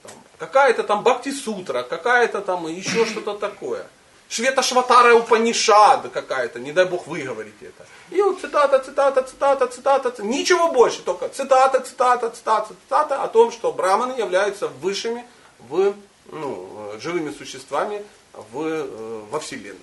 Там, 0.02 0.12
какая-то 0.39 0.85
там 0.85 1.02
Бхакти 1.02 1.31
Сутра, 1.31 1.82
какая-то 1.82 2.40
там 2.40 2.66
еще 2.68 3.05
что-то 3.10 3.35
такое. 3.35 3.86
Швета 4.31 4.62
Шватара 4.62 5.12
Упанишад 5.14 6.09
какая-то, 6.12 6.60
не 6.60 6.72
дай 6.72 6.85
бог 6.85 7.09
выговорите 7.09 7.66
это. 7.66 7.85
И 8.10 8.22
вот 8.22 8.40
цитата, 8.40 8.78
цитата, 8.78 9.22
цитата, 9.22 9.66
цитата, 9.66 10.01
цитата, 10.10 10.22
ничего 10.22 10.70
больше, 10.70 11.02
только 11.02 11.28
цитата, 11.28 11.81
цитата, 11.81 12.31
цитата, 12.31 12.68
цитата 12.68 13.22
о 13.22 13.28
том, 13.28 13.51
что 13.51 13.72
браманы 13.72 14.12
являются 14.12 14.68
высшими 14.68 15.27
в, 15.59 15.94
ну, 16.26 16.92
живыми 17.01 17.30
существами 17.30 18.02
в, 18.32 18.62
э, 18.62 19.24
во 19.30 19.40
Вселенной. 19.40 19.78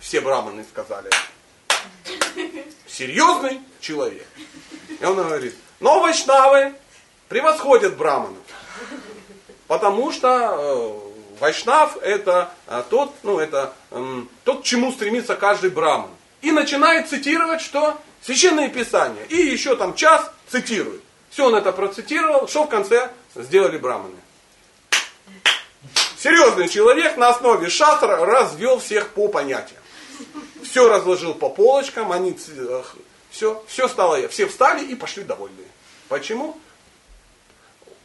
Все 0.00 0.20
браманы 0.20 0.64
сказали, 0.64 1.10
серьезный 2.86 3.60
человек. 3.80 4.26
И 5.00 5.04
он 5.04 5.16
говорит, 5.16 5.54
но 5.80 6.00
вайшнавы 6.00 6.74
превосходят 7.28 7.96
браманов. 7.96 8.42
Потому 9.66 10.10
что 10.12 10.28
э, 10.28 11.40
вайшнав 11.40 11.98
это 11.98 12.52
э, 12.66 12.82
тот, 12.88 13.14
ну, 13.22 13.38
это, 13.38 13.74
э, 13.90 14.22
тот, 14.44 14.62
к 14.62 14.64
чему 14.64 14.92
стремится 14.92 15.36
каждый 15.36 15.70
браман. 15.70 16.10
И 16.40 16.50
начинает 16.52 17.08
цитировать, 17.08 17.60
что? 17.60 18.00
Священные 18.22 18.68
писания. 18.68 19.22
И 19.24 19.36
еще 19.36 19.76
там 19.76 19.94
час 19.94 20.30
цитирует. 20.48 21.02
Все 21.30 21.46
он 21.46 21.54
это 21.54 21.72
процитировал, 21.72 22.48
что 22.48 22.64
в 22.64 22.68
конце 22.68 23.10
сделали 23.34 23.76
браманы. 23.76 24.16
Серьезный 26.18 26.68
человек 26.68 27.16
на 27.16 27.28
основе 27.28 27.68
шастра 27.68 28.16
развел 28.26 28.80
всех 28.80 29.10
по 29.10 29.28
понятиям. 29.28 29.80
Все 30.64 30.88
разложил 30.88 31.32
по 31.32 31.48
полочкам, 31.48 32.10
они 32.10 32.36
все, 33.30 33.62
все 33.68 33.88
стало, 33.88 34.26
все 34.26 34.48
встали 34.48 34.84
и 34.84 34.96
пошли 34.96 35.22
довольные. 35.22 35.68
Почему? 36.08 36.58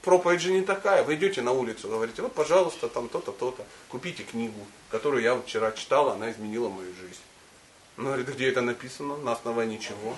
Проповедь 0.03 0.41
же 0.41 0.51
не 0.51 0.61
такая. 0.61 1.03
Вы 1.03 1.15
идете 1.15 1.41
на 1.41 1.53
улицу, 1.53 1.87
говорите, 1.87 2.21
вот, 2.21 2.33
пожалуйста, 2.33 2.87
там 2.87 3.09
то-то, 3.09 3.31
то-то, 3.31 3.65
купите 3.89 4.23
книгу, 4.23 4.59
которую 4.91 5.23
я 5.23 5.35
вчера 5.35 5.71
читал, 5.71 6.09
она 6.09 6.29
изменила 6.29 6.69
мою 6.69 6.93
жизнь. 6.93 7.21
Он 7.95 8.05
говорит, 8.05 8.27
где 8.27 8.49
это 8.49 8.61
написано? 8.61 9.17
На 9.17 9.33
основании 9.33 9.77
чего? 9.77 10.17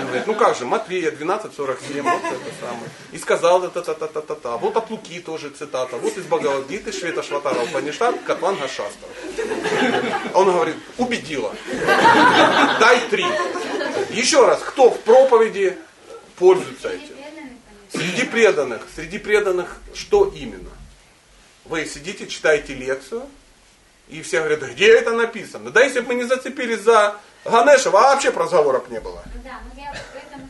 Говорит, 0.00 0.26
ну 0.28 0.34
как 0.36 0.56
же, 0.56 0.64
Матвея 0.64 1.10
12.47, 1.10 2.02
вот 2.02 2.22
это 2.22 2.52
самое. 2.60 2.90
И 3.10 3.18
сказал 3.18 3.64
это 3.64 3.82
та 3.82 3.94
та 3.94 4.06
та 4.06 4.20
та 4.20 4.34
та 4.36 4.56
Вот 4.56 4.76
от 4.76 4.88
Луки 4.90 5.18
тоже 5.18 5.50
цитата. 5.50 5.96
Вот 5.96 6.16
из 6.16 6.24
Бхагавадгиты 6.24 6.92
Швета 6.92 7.24
Шватара 7.24 7.60
Упаништат 7.64 8.22
Катванга 8.22 8.68
Шастра. 8.68 9.08
Он 10.34 10.52
говорит, 10.52 10.76
убедила. 10.98 11.52
Дай 12.78 13.00
три. 13.10 13.26
Еще 14.10 14.46
раз, 14.46 14.60
кто 14.62 14.90
в 14.90 15.00
проповеди 15.00 15.76
пользуется 16.36 16.90
этим? 16.90 17.16
Среди 17.92 18.22
преданных. 18.22 18.82
Среди 18.94 19.18
преданных 19.18 19.78
что 19.94 20.32
именно? 20.34 20.70
Вы 21.64 21.86
сидите, 21.86 22.28
читаете 22.28 22.74
лекцию, 22.74 23.22
И 24.12 24.20
все 24.20 24.40
говорят, 24.40 24.60
«Да 24.60 24.68
где 24.68 24.92
это 24.92 25.12
написано? 25.12 25.70
Да 25.70 25.80
если 25.82 26.00
бы 26.00 26.08
мы 26.08 26.14
не 26.16 26.24
зацепились 26.24 26.80
за 26.80 27.16
Ганеша, 27.46 27.90
вообще 27.90 28.28
разговоров 28.28 28.90
не 28.90 29.00
было. 29.00 29.24
Ну 29.34 29.40
да, 29.42 29.56
ну 29.64 29.80
я 29.80 29.88
поэтому... 30.12 30.46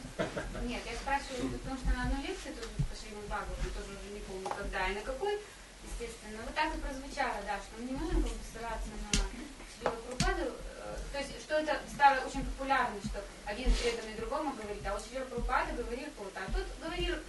Нет, 0.67 0.83
я 0.85 0.99
спрашиваю, 0.99 1.47
потому 1.57 1.79
что 1.79 1.95
на 1.95 2.03
одной 2.11 2.27
лекции 2.27 2.51
тоже 2.59 2.75
по 2.91 2.95
Шримад 2.99 3.23
Бхагавату, 3.31 3.71
тоже 3.71 3.95
уже 3.95 4.11
не 4.13 4.21
помню 4.27 4.51
когда 4.51 4.91
и 4.91 4.99
на 4.99 5.03
какой, 5.07 5.39
естественно, 5.87 6.43
вот 6.43 6.55
так 6.59 6.75
и 6.75 6.83
прозвучало, 6.83 7.39
да, 7.47 7.55
что 7.63 7.71
мы 7.79 7.87
не 7.87 7.95
можем 7.95 8.19
как 8.19 8.35
бы 8.35 8.45
ссылаться 8.51 8.91
на 8.99 9.09
Шрила 9.15 9.95
Прабхупаду, 9.95 10.47
э, 10.51 10.97
то 11.15 11.19
есть, 11.23 11.31
что 11.39 11.55
это 11.63 11.79
стало 11.87 12.19
очень 12.27 12.43
популярно, 12.43 12.99
что 13.07 13.23
один 13.47 13.71
преданный 13.79 14.19
другому 14.19 14.59
говорит, 14.59 14.83
а 14.85 14.93
вот 14.93 15.07
Шрила 15.07 15.25
Прабхупада 15.31 15.71
говорил 15.79 16.11
то-то, 16.19 16.43
а 16.43 16.51
тот 16.51 16.67
говорил, 16.83 17.15
э, 17.15 17.23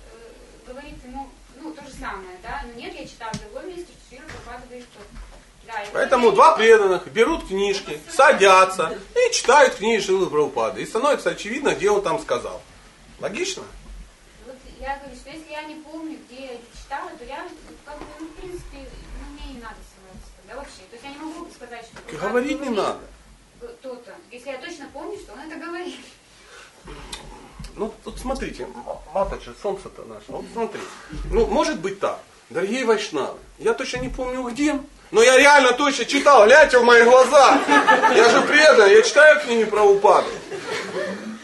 говорит 0.65 0.97
ему, 1.05 1.29
ну, 1.61 1.71
то 1.77 1.85
же 1.85 1.93
самое, 1.93 2.41
да, 2.41 2.65
но 2.65 2.73
нет, 2.73 2.89
я 2.97 3.05
читал 3.05 3.29
в 3.31 3.39
другом 3.45 3.69
месте, 3.69 3.93
что 3.93 4.01
Шрила 4.09 4.25
Прабхупада 4.25 4.65
говорит 4.65 4.89
то-то. 4.97 5.32
Поэтому 5.91 6.27
это- 6.27 6.35
два 6.35 6.55
преданных 6.55 7.07
берут 7.07 7.47
книжки, 7.47 7.99
садятся 8.09 8.97
и 9.15 9.33
читают 9.33 9.75
книги 9.75 10.01
Шилы 10.01 10.29
Прабхупады. 10.29 10.81
И 10.81 10.85
становится 10.85 11.29
очевидно, 11.31 11.73
где 11.75 11.89
он 11.89 12.01
там 12.01 12.19
сказал. 12.19 12.61
Логично? 13.19 13.63
Вот 14.45 14.55
я 14.79 14.97
говорю, 14.97 15.15
что 15.15 15.29
если 15.29 15.51
я 15.51 15.63
не 15.63 15.75
помню, 15.75 16.17
где 16.27 16.41
я 16.41 16.51
это 16.53 16.63
читала, 16.77 17.09
то 17.17 17.23
я, 17.23 17.47
как 17.85 17.97
бы, 17.97 18.05
ну, 18.19 18.27
в 18.27 18.31
принципе, 18.31 18.77
ну, 18.77 19.33
мне 19.33 19.55
не 19.55 19.61
надо 19.61 19.75
ссылаться 19.75 20.29
тогда 20.37 20.59
вообще. 20.59 20.81
То 20.89 20.95
есть 20.95 21.03
я 21.03 21.09
не 21.11 21.17
могу 21.17 21.47
сказать, 21.55 21.85
что... 21.85 22.17
Говорить 22.17 22.61
не 22.61 22.69
надо. 22.69 22.99
То-то. 23.81 24.13
Если 24.29 24.49
я 24.49 24.57
точно 24.57 24.89
помню, 24.91 25.17
что 25.17 25.33
он 25.33 25.39
это 25.39 25.55
говорит. 25.55 25.99
Ну, 27.75 27.93
тут 28.03 28.19
смотрите, 28.19 28.67
Матаджи, 29.13 29.55
солнце-то 29.61 30.03
наше, 30.03 30.25
вот 30.27 30.45
смотри. 30.53 30.81
Ну, 31.31 31.47
может 31.47 31.79
быть 31.79 31.99
так. 31.99 32.19
Дорогие 32.49 32.85
вайшнавы, 32.85 33.39
я 33.57 33.73
точно 33.73 33.97
не 33.97 34.09
помню 34.09 34.43
где, 34.43 34.79
но 35.13 35.21
я 35.21 35.37
реально 35.37 35.73
точно 35.73 36.05
читал, 36.05 36.45
гляньте 36.45 36.79
в 36.79 36.83
мои 36.83 37.03
глаза. 37.03 37.59
Я 38.15 38.29
же 38.29 38.41
предан, 38.41 38.89
я 38.89 39.01
читаю 39.03 39.39
книги 39.41 39.63
про 39.63 39.83
упады. 39.83 40.27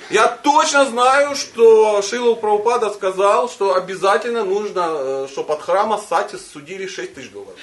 Я 0.09 0.27
точно 0.27 0.85
знаю, 0.85 1.35
что 1.35 2.01
Шила 2.01 2.33
Прабхупада 2.33 2.89
сказал, 2.89 3.47
что 3.47 3.75
обязательно 3.75 4.43
нужно, 4.43 5.27
чтобы 5.27 5.53
от 5.53 5.61
храма 5.61 5.99
Сати 5.99 6.35
судили 6.37 6.87
6 6.87 7.13
тысяч 7.13 7.29
долларов. 7.29 7.59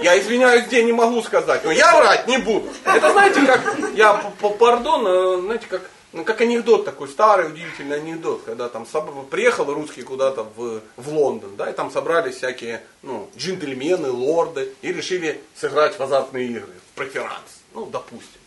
Я 0.00 0.16
извиняюсь, 0.20 0.66
где 0.66 0.84
не 0.84 0.92
могу 0.92 1.20
сказать, 1.22 1.64
но 1.64 1.72
я 1.72 1.96
врать 1.96 2.28
не 2.28 2.38
буду. 2.38 2.68
Это 2.84 3.10
знаете, 3.10 3.40
как, 3.44 3.60
я, 3.94 4.12
пардон, 4.60 5.06
э, 5.08 5.40
знаете, 5.40 5.66
как, 5.68 5.82
ну, 6.12 6.24
как 6.24 6.40
анекдот 6.40 6.84
такой, 6.84 7.08
старый 7.08 7.48
удивительный 7.48 7.96
анекдот, 7.96 8.42
когда 8.44 8.68
там 8.68 8.86
приехал 9.30 9.72
русский 9.72 10.02
куда-то 10.02 10.44
в, 10.44 10.80
в 10.96 11.08
Лондон, 11.08 11.56
да, 11.56 11.70
и 11.70 11.72
там 11.72 11.90
собрались 11.90 12.36
всякие, 12.36 12.82
ну, 13.02 13.30
джентльмены, 13.36 14.10
лорды, 14.10 14.74
и 14.82 14.92
решили 14.92 15.40
сыграть 15.54 15.98
в 15.98 16.02
азартные 16.02 16.46
игры, 16.48 16.72
в 16.92 16.96
преферанс, 16.96 17.62
ну, 17.74 17.86
допустим. 17.86 18.40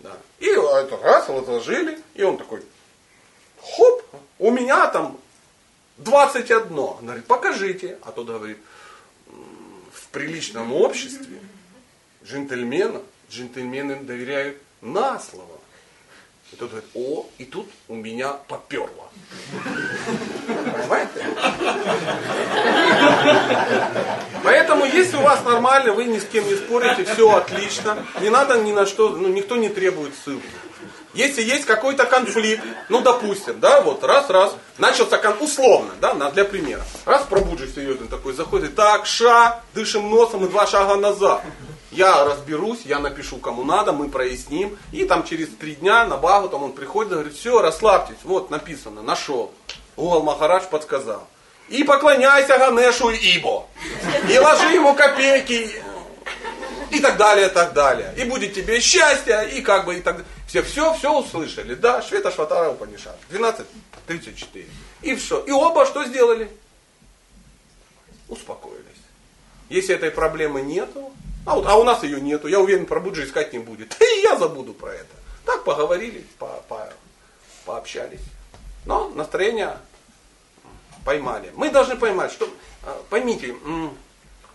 Да. 0.00 0.16
И 0.38 0.46
это 0.46 0.96
раз, 1.02 1.28
вот 1.28 1.48
и 2.14 2.22
он 2.22 2.38
такой, 2.38 2.62
хоп, 3.60 4.02
у 4.38 4.50
меня 4.50 4.86
там 4.88 5.18
21. 5.98 6.78
Он 6.78 6.96
говорит, 7.02 7.26
покажите. 7.26 7.98
А 8.02 8.12
тот 8.12 8.26
говорит, 8.26 8.58
«М, 9.26 9.34
в 9.92 10.08
приличном 10.08 10.72
обществе 10.72 11.40
джентльменам, 12.24 13.02
джентльмены 13.30 13.96
доверяют 13.96 14.58
на 14.80 15.18
слово. 15.18 15.57
И 16.52 16.56
тот 16.56 16.70
говорит, 16.70 16.88
о, 16.94 17.26
и 17.38 17.44
тут 17.44 17.68
у 17.88 17.94
меня 17.94 18.32
поперло. 18.48 19.08
Понимаете? 20.46 21.26
Поэтому, 24.42 24.84
если 24.86 25.16
у 25.16 25.22
вас 25.22 25.44
нормально, 25.44 25.92
вы 25.92 26.04
ни 26.04 26.18
с 26.18 26.24
кем 26.24 26.46
не 26.46 26.54
спорите, 26.54 27.04
все 27.04 27.30
отлично. 27.36 28.04
Не 28.20 28.30
надо 28.30 28.58
ни 28.58 28.72
на 28.72 28.86
что, 28.86 29.10
ну, 29.10 29.28
никто 29.28 29.56
не 29.56 29.68
требует 29.68 30.14
ссылки. 30.24 30.46
Если 31.14 31.42
есть 31.42 31.64
какой-то 31.64 32.04
конфликт, 32.04 32.62
ну, 32.88 33.00
допустим, 33.00 33.58
да, 33.60 33.80
вот, 33.80 34.04
раз-раз, 34.04 34.54
начался 34.76 35.18
кон... 35.18 35.34
условно, 35.40 35.92
да, 36.00 36.14
на- 36.14 36.30
для 36.30 36.44
примера. 36.44 36.84
Раз 37.06 37.24
Пробуджи 37.24 37.66
серьезный 37.66 38.08
такой 38.08 38.34
заходит, 38.34 38.76
так, 38.76 39.04
ша, 39.06 39.60
дышим 39.74 40.08
носом 40.10 40.44
и 40.44 40.48
два 40.48 40.66
шага 40.66 40.96
назад. 40.96 41.42
Я 41.90 42.24
разберусь, 42.24 42.82
я 42.84 42.98
напишу 42.98 43.38
кому 43.38 43.64
надо, 43.64 43.92
мы 43.92 44.08
проясним. 44.08 44.76
И 44.92 45.04
там 45.04 45.24
через 45.24 45.48
три 45.48 45.74
дня 45.74 46.06
на 46.06 46.16
Багу 46.16 46.48
там 46.48 46.62
он 46.62 46.72
приходит 46.72 47.12
говорит, 47.12 47.34
все, 47.34 47.62
расслабьтесь, 47.62 48.18
вот 48.24 48.50
написано, 48.50 49.02
нашел. 49.02 49.52
Угол 49.96 50.22
Махарадж 50.22 50.64
подсказал. 50.70 51.26
И 51.68 51.84
поклоняйся 51.84 52.58
Ганешу 52.58 53.10
Ибо. 53.10 53.66
И 54.28 54.38
ложи 54.38 54.74
ему 54.74 54.94
копейки. 54.94 55.82
И 56.90 57.00
так 57.00 57.18
далее, 57.18 57.48
так 57.48 57.74
далее. 57.74 58.14
И 58.16 58.24
будет 58.24 58.54
тебе 58.54 58.80
счастье, 58.80 59.50
и 59.52 59.60
как 59.60 59.84
бы, 59.84 59.96
и 59.96 60.00
так 60.00 60.16
далее. 60.16 60.30
Все, 60.46 60.62
все, 60.62 60.94
все 60.94 61.12
услышали. 61.12 61.74
Да, 61.74 62.00
Швета 62.00 62.30
Шватара 62.30 62.70
Упанишат. 62.70 63.18
12.34. 63.30 64.66
И 65.02 65.14
все. 65.14 65.40
И 65.40 65.50
оба 65.50 65.84
что 65.84 66.04
сделали? 66.04 66.50
Успокоились. 68.28 68.84
Если 69.68 69.94
этой 69.94 70.10
проблемы 70.10 70.62
нету, 70.62 71.12
а, 71.48 71.54
вот, 71.54 71.66
а 71.66 71.76
у 71.76 71.82
нас 71.84 72.02
ее 72.02 72.20
нету, 72.20 72.46
я 72.46 72.60
уверен, 72.60 72.84
про 72.84 73.00
Буджи 73.00 73.24
искать 73.24 73.54
не 73.54 73.58
будет. 73.58 73.96
И 74.02 74.20
я 74.22 74.36
забуду 74.36 74.74
про 74.74 74.92
это. 74.92 75.14
Так 75.46 75.64
поговорили, 75.64 76.26
по, 76.38 76.62
по- 76.68 76.92
пообщались. 77.64 78.20
Но 78.84 79.08
настроение 79.08 79.78
поймали. 81.06 81.50
Мы 81.54 81.70
должны 81.70 81.96
поймать, 81.96 82.32
что, 82.32 82.46
а, 82.82 83.02
поймите, 83.08 83.56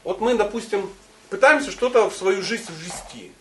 вот 0.04 0.22
мы, 0.22 0.36
допустим, 0.36 0.88
пытаемся 1.32 1.72
что-то 1.72 2.12
в 2.12 2.16
свою 2.16 2.44
жизнь 2.44 2.72
ввести. 2.72 3.32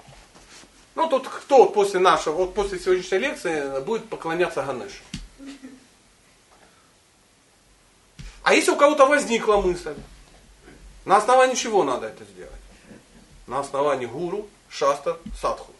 Ну, 0.94 1.10
тут 1.10 1.28
кто 1.28 1.66
после 1.66 2.00
нашего, 2.00 2.36
вот 2.36 2.54
после 2.54 2.80
сегодняшней 2.80 3.18
лекции 3.18 3.80
будет 3.82 4.08
поклоняться 4.08 4.62
Ганешу? 4.62 5.02
А 8.44 8.54
если 8.54 8.70
у 8.70 8.76
кого-то 8.76 9.04
возникла 9.04 9.58
мысль, 9.58 9.94
на 11.04 11.18
основании 11.18 11.54
чего 11.54 11.84
надо 11.84 12.06
это 12.06 12.24
сделать? 12.24 12.61
На 13.46 13.60
основании 13.60 14.06
гуру, 14.06 14.46
шастр, 14.68 15.16
садху. 15.40 15.72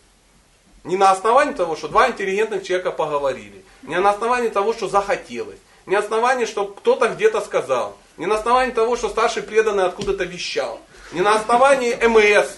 Не 0.85 0.97
на 0.97 1.11
основании 1.11 1.53
того, 1.53 1.77
что 1.77 1.89
два 1.89 2.09
интеллигентных 2.09 2.65
человека 2.65 2.91
поговорили. 2.91 3.65
Не 3.83 3.99
на 4.01 4.11
основании 4.11 4.49
того, 4.49 4.73
что 4.73 4.89
захотелось. 4.89 5.59
Не 5.87 5.97
на 5.97 6.03
основании, 6.03 6.45
что 6.45 6.67
кто-то 6.67 7.09
где-то 7.09 7.41
сказал. 7.41 7.97
Не 8.17 8.27
на 8.27 8.37
основании 8.37 8.73
того, 8.73 8.97
что 8.97 9.09
старший 9.09 9.43
преданный 9.43 9.85
откуда-то 9.85 10.25
вещал. 10.25 10.81
Не 11.13 11.21
на 11.21 11.37
основании 11.37 11.95
МС. 11.95 12.49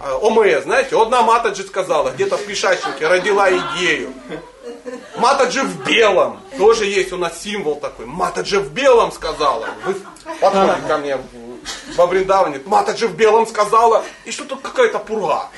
а, 0.00 0.16
ОМС, 0.18 0.64
знаете, 0.64 1.00
одна 1.00 1.22
Матаджи 1.22 1.62
сказала, 1.62 2.10
где-то 2.10 2.36
в 2.36 2.44
Пишачнике 2.44 3.06
родила 3.06 3.48
идею. 3.50 4.12
Матаджи 5.16 5.62
в 5.62 5.84
белом. 5.84 6.40
Тоже 6.56 6.84
есть 6.84 7.12
у 7.12 7.16
нас 7.16 7.40
символ 7.40 7.76
такой. 7.76 8.06
Матаджи 8.06 8.60
в 8.60 8.72
белом 8.72 9.12
сказала. 9.12 9.68
Вы 9.84 9.96
подходите 10.40 10.86
ко 10.86 10.98
мне 10.98 11.18
во 11.96 12.06
Вриндаване. 12.06 12.60
Матаджи 12.64 13.08
в 13.08 13.14
белом 13.14 13.46
сказала. 13.46 14.04
И 14.24 14.30
что 14.30 14.44
тут 14.44 14.60
какая-то 14.60 14.98
пурга. 14.98 15.48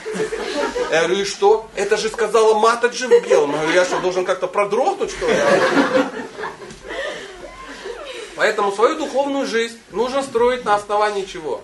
Я 0.91 1.05
говорю, 1.05 1.23
и 1.23 1.25
что? 1.25 1.69
Это 1.75 1.97
же 1.97 2.09
сказала 2.09 2.59
Матаджи 2.59 3.07
в 3.07 3.29
белом. 3.29 3.53
Я 3.53 3.57
говорю, 3.59 3.73
я 3.73 3.85
что, 3.85 4.01
должен 4.01 4.25
как-то 4.25 4.47
продрогнуть, 4.47 5.11
что 5.11 5.29
ли? 5.29 5.37
Поэтому 8.37 8.73
свою 8.73 8.97
духовную 8.97 9.47
жизнь 9.47 9.79
нужно 9.91 10.23
строить 10.23 10.65
на 10.65 10.75
основании 10.75 11.27
чего? 11.27 11.63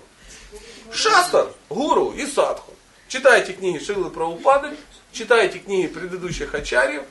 Шастар, 0.92 1.48
гуру 1.70 2.12
и 2.12 2.26
садху. 2.26 2.72
Читайте 3.08 3.52
книги 3.54 3.78
Шилы 3.78 4.10
Прабхупады, 4.10 4.76
читайте 5.12 5.58
книги 5.58 5.86
предыдущих 5.86 6.54
ачарьев, 6.54 7.04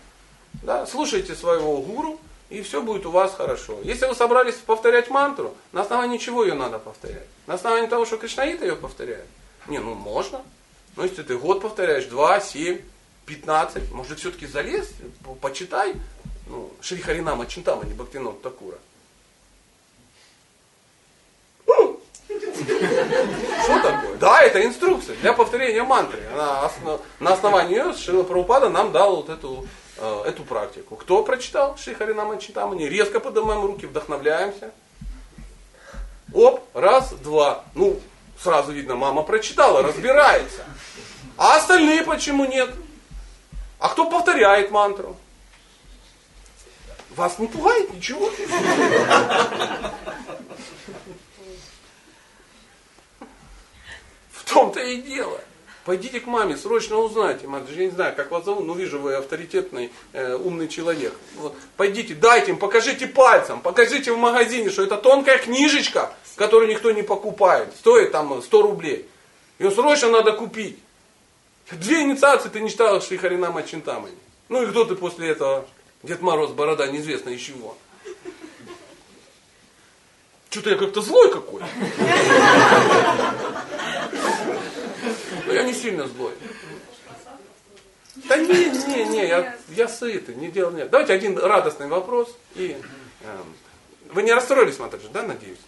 да, 0.62 0.86
слушайте 0.86 1.36
своего 1.36 1.78
гуру, 1.78 2.20
и 2.50 2.62
все 2.62 2.82
будет 2.82 3.06
у 3.06 3.12
вас 3.12 3.34
хорошо. 3.36 3.80
Если 3.84 4.06
вы 4.06 4.16
собрались 4.16 4.56
повторять 4.56 5.10
мантру, 5.10 5.56
на 5.72 5.82
основании 5.82 6.18
чего 6.18 6.44
ее 6.44 6.54
надо 6.54 6.80
повторять? 6.80 7.26
На 7.48 7.56
основании 7.56 7.88
того, 7.88 8.06
что 8.06 8.18
Кришнаита 8.18 8.66
ее 8.66 8.76
повторяет? 8.76 9.26
Не, 9.68 9.80
ну 9.80 9.94
можно. 9.96 10.42
Но 10.96 11.04
если 11.04 11.24
ты 11.24 11.38
год 11.38 11.62
повторяешь, 11.62 12.06
два, 12.06 12.40
семь, 12.40 12.80
пятнадцать, 13.26 13.92
может 13.92 14.20
все-таки 14.20 14.46
залез, 14.46 14.92
по- 15.24 15.34
почитай, 15.36 15.96
ну, 16.48 16.72
Шри 16.82 17.02
Харинама 17.02 17.48
Чинтама, 17.48 17.84
не 17.84 17.94
Бхактинот 17.94 18.42
Такура. 18.42 18.78
Что 23.64 23.82
такое? 23.82 24.16
Да, 24.18 24.42
это 24.42 24.64
инструкция 24.64 25.16
для 25.18 25.34
повторения 25.34 25.84
мантры. 25.84 26.22
Она 26.34 26.72
На 27.20 27.34
основании 27.34 27.78
ее 27.78 27.94
Шрила 27.94 28.24
Прабхупада 28.24 28.70
нам 28.70 28.92
дал 28.92 29.18
вот 29.18 29.30
эту, 29.30 29.68
эту 30.26 30.44
практику. 30.44 30.96
Кто 30.96 31.24
прочитал 31.24 31.78
Шри 31.78 31.94
Харинама 31.94 32.38
Читамани? 32.38 32.86
Резко 32.86 33.20
поднимаем 33.20 33.66
руки, 33.66 33.86
вдохновляемся. 33.86 34.72
Оп, 36.34 36.64
раз, 36.74 37.12
два. 37.14 37.64
Ну, 37.76 38.00
сразу 38.40 38.72
видно, 38.72 38.96
мама 38.96 39.24
прочитала, 39.24 39.82
разбирается. 39.84 40.66
А 41.38 41.58
остальные 41.58 42.04
почему 42.04 42.46
нет? 42.46 42.70
А 43.80 43.90
кто 43.90 44.10
повторяет 44.10 44.72
мантру? 44.72 45.18
Вас 47.12 47.40
не 47.40 47.48
пугает 47.48 47.94
ничего? 47.94 48.30
В 54.32 54.54
том-то 54.54 54.80
и 54.82 55.02
дело. 55.02 55.40
Пойдите 55.86 56.20
к 56.20 56.26
маме, 56.26 56.58
срочно 56.58 56.98
узнайте. 56.98 57.48
Мать, 57.48 57.66
я 57.70 57.86
не 57.86 57.92
знаю, 57.92 58.16
как 58.16 58.32
вас 58.32 58.44
зовут, 58.44 58.66
но 58.66 58.74
вижу, 58.74 58.98
вы 58.98 59.14
авторитетный, 59.14 59.92
э, 60.14 60.36
умный 60.36 60.68
человек. 60.68 61.14
Вот. 61.36 61.56
Пойдите, 61.78 62.16
дайте 62.16 62.52
им, 62.52 62.58
покажите 62.58 63.06
пальцем, 63.06 63.62
покажите 63.62 64.12
в 64.12 64.18
магазине, 64.18 64.72
что 64.72 64.82
это 64.82 64.98
тонкая 64.98 65.38
книжечка, 65.38 66.12
которую 66.38 66.72
никто 66.72 66.90
не 66.90 67.04
покупает. 67.04 67.70
Стоит 67.76 68.12
там 68.12 68.42
100 68.42 68.62
рублей. 68.64 69.08
Ее 69.60 69.70
срочно 69.70 70.10
надо 70.10 70.32
купить. 70.32 70.80
Две 71.70 72.02
инициации 72.02 72.50
ты 72.50 72.62
не 72.62 72.72
читал 72.72 73.00
Шри 73.00 73.18
Харинама 73.18 73.62
Чинтамани. 73.62 74.18
Ну 74.50 74.64
и 74.64 74.68
кто 74.68 74.86
ты 74.86 74.96
после 74.96 75.30
этого? 75.30 75.68
Дед 76.02 76.22
Мороз, 76.22 76.50
борода, 76.52 76.88
неизвестно 76.88 77.30
из 77.30 77.42
чего. 77.42 77.78
Что-то 80.50 80.72
я 80.72 80.78
как-то 80.78 81.02
злой 81.02 81.32
какой. 81.32 81.62
Но 85.46 85.54
я 85.54 85.64
не 85.64 85.74
сильно 85.74 86.08
злой. 86.08 86.34
Да 88.16 88.38
не, 88.38 88.48
не, 88.88 89.06
не, 89.06 89.28
я, 89.28 89.58
я 89.70 89.88
сытый, 89.88 90.36
не 90.36 90.50
делал 90.50 90.72
нет. 90.72 90.90
Давайте 90.90 91.14
один 91.14 91.38
радостный 91.38 91.88
вопрос. 91.88 92.36
И, 92.56 92.72
эм, 93.22 93.56
вы 94.12 94.24
не 94.24 94.32
расстроились, 94.34 94.80
Матаджи, 94.80 95.10
да, 95.10 95.24
надеюсь? 95.24 95.60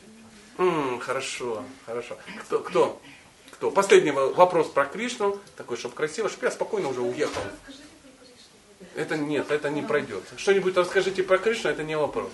М, 0.58 1.00
хорошо, 1.00 1.64
хорошо. 1.86 2.18
Кто, 2.46 2.60
кто? 2.60 3.02
Кто? 3.52 3.70
Последний 3.72 4.12
во- 4.12 4.32
вопрос 4.32 4.68
про 4.70 4.86
Кришну, 4.86 5.40
такой, 5.58 5.78
чтобы 5.78 5.96
красиво, 5.96 6.30
чтобы 6.30 6.46
я 6.46 6.52
спокойно 6.52 6.88
уже 6.90 7.02
уехал. 7.02 7.42
Это 8.96 9.18
нет, 9.18 9.52
это 9.52 9.70
не 9.70 9.82
пройдет. 9.82 10.24
Что-нибудь 10.38 10.76
расскажите 10.78 11.24
про 11.24 11.38
Кришну, 11.38 11.70
это 11.70 11.84
не 11.84 11.98
вопрос. 11.98 12.32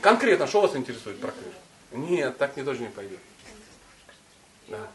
Конкретно, 0.00 0.46
что 0.46 0.60
вас 0.60 0.74
интересует 0.74 1.20
про 1.20 1.30
Кришну? 1.30 2.08
Нет, 2.10 2.36
так 2.36 2.56
не 2.56 2.64
тоже 2.64 2.80
не 2.80 2.88
пойдет. 2.88 3.18
Да. 4.68 4.88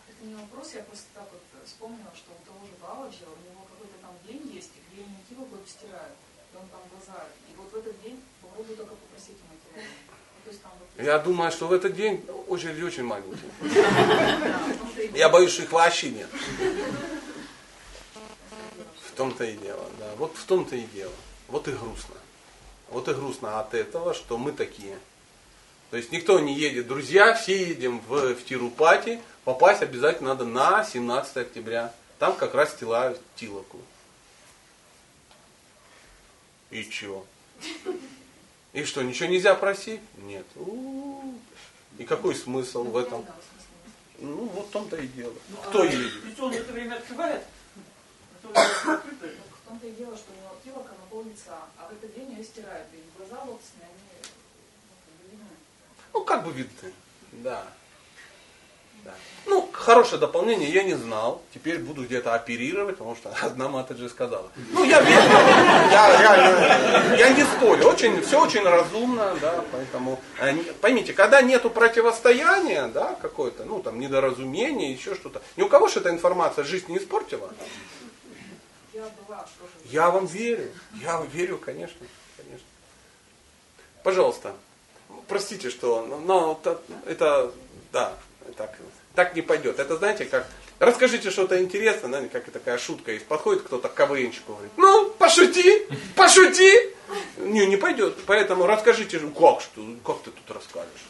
Это 0.68 0.76
не 0.76 0.76
вопрос, 0.76 0.76
я 0.76 0.84
просто 0.84 1.06
так 1.14 1.27
вот 1.31 1.41
вспомнила, 1.65 2.11
что 2.15 2.31
у 2.31 2.45
того 2.45 2.65
же 2.65 2.73
Бабаджи, 2.81 3.23
у 3.23 3.39
него 3.49 3.65
какой-то 3.69 3.94
там 4.02 4.11
день 4.27 4.53
есть, 4.53 4.72
и 4.76 4.81
где 4.91 5.02
ему 5.02 5.15
Кива 5.30 5.45
год 5.45 5.61
стирают, 5.68 6.14
и 6.53 6.57
он 6.57 6.68
там 6.68 6.81
базарит. 6.91 7.34
И 7.49 7.56
вот 7.57 7.72
в 7.72 7.76
этот 7.76 8.02
день 8.02 8.22
попробуй 8.41 8.76
только 8.76 8.95
попросить 8.95 9.38
у 9.44 9.48
материала. 9.53 9.94
Ну, 10.98 11.03
Я 11.03 11.19
думаю, 11.19 11.52
что 11.52 11.68
в 11.68 11.73
этот 11.73 11.95
день 11.95 12.23
очереди 12.48 12.81
очень 12.81 13.03
маленькие. 13.03 13.52
Я 15.18 15.30
боюсь, 15.30 15.52
что 15.52 15.64
их 15.64 15.72
вообще 15.72 16.10
нет. 16.10 16.30
В 19.06 19.11
том-то 19.15 19.44
и 19.44 19.57
дело, 19.57 19.85
да. 19.99 20.14
Вот 20.18 20.35
в 20.35 20.45
том-то 20.45 20.76
и 20.76 20.85
дело. 20.88 21.14
Вот 21.48 21.68
и 21.68 21.72
грустно. 21.72 22.15
Вот 22.89 23.07
и 23.07 23.14
грустно 23.14 23.60
от 23.60 23.73
этого, 23.73 24.14
что 24.14 24.38
мы 24.38 24.52
такие. 24.52 24.98
То 25.91 25.98
есть 25.98 26.11
никто 26.11 26.39
не 26.39 26.53
едет. 26.53 26.88
Друзья, 26.88 27.34
все 27.34 27.69
едем 27.69 28.02
в, 28.07 28.35
в 28.35 28.45
Тирупати. 28.45 29.19
Попасть 29.47 29.81
обязательно 29.81 30.31
надо 30.31 30.43
на 30.43 30.83
17 30.83 31.37
октября. 31.37 31.93
Там 32.19 32.35
как 32.35 32.53
раз 32.53 32.73
стилают 32.73 33.17
Тилоку. 33.37 33.79
И 36.69 36.83
чё? 36.83 37.25
И 38.73 38.83
что, 38.83 39.03
ничего 39.03 39.29
нельзя 39.29 39.55
просить? 39.55 40.01
Нет. 40.17 40.45
У-у-у. 40.57 41.39
И 41.97 42.03
какой 42.03 42.35
смысл 42.35 42.83
в 42.83 42.97
этом? 42.97 43.25
Ну, 44.17 44.47
вот 44.47 44.67
в 44.67 44.71
том-то 44.71 44.97
и 44.97 45.07
дело. 45.07 45.33
Кто 45.67 45.85
едет? 45.85 46.11
Ведь 46.25 46.39
он 46.41 46.51
в 46.51 46.55
это 46.57 46.73
время 46.73 46.95
открывает. 46.95 47.43
в 48.43 48.51
том-то 49.65 49.87
и 49.87 49.91
дело, 49.91 50.17
что 50.17 50.33
у 50.33 50.41
него 50.41 50.57
Кивака 50.65 50.91
на 50.91 51.05
пол 51.09 51.23
лица, 51.23 51.57
а 51.77 51.87
в 51.87 51.93
этот 51.93 52.13
день 52.13 52.33
ее 52.33 52.43
стирают. 52.43 52.87
И 52.91 52.99
глаза 53.17 53.41
лотосные, 53.45 53.85
они 53.85 53.93
ну, 54.91 54.95
как 55.05 55.13
бы 55.23 55.31
видны. 55.31 55.49
Ну, 56.11 56.25
как 56.25 56.43
бы 56.43 56.51
видны. 56.51 56.93
Да. 57.31 57.65
Да. 59.03 59.13
Ну, 59.45 59.69
хорошее 59.71 60.19
дополнение, 60.19 60.69
я 60.69 60.83
не 60.83 60.95
знал. 60.95 61.41
Теперь 61.53 61.79
буду 61.79 62.03
где-то 62.03 62.33
оперировать, 62.33 62.97
потому 62.97 63.15
что 63.15 63.33
одна 63.41 63.69
Матаджи 63.69 64.09
сказала. 64.09 64.51
Ну, 64.71 64.83
я 64.83 64.99
верю. 65.01 65.21
Я, 65.91 66.21
я, 66.21 67.15
я 67.15 67.29
не 67.29 67.43
спорю. 67.43 67.87
Очень, 67.87 68.21
все 68.21 68.41
очень 68.41 68.63
разумно, 68.63 69.35
да, 69.41 69.63
поэтому 69.71 70.19
э, 70.39 70.55
поймите, 70.81 71.13
когда 71.13 71.41
нету 71.41 71.69
противостояния, 71.69 72.87
да, 72.87 73.15
какое-то, 73.21 73.63
ну, 73.63 73.81
там, 73.81 73.99
недоразумение, 73.99 74.91
еще 74.91 75.15
что-то. 75.15 75.41
Ни 75.55 75.63
у 75.63 75.69
кого 75.69 75.87
же 75.87 75.99
эта 76.01 76.09
информация 76.09 76.65
жизнь 76.65 76.91
не 76.91 76.97
испортила? 76.97 77.49
Я 78.93 79.03
была 79.27 79.37
тоже. 79.59 79.71
Я 79.85 80.09
вам 80.09 80.25
верю. 80.25 80.71
Я 81.01 81.17
вам 81.17 81.27
верю, 81.29 81.57
конечно. 81.57 82.05
конечно. 82.35 82.67
Пожалуйста. 84.03 84.53
Простите, 85.27 85.69
что, 85.69 86.05
но, 86.05 86.19
но 86.19 86.59
это, 86.61 86.81
это, 87.05 87.51
да, 87.91 88.13
так, 88.53 88.77
так 89.15 89.35
не 89.35 89.41
пойдет. 89.41 89.79
Это 89.79 89.97
знаете, 89.97 90.25
как, 90.25 90.47
расскажите 90.79 91.31
что-то 91.31 91.61
интересное, 91.61 92.09
знаете, 92.09 92.29
как 92.29 92.49
такая 92.51 92.77
шутка 92.77 93.11
есть. 93.11 93.25
Подходит 93.25 93.63
кто-то 93.63 93.89
к 93.89 93.93
КВНчику, 93.93 94.53
говорит, 94.53 94.71
ну, 94.77 95.09
пошути, 95.09 95.87
пошути. 96.15 96.73
Не, 97.37 97.65
не 97.65 97.77
пойдет. 97.77 98.15
Поэтому 98.25 98.65
расскажите, 98.65 99.19
как, 99.19 99.61
что, 99.61 99.81
как 100.05 100.21
ты 100.23 100.31
тут 100.31 100.55
расскажешь. 100.55 101.05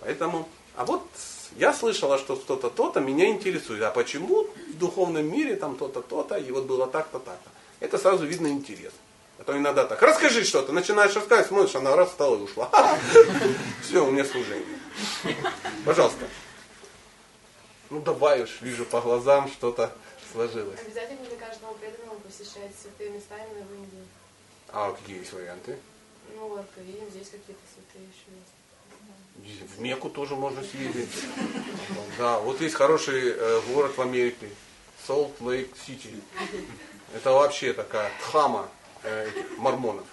Поэтому, 0.00 0.48
а 0.76 0.84
вот 0.84 1.02
я 1.56 1.72
слышала, 1.72 2.18
что 2.18 2.36
что-то 2.36 2.70
то-то 2.70 3.00
меня 3.00 3.26
интересует. 3.26 3.82
А 3.82 3.90
почему 3.90 4.44
в 4.44 4.78
духовном 4.78 5.30
мире 5.30 5.56
там 5.56 5.76
то-то, 5.76 6.02
то-то, 6.02 6.36
и 6.36 6.50
вот 6.50 6.64
было 6.64 6.86
так-то, 6.86 7.18
так-то. 7.18 7.50
Это 7.80 7.98
сразу 7.98 8.26
видно 8.26 8.48
интерес. 8.48 8.92
А 9.38 9.42
то 9.42 9.56
иногда 9.56 9.84
так, 9.84 10.00
расскажи 10.00 10.44
что-то, 10.44 10.72
начинаешь 10.72 11.14
рассказывать, 11.14 11.48
смотришь, 11.48 11.74
она 11.74 11.96
раз 11.96 12.10
встала 12.10 12.36
и 12.36 12.42
ушла. 12.42 12.70
Все, 13.82 14.04
у 14.04 14.10
меня 14.10 14.24
служение. 14.24 14.78
Пожалуйста. 15.84 16.24
Ну 17.94 18.00
давай 18.00 18.42
уж, 18.42 18.60
вижу 18.60 18.84
по 18.84 19.00
глазам, 19.00 19.48
что-то 19.48 19.92
сложилось. 20.32 20.80
Обязательно 20.80 21.24
для 21.28 21.36
каждого 21.36 21.74
преданного 21.74 22.18
посещать 22.18 22.72
святые 22.82 23.10
места 23.10 23.36
именно 23.36 23.64
в 23.64 23.72
Индии. 23.72 24.04
А 24.72 24.90
какие 24.90 25.18
есть 25.18 25.32
варианты? 25.32 25.78
Ну 26.34 26.48
вот, 26.48 26.66
видим, 26.76 27.08
здесь 27.10 27.28
какие-то 27.28 27.62
святые 27.72 28.04
еще 28.08 29.46
есть. 29.46 29.76
В 29.76 29.80
Мекку 29.80 30.10
тоже 30.10 30.34
можно 30.34 30.64
съездить. 30.64 31.08
Да, 32.18 32.40
вот 32.40 32.60
есть 32.60 32.74
хороший 32.74 33.28
э, 33.28 33.60
город 33.72 33.96
в 33.96 34.02
Америке. 34.02 34.48
Солт 35.06 35.40
Лейк 35.40 35.70
Сити. 35.86 36.20
Это 37.14 37.30
вообще 37.30 37.74
такая 37.74 38.10
тхама 38.22 38.68
э, 39.04 39.28
мормонов. 39.56 40.06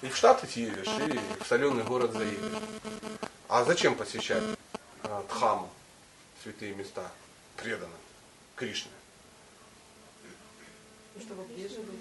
И 0.00 0.08
в 0.08 0.16
Штаты 0.16 0.46
съездишь, 0.46 0.88
и 0.88 1.42
в 1.42 1.46
соленый 1.46 1.84
город 1.84 2.12
заедешь. 2.12 2.58
А 3.48 3.64
зачем 3.64 3.96
посещать 3.96 4.42
э, 5.02 5.22
Дхаму, 5.28 5.68
святые 6.44 6.74
места, 6.74 7.10
преданно, 7.56 7.96
Кришне? 8.54 8.90
Ну, 11.14 11.22
чтобы 11.22 11.42
ближе 11.44 11.80
быть. 11.80 12.00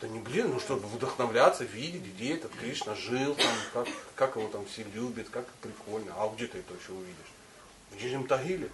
Да 0.00 0.08
не 0.08 0.18
блин, 0.18 0.50
ну 0.50 0.58
чтобы 0.58 0.86
вдохновляться, 0.88 1.64
видеть, 1.64 2.02
где 2.02 2.34
этот 2.34 2.52
Кришна 2.52 2.94
жил, 2.94 3.34
там, 3.34 3.54
как, 3.72 3.88
как 4.16 4.36
его 4.36 4.48
там 4.48 4.66
все 4.66 4.82
любят, 4.94 5.28
как 5.28 5.46
прикольно. 5.60 6.12
А 6.16 6.28
где 6.34 6.46
ты 6.46 6.58
это 6.58 6.74
еще 6.74 6.92
увидишь? 6.92 7.32
В 7.90 8.02
Нижнем 8.02 8.26
Тагиле. 8.26 8.70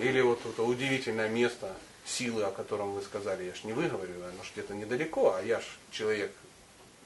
Или 0.00 0.20
вот 0.22 0.44
это 0.46 0.62
удивительное 0.62 1.28
место 1.28 1.76
силы, 2.06 2.44
о 2.44 2.50
котором 2.50 2.92
вы 2.94 3.02
сказали, 3.02 3.44
я 3.44 3.54
ж 3.54 3.64
не 3.64 3.74
выговорю, 3.74 4.14
оно 4.24 4.42
ж 4.42 4.50
где-то 4.54 4.74
недалеко, 4.74 5.34
а 5.34 5.42
я 5.42 5.60
ж 5.60 5.64
человек 5.90 6.32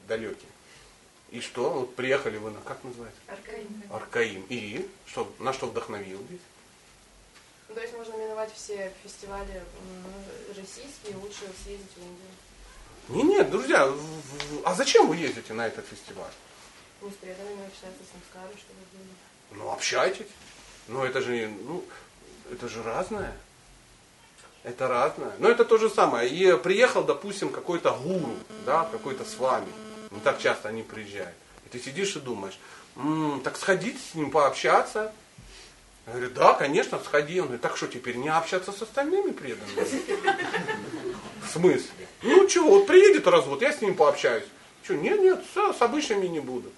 далекий. 0.06 0.46
И 1.30 1.40
что? 1.40 1.70
Вот 1.70 1.94
приехали 1.94 2.38
вы 2.38 2.50
на, 2.50 2.60
как 2.60 2.82
называется? 2.84 3.20
Аркаим. 3.26 3.82
Аркаим. 3.90 4.46
И 4.48 4.88
что, 5.06 5.30
на 5.38 5.52
что 5.52 5.66
вдохновил 5.66 6.22
здесь? 6.22 6.40
Ну, 7.68 7.74
то 7.74 7.82
есть 7.82 7.94
можно 7.94 8.14
миновать 8.16 8.52
все 8.54 8.92
фестивали 9.02 9.62
российские, 10.56 11.16
лучше 11.16 11.40
съездить 11.62 11.92
в 11.94 11.98
Индию. 11.98 12.28
Не, 13.08 13.22
нет, 13.22 13.50
друзья, 13.50 13.92
а 14.64 14.74
зачем 14.74 15.06
вы 15.06 15.16
ездите 15.16 15.52
на 15.52 15.66
этот 15.66 15.86
фестиваль? 15.86 16.32
Ну, 17.02 17.10
с 17.10 17.14
преданными 17.14 17.66
общаться 17.66 18.02
с 18.04 18.12
самскаром, 18.12 18.56
чтобы 18.56 18.80
были. 18.92 19.62
Ну, 19.62 19.70
общайтесь. 19.70 20.26
Но 20.88 21.04
это 21.04 21.20
же, 21.20 21.48
ну, 21.48 21.84
это 22.50 22.68
же 22.68 22.82
разное. 22.82 23.36
Это 24.62 24.88
разное. 24.88 25.32
Но 25.38 25.48
это 25.48 25.64
то 25.64 25.76
же 25.78 25.90
самое. 25.90 26.28
И 26.28 26.56
приехал, 26.58 27.04
допустим, 27.04 27.50
какой-то 27.50 27.92
гуру, 27.92 28.34
да, 28.64 28.86
какой-то 28.90 29.24
с 29.24 29.36
вами. 29.36 29.68
Не 30.10 30.20
так 30.20 30.40
часто 30.40 30.68
они 30.68 30.82
приезжают. 30.82 31.34
И 31.66 31.68
ты 31.68 31.78
сидишь 31.78 32.16
и 32.16 32.20
думаешь, 32.20 32.58
«М, 32.96 33.40
так 33.44 33.56
сходить 33.56 33.98
с 34.00 34.14
ним 34.14 34.30
пообщаться. 34.30 35.12
Я 36.06 36.12
говорю, 36.14 36.30
да, 36.30 36.54
конечно, 36.54 36.98
сходи. 37.04 37.38
Он 37.40 37.46
говорит, 37.46 37.62
так 37.62 37.76
что 37.76 37.86
теперь 37.86 38.16
не 38.16 38.28
общаться 38.30 38.72
с 38.72 38.80
остальными 38.80 39.32
преданными? 39.32 39.86
В 41.44 41.50
смысле? 41.50 41.90
Ну 42.22 42.46
чего, 42.46 42.70
вот 42.70 42.86
приедет 42.86 43.26
раз, 43.26 43.44
вот 43.46 43.60
я 43.62 43.72
с 43.72 43.80
ним 43.82 43.94
пообщаюсь. 43.94 44.44
Что, 44.82 44.94
нет, 44.94 45.20
нет, 45.20 45.44
все, 45.50 45.72
с 45.72 45.82
обычными 45.82 46.26
не 46.26 46.40
буду. 46.40 46.72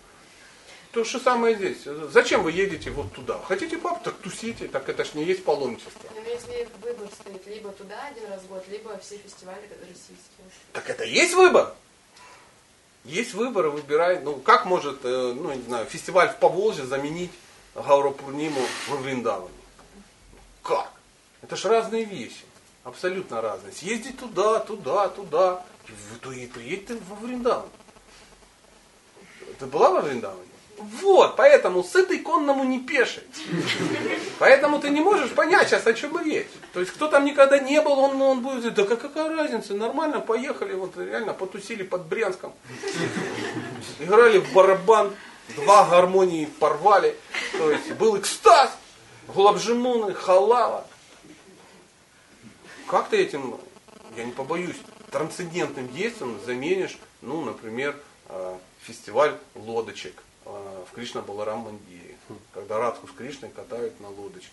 То 0.91 1.05
же 1.05 1.21
самое 1.21 1.55
здесь. 1.55 1.85
Зачем 1.85 2.43
вы 2.43 2.51
едете 2.51 2.91
вот 2.91 3.13
туда? 3.13 3.41
Хотите 3.47 3.79
пап, 3.79 4.03
так 4.03 4.17
тусите, 4.17 4.67
так 4.67 4.89
это 4.89 5.05
ж 5.05 5.15
не 5.15 5.23
есть 5.25 5.45
паломничество. 5.45 5.93
Ну, 6.13 6.21
если 6.29 6.69
выбор 6.83 7.09
стоит 7.15 7.47
либо 7.47 7.71
туда 7.71 7.95
один 8.11 8.29
раз 8.29 8.43
в 8.43 8.49
год, 8.49 8.65
либо 8.69 8.99
все 8.99 9.17
фестивали 9.19 9.63
российские. 9.81 10.51
Так 10.73 10.91
это 10.91 11.05
есть 11.05 11.35
выбор? 11.35 11.73
Есть 13.05 13.35
выбор, 13.35 13.69
выбирай. 13.69 14.21
Ну, 14.21 14.37
как 14.37 14.67
может, 14.67 15.05
э, 15.05 15.35
ну, 15.35 15.53
не 15.53 15.63
знаю, 15.63 15.87
фестиваль 15.87 16.29
в 16.29 16.37
Поволжье 16.37 16.85
заменить 16.85 17.33
Гаурапурниму 17.75 18.61
во 18.89 18.97
Вриндаване? 18.97 19.55
как? 20.63 20.93
Это 21.43 21.57
ж 21.57 21.65
разные 21.65 22.05
вещи. 22.05 22.45
Абсолютно 22.85 23.41
разные. 23.41 23.73
Съездить 23.73 24.19
туда, 24.19 24.61
туда, 24.61 25.09
туда. 25.09 25.65
И 25.89 26.47
приедь 26.47 26.87
ты 26.87 26.99
во 27.09 27.17
Вриндаван. 27.17 27.69
Ты 29.59 29.67
была 29.67 29.91
во 29.91 30.01
Вриндаване? 30.01 30.49
Вот, 30.79 31.37
поэтому 31.37 31.83
сытый 31.83 32.21
конному 32.21 32.65
не 32.65 32.81
пеший. 32.81 33.25
Поэтому 34.39 34.79
ты 34.79 34.91
не 34.91 35.01
можешь 35.01 35.31
понять 35.33 35.69
сейчас, 35.69 35.87
о 35.87 35.93
чем 35.93 36.17
речь. 36.25 36.47
То 36.73 36.81
есть, 36.81 36.93
кто 36.93 37.09
там 37.09 37.25
никогда 37.25 37.59
не 37.59 37.81
был, 37.81 37.99
он, 37.99 38.21
он 38.23 38.43
будет 38.43 38.75
да 38.75 38.85
как- 38.85 39.01
какая 39.01 39.29
разница, 39.35 39.75
нормально, 39.75 40.21
поехали, 40.21 40.75
вот 40.75 40.97
реально 40.97 41.35
потусили 41.35 41.83
под 41.83 42.07
Брянском. 42.07 42.53
Играли 43.99 44.39
в 44.39 44.53
барабан, 44.53 45.13
два 45.57 45.85
гармонии 45.89 46.47
порвали. 46.47 47.17
То 47.59 47.71
есть, 47.73 47.91
был 47.93 48.17
экстаз, 48.19 48.71
глабжимуны, 49.29 50.15
халава. 50.15 50.87
Как 52.87 53.09
ты 53.09 53.19
этим, 53.19 53.59
я 54.17 54.25
не 54.25 54.33
побоюсь, 54.33 54.77
трансцендентным 55.11 55.89
действием 55.89 56.41
заменишь, 56.45 56.99
ну, 57.21 57.45
например, 57.45 57.97
э, 58.29 58.57
фестиваль 58.83 59.37
лодочек 59.57 60.23
э, 60.45 60.85
в 60.91 60.95
Кришна 60.95 61.21
Баларам 61.21 61.61
Мандире, 61.61 62.17
когда 62.55 62.79
Радху 62.79 63.09
с 63.09 63.11
Кришной 63.13 63.51
катают 63.51 63.99
на 64.01 64.09
лодочке. 64.09 64.51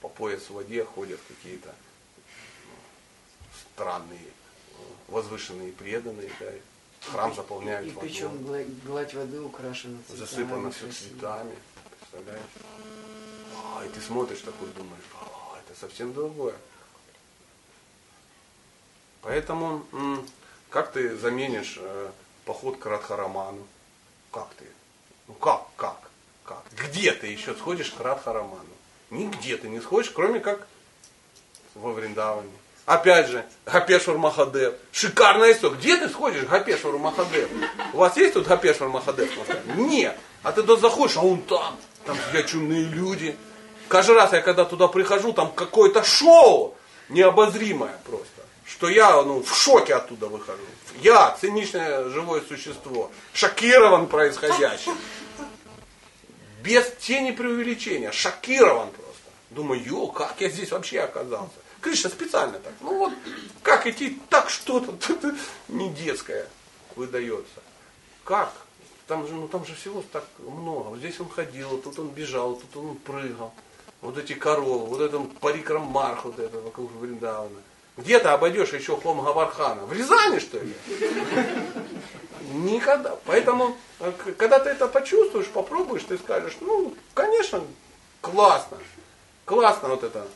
По 0.00 0.08
пояс 0.08 0.42
в 0.48 0.50
воде 0.54 0.84
ходят 0.84 1.20
какие-то 1.28 1.74
странные, 3.74 4.18
возвышенные 5.08 5.72
преданные, 5.72 6.30
да, 6.40 6.54
и 6.54 6.60
храм 7.10 7.34
заполняют 7.34 7.86
И 7.86 7.90
водой. 7.90 8.08
причем 8.08 8.42
гла- 8.44 8.64
гладь 8.84 9.14
воды 9.14 9.40
украшена 9.40 9.98
цветами. 10.06 10.18
Засыпано 10.26 10.70
все 10.70 10.90
цветами. 10.90 11.54
Представляешь? 12.00 12.42
А, 13.56 13.84
и 13.84 13.88
ты 13.90 14.00
смотришь 14.00 14.40
такой, 14.40 14.68
думаешь, 14.68 15.04
а, 15.20 15.58
это 15.58 15.78
совсем 15.78 16.12
другое. 16.14 16.54
Поэтому, 19.22 19.84
как 20.70 20.92
ты 20.92 21.14
заменишь 21.16 21.76
э, 21.78 22.10
поход 22.46 22.78
к 22.78 22.86
Радхараману? 22.86 23.66
Как 24.32 24.48
ты? 24.54 24.64
Ну 25.28 25.34
как, 25.34 25.66
как, 25.76 26.10
как? 26.44 26.64
Где 26.72 27.12
ты 27.12 27.26
еще 27.26 27.54
сходишь 27.54 27.90
к 27.90 28.00
Радхараману? 28.00 28.64
Нигде 29.10 29.56
ты 29.56 29.68
не 29.68 29.80
сходишь, 29.80 30.10
кроме 30.10 30.40
как 30.40 30.66
во 31.74 31.92
Вриндаване. 31.92 32.50
Опять 32.86 33.28
же, 33.28 33.44
Гапешвар 33.66 34.18
Махадев. 34.18 34.74
Шикарная 34.90 35.52
история. 35.52 35.76
Где 35.76 35.96
ты 35.96 36.08
сходишь 36.08 36.44
к 36.44 36.48
Гапешвару 36.48 36.98
Махадев? 36.98 37.48
У 37.92 37.98
вас 37.98 38.16
есть 38.16 38.34
тут 38.34 38.46
Гапешвар 38.46 38.88
Махадев? 38.88 39.30
Нет. 39.76 40.16
А 40.42 40.52
ты 40.52 40.62
туда 40.62 40.80
заходишь, 40.80 41.16
а 41.16 41.20
он 41.20 41.42
там. 41.42 41.76
Там 42.04 42.16
чумные 42.46 42.84
люди. 42.84 43.36
Каждый 43.88 44.16
раз 44.16 44.32
я 44.32 44.40
когда 44.40 44.64
туда 44.64 44.88
прихожу, 44.88 45.32
там 45.32 45.52
какое-то 45.52 46.02
шоу 46.02 46.76
необозримое 47.08 47.96
просто. 48.04 48.42
Что 48.64 48.88
я 48.88 49.22
ну, 49.22 49.42
в 49.42 49.54
шоке 49.56 49.94
оттуда 49.94 50.28
выхожу. 50.28 50.58
Я, 51.00 51.36
циничное 51.40 52.08
живое 52.08 52.40
существо, 52.40 53.10
шокирован 53.32 54.06
происходящим. 54.06 54.96
Без 56.62 56.90
тени 56.98 57.32
преувеличения. 57.32 58.12
Шокирован 58.12 58.90
просто. 58.90 59.10
Думаю, 59.50 59.82
ё, 59.84 60.06
как 60.08 60.40
я 60.40 60.48
здесь 60.48 60.70
вообще 60.70 61.00
оказался? 61.00 61.54
Кришна 61.80 62.10
специально 62.10 62.58
так. 62.58 62.72
Ну 62.80 62.98
вот, 62.98 63.12
как 63.62 63.86
идти 63.86 64.20
так 64.28 64.50
что-то 64.50 64.94
не 65.68 65.88
детское 65.90 66.46
выдается. 66.94 67.60
Как? 68.24 68.52
Там 69.06 69.26
же, 69.26 69.34
ну, 69.34 69.48
там 69.48 69.66
же 69.66 69.74
всего 69.74 70.04
так 70.12 70.24
много. 70.38 70.90
Вот 70.90 70.98
здесь 70.98 71.18
он 71.18 71.28
ходил, 71.28 71.78
тут 71.78 71.98
он 71.98 72.08
бежал, 72.08 72.54
тут 72.56 72.84
он 72.84 72.96
прыгал. 72.96 73.52
Вот 74.02 74.16
эти 74.18 74.34
коровы, 74.34 74.86
вот 74.86 75.00
это 75.00 75.18
парикрам 75.40 75.82
марх, 75.82 76.24
вот 76.24 76.38
это 76.38 76.60
вокруг 76.60 76.92
Вриндавана. 76.92 77.60
Где 77.96 78.18
ты 78.18 78.28
обойдешь 78.28 78.72
еще 78.72 78.96
Хом 78.96 79.22
Гавархана? 79.22 79.84
В 79.84 79.92
Рязани, 79.92 80.38
что 80.38 80.58
ли? 80.58 80.72
Никогда. 82.54 83.16
Поэтому, 83.26 83.76
когда 84.36 84.58
ты 84.58 84.70
это 84.70 84.88
почувствуешь, 84.88 85.46
попробуешь, 85.48 86.04
ты 86.04 86.16
скажешь, 86.18 86.56
ну, 86.60 86.94
конечно, 87.14 87.62
классно. 88.20 88.78
Классно 89.44 89.88
вот 89.88 90.04
это. 90.04 90.26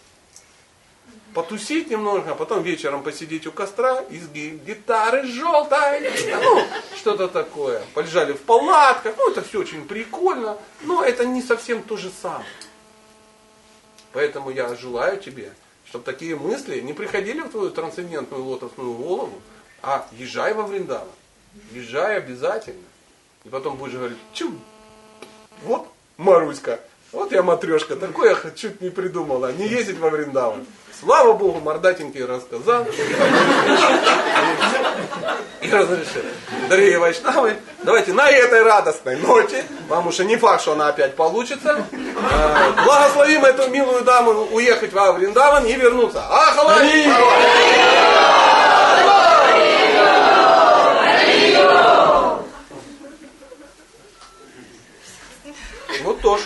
Потусить 1.34 1.90
немного, 1.90 2.32
а 2.32 2.34
потом 2.34 2.62
вечером 2.62 3.02
посидеть 3.02 3.46
у 3.46 3.52
костра 3.52 4.00
и 4.02 4.18
с 4.18 4.28
ги- 4.28 4.56
гитары 4.64 5.26
желтой. 5.26 6.10
Ну, 6.30 6.62
что-то 6.96 7.28
такое. 7.28 7.82
Полежали 7.94 8.32
в 8.34 8.40
палатках. 8.42 9.14
Ну, 9.16 9.30
это 9.30 9.42
все 9.42 9.60
очень 9.60 9.86
прикольно. 9.86 10.58
Но 10.82 11.02
это 11.02 11.26
не 11.26 11.42
совсем 11.42 11.82
то 11.82 11.96
же 11.96 12.10
самое. 12.22 12.46
Поэтому 14.12 14.50
я 14.50 14.72
желаю 14.76 15.20
тебе, 15.20 15.52
чтобы 15.86 16.04
такие 16.04 16.36
мысли 16.36 16.80
не 16.80 16.92
приходили 16.92 17.40
в 17.40 17.48
твою 17.48 17.70
трансцендентную 17.70 18.44
лотосную 18.44 18.92
голову, 18.94 19.42
а 19.82 20.06
езжай 20.12 20.54
во 20.54 20.62
Вриндаван. 20.62 21.08
Езжай 21.72 22.16
обязательно. 22.16 22.84
И 23.44 23.48
потом 23.50 23.76
будешь 23.76 23.94
говорить, 23.94 24.16
чу, 24.32 24.50
вот 25.64 25.86
Маруська, 26.16 26.80
вот 27.12 27.30
я 27.30 27.42
матрешка, 27.42 27.94
такое 27.94 28.30
я 28.30 28.50
чуть 28.52 28.80
не 28.80 28.88
придумала, 28.88 29.52
не 29.52 29.68
ездить 29.68 29.98
во 29.98 30.08
Вриндаван. 30.08 30.64
Слава 30.98 31.34
Богу, 31.34 31.60
мордатенький 31.60 32.24
рассказал. 32.24 32.86
И 35.60 35.70
разрешил. 35.70 36.22
Дорогие 36.70 36.98
вайшнавы, 36.98 37.56
давайте 37.82 38.14
на 38.14 38.30
этой 38.30 38.62
радостной 38.62 39.16
ноте, 39.16 39.64
потому 39.88 40.10
что 40.10 40.24
не 40.24 40.36
факт, 40.36 40.62
что 40.62 40.72
она 40.72 40.88
опять 40.88 41.14
получится, 41.14 41.84
э, 41.92 42.84
благословим 42.84 43.44
эту 43.44 43.68
милую 43.68 44.04
даму 44.04 44.48
уехать 44.52 44.94
во 44.94 45.12
Вриндаван 45.12 45.66
и 45.66 45.74
вернуться. 45.74 46.24
Ахалай! 46.30 47.06
Вот 56.04 56.20
тоже. 56.20 56.42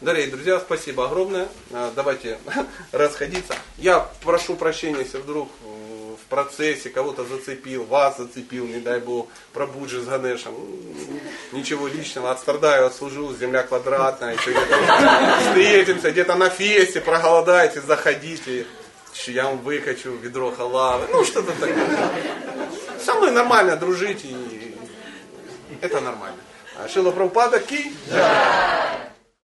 Дорогие 0.00 0.28
друзья, 0.30 0.60
спасибо 0.60 1.06
огромное. 1.06 1.48
А, 1.72 1.92
Давайте 1.96 2.38
расходиться. 2.92 3.54
Я 3.78 4.08
прошу 4.22 4.54
прощения, 4.54 5.00
если 5.00 5.18
вдруг 5.18 5.48
э, 5.64 6.14
в 6.22 6.28
процессе 6.28 6.90
кого-то 6.90 7.24
зацепил, 7.24 7.84
вас 7.84 8.18
зацепил, 8.18 8.66
не 8.66 8.78
дай 8.78 9.00
бог, 9.00 9.28
про 9.52 9.66
Буджи 9.66 10.00
с 10.00 10.04
Ганешем. 10.04 10.54
М, 10.54 11.20
Ничего 11.52 11.88
личного, 11.88 12.30
отстрадаю, 12.30 12.86
отслужу, 12.86 13.34
земля 13.34 13.62
квадратная, 13.62 14.34
еще 14.36 14.50
где-то 14.52 15.38
встретимся, 15.48 16.10
где-то 16.10 16.34
на 16.34 16.48
фесте, 16.50 17.00
проголодаете, 17.00 17.80
заходите. 17.80 18.66
Я 19.28 19.44
вам 19.44 19.58
выкачу 19.58 20.10
ведро 20.12 20.50
халавы, 20.52 21.06
ну 21.10 21.24
что-то 21.24 21.52
такое. 21.52 21.74
Со 23.02 23.14
мной 23.14 23.30
нормально 23.32 23.76
дружить, 23.76 24.24
и 24.24 24.76
это 25.80 26.00
нормально. 26.02 26.36
А 26.78 26.88
Шила 26.88 27.10
Прабхупада 27.10 27.58
Ки? 27.60 27.92
Да. 28.10 28.85